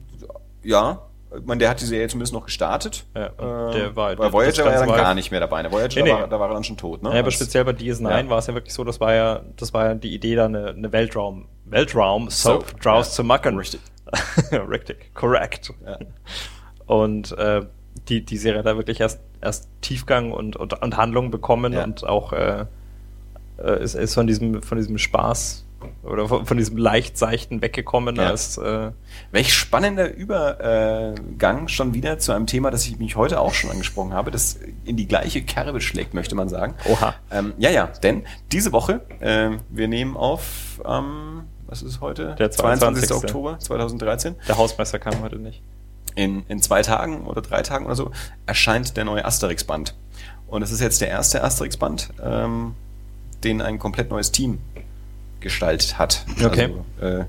ja, 0.63 1.08
ich 1.37 1.45
meine, 1.45 1.59
der 1.59 1.69
hat 1.69 1.79
die 1.79 1.85
Serie 1.85 2.07
zumindest 2.07 2.33
noch 2.33 2.45
gestartet. 2.45 3.05
Ja, 3.15 3.27
äh, 3.27 3.73
der 3.73 3.95
war, 3.95 4.15
bei 4.15 4.31
Voyager 4.31 4.65
war 4.65 4.73
er 4.73 4.79
dann 4.79 4.89
gar 4.89 5.13
nicht 5.13 5.29
mehr 5.29 5.39
dabei. 5.39 5.61
Der 5.61 5.71
Voyager, 5.71 6.01
nee, 6.01 6.11
nee. 6.11 6.11
War, 6.11 6.27
da 6.27 6.39
war 6.39 6.49
er 6.49 6.53
dann 6.55 6.63
schon 6.63 6.77
tot. 6.77 7.03
Ne? 7.03 7.13
Ja, 7.13 7.19
aber 7.19 7.31
speziell 7.31 7.65
bei 7.65 7.71
DS9 7.71 8.23
ja. 8.23 8.29
war 8.29 8.39
es 8.39 8.47
ja 8.47 8.55
wirklich 8.55 8.73
so, 8.73 8.83
das 8.83 8.99
war 8.99 9.13
ja, 9.13 9.41
das 9.55 9.73
war 9.73 9.85
ja 9.85 9.95
die 9.95 10.13
Idee, 10.13 10.35
da 10.35 10.45
eine, 10.45 10.69
eine 10.69 10.91
Weltraum, 10.91 11.47
Weltraum-Soap 11.65 12.69
so, 12.69 12.77
draus 12.81 13.09
ja. 13.09 13.13
zu 13.13 13.23
machen. 13.23 13.57
Richtig. 13.57 13.81
Richtig, 14.51 15.13
correct. 15.13 15.71
Ja. 15.85 15.99
Und 16.87 17.37
äh, 17.37 17.61
die, 18.07 18.25
die 18.25 18.37
Serie 18.37 18.59
hat 18.59 18.65
da 18.65 18.75
wirklich 18.75 18.99
erst, 18.99 19.21
erst 19.39 19.69
Tiefgang 19.81 20.31
und, 20.31 20.55
und, 20.55 20.81
und 20.81 20.97
Handlung 20.97 21.29
bekommen 21.29 21.77
und 21.77 22.07
auch 22.07 22.33
äh, 22.33 22.65
äh, 23.59 23.83
ist, 23.83 23.95
ist 23.95 24.13
von 24.13 24.27
diesem, 24.27 24.61
von 24.63 24.77
diesem 24.77 24.97
Spaß 24.97 25.65
oder 26.03 26.27
von, 26.27 26.45
von 26.45 26.57
diesem 26.57 26.77
leicht 26.77 27.17
seichten 27.17 27.61
weggekommen, 27.61 28.15
Ja. 28.15 28.27
als 28.27 28.57
äh, 28.57 28.91
Welch 29.31 29.53
spannender 29.53 30.13
Übergang 30.13 31.67
schon 31.67 31.93
wieder 31.93 32.19
zu 32.19 32.31
einem 32.31 32.47
Thema, 32.47 32.71
das 32.71 32.85
ich 32.87 32.97
mich 32.99 33.15
heute 33.15 33.39
auch 33.39 33.53
schon 33.53 33.69
angesprochen 33.71 34.13
habe, 34.13 34.31
das 34.31 34.59
in 34.85 34.97
die 34.97 35.07
gleiche 35.07 35.41
Kerbe 35.41 35.81
schlägt, 35.81 36.13
möchte 36.13 36.35
man 36.35 36.49
sagen. 36.49 36.75
Oha. 36.85 37.15
Ähm, 37.31 37.53
ja, 37.57 37.69
ja, 37.69 37.87
denn 38.03 38.23
diese 38.51 38.71
Woche, 38.71 39.01
äh, 39.19 39.51
wir 39.69 39.87
nehmen 39.87 40.17
auf 40.17 40.81
am, 40.83 41.43
was 41.67 41.81
ist 41.81 42.01
heute? 42.01 42.35
Der 42.39 42.51
22. 42.51 43.11
Oktober 43.11 43.59
2013. 43.59 44.35
der 44.47 44.57
Hausmeister 44.57 44.99
kam 44.99 45.21
heute 45.21 45.37
nicht. 45.37 45.61
In, 46.15 46.43
in 46.47 46.61
zwei 46.61 46.81
Tagen 46.81 47.25
oder 47.27 47.41
drei 47.41 47.61
Tagen 47.61 47.85
oder 47.85 47.95
so 47.95 48.11
erscheint 48.45 48.97
der 48.97 49.05
neue 49.05 49.23
Asterix-Band. 49.25 49.95
Und 50.47 50.63
es 50.63 50.71
ist 50.71 50.81
jetzt 50.81 50.99
der 51.01 51.09
erste 51.09 51.43
Asterix-Band, 51.43 52.09
ähm, 52.23 52.73
den 53.43 53.61
ein 53.61 53.77
komplett 53.79 54.09
neues 54.09 54.31
Team 54.31 54.57
gestaltet 55.39 55.97
hat. 55.97 56.25
Okay. 56.43 56.69
Also, 57.01 57.21
äh, 57.21 57.25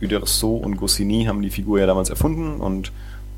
Uderso 0.00 0.56
und 0.56 0.76
Goscinny 0.76 1.24
haben 1.24 1.42
die 1.42 1.50
Figur 1.50 1.80
ja 1.80 1.86
damals 1.86 2.10
erfunden 2.10 2.60
und 2.60 2.92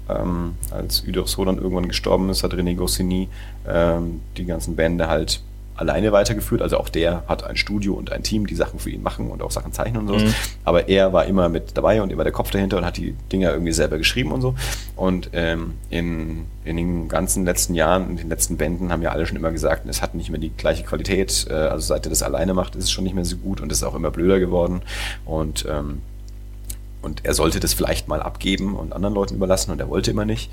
ähm, 0.08 0.54
als 0.70 1.04
Uderso 1.06 1.44
dann 1.44 1.56
irgendwann 1.58 1.88
gestorben 1.88 2.28
ist, 2.30 2.42
hat 2.42 2.52
René 2.52 2.74
Goscinny 2.74 3.28
ähm, 3.66 4.20
die 4.36 4.44
ganzen 4.44 4.76
Bände 4.76 5.08
halt 5.08 5.42
alleine 5.76 6.12
weitergeführt. 6.12 6.62
Also 6.62 6.78
auch 6.78 6.88
der 6.88 7.24
hat 7.26 7.44
ein 7.44 7.56
Studio 7.56 7.94
und 7.94 8.12
ein 8.12 8.22
Team, 8.22 8.46
die 8.46 8.54
Sachen 8.54 8.78
für 8.78 8.90
ihn 8.90 9.02
machen 9.02 9.30
und 9.30 9.42
auch 9.42 9.50
Sachen 9.50 9.72
zeichnen 9.72 10.02
und 10.02 10.08
so. 10.08 10.14
Mhm. 10.24 10.34
Aber 10.64 10.88
er 10.88 11.12
war 11.12 11.24
immer 11.24 11.48
mit 11.48 11.76
dabei 11.76 12.02
und 12.02 12.12
immer 12.12 12.24
der 12.24 12.32
Kopf 12.32 12.50
dahinter 12.50 12.76
und 12.78 12.84
hat 12.84 12.96
die 12.96 13.14
Dinger 13.32 13.52
irgendwie 13.52 13.72
selber 13.72 13.98
geschrieben 13.98 14.32
und 14.32 14.42
so. 14.42 14.54
Und 14.96 15.30
ähm, 15.32 15.74
in, 15.88 16.46
in 16.64 16.76
den 16.76 17.08
ganzen 17.08 17.44
letzten 17.44 17.74
Jahren, 17.74 18.10
in 18.10 18.16
den 18.16 18.28
letzten 18.28 18.56
Bänden 18.56 18.92
haben 18.92 19.02
ja 19.02 19.10
alle 19.10 19.26
schon 19.26 19.36
immer 19.36 19.52
gesagt, 19.52 19.88
es 19.88 20.02
hat 20.02 20.14
nicht 20.14 20.30
mehr 20.30 20.40
die 20.40 20.50
gleiche 20.50 20.84
Qualität. 20.84 21.46
Äh, 21.48 21.54
also 21.54 21.86
seit 21.86 22.06
er 22.06 22.10
das 22.10 22.22
alleine 22.22 22.54
macht, 22.54 22.76
ist 22.76 22.84
es 22.84 22.90
schon 22.90 23.04
nicht 23.04 23.14
mehr 23.14 23.24
so 23.24 23.36
gut 23.36 23.60
und 23.60 23.72
es 23.72 23.78
ist 23.78 23.84
auch 23.84 23.94
immer 23.94 24.10
blöder 24.10 24.38
geworden. 24.38 24.82
Und 25.24 25.66
ähm, 25.68 26.02
und 27.02 27.24
er 27.24 27.34
sollte 27.34 27.60
das 27.60 27.72
vielleicht 27.72 28.08
mal 28.08 28.22
abgeben 28.22 28.74
und 28.74 28.92
anderen 28.92 29.14
Leuten 29.14 29.34
überlassen 29.34 29.70
und 29.70 29.80
er 29.80 29.88
wollte 29.88 30.10
immer 30.10 30.24
nicht. 30.24 30.50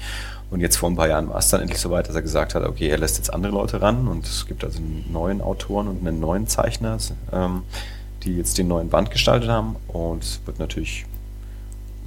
Und 0.50 0.62
jetzt 0.62 0.78
vor 0.78 0.90
ein 0.90 0.96
paar 0.96 1.10
Jahren 1.10 1.30
war 1.30 1.40
es 1.40 1.50
dann 1.50 1.62
endlich 1.62 1.80
soweit, 1.80 2.08
dass 2.08 2.16
er 2.16 2.22
gesagt 2.22 2.56
hat, 2.56 2.64
okay, 2.64 2.88
er 2.88 2.98
lässt 2.98 3.18
jetzt 3.18 3.34
andere 3.34 3.52
Leute 3.52 3.82
ran. 3.82 4.08
Und 4.08 4.26
es 4.26 4.46
gibt 4.46 4.64
also 4.64 4.80
einen 4.80 5.06
neuen 5.12 5.42
Autoren 5.42 5.88
und 5.88 6.06
einen 6.08 6.20
neuen 6.20 6.48
Zeichner, 6.48 6.98
ähm, 7.34 7.64
die 8.24 8.38
jetzt 8.38 8.58
den 8.58 8.68
neuen 8.68 8.90
Band 8.90 9.12
gestaltet 9.12 9.50
haben. 9.50 9.76
Und 9.88 10.24
es 10.24 10.40
wird 10.46 10.60
natürlich 10.60 11.06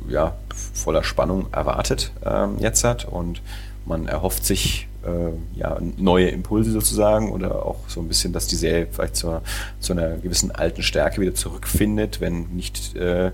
ja, 0.08 0.34
voller 0.74 1.04
Spannung 1.04 1.46
erwartet 1.52 2.12
ähm, 2.24 2.56
jetzt 2.58 2.84
hat 2.84 3.04
und 3.04 3.42
man 3.84 4.08
erhofft 4.08 4.44
sich 4.44 4.88
äh, 5.04 5.58
ja, 5.58 5.78
neue 5.96 6.28
Impulse 6.28 6.70
sozusagen. 6.70 7.32
Oder 7.32 7.66
auch 7.66 7.80
so 7.88 8.00
ein 8.00 8.08
bisschen, 8.08 8.32
dass 8.32 8.46
die 8.46 8.56
Serie 8.56 8.88
vielleicht 8.90 9.16
zu, 9.16 9.42
zu 9.80 9.92
einer 9.92 10.16
gewissen 10.16 10.50
alten 10.50 10.82
Stärke 10.82 11.20
wieder 11.20 11.34
zurückfindet, 11.34 12.22
wenn 12.22 12.48
nicht 12.54 12.96
äh, 12.96 13.32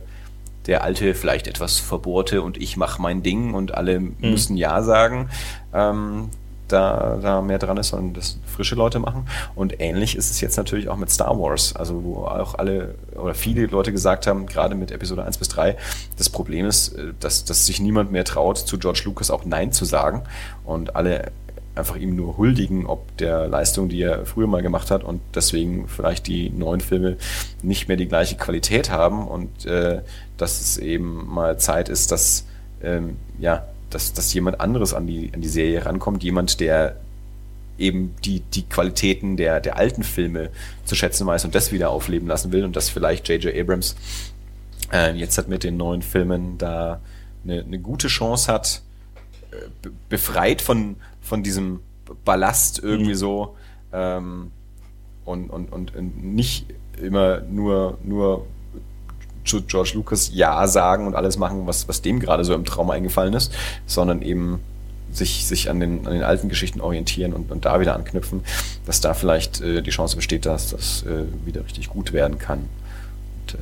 der 0.66 0.82
alte, 0.82 1.14
vielleicht 1.14 1.46
etwas 1.46 1.78
verbohrte 1.78 2.42
und 2.42 2.56
ich 2.56 2.76
mache 2.76 3.00
mein 3.00 3.22
Ding 3.22 3.54
und 3.54 3.74
alle 3.74 4.00
müssen 4.00 4.56
Ja 4.56 4.82
sagen, 4.82 5.28
ähm, 5.72 6.30
da, 6.68 7.18
da 7.22 7.42
mehr 7.42 7.58
dran 7.58 7.76
ist, 7.76 7.88
sondern 7.88 8.14
das 8.14 8.38
frische 8.46 8.74
Leute 8.74 8.98
machen. 8.98 9.26
Und 9.54 9.80
ähnlich 9.80 10.16
ist 10.16 10.30
es 10.30 10.40
jetzt 10.40 10.56
natürlich 10.56 10.88
auch 10.88 10.96
mit 10.96 11.10
Star 11.10 11.38
Wars, 11.38 11.76
also 11.76 12.02
wo 12.02 12.24
auch 12.24 12.56
alle 12.56 12.96
oder 13.14 13.34
viele 13.34 13.66
Leute 13.66 13.92
gesagt 13.92 14.26
haben, 14.26 14.46
gerade 14.46 14.74
mit 14.74 14.90
Episode 14.90 15.24
1 15.24 15.38
bis 15.38 15.48
3, 15.48 15.76
das 16.16 16.28
Problem 16.28 16.66
ist, 16.66 16.94
äh, 16.94 17.12
dass, 17.20 17.44
dass 17.44 17.66
sich 17.66 17.80
niemand 17.80 18.12
mehr 18.12 18.24
traut, 18.24 18.58
zu 18.58 18.78
George 18.78 19.02
Lucas 19.04 19.30
auch 19.30 19.44
Nein 19.44 19.72
zu 19.72 19.84
sagen 19.84 20.22
und 20.64 20.96
alle 20.96 21.30
einfach 21.76 21.96
ihm 21.96 22.16
nur 22.16 22.38
huldigen, 22.38 22.86
ob 22.86 23.16
der 23.18 23.46
Leistung, 23.48 23.88
die 23.88 24.00
er 24.00 24.24
früher 24.24 24.46
mal 24.46 24.62
gemacht 24.62 24.90
hat 24.90 25.04
und 25.04 25.20
deswegen 25.34 25.88
vielleicht 25.88 26.26
die 26.26 26.48
neuen 26.50 26.80
Filme 26.80 27.18
nicht 27.62 27.86
mehr 27.86 27.98
die 27.98 28.08
gleiche 28.08 28.36
Qualität 28.36 28.90
haben. 28.90 29.28
Und 29.28 29.66
äh, 29.66 30.00
dass 30.36 30.60
es 30.60 30.78
eben 30.78 31.26
mal 31.26 31.58
Zeit 31.58 31.88
ist, 31.88 32.12
dass 32.12 32.46
ähm, 32.82 33.16
ja, 33.38 33.66
dass, 33.90 34.12
dass 34.12 34.32
jemand 34.34 34.60
anderes 34.60 34.92
an 34.94 35.06
die, 35.06 35.30
an 35.32 35.40
die 35.40 35.48
Serie 35.48 35.84
rankommt, 35.86 36.22
jemand, 36.22 36.60
der 36.60 36.96
eben 37.78 38.14
die, 38.24 38.40
die 38.40 38.62
Qualitäten 38.62 39.36
der, 39.36 39.60
der 39.60 39.76
alten 39.76 40.02
Filme 40.02 40.50
zu 40.84 40.94
schätzen 40.94 41.26
weiß 41.26 41.44
und 41.44 41.54
das 41.54 41.72
wieder 41.72 41.90
aufleben 41.90 42.26
lassen 42.28 42.50
will 42.52 42.64
und 42.64 42.74
dass 42.74 42.88
vielleicht 42.90 43.28
J.J. 43.28 43.54
Abrams 43.54 43.96
äh, 44.92 45.12
jetzt 45.14 45.36
hat 45.38 45.48
mit 45.48 45.62
den 45.64 45.76
neuen 45.76 46.02
Filmen 46.02 46.58
da 46.58 47.00
eine, 47.44 47.62
eine 47.62 47.78
gute 47.78 48.08
Chance 48.08 48.52
hat, 48.52 48.82
äh, 49.52 49.56
be- 49.82 49.92
befreit 50.08 50.62
von, 50.62 50.96
von 51.20 51.42
diesem 51.42 51.80
Ballast 52.24 52.78
irgendwie 52.82 53.10
Mhm. 53.12 53.16
so 53.16 53.56
ähm, 53.92 54.50
und, 55.24 55.50
und, 55.50 55.70
und 55.94 56.24
nicht 56.24 56.66
immer 57.00 57.40
nur, 57.42 57.98
nur 58.04 58.46
zu 59.46 59.62
George 59.62 59.92
Lucas 59.94 60.30
Ja 60.32 60.66
sagen 60.66 61.06
und 61.06 61.14
alles 61.14 61.38
machen, 61.38 61.66
was, 61.66 61.88
was 61.88 62.02
dem 62.02 62.20
gerade 62.20 62.44
so 62.44 62.54
im 62.54 62.64
Traum 62.64 62.90
eingefallen 62.90 63.34
ist, 63.34 63.52
sondern 63.86 64.22
eben 64.22 64.60
sich, 65.12 65.46
sich 65.46 65.70
an, 65.70 65.80
den, 65.80 66.06
an 66.06 66.12
den 66.12 66.22
alten 66.22 66.48
Geschichten 66.48 66.80
orientieren 66.80 67.32
und, 67.32 67.50
und 67.50 67.64
da 67.64 67.80
wieder 67.80 67.94
anknüpfen, 67.94 68.42
dass 68.84 69.00
da 69.00 69.14
vielleicht 69.14 69.60
äh, 69.62 69.80
die 69.82 69.90
Chance 69.90 70.16
besteht, 70.16 70.44
dass 70.44 70.70
das 70.70 71.04
äh, 71.04 71.24
wieder 71.46 71.64
richtig 71.64 71.88
gut 71.88 72.12
werden 72.12 72.38
kann. 72.38 72.58
Und 73.40 73.54
äh, 73.54 73.58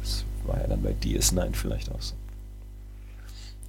das 0.00 0.24
war 0.46 0.60
ja 0.60 0.68
dann 0.68 0.82
bei 0.82 0.94
DS9 1.02 1.54
vielleicht 1.54 1.90
auch 1.90 2.00
so. 2.00 2.14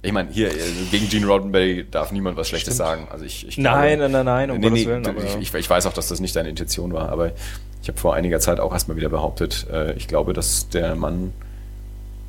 Ich 0.04 0.12
meine, 0.12 0.30
hier, 0.30 0.50
äh, 0.50 0.58
gegen 0.90 1.08
Gene 1.08 1.26
Roddenberry 1.26 1.86
darf 1.90 2.10
niemand 2.12 2.36
was 2.36 2.48
Schlechtes 2.48 2.74
Stimmt. 2.74 2.88
sagen. 2.88 3.08
Also 3.10 3.24
ich, 3.24 3.46
ich 3.46 3.56
Nein, 3.58 4.00
nein, 4.00 4.10
nein, 4.10 4.24
nein, 4.24 4.50
um 4.50 4.58
nee, 4.58 4.68
Gottes 4.68 4.80
nee, 4.84 4.90
Willen, 4.90 5.06
aber- 5.06 5.24
ich, 5.24 5.36
ich, 5.36 5.54
ich 5.54 5.70
weiß 5.70 5.86
auch, 5.86 5.92
dass 5.92 6.08
das 6.08 6.20
nicht 6.20 6.34
deine 6.34 6.48
Intention 6.48 6.92
war, 6.92 7.08
aber 7.08 7.32
ich 7.82 7.88
habe 7.88 7.98
vor 7.98 8.14
einiger 8.14 8.38
Zeit 8.38 8.60
auch 8.60 8.72
erstmal 8.72 8.96
wieder 8.96 9.08
behauptet, 9.08 9.66
äh, 9.70 9.92
ich 9.94 10.06
glaube, 10.06 10.32
dass 10.32 10.68
der 10.68 10.94
Mann 10.94 11.32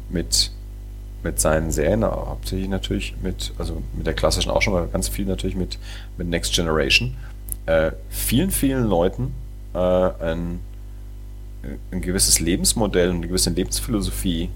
mit, 0.09 0.51
mit 1.23 1.39
seinen 1.39 1.71
Serien, 1.71 2.03
hauptsächlich 2.03 2.67
natürlich 2.67 3.15
mit, 3.21 3.53
also 3.59 3.81
mit 3.95 4.07
der 4.07 4.15
klassischen 4.15 4.49
auch 4.49 4.61
schon, 4.61 4.75
aber 4.75 4.87
ganz 4.87 5.07
viel 5.07 5.25
natürlich 5.25 5.55
mit, 5.55 5.77
mit 6.17 6.27
Next 6.27 6.53
Generation, 6.53 7.15
äh, 7.67 7.91
vielen, 8.09 8.49
vielen 8.49 8.85
Leuten 8.85 9.31
äh, 9.73 9.77
ein, 9.77 10.59
ein 11.91 12.01
gewisses 12.01 12.39
Lebensmodell, 12.39 13.11
eine 13.11 13.27
gewisse 13.27 13.51
Lebensphilosophie 13.51 14.49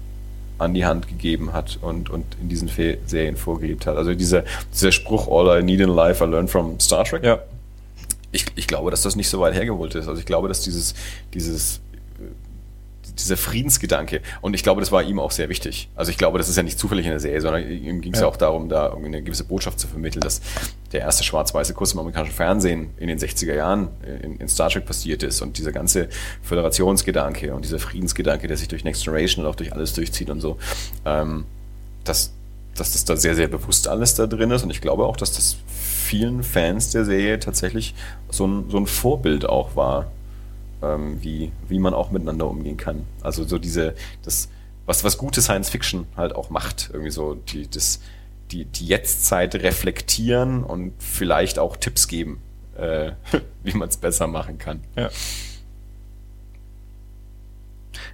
an 0.58 0.74
die 0.74 0.84
Hand 0.84 1.06
gegeben 1.06 1.52
hat 1.52 1.78
und, 1.80 2.10
und 2.10 2.24
in 2.42 2.48
diesen 2.48 2.68
Fe 2.68 2.98
Serien 3.06 3.36
vorgelebt 3.36 3.86
hat. 3.86 3.96
Also 3.96 4.14
dieser, 4.14 4.42
dieser 4.74 4.90
Spruch, 4.90 5.28
all 5.28 5.60
I 5.60 5.62
need 5.62 5.80
in 5.80 5.90
life, 5.90 6.22
I 6.22 6.26
learn 6.26 6.48
from 6.48 6.80
Star 6.80 7.04
Trek. 7.04 7.22
Ja. 7.22 7.38
Ich, 8.30 8.46
ich 8.56 8.66
glaube, 8.66 8.90
dass 8.90 9.02
das 9.02 9.16
nicht 9.16 9.28
so 9.28 9.40
weit 9.40 9.54
hergeholt 9.54 9.94
ist. 9.94 10.08
Also 10.08 10.20
ich 10.20 10.26
glaube, 10.26 10.48
dass 10.48 10.60
dieses, 10.60 10.94
dieses, 11.32 11.80
dieser 13.18 13.36
Friedensgedanke, 13.36 14.20
und 14.40 14.54
ich 14.54 14.62
glaube, 14.62 14.80
das 14.80 14.92
war 14.92 15.02
ihm 15.02 15.18
auch 15.18 15.30
sehr 15.30 15.48
wichtig. 15.48 15.88
Also 15.94 16.10
ich 16.10 16.18
glaube, 16.18 16.38
das 16.38 16.48
ist 16.48 16.56
ja 16.56 16.62
nicht 16.62 16.78
zufällig 16.78 17.06
in 17.06 17.10
der 17.10 17.20
Serie, 17.20 17.40
sondern 17.40 17.68
ihm 17.68 18.00
ging 18.00 18.12
es 18.12 18.20
ja. 18.20 18.26
Ja. 18.26 18.30
auch 18.30 18.36
darum, 18.36 18.68
da 18.68 18.92
eine 18.92 19.22
gewisse 19.22 19.44
Botschaft 19.44 19.80
zu 19.80 19.88
vermitteln, 19.88 20.20
dass 20.20 20.40
der 20.92 21.00
erste 21.00 21.24
schwarz-weiße 21.24 21.74
Kurs 21.74 21.92
im 21.92 21.98
amerikanischen 22.00 22.34
Fernsehen 22.34 22.90
in 22.98 23.08
den 23.08 23.18
60er 23.18 23.54
Jahren 23.54 23.88
in, 24.22 24.36
in 24.36 24.48
Star 24.48 24.70
Trek 24.70 24.86
passiert 24.86 25.22
ist 25.22 25.40
und 25.42 25.58
dieser 25.58 25.72
ganze 25.72 26.08
Föderationsgedanke 26.42 27.54
und 27.54 27.64
dieser 27.64 27.78
Friedensgedanke, 27.78 28.46
der 28.46 28.56
sich 28.56 28.68
durch 28.68 28.84
Next 28.84 29.04
Generation 29.04 29.44
und 29.44 29.50
auch 29.50 29.56
durch 29.56 29.72
alles 29.72 29.92
durchzieht 29.94 30.30
und 30.30 30.40
so, 30.40 30.58
ähm, 31.04 31.44
dass, 32.04 32.32
dass 32.74 32.92
das 32.92 33.04
da 33.04 33.16
sehr, 33.16 33.34
sehr 33.34 33.48
bewusst 33.48 33.88
alles 33.88 34.14
da 34.14 34.26
drin 34.26 34.50
ist 34.50 34.62
und 34.62 34.70
ich 34.70 34.80
glaube 34.80 35.06
auch, 35.06 35.16
dass 35.16 35.32
das 35.32 35.56
vielen 36.08 36.42
Fans 36.42 36.90
der 36.90 37.04
Serie 37.04 37.38
tatsächlich 37.38 37.94
so 38.30 38.46
ein, 38.46 38.70
so 38.70 38.78
ein 38.78 38.86
Vorbild 38.86 39.46
auch 39.46 39.76
war, 39.76 40.10
ähm, 40.82 41.22
wie, 41.22 41.52
wie 41.68 41.78
man 41.78 41.92
auch 41.92 42.10
miteinander 42.10 42.48
umgehen 42.48 42.78
kann. 42.78 43.04
Also 43.20 43.44
so 43.44 43.58
diese, 43.58 43.94
das, 44.22 44.48
was, 44.86 45.04
was 45.04 45.18
gute 45.18 45.42
Science 45.42 45.68
Fiction 45.68 46.06
halt 46.16 46.34
auch 46.34 46.48
macht, 46.48 46.88
irgendwie 46.92 47.10
so 47.10 47.34
die, 47.34 47.68
das, 47.68 48.00
die, 48.50 48.64
die 48.64 48.86
Jetztzeit 48.86 49.54
reflektieren 49.56 50.64
und 50.64 50.94
vielleicht 50.98 51.58
auch 51.58 51.76
Tipps 51.76 52.08
geben, 52.08 52.40
äh, 52.78 53.12
wie 53.62 53.74
man 53.74 53.90
es 53.90 53.98
besser 53.98 54.26
machen 54.26 54.56
kann. 54.56 54.80
Ja. 54.96 55.10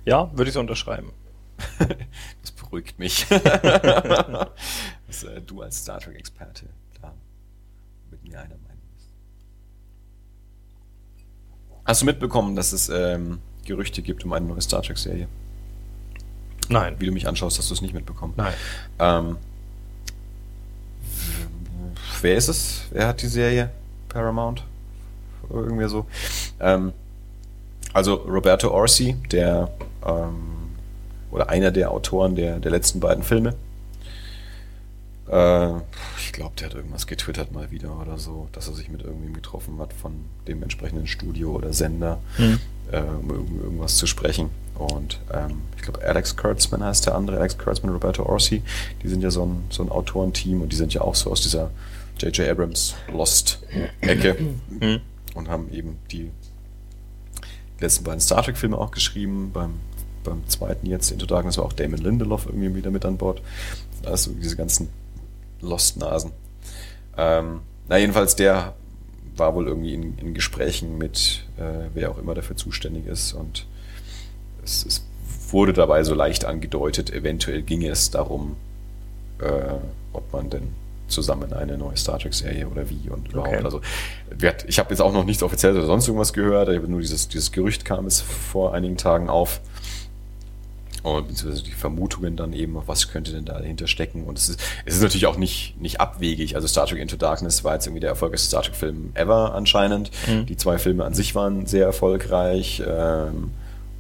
Ja, 0.05 0.31
würde 0.35 0.49
ich 0.49 0.55
so 0.55 0.61
unterschreiben. 0.61 1.13
Das 2.43 2.51
beruhigt 2.51 2.99
mich. 2.99 3.31
äh, 3.31 4.47
du 5.47 5.63
als 5.63 5.79
Star 5.79 6.01
Trek-Experte 6.01 6.67
mit 8.25 8.33
mir 8.33 8.39
einer 8.39 8.49
Meinung 8.49 8.83
bist. 8.95 9.09
Hast 11.85 12.03
du 12.03 12.07
mitbekommen, 12.07 12.57
dass 12.57 12.73
es 12.73 12.89
ähm, 12.89 13.39
Gerüchte 13.65 14.03
gibt 14.03 14.25
um 14.25 14.33
eine 14.33 14.47
neue 14.47 14.61
Star 14.61 14.83
Trek-Serie? 14.83 15.29
Nein. 16.69 16.97
Wie 16.99 17.07
du 17.07 17.13
mich 17.13 17.29
anschaust, 17.29 17.59
hast 17.59 17.71
du 17.71 17.75
es 17.75 17.83
nicht 17.83 17.95
mitbekommen. 17.95 18.35
Nein. 18.37 18.55
Ähm, 18.99 19.37
wer 22.23 22.37
ist 22.37 22.49
es? 22.49 22.83
Wer 22.91 23.09
hat 23.09 23.23
die 23.23 23.29
Serie? 23.29 23.71
Paramount? 24.09 24.65
Irgendwie 25.51 25.89
so. 25.89 26.07
Ähm, 26.61 26.93
also 27.93 28.15
Roberto 28.15 28.71
Orsi, 28.71 29.15
der 29.31 29.71
ähm, 30.07 30.55
oder 31.31 31.51
einer 31.51 31.71
der 31.71 31.91
Autoren 31.91 32.35
der, 32.35 32.61
der 32.61 32.71
letzten 32.71 33.01
beiden 33.01 33.23
Filme. 33.23 33.55
Äh, 35.29 35.77
ich 36.19 36.33
glaube, 36.33 36.55
der 36.59 36.69
hat 36.69 36.75
irgendwas 36.75 37.07
getwittert 37.07 37.53
mal 37.53 37.71
wieder 37.71 37.99
oder 38.01 38.19
so, 38.19 38.49
dass 38.53 38.69
er 38.69 38.75
sich 38.75 38.91
mit 38.91 39.03
irgendwem 39.03 39.33
getroffen 39.33 39.79
hat 39.79 39.93
von 39.93 40.13
dem 40.47 40.63
entsprechenden 40.63 41.07
Studio 41.07 41.53
oder 41.53 41.73
Sender, 41.73 42.21
mhm. 42.39 42.59
äh, 42.91 43.01
um 43.01 43.61
irgendwas 43.63 43.97
zu 43.97 44.07
sprechen. 44.07 44.51
Und 44.75 45.21
ähm, 45.33 45.63
ich 45.77 45.83
glaube, 45.83 46.05
Alex 46.05 46.37
Kurtzman 46.37 46.83
heißt 46.83 47.07
der 47.07 47.15
andere, 47.15 47.39
Alex 47.39 47.57
Kurtzman, 47.59 47.93
Roberto 47.93 48.25
Orsi, 48.25 48.63
die 49.03 49.09
sind 49.09 49.23
ja 49.23 49.31
so 49.31 49.47
ein, 49.47 49.65
so 49.71 49.83
ein 49.83 49.89
Autorenteam 49.89 50.63
und 50.63 50.73
die 50.73 50.77
sind 50.77 50.93
ja 50.93 51.01
auch 51.01 51.15
so 51.15 51.31
aus 51.31 51.43
dieser 51.43 51.71
J.J. 52.19 52.49
Abrams 52.49 52.95
Lost-Ecke 53.13 54.37
mhm. 54.69 55.01
und 55.35 55.49
haben 55.49 55.73
eben 55.73 55.99
die 56.11 56.31
letzten 57.81 58.05
beiden 58.05 58.21
Star 58.21 58.43
Trek-Filme 58.43 58.77
auch 58.77 58.91
geschrieben. 58.91 59.51
Beim, 59.53 59.75
beim 60.23 60.47
zweiten 60.49 60.87
jetzt, 60.87 61.11
Into 61.11 61.27
Darkness, 61.27 61.59
war 61.59 61.65
auch 61.65 61.73
Damon 61.73 62.01
Lindelof 62.01 62.47
irgendwie 62.47 62.75
wieder 62.75 62.91
mit 62.91 63.05
an 63.05 63.17
Bord. 63.17 63.43
Also 64.05 64.33
diese 64.33 64.57
ganzen 64.57 64.89
Lost-Nasen. 65.65 66.33
Ähm, 67.17 67.61
na, 67.89 67.99
jedenfalls, 67.99 68.37
der 68.37 68.75
war 69.37 69.55
wohl 69.55 69.67
irgendwie 69.67 69.95
in, 69.95 70.19
in 70.19 70.35
Gesprächen 70.35 70.97
mit 70.99 71.45
äh, 71.59 71.89
wer 71.93 72.11
auch 72.11 72.19
immer 72.19 72.35
dafür 72.35 72.57
zuständig 72.57 73.07
ist 73.07 73.33
und 73.33 73.67
es, 74.65 74.87
es, 74.87 75.05
wurde 75.51 75.73
dabei 75.73 76.03
so 76.03 76.15
leicht 76.15 76.47
angedeutet, 76.47 77.13
eventuell 77.13 77.63
ginge 77.63 77.89
es 77.89 78.11
darum, 78.11 78.57
äh, 79.39 79.75
ob 80.13 80.33
man 80.33 80.51
denn 80.51 80.69
zusammen 81.07 81.53
eine 81.53 81.79
neue 81.79 81.97
Star 81.97 82.19
Trek-Serie 82.19 82.67
oder 82.67 82.89
wie 82.91 83.09
und 83.09 83.29
überhaupt. 83.29 83.55
Okay. 83.55 83.65
Also 83.65 83.81
ich 84.67 84.79
habe 84.79 84.91
jetzt 84.91 85.01
auch 85.01 85.13
noch 85.13 85.25
nichts 85.25 85.43
Offizielles 85.43 85.77
oder 85.77 85.87
sonst 85.87 86.09
irgendwas 86.09 86.33
gehört. 86.33 86.71
Ich 86.71 86.77
habe 86.77 86.89
nur 86.89 87.01
dieses, 87.01 87.29
dieses 87.29 87.53
Gerücht 87.53 87.85
kam 87.85 88.07
es 88.07 88.21
vor 88.21 88.75
einigen 88.75 88.97
Tagen 88.97 89.29
auf. 89.29 89.61
Beziehungsweise 91.05 91.63
die 91.63 91.73
Vermutungen 91.73 92.35
dann 92.37 92.53
eben, 92.55 92.77
was 92.87 93.09
könnte 93.09 93.33
denn 93.33 93.45
da 93.45 93.59
dahinter 93.59 93.87
stecken. 93.87 94.25
Und 94.25 94.39
es 94.39 94.49
ist, 94.49 94.61
es 94.87 94.97
ist 94.97 95.03
natürlich 95.03 95.27
auch 95.27 95.37
nicht, 95.37 95.81
nicht 95.81 96.01
abwegig. 96.01 96.57
Also 96.57 96.67
Star 96.67 96.87
Trek 96.87 96.99
Into 96.99 97.17
Darkness 97.17 97.63
war 97.63 97.75
jetzt 97.75 97.87
irgendwie 97.87 98.01
der 98.01 98.11
erfolgreichste 98.11 98.49
Star 98.49 98.63
Trek-Film 98.63 99.13
ever 99.15 99.55
anscheinend. 99.55 100.11
Mhm. 100.27 100.47
Die 100.47 100.57
zwei 100.57 100.79
Filme 100.79 101.05
an 101.05 101.13
sich 101.13 101.35
waren 101.35 101.67
sehr 101.67 101.85
erfolgreich. 101.85 102.83
Ähm, 102.87 103.51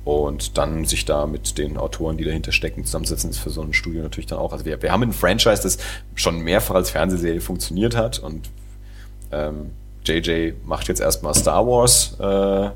und 0.05 0.59
dann 0.59 0.85
sich 0.85 1.07
da 1.07 1.27
mit 1.27 1.57
den 1.57 1.79
Autoren, 1.79 2.19
die 2.19 2.25
dahinter 2.25 2.53
stecken, 2.53 2.85
zusammensetzen, 2.85 3.31
ist 3.31 3.39
für 3.39 3.51
so 3.51 3.63
ein 3.63 3.73
Studio 3.73 4.03
natürlich 4.03 4.27
dann 4.27 4.39
auch. 4.39 4.53
Also 4.53 4.65
wir, 4.67 4.83
wir 4.83 4.93
haben 4.93 5.03
ein 5.03 5.13
Franchise, 5.15 5.63
das 5.63 5.79
schon 6.15 6.41
mehrfach 6.41 6.75
als 6.75 6.91
Fernsehserie 6.91 7.41
funktioniert 7.41 7.97
hat 7.97 8.19
und 8.19 8.51
ähm, 9.33 9.71
JJ 10.05 10.53
macht 10.65 10.89
jetzt 10.89 11.01
erstmal 11.01 11.35
Star 11.35 11.67
Wars. 11.67 12.17
Äh, 12.21 12.71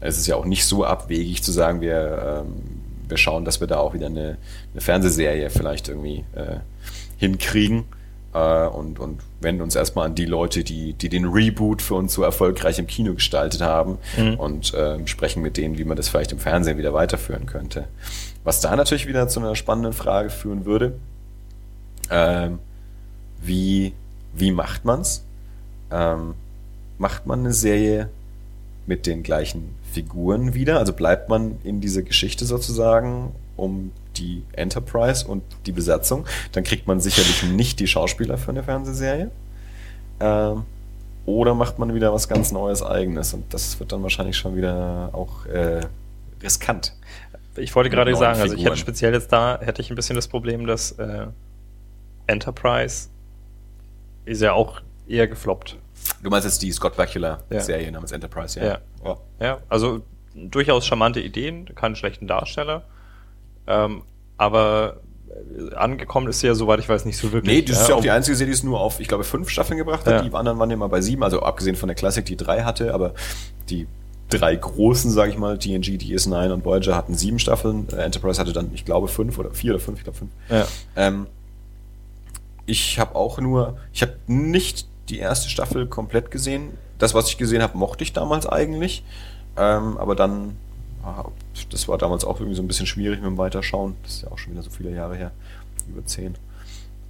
es 0.00 0.18
ist 0.18 0.26
ja 0.26 0.36
auch 0.36 0.44
nicht 0.44 0.66
so 0.66 0.84
abwegig 0.84 1.42
zu 1.42 1.52
sagen, 1.52 1.80
wir, 1.80 2.44
ähm, 2.44 2.80
wir 3.08 3.16
schauen, 3.16 3.44
dass 3.44 3.60
wir 3.60 3.66
da 3.66 3.78
auch 3.78 3.94
wieder 3.94 4.06
eine, 4.06 4.38
eine 4.72 4.80
Fernsehserie 4.80 5.50
vielleicht 5.50 5.88
irgendwie 5.88 6.24
äh, 6.34 6.58
hinkriegen 7.18 7.84
äh, 8.34 8.66
und, 8.66 8.98
und 8.98 9.20
wenden 9.40 9.62
uns 9.62 9.74
erstmal 9.74 10.06
an 10.06 10.14
die 10.14 10.24
Leute, 10.24 10.64
die, 10.64 10.92
die 10.92 11.08
den 11.08 11.24
Reboot 11.26 11.82
für 11.82 11.94
uns 11.94 12.12
so 12.12 12.22
erfolgreich 12.22 12.78
im 12.78 12.86
Kino 12.86 13.14
gestaltet 13.14 13.62
haben 13.62 13.98
mhm. 14.16 14.34
und 14.34 14.74
äh, 14.74 15.06
sprechen 15.06 15.42
mit 15.42 15.56
denen, 15.56 15.78
wie 15.78 15.84
man 15.84 15.96
das 15.96 16.08
vielleicht 16.08 16.32
im 16.32 16.38
Fernsehen 16.38 16.78
wieder 16.78 16.92
weiterführen 16.92 17.46
könnte. 17.46 17.88
Was 18.44 18.60
da 18.60 18.74
natürlich 18.76 19.06
wieder 19.06 19.28
zu 19.28 19.40
einer 19.40 19.56
spannenden 19.56 19.92
Frage 19.92 20.30
führen 20.30 20.64
würde, 20.64 20.98
ähm, 22.10 22.58
wie, 23.42 23.92
wie 24.34 24.52
macht 24.52 24.84
man's? 24.84 25.24
Ähm, 25.90 26.34
macht 26.98 27.26
man 27.26 27.40
eine 27.40 27.52
Serie 27.52 28.08
mit 28.86 29.06
den 29.06 29.22
gleichen 29.22 29.74
Figuren 29.92 30.54
wieder? 30.54 30.78
Also 30.78 30.92
bleibt 30.92 31.28
man 31.28 31.58
in 31.64 31.80
dieser 31.80 32.02
Geschichte 32.02 32.44
sozusagen, 32.44 33.32
um 33.56 33.92
die 34.16 34.42
Enterprise 34.52 35.26
und 35.26 35.42
die 35.66 35.72
Besatzung, 35.72 36.26
dann 36.52 36.64
kriegt 36.64 36.86
man 36.86 37.00
sicherlich 37.00 37.42
nicht 37.42 37.80
die 37.80 37.86
Schauspieler 37.86 38.38
für 38.38 38.50
eine 38.50 38.62
Fernsehserie. 38.62 39.30
Ähm, 40.20 40.64
oder 41.26 41.54
macht 41.54 41.78
man 41.78 41.92
wieder 41.92 42.12
was 42.12 42.28
ganz 42.28 42.52
Neues, 42.52 42.82
Eigenes. 42.82 43.34
Und 43.34 43.52
das 43.52 43.78
wird 43.80 43.92
dann 43.92 44.02
wahrscheinlich 44.02 44.36
schon 44.36 44.56
wieder 44.56 45.10
auch 45.12 45.44
äh, 45.46 45.80
riskant. 46.42 46.94
Ich 47.56 47.74
wollte 47.74 47.90
gerade 47.90 48.14
sagen, 48.14 48.40
also 48.40 48.54
ich 48.54 48.64
hätte 48.64 48.76
speziell 48.76 49.12
jetzt 49.12 49.32
da, 49.32 49.58
hätte 49.60 49.82
ich 49.82 49.90
ein 49.90 49.96
bisschen 49.96 50.14
das 50.14 50.28
Problem, 50.28 50.66
dass 50.66 50.92
äh, 50.92 51.26
Enterprise 52.26 53.08
ist 54.24 54.42
ja 54.42 54.52
auch 54.52 54.80
eher 55.08 55.26
gefloppt. 55.26 55.76
Du 56.22 56.30
meinst 56.30 56.44
jetzt 56.44 56.62
die 56.62 56.72
Scott 56.72 56.96
Bakula-Serie 56.96 57.86
ja. 57.86 57.90
namens 57.90 58.12
Enterprise, 58.12 58.58
ja? 58.58 58.66
Ja. 58.66 58.78
Oh. 59.04 59.16
ja, 59.40 59.58
also 59.68 60.02
durchaus 60.34 60.86
charmante 60.86 61.20
Ideen, 61.20 61.74
keinen 61.74 61.96
schlechten 61.96 62.26
Darsteller. 62.26 62.84
Ähm, 63.66 64.02
aber 64.36 65.00
äh, 65.28 65.74
angekommen 65.74 66.28
ist 66.28 66.40
sie 66.40 66.46
ja, 66.46 66.54
soweit 66.54 66.80
ich 66.80 66.88
weiß, 66.88 67.04
nicht 67.04 67.16
so 67.16 67.32
wirklich. 67.32 67.54
Nee, 67.54 67.62
das 67.62 67.82
ist 67.82 67.88
ja 67.88 67.94
auch 67.94 68.00
die 68.00 68.10
einzige 68.10 68.36
Serie, 68.36 68.52
die 68.52 68.58
es 68.58 68.62
nur 68.62 68.80
auf, 68.80 69.00
ich 69.00 69.08
glaube, 69.08 69.24
fünf 69.24 69.48
Staffeln 69.48 69.78
gebracht 69.78 70.06
hat. 70.06 70.12
Ja. 70.12 70.22
Die 70.22 70.34
anderen 70.34 70.58
waren 70.58 70.70
immer 70.70 70.88
bei 70.88 71.00
sieben, 71.00 71.22
also 71.22 71.40
abgesehen 71.40 71.76
von 71.76 71.88
der 71.88 71.96
Klassik, 71.96 72.26
die 72.26 72.36
drei 72.36 72.62
hatte, 72.62 72.92
aber 72.94 73.14
die 73.68 73.86
drei 74.28 74.56
großen, 74.56 75.10
sage 75.10 75.30
ich 75.30 75.38
mal, 75.38 75.58
TNG, 75.58 75.98
DS9 75.98 76.52
und 76.52 76.64
Voyager 76.64 76.96
hatten 76.96 77.14
sieben 77.14 77.38
Staffeln. 77.38 77.88
Äh, 77.90 78.02
Enterprise 78.02 78.40
hatte 78.40 78.52
dann, 78.52 78.70
ich 78.74 78.84
glaube, 78.84 79.08
fünf 79.08 79.38
oder 79.38 79.50
vier 79.50 79.74
oder 79.74 79.80
fünf, 79.80 79.98
ich 79.98 80.04
glaube 80.04 80.18
fünf. 80.18 80.30
Ja. 80.48 80.66
Ähm, 80.96 81.26
ich 82.66 82.98
habe 82.98 83.14
auch 83.14 83.38
nur, 83.38 83.78
ich 83.92 84.02
habe 84.02 84.14
nicht 84.26 84.88
die 85.08 85.18
erste 85.18 85.48
Staffel 85.48 85.86
komplett 85.86 86.30
gesehen. 86.30 86.76
Das, 86.98 87.14
was 87.14 87.28
ich 87.28 87.38
gesehen 87.38 87.62
habe, 87.62 87.76
mochte 87.76 88.04
ich 88.04 88.12
damals 88.12 88.46
eigentlich. 88.46 89.04
Ähm, 89.56 89.96
aber 89.98 90.14
dann 90.14 90.56
das 91.70 91.88
war 91.88 91.98
damals 91.98 92.24
auch 92.24 92.40
irgendwie 92.40 92.56
so 92.56 92.62
ein 92.62 92.68
bisschen 92.68 92.86
schwierig 92.86 93.20
mit 93.20 93.26
dem 93.26 93.38
Weiterschauen. 93.38 93.96
Das 94.02 94.14
ist 94.14 94.22
ja 94.22 94.30
auch 94.30 94.38
schon 94.38 94.52
wieder 94.52 94.62
so 94.62 94.70
viele 94.70 94.90
Jahre 94.90 95.16
her, 95.16 95.30
über 95.88 96.04
zehn. 96.04 96.34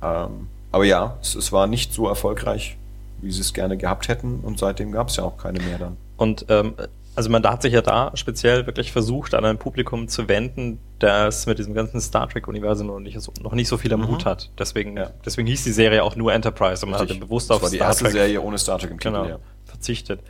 Ähm, 0.02 0.48
aber 0.72 0.84
ja, 0.84 1.16
es, 1.22 1.34
es, 1.34 1.52
war 1.52 1.66
nicht 1.66 1.92
so 1.94 2.06
erfolgreich, 2.06 2.76
wie 3.22 3.32
sie 3.32 3.40
es 3.40 3.54
gerne 3.54 3.76
gehabt 3.76 4.08
hätten 4.08 4.40
und 4.40 4.58
seitdem 4.58 4.92
gab 4.92 5.08
es 5.08 5.16
ja 5.16 5.24
auch 5.24 5.38
keine 5.38 5.60
mehr 5.60 5.78
dann. 5.78 5.96
Und 6.16 6.46
ähm, 6.48 6.74
also 7.16 7.30
man 7.30 7.42
hat 7.44 7.62
sich 7.62 7.72
ja 7.72 7.80
da 7.80 8.12
speziell 8.14 8.66
wirklich 8.66 8.92
versucht, 8.92 9.34
an 9.34 9.44
ein 9.46 9.58
Publikum 9.58 10.06
zu 10.06 10.28
wenden, 10.28 10.78
das 10.98 11.46
mit 11.46 11.58
diesem 11.58 11.72
ganzen 11.72 11.98
Star 12.00 12.28
Trek-Universum 12.28 12.86
noch 12.86 13.00
nicht, 13.00 13.18
so, 13.20 13.32
noch 13.42 13.54
nicht 13.54 13.68
so 13.68 13.78
viel 13.78 13.92
am 13.94 14.02
mhm. 14.02 14.08
Hut 14.08 14.26
hat. 14.26 14.50
Deswegen, 14.58 14.98
ja. 14.98 15.10
deswegen 15.24 15.48
hieß 15.48 15.64
die 15.64 15.72
Serie 15.72 16.04
auch 16.04 16.14
nur 16.14 16.34
Enterprise 16.34 16.84
und 16.84 16.92
man 16.92 17.00
Richtig. 17.00 17.16
hatte 17.16 17.26
bewusst 17.26 17.50
auf 17.50 17.60
das 17.60 17.64
war 17.64 17.70
die 17.70 17.76
Star 17.76 17.88
erste 17.88 18.04
Trek 18.04 18.12
Serie 18.12 18.40
ohne 18.42 18.58
Star 18.58 18.78
Trek 18.78 18.90
im 18.90 19.00
Titel, 19.00 19.14
genau, 19.14 19.28
ja. 19.28 19.38
verzichtet. 19.64 20.20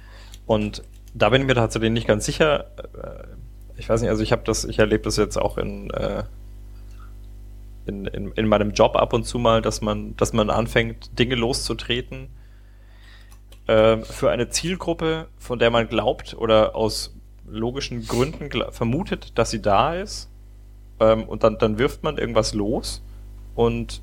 Und 0.46 0.84
da 1.12 1.28
bin 1.30 1.42
ich 1.42 1.48
mir 1.48 1.56
tatsächlich 1.56 1.90
nicht 1.90 2.06
ganz 2.06 2.24
sicher, 2.24 2.66
äh, 2.78 3.24
ich 3.76 3.88
weiß 3.88 4.00
nicht, 4.00 4.10
also 4.10 4.22
ich 4.22 4.30
habe 4.30 4.42
das, 4.44 4.64
ich 4.64 4.78
erlebe 4.78 5.02
das 5.02 5.16
jetzt 5.16 5.36
auch 5.36 5.58
in, 5.58 5.90
äh, 5.90 6.22
in, 7.86 8.06
in, 8.06 8.30
in 8.30 8.46
meinem 8.46 8.70
Job 8.70 8.94
ab 8.94 9.12
und 9.12 9.24
zu 9.24 9.40
mal, 9.40 9.60
dass 9.60 9.80
man, 9.80 10.16
dass 10.16 10.32
man 10.32 10.50
anfängt, 10.50 11.18
Dinge 11.18 11.34
loszutreten 11.34 12.28
äh, 13.66 13.98
für 13.98 14.30
eine 14.30 14.48
Zielgruppe, 14.48 15.28
von 15.38 15.58
der 15.58 15.70
man 15.70 15.88
glaubt 15.88 16.34
oder 16.38 16.74
aus 16.74 17.14
logischen 17.46 18.06
Gründen 18.06 18.50
vermutet, 18.70 19.38
dass 19.38 19.50
sie 19.50 19.62
da 19.62 19.94
ist. 19.94 20.30
Ähm, 21.00 21.24
und 21.24 21.44
dann, 21.44 21.58
dann 21.58 21.78
wirft 21.78 22.02
man 22.02 22.18
irgendwas 22.18 22.54
los 22.54 23.02
und 23.54 24.02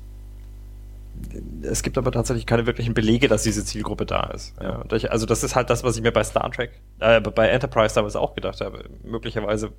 es 1.62 1.82
gibt 1.82 1.96
aber 1.96 2.12
tatsächlich 2.12 2.46
keine 2.46 2.66
wirklichen 2.66 2.94
Belege, 2.94 3.28
dass 3.28 3.42
diese 3.42 3.64
Zielgruppe 3.64 4.04
da 4.06 4.24
ist. 4.30 4.54
Ja, 4.60 4.84
ich, 4.92 5.10
also 5.10 5.26
das 5.26 5.42
ist 5.42 5.54
halt 5.54 5.70
das, 5.70 5.84
was 5.84 5.96
ich 5.96 6.02
mir 6.02 6.12
bei 6.12 6.24
Star 6.24 6.50
Trek, 6.50 6.72
äh, 6.98 7.20
bei 7.20 7.48
Enterprise 7.48 7.94
damals 7.94 8.16
auch 8.16 8.34
gedacht 8.34 8.60
habe. 8.60 8.84
Möglicherweise, 9.02 9.72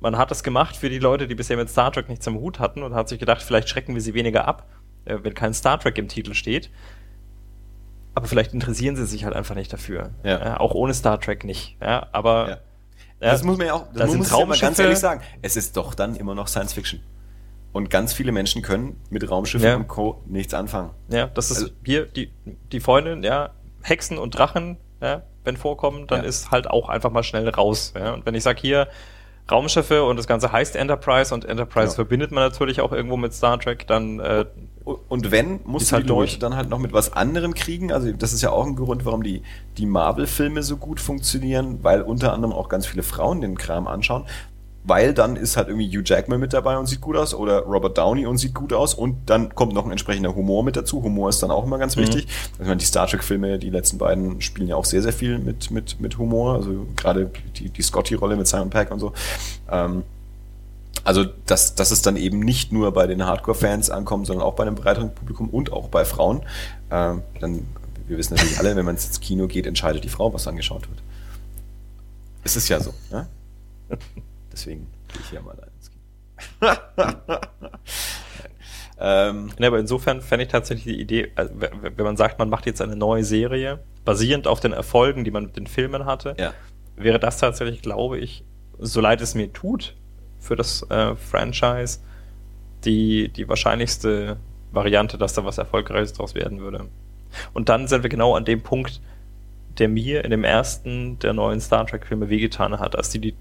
man 0.00 0.16
hat 0.16 0.30
das 0.30 0.42
gemacht 0.42 0.76
für 0.76 0.88
die 0.88 0.98
Leute, 0.98 1.26
die 1.26 1.34
bisher 1.34 1.56
mit 1.56 1.68
Star 1.68 1.92
Trek 1.92 2.08
nichts 2.08 2.26
am 2.28 2.36
Hut 2.36 2.60
hatten 2.60 2.82
und 2.82 2.94
hat 2.94 3.08
sich 3.08 3.18
gedacht, 3.18 3.42
vielleicht 3.42 3.68
schrecken 3.68 3.94
wir 3.94 4.00
sie 4.00 4.14
weniger 4.14 4.46
ab, 4.46 4.68
äh, 5.04 5.18
wenn 5.22 5.34
kein 5.34 5.54
Star 5.54 5.78
Trek 5.78 5.98
im 5.98 6.08
Titel 6.08 6.34
steht. 6.34 6.70
Aber 8.16 8.28
vielleicht 8.28 8.54
interessieren 8.54 8.96
sie 8.96 9.04
sich 9.04 9.24
halt 9.24 9.36
einfach 9.36 9.54
nicht 9.54 9.70
dafür. 9.70 10.08
Ja. 10.24 10.38
ja 10.42 10.60
auch 10.60 10.72
ohne 10.72 10.94
Star 10.94 11.20
Trek 11.20 11.44
nicht. 11.44 11.76
Ja, 11.82 12.06
aber 12.12 12.48
ja. 12.48 12.56
das 13.20 13.42
muss 13.42 13.58
man 13.58 13.66
ja 13.66 13.74
auch, 13.74 13.92
das, 13.92 14.14
muss 14.14 14.30
man 14.30 14.58
ganz 14.58 14.78
ehrlich 14.78 14.98
sagen. 14.98 15.20
Es 15.42 15.54
ist 15.54 15.76
doch 15.76 15.94
dann 15.94 16.16
immer 16.16 16.34
noch 16.34 16.48
Science 16.48 16.72
Fiction. 16.72 17.02
Und 17.72 17.90
ganz 17.90 18.14
viele 18.14 18.32
Menschen 18.32 18.62
können 18.62 18.98
mit 19.10 19.30
Raumschiffen 19.30 19.74
und 19.74 19.86
Co. 19.88 20.22
nichts 20.24 20.54
anfangen. 20.54 20.92
Ja, 21.10 21.26
das 21.26 21.50
ist 21.50 21.58
also, 21.58 21.70
hier 21.84 22.06
die, 22.06 22.32
die 22.72 22.80
Freundin, 22.80 23.22
ja, 23.22 23.50
Hexen 23.82 24.16
und 24.16 24.30
Drachen, 24.30 24.78
ja, 25.02 25.24
wenn 25.44 25.58
vorkommen, 25.58 26.06
dann 26.06 26.24
ist 26.24 26.50
halt 26.50 26.70
auch 26.70 26.88
einfach 26.88 27.10
mal 27.10 27.22
schnell 27.22 27.46
raus. 27.50 27.92
Ja. 27.94 28.14
Und 28.14 28.24
wenn 28.24 28.34
ich 28.34 28.44
sage 28.44 28.62
hier 28.62 28.88
Raumschiffe 29.50 30.04
und 30.04 30.16
das 30.16 30.26
Ganze 30.26 30.50
heißt 30.50 30.76
Enterprise 30.76 31.32
und 31.32 31.44
Enterprise 31.44 31.92
ja. 31.92 31.94
verbindet 31.94 32.32
man 32.32 32.44
natürlich 32.44 32.80
auch 32.80 32.92
irgendwo 32.92 33.16
mit 33.16 33.32
Star 33.32 33.58
Trek, 33.58 33.86
dann 33.86 34.18
äh, 34.20 34.44
und 34.84 35.32
wenn, 35.32 35.60
muss 35.64 35.90
halt 35.90 36.04
die 36.04 36.08
Leute 36.08 36.30
durch. 36.30 36.38
dann 36.38 36.54
halt 36.54 36.68
noch 36.68 36.78
mit 36.78 36.92
was 36.92 37.12
anderem 37.12 37.54
kriegen. 37.54 37.90
Also 37.90 38.12
das 38.12 38.32
ist 38.32 38.42
ja 38.42 38.50
auch 38.50 38.64
ein 38.64 38.76
Grund, 38.76 39.04
warum 39.04 39.24
die, 39.24 39.42
die 39.78 39.86
Marvel-Filme 39.86 40.62
so 40.62 40.76
gut 40.76 41.00
funktionieren, 41.00 41.82
weil 41.82 42.02
unter 42.02 42.32
anderem 42.32 42.54
auch 42.54 42.68
ganz 42.68 42.86
viele 42.86 43.02
Frauen 43.02 43.40
den 43.40 43.58
Kram 43.58 43.88
anschauen 43.88 44.26
weil 44.86 45.12
dann 45.14 45.34
ist 45.34 45.56
halt 45.56 45.68
irgendwie 45.68 45.88
Hugh 45.88 46.02
Jackman 46.04 46.38
mit 46.38 46.52
dabei 46.52 46.78
und 46.78 46.86
sieht 46.86 47.00
gut 47.00 47.16
aus 47.16 47.34
oder 47.34 47.60
Robert 47.60 47.98
Downey 47.98 48.24
und 48.26 48.38
sieht 48.38 48.54
gut 48.54 48.72
aus 48.72 48.94
und 48.94 49.16
dann 49.26 49.54
kommt 49.54 49.72
noch 49.74 49.84
ein 49.84 49.90
entsprechender 49.90 50.34
Humor 50.34 50.62
mit 50.62 50.76
dazu. 50.76 51.02
Humor 51.02 51.28
ist 51.28 51.42
dann 51.42 51.50
auch 51.50 51.64
immer 51.64 51.78
ganz 51.78 51.96
mhm. 51.96 52.02
wichtig. 52.02 52.28
Ich 52.52 52.64
meine, 52.64 52.76
die 52.76 52.84
Star 52.84 53.08
Trek-Filme, 53.08 53.58
die 53.58 53.70
letzten 53.70 53.98
beiden 53.98 54.40
spielen 54.40 54.68
ja 54.68 54.76
auch 54.76 54.84
sehr, 54.84 55.02
sehr 55.02 55.12
viel 55.12 55.38
mit, 55.38 55.72
mit, 55.72 56.00
mit 56.00 56.18
Humor. 56.18 56.54
Also 56.54 56.86
gerade 56.94 57.30
die, 57.56 57.68
die 57.68 57.82
Scotty-Rolle 57.82 58.36
mit 58.36 58.46
Simon 58.46 58.70
Peck 58.70 58.90
und 58.92 59.00
so. 59.00 59.12
Ähm, 59.70 60.04
Also, 61.04 61.24
dass, 61.24 61.74
dass 61.74 61.90
es 61.90 62.02
dann 62.02 62.16
eben 62.16 62.40
nicht 62.40 62.72
nur 62.72 62.92
bei 62.92 63.06
den 63.06 63.24
Hardcore-Fans 63.24 63.90
ankommt, 63.90 64.26
sondern 64.26 64.46
auch 64.46 64.54
bei 64.54 64.64
einem 64.64 64.74
breiteren 64.74 65.14
Publikum 65.14 65.50
und 65.50 65.72
auch 65.72 65.88
bei 65.88 66.04
Frauen. 66.04 66.42
Ähm, 66.90 67.22
dann, 67.40 67.66
wir 68.06 68.18
wissen 68.18 68.34
natürlich 68.34 68.58
alle, 68.58 68.74
wenn 68.76 68.84
man 68.84 68.96
ins 68.96 69.20
Kino 69.20 69.46
geht, 69.46 69.66
entscheidet 69.66 70.04
die 70.04 70.08
Frau, 70.08 70.32
was 70.32 70.46
angeschaut 70.46 70.88
wird. 70.88 71.02
Es 72.44 72.56
ist 72.56 72.68
ja 72.68 72.80
so. 72.80 72.94
Ne? 73.10 73.26
Deswegen 74.56 74.86
gehe 75.08 75.20
ich 75.20 75.28
hier 75.28 75.42
mal 75.42 75.54
ins 75.76 75.90
Kino. 75.90 76.02
ähm, 78.98 79.50
ja, 79.58 79.66
aber 79.68 79.78
insofern 79.78 80.22
fände 80.22 80.46
ich 80.46 80.50
tatsächlich 80.50 80.96
die 80.96 80.98
Idee, 80.98 81.30
also, 81.34 81.52
wenn 81.58 82.04
man 82.04 82.16
sagt, 82.16 82.38
man 82.38 82.48
macht 82.48 82.64
jetzt 82.64 82.80
eine 82.80 82.96
neue 82.96 83.22
Serie, 83.22 83.80
basierend 84.06 84.46
auf 84.46 84.60
den 84.60 84.72
Erfolgen, 84.72 85.24
die 85.24 85.30
man 85.30 85.44
mit 85.44 85.58
den 85.58 85.66
Filmen 85.66 86.06
hatte, 86.06 86.34
ja. 86.38 86.54
wäre 86.96 87.18
das 87.18 87.36
tatsächlich, 87.36 87.82
glaube 87.82 88.18
ich, 88.18 88.44
so 88.78 89.02
leid 89.02 89.20
es 89.20 89.34
mir 89.34 89.52
tut, 89.52 89.94
für 90.40 90.56
das 90.56 90.82
äh, 90.88 91.16
Franchise 91.16 91.98
die, 92.84 93.28
die 93.28 93.46
wahrscheinlichste 93.46 94.38
Variante, 94.72 95.18
dass 95.18 95.34
da 95.34 95.44
was 95.44 95.58
Erfolgreiches 95.58 96.14
draus 96.14 96.34
werden 96.34 96.60
würde. 96.60 96.88
Und 97.52 97.68
dann 97.68 97.88
sind 97.88 98.02
wir 98.02 98.10
genau 98.10 98.34
an 98.34 98.46
dem 98.46 98.62
Punkt, 98.62 99.02
der 99.78 99.88
mir 99.88 100.24
in 100.24 100.30
dem 100.30 100.44
ersten 100.44 101.18
der 101.18 101.34
neuen 101.34 101.60
Star 101.60 101.86
Trek-Filme 101.86 102.30
wehgetan 102.30 102.78
hat, 102.78 102.96
als 102.96 103.10
die, 103.10 103.18
die, 103.18 103.34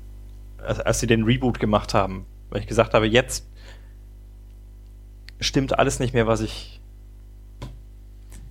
als 0.66 1.00
sie 1.00 1.08
den 1.08 1.24
Reboot 1.24 1.60
gemacht 1.60 1.94
haben. 1.94 2.26
Weil 2.50 2.62
ich 2.62 2.68
gesagt 2.68 2.94
habe, 2.94 3.08
jetzt 3.08 3.48
stimmt 5.40 5.78
alles 5.78 6.00
nicht 6.00 6.14
mehr, 6.14 6.28
was 6.28 6.42
ich, 6.42 6.82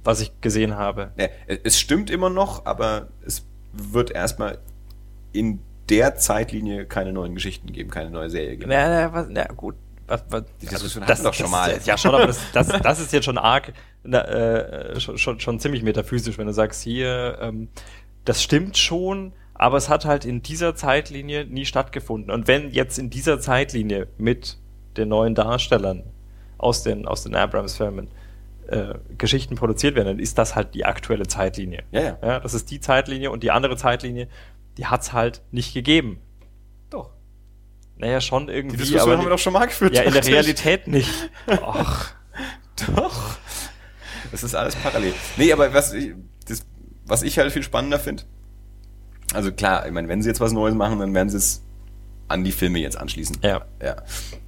was 0.02 0.20
ich 0.20 0.40
gesehen 0.40 0.76
habe. 0.76 1.12
Ja, 1.16 1.28
es 1.46 1.78
stimmt 1.78 2.10
immer 2.10 2.30
noch, 2.30 2.66
aber 2.66 3.08
es 3.24 3.46
wird 3.72 4.10
erstmal 4.10 4.58
in 5.32 5.60
der 5.88 6.16
Zeitlinie 6.16 6.86
keine 6.86 7.12
neuen 7.12 7.34
Geschichten 7.34 7.72
geben, 7.72 7.90
keine 7.90 8.10
neue 8.10 8.30
Serie 8.30 8.56
geben. 8.56 8.70
Na, 8.70 9.10
na, 9.10 9.26
na 9.28 9.44
gut. 9.46 9.74
Was, 10.06 10.22
was, 10.28 10.44
die 10.60 10.66
Diskussion 10.66 11.02
also, 11.02 11.14
das, 11.14 11.22
doch 11.22 11.32
schon 11.32 11.50
mal. 11.50 11.78
ja, 11.84 11.96
schon, 11.96 12.14
aber 12.14 12.26
das, 12.26 12.38
das, 12.52 12.68
das 12.68 13.00
ist 13.00 13.12
jetzt 13.14 13.24
schon 13.24 13.38
arg, 13.38 13.72
na, 14.02 14.20
äh, 14.20 15.00
schon, 15.00 15.16
schon, 15.16 15.40
schon 15.40 15.58
ziemlich 15.60 15.82
metaphysisch, 15.82 16.36
wenn 16.36 16.46
du 16.46 16.52
sagst, 16.52 16.82
hier, 16.82 17.38
ähm, 17.40 17.68
das 18.26 18.42
stimmt 18.42 18.76
schon, 18.76 19.32
aber 19.64 19.78
es 19.78 19.88
hat 19.88 20.04
halt 20.04 20.26
in 20.26 20.42
dieser 20.42 20.74
Zeitlinie 20.74 21.46
nie 21.46 21.64
stattgefunden. 21.64 22.30
Und 22.30 22.48
wenn 22.48 22.70
jetzt 22.70 22.98
in 22.98 23.08
dieser 23.08 23.40
Zeitlinie 23.40 24.08
mit 24.18 24.58
den 24.98 25.08
neuen 25.08 25.34
Darstellern 25.34 26.02
aus 26.58 26.82
den, 26.82 27.08
aus 27.08 27.22
den 27.22 27.34
Abrams-Filmen 27.34 28.08
äh, 28.66 28.94
Geschichten 29.16 29.54
produziert 29.54 29.94
werden, 29.94 30.08
dann 30.08 30.18
ist 30.18 30.36
das 30.36 30.54
halt 30.54 30.74
die 30.74 30.84
aktuelle 30.84 31.26
Zeitlinie. 31.26 31.82
Ja, 31.92 32.00
ja. 32.02 32.18
ja 32.22 32.40
das 32.40 32.52
ist 32.52 32.70
die 32.70 32.78
Zeitlinie 32.78 33.30
und 33.30 33.42
die 33.42 33.50
andere 33.50 33.78
Zeitlinie 33.78 34.28
die 34.76 34.86
hat's 34.86 35.14
halt 35.14 35.40
nicht 35.50 35.72
gegeben. 35.72 36.20
Doch. 36.90 37.10
Naja, 37.96 38.20
schon 38.20 38.50
irgendwie. 38.50 38.76
Die 38.76 38.82
Diskussion 38.82 39.12
aber 39.12 39.18
haben 39.18 39.26
wir 39.26 39.30
doch 39.30 39.38
schon 39.38 39.54
mal 39.54 39.64
geführt. 39.64 39.94
Ja, 39.94 40.02
in 40.02 40.12
der 40.12 40.26
Realität 40.26 40.88
nicht. 40.88 41.30
Ach. 41.46 42.12
Doch. 42.94 43.36
Das 44.30 44.42
ist 44.42 44.54
alles 44.54 44.74
parallel. 44.76 45.14
Nee, 45.36 45.52
aber 45.52 45.72
was 45.72 45.92
ich, 45.92 46.12
das, 46.48 46.66
was 47.06 47.22
ich 47.22 47.38
halt 47.38 47.52
viel 47.52 47.62
spannender 47.62 48.00
finde, 48.00 48.24
also 49.32 49.52
klar, 49.52 49.86
ich 49.86 49.92
meine, 49.92 50.08
wenn 50.08 50.22
sie 50.22 50.28
jetzt 50.28 50.40
was 50.40 50.52
Neues 50.52 50.74
machen, 50.74 50.98
dann 50.98 51.14
werden 51.14 51.30
sie 51.30 51.38
es 51.38 51.62
an 52.28 52.44
die 52.44 52.52
Filme 52.52 52.78
jetzt 52.78 52.98
anschließen. 52.98 53.38
Ja. 53.42 53.64
ja. 53.82 53.96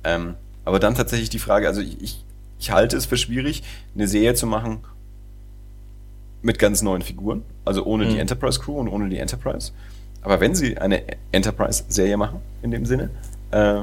Ähm, 0.05 0.35
aber 0.65 0.79
dann 0.79 0.95
tatsächlich 0.95 1.31
die 1.31 1.39
Frage, 1.39 1.67
also 1.69 1.81
ich, 1.81 2.01
ich, 2.03 2.25
ich 2.59 2.71
halte 2.71 2.97
es 2.97 3.07
für 3.07 3.17
schwierig, 3.17 3.63
eine 3.95 4.09
Serie 4.09 4.35
zu 4.35 4.47
machen 4.47 4.81
mit 6.43 6.59
ganz 6.59 6.83
neuen 6.83 7.03
Figuren, 7.03 7.43
also 7.65 7.85
ohne 7.85 8.05
mhm. 8.05 8.11
die 8.11 8.19
Enterprise 8.19 8.61
Crew 8.61 8.79
und 8.79 8.89
ohne 8.89 9.09
die 9.09 9.19
Enterprise. 9.19 9.73
Aber 10.23 10.41
wenn 10.41 10.55
sie 10.55 10.77
eine 10.79 11.03
Enterprise-Serie 11.33 12.17
machen, 12.17 12.41
in 12.63 12.73
dem 12.73 12.85
Sinne, 12.85 13.11
äh, 13.53 13.83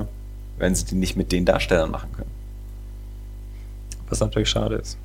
werden 0.58 0.76
sie 0.76 0.86
die 0.86 0.96
nicht 0.96 1.16
mit 1.16 1.32
den 1.32 1.46
Darstellern 1.46 1.90
machen 1.90 2.12
können. 2.14 2.32
Was 4.10 4.20
natürlich 4.20 4.50
schade 4.50 4.76
ist. 4.76 4.98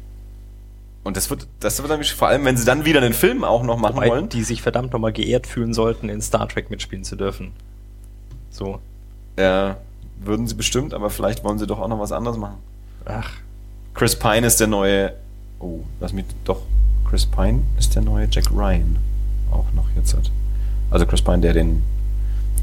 Und 1.08 1.16
das 1.16 1.30
wird, 1.30 1.46
das 1.60 1.78
wird 1.78 1.88
nämlich 1.88 2.12
vor 2.12 2.28
allem, 2.28 2.44
wenn 2.44 2.58
sie 2.58 2.66
dann 2.66 2.84
wieder 2.84 3.00
einen 3.00 3.14
Film 3.14 3.42
auch 3.42 3.62
noch 3.62 3.78
machen 3.78 3.96
Wobei 3.96 4.10
wollen. 4.10 4.28
Die 4.28 4.42
sich 4.42 4.60
verdammt 4.60 4.92
nochmal 4.92 5.14
geehrt 5.14 5.46
fühlen 5.46 5.72
sollten, 5.72 6.10
in 6.10 6.20
Star 6.20 6.46
Trek 6.46 6.68
mitspielen 6.68 7.02
zu 7.02 7.16
dürfen. 7.16 7.52
So. 8.50 8.78
Ja, 9.38 9.78
würden 10.20 10.46
sie 10.46 10.54
bestimmt, 10.54 10.92
aber 10.92 11.08
vielleicht 11.08 11.44
wollen 11.44 11.58
sie 11.58 11.66
doch 11.66 11.80
auch 11.80 11.88
noch 11.88 11.98
was 11.98 12.12
anderes 12.12 12.36
machen. 12.36 12.58
Ach. 13.06 13.30
Chris 13.94 14.16
Pine 14.16 14.46
ist 14.46 14.60
der 14.60 14.66
neue. 14.66 15.14
Oh, 15.60 15.80
lass 15.98 16.12
mich 16.12 16.26
doch. 16.44 16.60
Chris 17.08 17.24
Pine 17.24 17.62
ist 17.78 17.94
der 17.94 18.02
neue 18.02 18.28
Jack 18.30 18.50
Ryan. 18.52 18.98
Auch 19.50 19.72
noch 19.74 19.86
jetzt 19.96 20.12
hat. 20.12 20.30
Also 20.90 21.06
Chris 21.06 21.22
Pine, 21.22 21.38
der 21.38 21.54
den, 21.54 21.84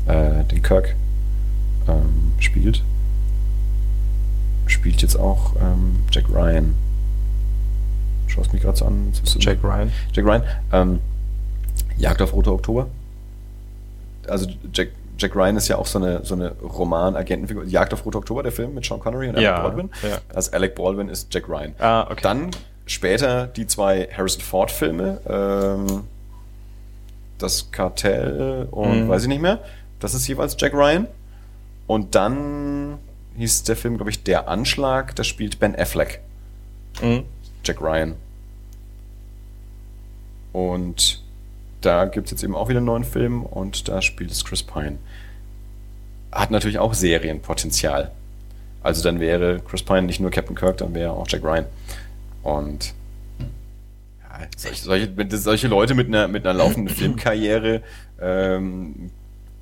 äh, 0.05 0.43
den 0.43 0.61
Kirk 0.61 0.95
ähm, 1.87 2.33
spielt, 2.37 2.83
spielt 4.67 5.01
jetzt 5.01 5.15
auch 5.15 5.55
ähm, 5.59 5.95
Jack 6.11 6.29
Ryan. 6.29 6.75
Schaust 8.35 8.51
mich 8.51 8.61
gerade 8.61 8.77
so 8.77 8.85
an. 8.85 9.13
Jack 9.39 9.63
Ryan. 9.63 9.91
Jack 10.11 10.25
Ryan. 10.25 10.43
Ähm, 10.73 10.99
Jagd 11.97 12.21
auf 12.21 12.33
Rote 12.33 12.51
Oktober. 12.51 12.87
Also 14.27 14.49
Jack, 14.73 14.89
Jack 15.17 15.35
Ryan 15.35 15.55
ist 15.55 15.69
ja 15.69 15.77
auch 15.77 15.85
so 15.85 15.99
eine, 15.99 16.25
so 16.25 16.35
eine 16.35 16.51
Roman-Agentenfigur. 16.61 17.63
Jagd 17.63 17.93
auf 17.93 18.05
Rote 18.05 18.17
Oktober, 18.17 18.43
der 18.43 18.51
Film 18.51 18.73
mit 18.73 18.85
Sean 18.85 18.99
Connery 18.99 19.29
und 19.29 19.35
Alec 19.35 19.45
ja, 19.45 19.61
Baldwin. 19.61 19.89
Ja. 20.03 20.17
Also 20.33 20.51
Alec 20.51 20.75
Baldwin 20.75 21.07
ist 21.07 21.33
Jack 21.33 21.47
Ryan. 21.47 21.75
Ah, 21.79 22.03
okay. 22.09 22.19
Dann 22.23 22.51
später 22.85 23.47
die 23.47 23.67
zwei 23.67 24.09
Harrison 24.15 24.41
Ford-Filme. 24.41 25.21
Ähm, 25.27 26.03
das 27.37 27.71
Kartell 27.71 28.67
und 28.71 29.05
mhm. 29.05 29.09
weiß 29.09 29.23
ich 29.23 29.27
nicht 29.27 29.41
mehr. 29.41 29.59
Das 29.99 30.13
ist 30.13 30.27
jeweils 30.27 30.55
Jack 30.59 30.73
Ryan. 30.73 31.07
Und 31.87 32.15
dann 32.15 32.97
hieß 33.37 33.63
der 33.63 33.75
Film, 33.75 33.95
glaube 33.97 34.09
ich, 34.09 34.23
Der 34.23 34.47
Anschlag. 34.49 35.15
Da 35.15 35.23
spielt 35.23 35.59
Ben 35.59 35.75
Affleck. 35.75 36.21
Mhm. 37.01 37.23
Jack 37.63 37.81
Ryan. 37.81 38.15
Und 40.55 41.21
da 41.81 42.05
gibt 42.05 42.27
es 42.27 42.31
jetzt 42.31 42.43
eben 42.43 42.55
auch 42.55 42.69
wieder 42.69 42.77
einen 42.77 42.85
neuen 42.85 43.03
Film 43.03 43.43
und 43.43 43.89
da 43.89 44.01
spielt 44.01 44.31
es 44.31 44.45
Chris 44.45 44.63
Pine. 44.63 44.99
Hat 46.31 46.49
natürlich 46.49 46.79
auch 46.79 46.93
Serienpotenzial. 46.93 48.11
Also 48.81 49.03
dann 49.03 49.19
wäre 49.19 49.59
Chris 49.59 49.83
Pine 49.83 50.03
nicht 50.03 50.21
nur 50.21 50.31
Captain 50.31 50.55
Kirk, 50.55 50.77
dann 50.77 50.95
wäre 50.95 51.11
auch 51.11 51.27
Jack 51.27 51.43
Ryan. 51.43 51.65
Und 52.41 52.93
solche, 54.55 54.81
solche, 54.81 55.37
solche 55.37 55.67
Leute 55.67 55.93
mit 55.93 56.07
einer, 56.07 56.29
mit 56.29 56.47
einer 56.47 56.57
laufenden 56.57 56.95
Filmkarriere 56.95 57.81
ähm, 58.21 59.11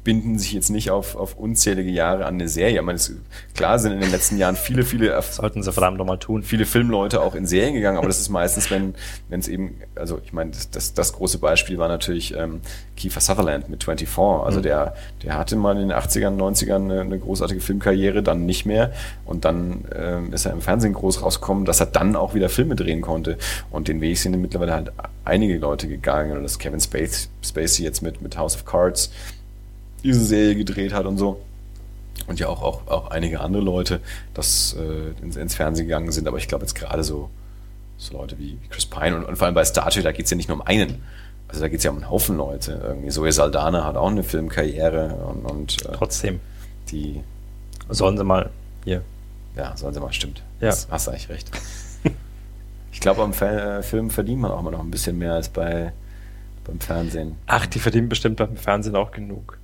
binden 0.03 0.37
sich 0.37 0.53
jetzt 0.53 0.69
nicht 0.69 0.91
auf, 0.91 1.15
auf 1.15 1.37
unzählige 1.37 1.89
Jahre 1.89 2.25
an 2.25 2.35
eine 2.35 2.49
Serie. 2.49 2.79
Ich 2.79 2.81
meine, 2.81 2.97
es, 2.97 3.13
klar 3.55 3.79
sind 3.79 3.93
in 3.93 4.01
den 4.01 4.11
letzten 4.11 4.37
Jahren 4.37 4.55
viele, 4.55 4.83
viele 4.83 5.21
sollten 5.21 5.63
sie 5.63 5.71
verdammt 5.71 5.97
nochmal 5.97 6.19
tun. 6.19 6.43
Viele 6.43 6.65
Filmleute 6.65 7.21
auch 7.21 7.35
in 7.35 7.45
Serien 7.45 7.73
gegangen, 7.73 7.97
aber 7.97 8.07
das 8.07 8.19
ist 8.19 8.29
meistens, 8.29 8.69
wenn 8.69 8.95
wenn 9.29 9.39
es 9.39 9.47
eben, 9.47 9.75
also 9.95 10.19
ich 10.23 10.33
meine, 10.33 10.51
das, 10.51 10.69
das, 10.69 10.93
das 10.93 11.13
große 11.13 11.37
Beispiel 11.37 11.77
war 11.77 11.87
natürlich 11.87 12.35
ähm, 12.35 12.61
Kiefer 12.95 13.21
Sutherland 13.21 13.69
mit 13.69 13.83
24. 13.83 14.17
Also 14.17 14.59
mhm. 14.59 14.63
der 14.63 14.95
der 15.23 15.37
hatte 15.37 15.55
mal 15.55 15.79
in 15.79 15.89
den 15.89 15.97
80ern, 15.97 16.37
90ern 16.37 16.75
eine, 16.75 17.01
eine 17.01 17.19
großartige 17.19 17.61
Filmkarriere, 17.61 18.23
dann 18.23 18.45
nicht 18.45 18.65
mehr 18.65 18.91
und 19.25 19.45
dann 19.45 19.85
ähm, 19.95 20.33
ist 20.33 20.45
er 20.45 20.51
im 20.51 20.61
Fernsehen 20.61 20.93
groß 20.93 21.23
rausgekommen, 21.23 21.65
dass 21.65 21.79
er 21.79 21.85
dann 21.85 22.15
auch 22.15 22.33
wieder 22.33 22.49
Filme 22.49 22.75
drehen 22.75 23.01
konnte 23.01 23.37
und 23.71 23.87
den 23.87 24.01
Weg 24.01 24.17
sind 24.17 24.39
mittlerweile 24.39 24.73
halt 24.73 24.91
einige 25.23 25.57
Leute 25.57 25.87
gegangen 25.87 26.35
und 26.35 26.43
das 26.43 26.59
Kevin 26.59 26.79
Spacey, 26.79 27.29
Spacey 27.41 27.83
jetzt 27.83 28.01
mit 28.01 28.21
mit 28.21 28.37
House 28.37 28.55
of 28.55 28.65
Cards 28.65 29.11
diese 30.03 30.23
Serie 30.23 30.55
gedreht 30.55 30.93
hat 30.93 31.05
und 31.05 31.17
so. 31.17 31.41
Und 32.27 32.39
ja 32.39 32.47
auch, 32.47 32.61
auch, 32.61 32.87
auch 32.87 33.11
einige 33.11 33.39
andere 33.39 33.63
Leute, 33.63 33.99
das 34.33 34.75
äh, 34.79 35.23
ins, 35.23 35.35
ins 35.35 35.55
Fernsehen 35.55 35.87
gegangen 35.87 36.11
sind. 36.11 36.27
Aber 36.27 36.37
ich 36.37 36.47
glaube 36.47 36.63
jetzt 36.63 36.75
gerade 36.75 37.03
so, 37.03 37.29
so 37.97 38.17
Leute 38.17 38.37
wie, 38.39 38.57
Chris 38.69 38.85
Pine 38.85 39.15
und, 39.15 39.25
und 39.25 39.35
vor 39.35 39.47
allem 39.47 39.55
bei 39.55 39.65
Star 39.65 39.89
Trek, 39.89 40.03
da 40.03 40.11
geht 40.11 40.25
es 40.25 40.31
ja 40.31 40.37
nicht 40.37 40.47
nur 40.47 40.59
um 40.59 40.65
einen. 40.65 41.01
Also 41.47 41.61
da 41.61 41.67
geht 41.67 41.79
es 41.79 41.83
ja 41.83 41.91
um 41.91 41.97
einen 41.97 42.09
Haufen 42.09 42.37
Leute. 42.37 42.79
Irgendwie 42.83 43.09
Zoe 43.09 43.31
Saldana 43.31 43.83
hat 43.85 43.95
auch 43.95 44.09
eine 44.09 44.23
Filmkarriere 44.23 45.15
und, 45.27 45.45
und 45.45 45.85
äh, 45.85 45.91
trotzdem. 45.93 46.39
Die 46.91 47.21
sollen 47.89 48.17
sie 48.17 48.23
mal 48.23 48.49
hier. 48.83 49.01
Ja, 49.55 49.75
sollen 49.75 49.93
sie 49.93 49.99
mal, 49.99 50.13
stimmt. 50.13 50.43
Ja. 50.61 50.69
Das, 50.69 50.87
hast 50.89 51.07
du 51.07 51.11
eigentlich 51.11 51.29
recht. 51.29 51.51
ich 52.91 52.99
glaube, 52.99 53.21
am 53.21 53.31
F 53.31 53.85
Film 53.85 54.09
verdient 54.09 54.41
man 54.41 54.51
auch 54.51 54.59
immer 54.59 54.71
noch 54.71 54.79
ein 54.79 54.91
bisschen 54.91 55.17
mehr 55.17 55.33
als 55.33 55.49
bei 55.49 55.93
beim 56.63 56.79
Fernsehen. 56.79 57.35
Ach, 57.45 57.65
die 57.65 57.79
verdienen 57.79 58.09
bestimmt 58.09 58.37
beim 58.37 58.55
Fernsehen 58.55 58.95
auch 58.95 59.11
genug. 59.11 59.57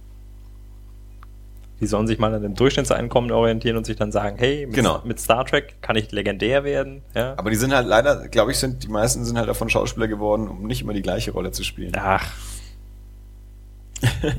Die 1.81 1.87
sollen 1.87 2.07
sich 2.07 2.19
mal 2.19 2.33
an 2.33 2.41
dem 2.41 2.55
Durchschnittseinkommen 2.55 3.31
orientieren 3.31 3.77
und 3.77 3.85
sich 3.85 3.95
dann 3.95 4.11
sagen, 4.11 4.37
hey, 4.37 4.65
mit, 4.65 4.75
genau. 4.75 5.01
mit 5.05 5.19
Star 5.19 5.45
Trek 5.45 5.81
kann 5.81 5.95
ich 5.95 6.11
legendär 6.11 6.63
werden. 6.63 7.03
Ja? 7.15 7.35
Aber 7.37 7.49
die 7.49 7.55
sind 7.55 7.73
halt 7.73 7.87
leider, 7.87 8.27
glaube 8.27 8.51
ich, 8.51 8.57
sind 8.57 8.83
die 8.83 8.89
meisten 8.89 9.23
sind 9.23 9.37
halt 9.37 9.47
davon 9.47 9.69
Schauspieler 9.69 10.07
geworden, 10.07 10.47
um 10.47 10.67
nicht 10.67 10.81
immer 10.81 10.93
die 10.93 11.01
gleiche 11.01 11.31
Rolle 11.31 11.51
zu 11.51 11.63
spielen. 11.63 11.93
Ach. 11.95 12.31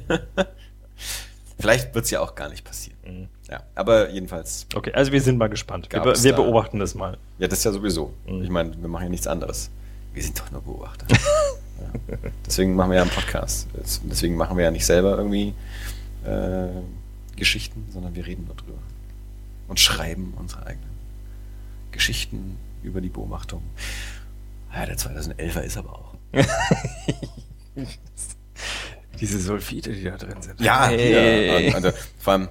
Vielleicht 1.59 1.95
wird 1.95 2.07
es 2.07 2.11
ja 2.11 2.21
auch 2.21 2.35
gar 2.35 2.49
nicht 2.49 2.65
passieren. 2.65 2.99
Mhm. 3.05 3.29
Ja, 3.51 3.63
aber 3.75 4.11
jedenfalls. 4.11 4.67
Okay, 4.75 4.93
also 4.93 5.13
wir 5.13 5.21
sind 5.21 5.37
mal 5.37 5.49
gespannt. 5.49 5.89
Wir, 5.91 6.01
be 6.01 6.15
wir, 6.23 6.33
beobachten 6.33 6.79
das 6.79 6.95
mal. 6.95 7.19
Ja, 7.39 7.49
das 7.49 7.59
ist 7.59 7.65
ja 7.65 7.73
sowieso. 7.73 8.15
Mhm. 8.27 8.43
Ich 8.43 8.51
meine, 8.51 8.81
wir 8.81 8.89
machen 8.89 9.05
ja 9.05 9.11
nichts 9.11 9.27
anderes. 9.27 9.71
Wir 10.15 10.23
sind 10.23 10.39
doch 10.39 10.51
nur 10.51 10.63
Beobachter. 10.63 11.07
ja. 11.11 12.19
Deswegen 12.47 12.75
machen 12.75 12.91
wir 12.91 12.97
ja 12.97 13.03
einen 13.03 13.11
Podcast. 13.11 13.69
Deswegen 14.05 14.37
machen 14.37 14.57
wir 14.57 14.65
ja 14.65 14.71
nicht 14.71 14.87
selber 14.87 15.17
irgendwie 15.17 15.55
äh, 16.25 16.69
Geschichten, 17.37 17.87
sondern 17.91 18.15
wir 18.15 18.27
reden 18.27 18.45
nur 18.47 18.55
drüber. 18.57 18.79
und 19.69 19.79
schreiben 19.79 20.35
unsere 20.37 20.67
eigenen 20.67 20.91
Geschichten 21.93 22.57
über 22.83 23.01
die 23.01 23.09
Beobachtung. 23.09 23.63
Ja, 24.75 24.85
der 24.87 24.97
2011er 24.99 25.61
ist 25.61 25.77
aber 25.77 25.93
auch. 25.93 26.15
Diese 29.21 29.39
Sulfide, 29.41 29.93
die 29.93 30.05
da 30.05 30.17
drin 30.17 30.41
sind. 30.41 30.61
Ja, 30.61 30.87
Hey. 30.89 31.69
ja 31.69 31.75
also, 31.75 31.91
vor 32.19 32.33
allem, 32.33 32.49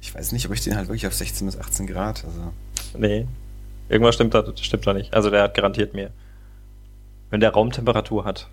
ich 0.00 0.14
weiß 0.14 0.32
nicht, 0.32 0.46
ob 0.46 0.52
ich 0.54 0.60
den 0.62 0.76
halt 0.76 0.88
wirklich 0.88 1.06
auf 1.06 1.14
16 1.14 1.46
bis 1.46 1.56
18 1.56 1.86
Grad, 1.86 2.24
also. 2.24 2.52
Nee. 2.98 3.26
Irgendwas 3.88 4.14
stimmt 4.14 4.34
da, 4.34 4.44
stimmt 4.56 4.86
da 4.86 4.92
nicht. 4.94 5.12
Also 5.14 5.30
der 5.30 5.42
hat 5.44 5.54
garantiert 5.54 5.94
mehr. 5.94 6.10
Wenn 7.30 7.40
der 7.40 7.50
Raumtemperatur 7.50 8.24
hat. 8.24 8.48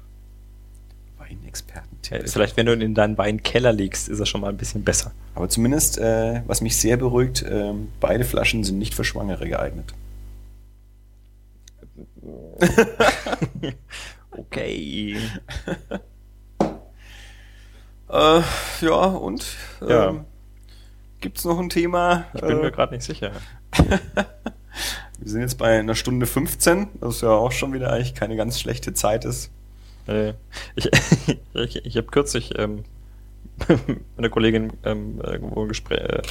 Weinexperten-Tipp. 1.30 2.24
Äh, 2.24 2.28
Vielleicht, 2.28 2.58
wenn 2.58 2.66
du 2.66 2.74
ihn 2.74 2.82
in 2.82 2.96
deinen 2.96 3.18
Weinkeller 3.18 3.72
legst, 3.72 4.10
ist 4.10 4.20
er 4.20 4.26
schon 4.26 4.42
mal 4.42 4.50
ein 4.50 4.58
bisschen 4.58 4.84
besser. 4.84 5.12
Aber 5.36 5.48
zumindest, 5.50 5.98
äh, 5.98 6.42
was 6.48 6.62
mich 6.62 6.78
sehr 6.78 6.98
beruhigt, 6.98 7.46
ähm, 7.50 7.90
beide 8.00 8.24
Flaschen 8.26 8.64
sind 8.64 8.78
nicht 8.80 8.94
für 8.96 9.04
Schwangere 9.04 9.48
geeignet. 9.48 9.94
Okay. 14.32 15.18
Äh, 18.12 18.42
ja, 18.82 19.06
und 19.06 19.46
ähm, 19.84 19.88
Ja. 19.90 20.26
gibt's 21.22 21.46
noch 21.46 21.60
ein 21.60 21.70
Thema? 21.70 22.26
Ich 22.34 22.42
bin 22.42 22.58
äh, 22.58 22.62
mir 22.62 22.72
gerade 22.72 22.96
nicht 22.96 23.04
sicher. 23.06 23.32
wir 23.78 25.30
sind 25.30 25.42
jetzt 25.42 25.60
bei 25.60 25.78
einer 25.78 25.94
Stunde 25.94 26.26
15, 26.26 26.88
was 27.02 27.22
ja 27.22 27.30
auch 27.30 27.52
schon 27.52 27.72
wieder 27.72 27.94
eigentlich 27.94 28.16
keine 28.16 28.36
ganz 28.36 28.60
schlechte 28.60 28.94
Zeit 28.96 29.26
ist. 29.26 29.52
Äh, 30.10 30.34
Ich, 30.76 30.90
ich, 31.54 31.86
ich 31.86 31.98
habe 31.98 32.08
kürzlich 32.08 32.58
ähm, 32.58 32.84
mit 33.68 34.00
einer 34.18 34.30
Kollegin 34.30 34.74
ähm, 34.84 35.22
irgendwo 35.24 35.62
ein 35.64 35.68
Gespräch, 35.68 36.00
äh, 36.00 36.14
eine 36.22 36.24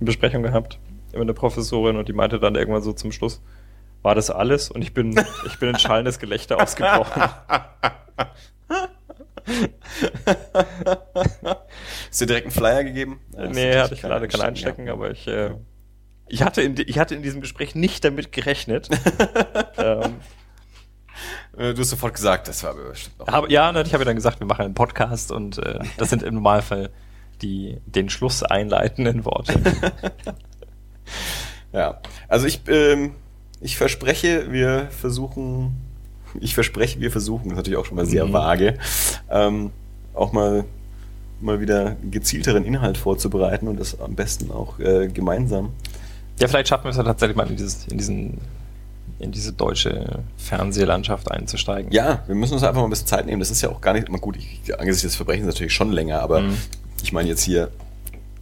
Besprechung 0.00 0.42
gehabt 0.42 0.78
mit 1.12 1.20
einer 1.22 1.32
Professorin 1.32 1.96
und 1.96 2.08
die 2.08 2.12
meinte 2.12 2.40
dann 2.40 2.54
irgendwann 2.56 2.82
so 2.82 2.92
zum 2.92 3.12
Schluss, 3.12 3.40
war 4.02 4.14
das 4.14 4.30
alles? 4.30 4.70
Und 4.70 4.82
ich 4.82 4.92
bin, 4.92 5.18
ich 5.46 5.58
bin 5.58 5.70
in 5.70 5.78
schallendes 5.78 6.18
Gelächter 6.18 6.60
ausgebrochen. 6.60 7.22
Ist 12.10 12.20
dir 12.20 12.26
direkt 12.26 12.46
einen 12.46 12.52
Flyer 12.52 12.84
gegeben? 12.84 13.20
Ja, 13.36 13.46
nee, 13.48 13.76
hatte 13.78 13.94
ich 13.94 14.02
leider 14.02 14.26
kein 14.28 14.40
Einstecken, 14.40 14.88
aber 14.88 15.10
ich, 15.10 15.26
äh, 15.26 15.50
ich, 16.28 16.42
hatte 16.42 16.62
in, 16.62 16.74
ich 16.78 16.98
hatte 16.98 17.14
in 17.14 17.22
diesem 17.22 17.40
Gespräch 17.40 17.74
nicht 17.74 18.04
damit 18.04 18.32
gerechnet. 18.32 18.88
ähm, 19.78 20.00
Äh, 20.00 20.08
Du 21.56 21.78
hast 21.78 21.90
sofort 21.90 22.14
gesagt, 22.14 22.48
das 22.48 22.62
war 22.64 22.74
bestimmt 22.74 23.18
noch. 23.20 23.28
aber, 23.28 23.50
ja, 23.50 23.70
ich 23.80 23.94
habe 23.94 24.04
dann 24.04 24.16
gesagt, 24.16 24.40
wir 24.40 24.46
machen 24.46 24.64
einen 24.64 24.74
Podcast 24.74 25.30
und 25.30 25.58
äh, 25.58 25.78
das 25.96 26.10
sind 26.10 26.22
im 26.22 26.34
Normalfall 26.34 26.90
die 27.42 27.78
den 27.86 28.08
Schluss 28.08 28.42
einleitenden 28.42 29.24
Worte. 29.24 29.60
Ja, 31.72 31.98
also 32.28 32.46
ich, 32.46 32.60
ähm, 32.68 33.12
ich 33.60 33.76
verspreche, 33.76 34.52
wir 34.52 34.86
versuchen, 34.90 35.74
ich 36.40 36.54
verspreche, 36.54 37.00
wir 37.00 37.10
versuchen, 37.10 37.48
das 37.48 37.52
ist 37.52 37.56
natürlich 37.56 37.78
auch 37.78 37.84
schon 37.84 37.96
mal 37.96 38.06
sehr 38.06 38.26
Mhm. 38.26 38.32
vage, 38.32 38.78
ähm, 39.28 39.72
auch 40.14 40.32
mal, 40.32 40.64
mal 41.40 41.60
wieder 41.60 41.96
gezielteren 42.08 42.64
Inhalt 42.64 42.96
vorzubereiten 42.96 43.66
und 43.66 43.80
das 43.80 44.00
am 44.00 44.14
besten 44.14 44.52
auch 44.52 44.78
äh, 44.78 45.08
gemeinsam. 45.08 45.70
Ja, 46.38 46.46
vielleicht 46.46 46.68
schaffen 46.68 46.84
wir 46.84 46.90
es 46.90 46.96
ja 46.96 47.02
tatsächlich 47.02 47.36
mal 47.36 47.48
in, 47.48 47.56
dieses, 47.56 47.86
in, 47.88 47.98
diesen, 47.98 48.38
in 49.24 49.32
diese 49.32 49.52
deutsche 49.52 50.22
Fernsehlandschaft 50.36 51.30
einzusteigen. 51.30 51.90
Ja, 51.92 52.22
wir 52.26 52.34
müssen 52.34 52.54
uns 52.54 52.62
einfach 52.62 52.80
mal 52.80 52.86
ein 52.86 52.90
bisschen 52.90 53.06
Zeit 53.08 53.26
nehmen. 53.26 53.40
Das 53.40 53.50
ist 53.50 53.62
ja 53.62 53.70
auch 53.70 53.80
gar 53.80 53.92
nicht, 53.94 54.08
mal 54.08 54.18
gut, 54.18 54.36
ich, 54.36 54.60
angesichts 54.78 55.02
des 55.02 55.16
Verbrechens 55.16 55.46
natürlich 55.46 55.72
schon 55.72 55.90
länger, 55.90 56.20
aber 56.20 56.40
Mhm. 56.40 56.56
ich 57.02 57.12
meine 57.12 57.28
jetzt 57.28 57.42
hier, 57.42 57.70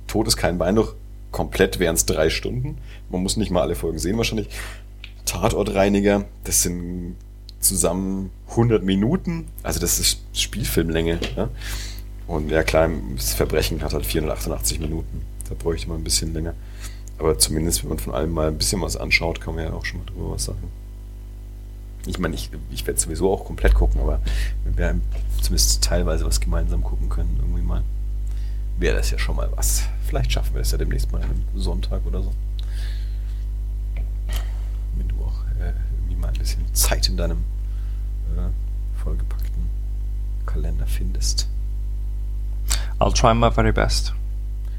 Tod 0.09 0.27
ist 0.29 0.37
kein 0.37 0.59
Beinbruch, 0.59 0.95
komplett 1.31 1.79
wären 1.79 1.95
es 1.95 2.05
drei 2.05 2.29
Stunden. 2.29 2.77
Man 3.09 3.23
muss 3.23 3.37
nicht 3.39 3.51
mal 3.51 3.63
alle 3.63 3.75
Folgen 3.75 3.99
sehen 3.99 4.17
wahrscheinlich. 4.19 4.49
Tatortreiniger, 5.25 6.25
das 6.45 6.63
sind 6.63 7.17
zusammen 7.61 8.31
100 8.51 8.83
Minuten, 8.83 9.47
also 9.63 9.81
das 9.81 9.99
ist 9.99 10.21
Spielfilmlänge. 10.35 11.19
Ja? 11.37 11.49
Und 12.27 12.51
ja 12.51 12.63
klar, 12.63 12.91
das 13.17 13.33
Verbrechen 13.35 13.83
hat 13.83 13.95
halt 13.95 14.05
488 14.05 14.81
Minuten. 14.81 15.23
Da 15.49 15.55
bräuchte 15.55 15.89
man 15.89 15.99
ein 16.01 16.05
bisschen 16.05 16.33
länger. 16.35 16.55
Aber 17.23 17.39
zumindest, 17.39 17.85
wenn 17.85 17.91
man 17.91 18.01
von 18.01 18.15
allem 18.15 18.33
mal 18.33 18.49
ein 18.49 18.59
bisschen 18.59 18.83
was 18.83 18.97
anschaut, 18.97 19.41
kann 19.41 19.55
man 19.55 19.65
ja 19.67 19.73
auch 19.73 19.85
schon 19.85 20.01
mal 20.01 20.07
drüber 20.07 20.33
was 20.33 20.47
sagen. 20.47 20.73
Ich 22.05 22.19
meine, 22.19 22.35
ich, 22.35 22.51
ich 22.73 22.85
werde 22.85 22.99
sowieso 22.99 23.33
auch 23.33 23.45
komplett 23.45 23.75
gucken, 23.75 24.01
aber 24.01 24.21
wenn 24.65 24.77
wir 24.77 25.01
zumindest 25.41 25.85
teilweise 25.85 26.27
was 26.27 26.41
gemeinsam 26.41 26.83
gucken 26.83 27.09
können, 27.09 27.37
irgendwie 27.41 27.63
mal, 27.63 27.85
wäre 28.77 28.97
das 28.97 29.13
ja 29.13 29.19
schon 29.21 29.37
mal 29.37 29.49
was. 29.55 29.85
Vielleicht 30.05 30.33
schaffen 30.33 30.55
wir 30.55 30.63
das 30.63 30.73
ja 30.73 30.79
demnächst 30.79 31.13
mal 31.13 31.23
einem 31.23 31.45
Sonntag 31.55 32.05
oder 32.07 32.25
so. 32.25 32.33
Wenn 34.97 35.07
du 35.07 35.15
auch 35.25 35.45
äh, 35.61 35.75
irgendwie 35.95 36.17
mal 36.17 36.27
ein 36.27 36.39
bisschen 36.41 36.75
Zeit 36.75 37.09
in 37.09 37.17
deinem 37.17 37.45
äh, 38.37 39.01
vollgepackten 39.01 39.69
Kalender 40.45 40.89
findest. 40.89 41.47
I'll 42.99 43.15
try 43.15 43.33
my 43.33 43.49
very 43.49 43.71
best. 43.71 44.13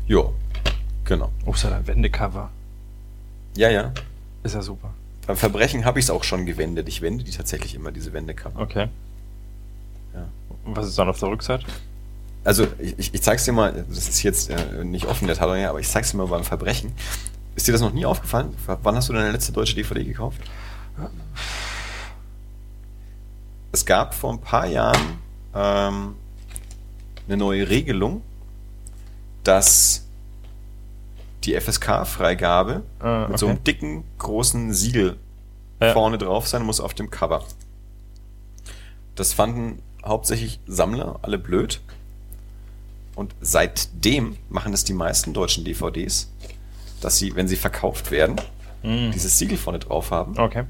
Ja, 0.07 0.25
genau. 1.05 1.31
Ein 1.45 1.87
Wendecover. 1.87 2.49
Ja, 3.55 3.69
ja. 3.69 3.93
Ist 4.43 4.55
ja 4.55 4.61
super. 4.61 4.93
Beim 5.27 5.37
Verbrechen 5.37 5.85
habe 5.85 5.99
ich 5.99 6.05
es 6.05 6.11
auch 6.11 6.23
schon 6.23 6.45
gewendet. 6.45 6.87
Ich 6.89 7.01
wende 7.01 7.23
die 7.23 7.31
tatsächlich 7.31 7.75
immer, 7.75 7.91
diese 7.91 8.11
Wendecover. 8.13 8.59
Okay. 8.59 8.89
Ja. 10.13 10.27
Und 10.65 10.75
was 10.75 10.87
ist 10.87 10.97
dann 10.97 11.07
auf 11.07 11.19
der 11.19 11.29
Rückseite? 11.29 11.65
Also, 12.43 12.67
ich, 12.77 12.99
ich, 12.99 13.13
ich 13.13 13.21
zeig's 13.21 13.45
dir 13.45 13.53
mal, 13.53 13.85
das 13.87 14.09
ist 14.09 14.21
jetzt 14.23 14.49
äh, 14.49 14.83
nicht 14.83 15.05
offen 15.05 15.27
der 15.27 15.37
Tatort, 15.37 15.59
aber 15.65 15.79
ich 15.79 15.87
zeig's 15.87 16.11
dir 16.11 16.17
mal 16.17 16.27
beim 16.27 16.43
Verbrechen. 16.43 16.91
Ist 17.55 17.67
dir 17.67 17.71
das 17.71 17.81
noch 17.81 17.93
nie 17.93 18.05
aufgefallen? 18.05 18.53
Wann 18.65 18.95
hast 18.95 19.09
du 19.09 19.13
deine 19.13 19.31
letzte 19.31 19.53
deutsche 19.53 19.75
DVD 19.75 20.03
gekauft? 20.03 20.41
Es 23.71 23.85
gab 23.85 24.13
vor 24.13 24.33
ein 24.33 24.41
paar 24.41 24.65
Jahren 24.65 25.19
ähm, 25.55 26.15
eine 27.27 27.37
neue 27.37 27.69
Regelung, 27.69 28.21
dass 29.43 30.05
die 31.45 31.59
FSK-Freigabe 31.59 32.83
Ah, 32.99 33.27
mit 33.29 33.39
so 33.39 33.45
okay. 33.47 33.55
einem 33.55 33.63
dicken, 33.63 34.03
großen 34.19 34.73
Siegel 34.73 35.17
Ja. 35.81 35.93
vorne 35.93 36.17
drauf 36.17 36.47
sein 36.47 36.63
muss 36.63 36.79
auf 36.79 36.93
dem 36.93 37.09
Cover. 37.09 37.43
Das 39.15 39.33
fanden 39.33 39.81
hauptsächlich 40.05 40.59
Sammler 40.65 41.19
alle 41.21 41.37
blöd. 41.37 41.81
Und 43.15 43.35
seitdem 43.41 44.37
machen 44.49 44.71
das 44.71 44.83
die 44.83 44.93
meisten 44.93 45.33
deutschen 45.33 45.63
DVDs, 45.63 46.31
dass 47.01 47.17
sie, 47.17 47.35
wenn 47.35 47.47
sie 47.47 47.55
verkauft 47.57 48.09
werden, 48.11 48.37
Mhm. 48.81 49.11
dieses 49.11 49.37
Siegel 49.37 49.57
vorne 49.57 49.79
drauf 49.79 50.11
haben. 50.11 50.37
Okay. 50.37 50.63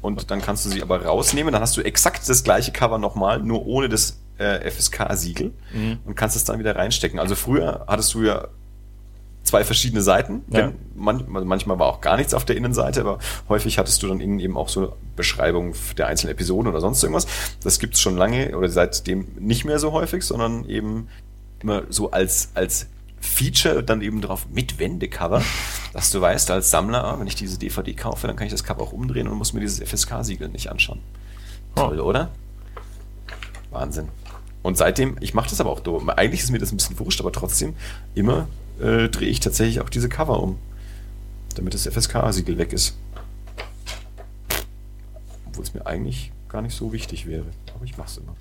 Und 0.00 0.30
dann 0.30 0.40
kannst 0.42 0.64
du 0.66 0.70
sie 0.70 0.82
aber 0.82 1.04
rausnehmen. 1.04 1.52
Dann 1.52 1.62
hast 1.62 1.76
du 1.76 1.82
exakt 1.82 2.28
das 2.28 2.44
gleiche 2.44 2.72
Cover 2.72 2.98
nochmal, 2.98 3.40
nur 3.40 3.66
ohne 3.66 3.88
das 3.88 4.18
äh, 4.38 4.68
FSK-Siegel 4.68 5.52
Mhm. 5.72 5.98
und 6.06 6.14
kannst 6.16 6.34
es 6.34 6.42
dann 6.44 6.58
wieder 6.58 6.74
reinstecken. 6.74 7.20
Also 7.20 7.36
früher 7.36 7.84
hattest 7.86 8.14
du 8.14 8.22
ja 8.24 8.48
zwei 9.54 9.62
verschiedene 9.62 10.02
Seiten. 10.02 10.42
Ja. 10.50 10.66
Wenn, 10.66 10.74
man, 10.96 11.20
also 11.32 11.46
manchmal 11.46 11.78
war 11.78 11.86
auch 11.86 12.00
gar 12.00 12.16
nichts 12.16 12.34
auf 12.34 12.44
der 12.44 12.56
Innenseite, 12.56 13.00
aber 13.00 13.20
häufig 13.48 13.78
hattest 13.78 14.02
du 14.02 14.08
dann 14.08 14.18
innen 14.18 14.40
eben 14.40 14.56
auch 14.56 14.68
so 14.68 14.96
Beschreibungen 15.14 15.74
der 15.96 16.08
einzelnen 16.08 16.32
Episoden 16.32 16.68
oder 16.68 16.80
sonst 16.80 17.04
irgendwas. 17.04 17.28
Das 17.62 17.78
gibt's 17.78 18.00
schon 18.00 18.16
lange 18.16 18.58
oder 18.58 18.68
seitdem 18.68 19.28
nicht 19.38 19.64
mehr 19.64 19.78
so 19.78 19.92
häufig, 19.92 20.24
sondern 20.24 20.64
eben 20.68 21.06
immer 21.60 21.84
so 21.88 22.10
als, 22.10 22.50
als 22.54 22.88
Feature 23.20 23.84
dann 23.84 24.02
eben 24.02 24.20
drauf 24.20 24.48
mit 24.50 24.80
Wendecover, 24.80 25.40
dass 25.92 26.10
du 26.10 26.20
weißt 26.20 26.50
als 26.50 26.72
Sammler, 26.72 27.04
ah, 27.04 27.20
wenn 27.20 27.28
ich 27.28 27.36
diese 27.36 27.56
DVD 27.56 27.94
kaufe, 27.94 28.26
dann 28.26 28.34
kann 28.34 28.48
ich 28.48 28.52
das 28.52 28.64
Cover 28.64 28.82
auch 28.82 28.92
umdrehen 28.92 29.28
und 29.28 29.38
muss 29.38 29.52
mir 29.52 29.60
dieses 29.60 29.80
FSK-Siegel 29.88 30.48
nicht 30.48 30.68
anschauen. 30.68 30.98
Toll, 31.76 32.00
oder? 32.00 32.30
Wahnsinn. 33.70 34.08
Und 34.62 34.78
seitdem, 34.78 35.16
ich 35.20 35.32
mache 35.32 35.50
das 35.50 35.60
aber 35.60 35.70
auch 35.70 35.80
so. 35.84 36.02
Eigentlich 36.08 36.40
ist 36.40 36.50
mir 36.50 36.58
das 36.58 36.72
ein 36.72 36.76
bisschen 36.76 36.98
wurscht, 36.98 37.20
aber 37.20 37.30
trotzdem, 37.30 37.76
immer 38.14 38.48
äh, 38.80 39.08
drehe 39.08 39.28
ich 39.28 39.40
tatsächlich 39.40 39.80
auch 39.80 39.88
diese 39.88 40.08
Cover 40.08 40.42
um. 40.42 40.58
Damit 41.54 41.74
das 41.74 41.86
FSK-Siegel 41.86 42.58
weg 42.58 42.72
ist. 42.72 42.96
Obwohl 45.46 45.64
es 45.64 45.74
mir 45.74 45.86
eigentlich 45.86 46.32
gar 46.48 46.62
nicht 46.62 46.74
so 46.74 46.92
wichtig 46.92 47.26
wäre. 47.26 47.46
Aber 47.74 47.84
ich 47.84 47.96
mache 47.96 48.08
es 48.08 48.16
immer. 48.18 48.34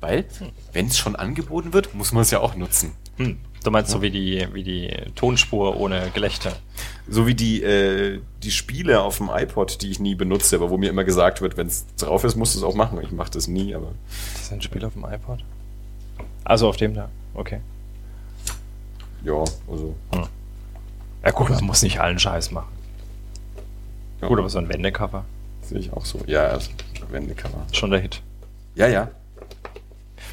Weil, 0.00 0.24
wenn 0.72 0.86
es 0.86 0.98
schon 0.98 1.16
angeboten 1.16 1.72
wird, 1.72 1.94
muss 1.94 2.12
man 2.12 2.22
es 2.22 2.30
ja 2.30 2.40
auch 2.40 2.54
nutzen. 2.54 2.92
Hm. 3.16 3.38
Du 3.64 3.70
meinst 3.70 3.92
so 3.92 4.02
wie 4.02 4.10
die, 4.10 4.46
wie 4.52 4.64
die 4.64 4.90
Tonspur 5.14 5.76
ohne 5.78 6.10
Gelächter. 6.12 6.52
So 7.08 7.26
wie 7.26 7.34
die, 7.34 7.62
äh, 7.62 8.20
die 8.42 8.50
Spiele 8.50 9.00
auf 9.00 9.18
dem 9.18 9.30
iPod, 9.32 9.82
die 9.82 9.90
ich 9.90 10.00
nie 10.00 10.16
benutze, 10.16 10.56
aber 10.56 10.70
wo 10.70 10.78
mir 10.78 10.90
immer 10.90 11.04
gesagt 11.04 11.40
wird, 11.40 11.56
wenn 11.56 11.68
es 11.68 11.86
drauf 11.96 12.24
ist, 12.24 12.34
musst 12.34 12.54
du 12.54 12.58
es 12.58 12.64
auch 12.64 12.74
machen. 12.74 12.98
Ich 13.02 13.12
mache 13.12 13.30
das 13.30 13.46
nie, 13.46 13.74
aber 13.74 13.92
Das 14.32 14.42
ist 14.42 14.52
ein 14.52 14.62
Spiel 14.62 14.84
auf 14.84 14.94
dem 14.94 15.04
iPod? 15.04 15.44
Also 16.44 16.68
auf 16.68 16.76
dem 16.76 16.94
da. 16.94 17.08
Okay. 17.34 17.60
Ja, 19.24 19.44
also. 19.70 19.94
Ja 21.24 21.30
gut, 21.30 21.50
man 21.50 21.64
muss 21.64 21.82
nicht 21.82 22.00
allen 22.00 22.18
Scheiß 22.18 22.50
machen. 22.50 22.72
Ja, 24.20 24.28
Gut, 24.28 24.38
aber 24.38 24.48
so 24.48 24.58
ein 24.58 24.68
Wendecover. 24.68 25.24
sehe 25.62 25.78
ich 25.78 25.92
auch 25.92 26.04
so. 26.04 26.20
Ja, 26.26 26.46
also, 26.46 26.70
Wendecover. 27.10 27.66
Schon 27.72 27.90
der 27.90 28.00
Hit. 28.00 28.22
Ja, 28.74 28.86
ja. 28.86 29.10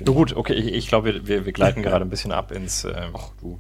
Du 0.01 0.13
gut, 0.13 0.35
okay, 0.35 0.53
ich, 0.53 0.73
ich 0.73 0.87
glaube, 0.87 1.27
wir, 1.27 1.45
wir, 1.45 1.51
gleiten 1.51 1.81
gerade 1.81 2.05
ein 2.05 2.09
bisschen 2.09 2.31
ab 2.31 2.51
ins. 2.51 2.85
Ähm, 2.85 3.13
Ach 3.13 3.29
du. 3.41 3.59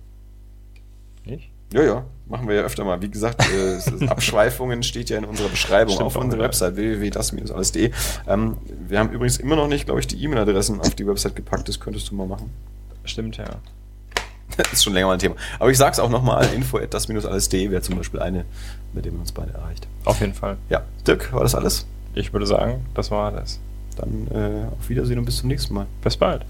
nicht? 1.25 1.49
Ja, 1.73 1.83
ja, 1.83 2.05
machen 2.27 2.47
wir 2.47 2.55
ja 2.55 2.61
öfter 2.61 2.83
mal. 2.83 3.01
Wie 3.01 3.09
gesagt, 3.09 3.43
äh, 3.51 4.07
Abschweifungen 4.07 4.81
steht 4.83 5.09
ja 5.09 5.17
in 5.17 5.25
unserer 5.25 5.49
Beschreibung 5.49 5.95
Stimmt 5.95 6.07
auf 6.07 6.15
unserer 6.15 6.41
ja. 6.41 6.45
Website 6.45 6.75
www.das-alles.de. 6.75 7.91
Ähm, 8.27 8.57
wir 8.87 8.99
haben 8.99 9.11
übrigens 9.11 9.37
immer 9.37 9.55
noch 9.55 9.67
nicht, 9.67 9.85
glaube 9.85 9.99
ich, 9.99 10.07
die 10.07 10.23
E-Mail-Adressen 10.23 10.79
auf 10.79 10.95
die 10.95 11.05
Website 11.05 11.35
gepackt. 11.35 11.67
Das 11.67 11.79
könntest 11.79 12.09
du 12.09 12.15
mal 12.15 12.25
machen. 12.25 12.49
Stimmt, 13.03 13.37
ja. 13.37 13.45
Das 14.57 14.71
ist 14.73 14.83
schon 14.83 14.93
länger 14.93 15.07
mal 15.07 15.13
ein 15.13 15.19
Thema. 15.19 15.35
Aber 15.59 15.69
ich 15.69 15.77
sage 15.77 15.93
es 15.93 15.99
auch 15.99 16.09
nochmal, 16.09 16.45
info 16.53 16.77
at 16.77 16.93
das-alles.de 16.93 17.71
wäre 17.71 17.81
zum 17.81 17.97
Beispiel 17.97 18.19
eine, 18.19 18.45
mit 18.93 19.05
der 19.05 19.11
man 19.11 19.21
uns 19.21 19.31
beide 19.31 19.53
erreicht. 19.53 19.87
Auf 20.05 20.19
jeden 20.19 20.33
Fall. 20.33 20.57
Ja, 20.69 20.81
Dirk, 21.05 21.31
war 21.33 21.43
das 21.43 21.55
alles? 21.55 21.85
Ich 22.13 22.33
würde 22.33 22.45
sagen, 22.45 22.85
das 22.93 23.11
war 23.11 23.31
alles. 23.33 23.59
Dann 23.95 24.27
äh, 24.33 24.65
auf 24.79 24.89
Wiedersehen 24.89 25.19
und 25.19 25.25
bis 25.25 25.37
zum 25.37 25.49
nächsten 25.49 25.73
Mal. 25.73 25.85
Bis 26.01 26.17
bald. 26.17 26.45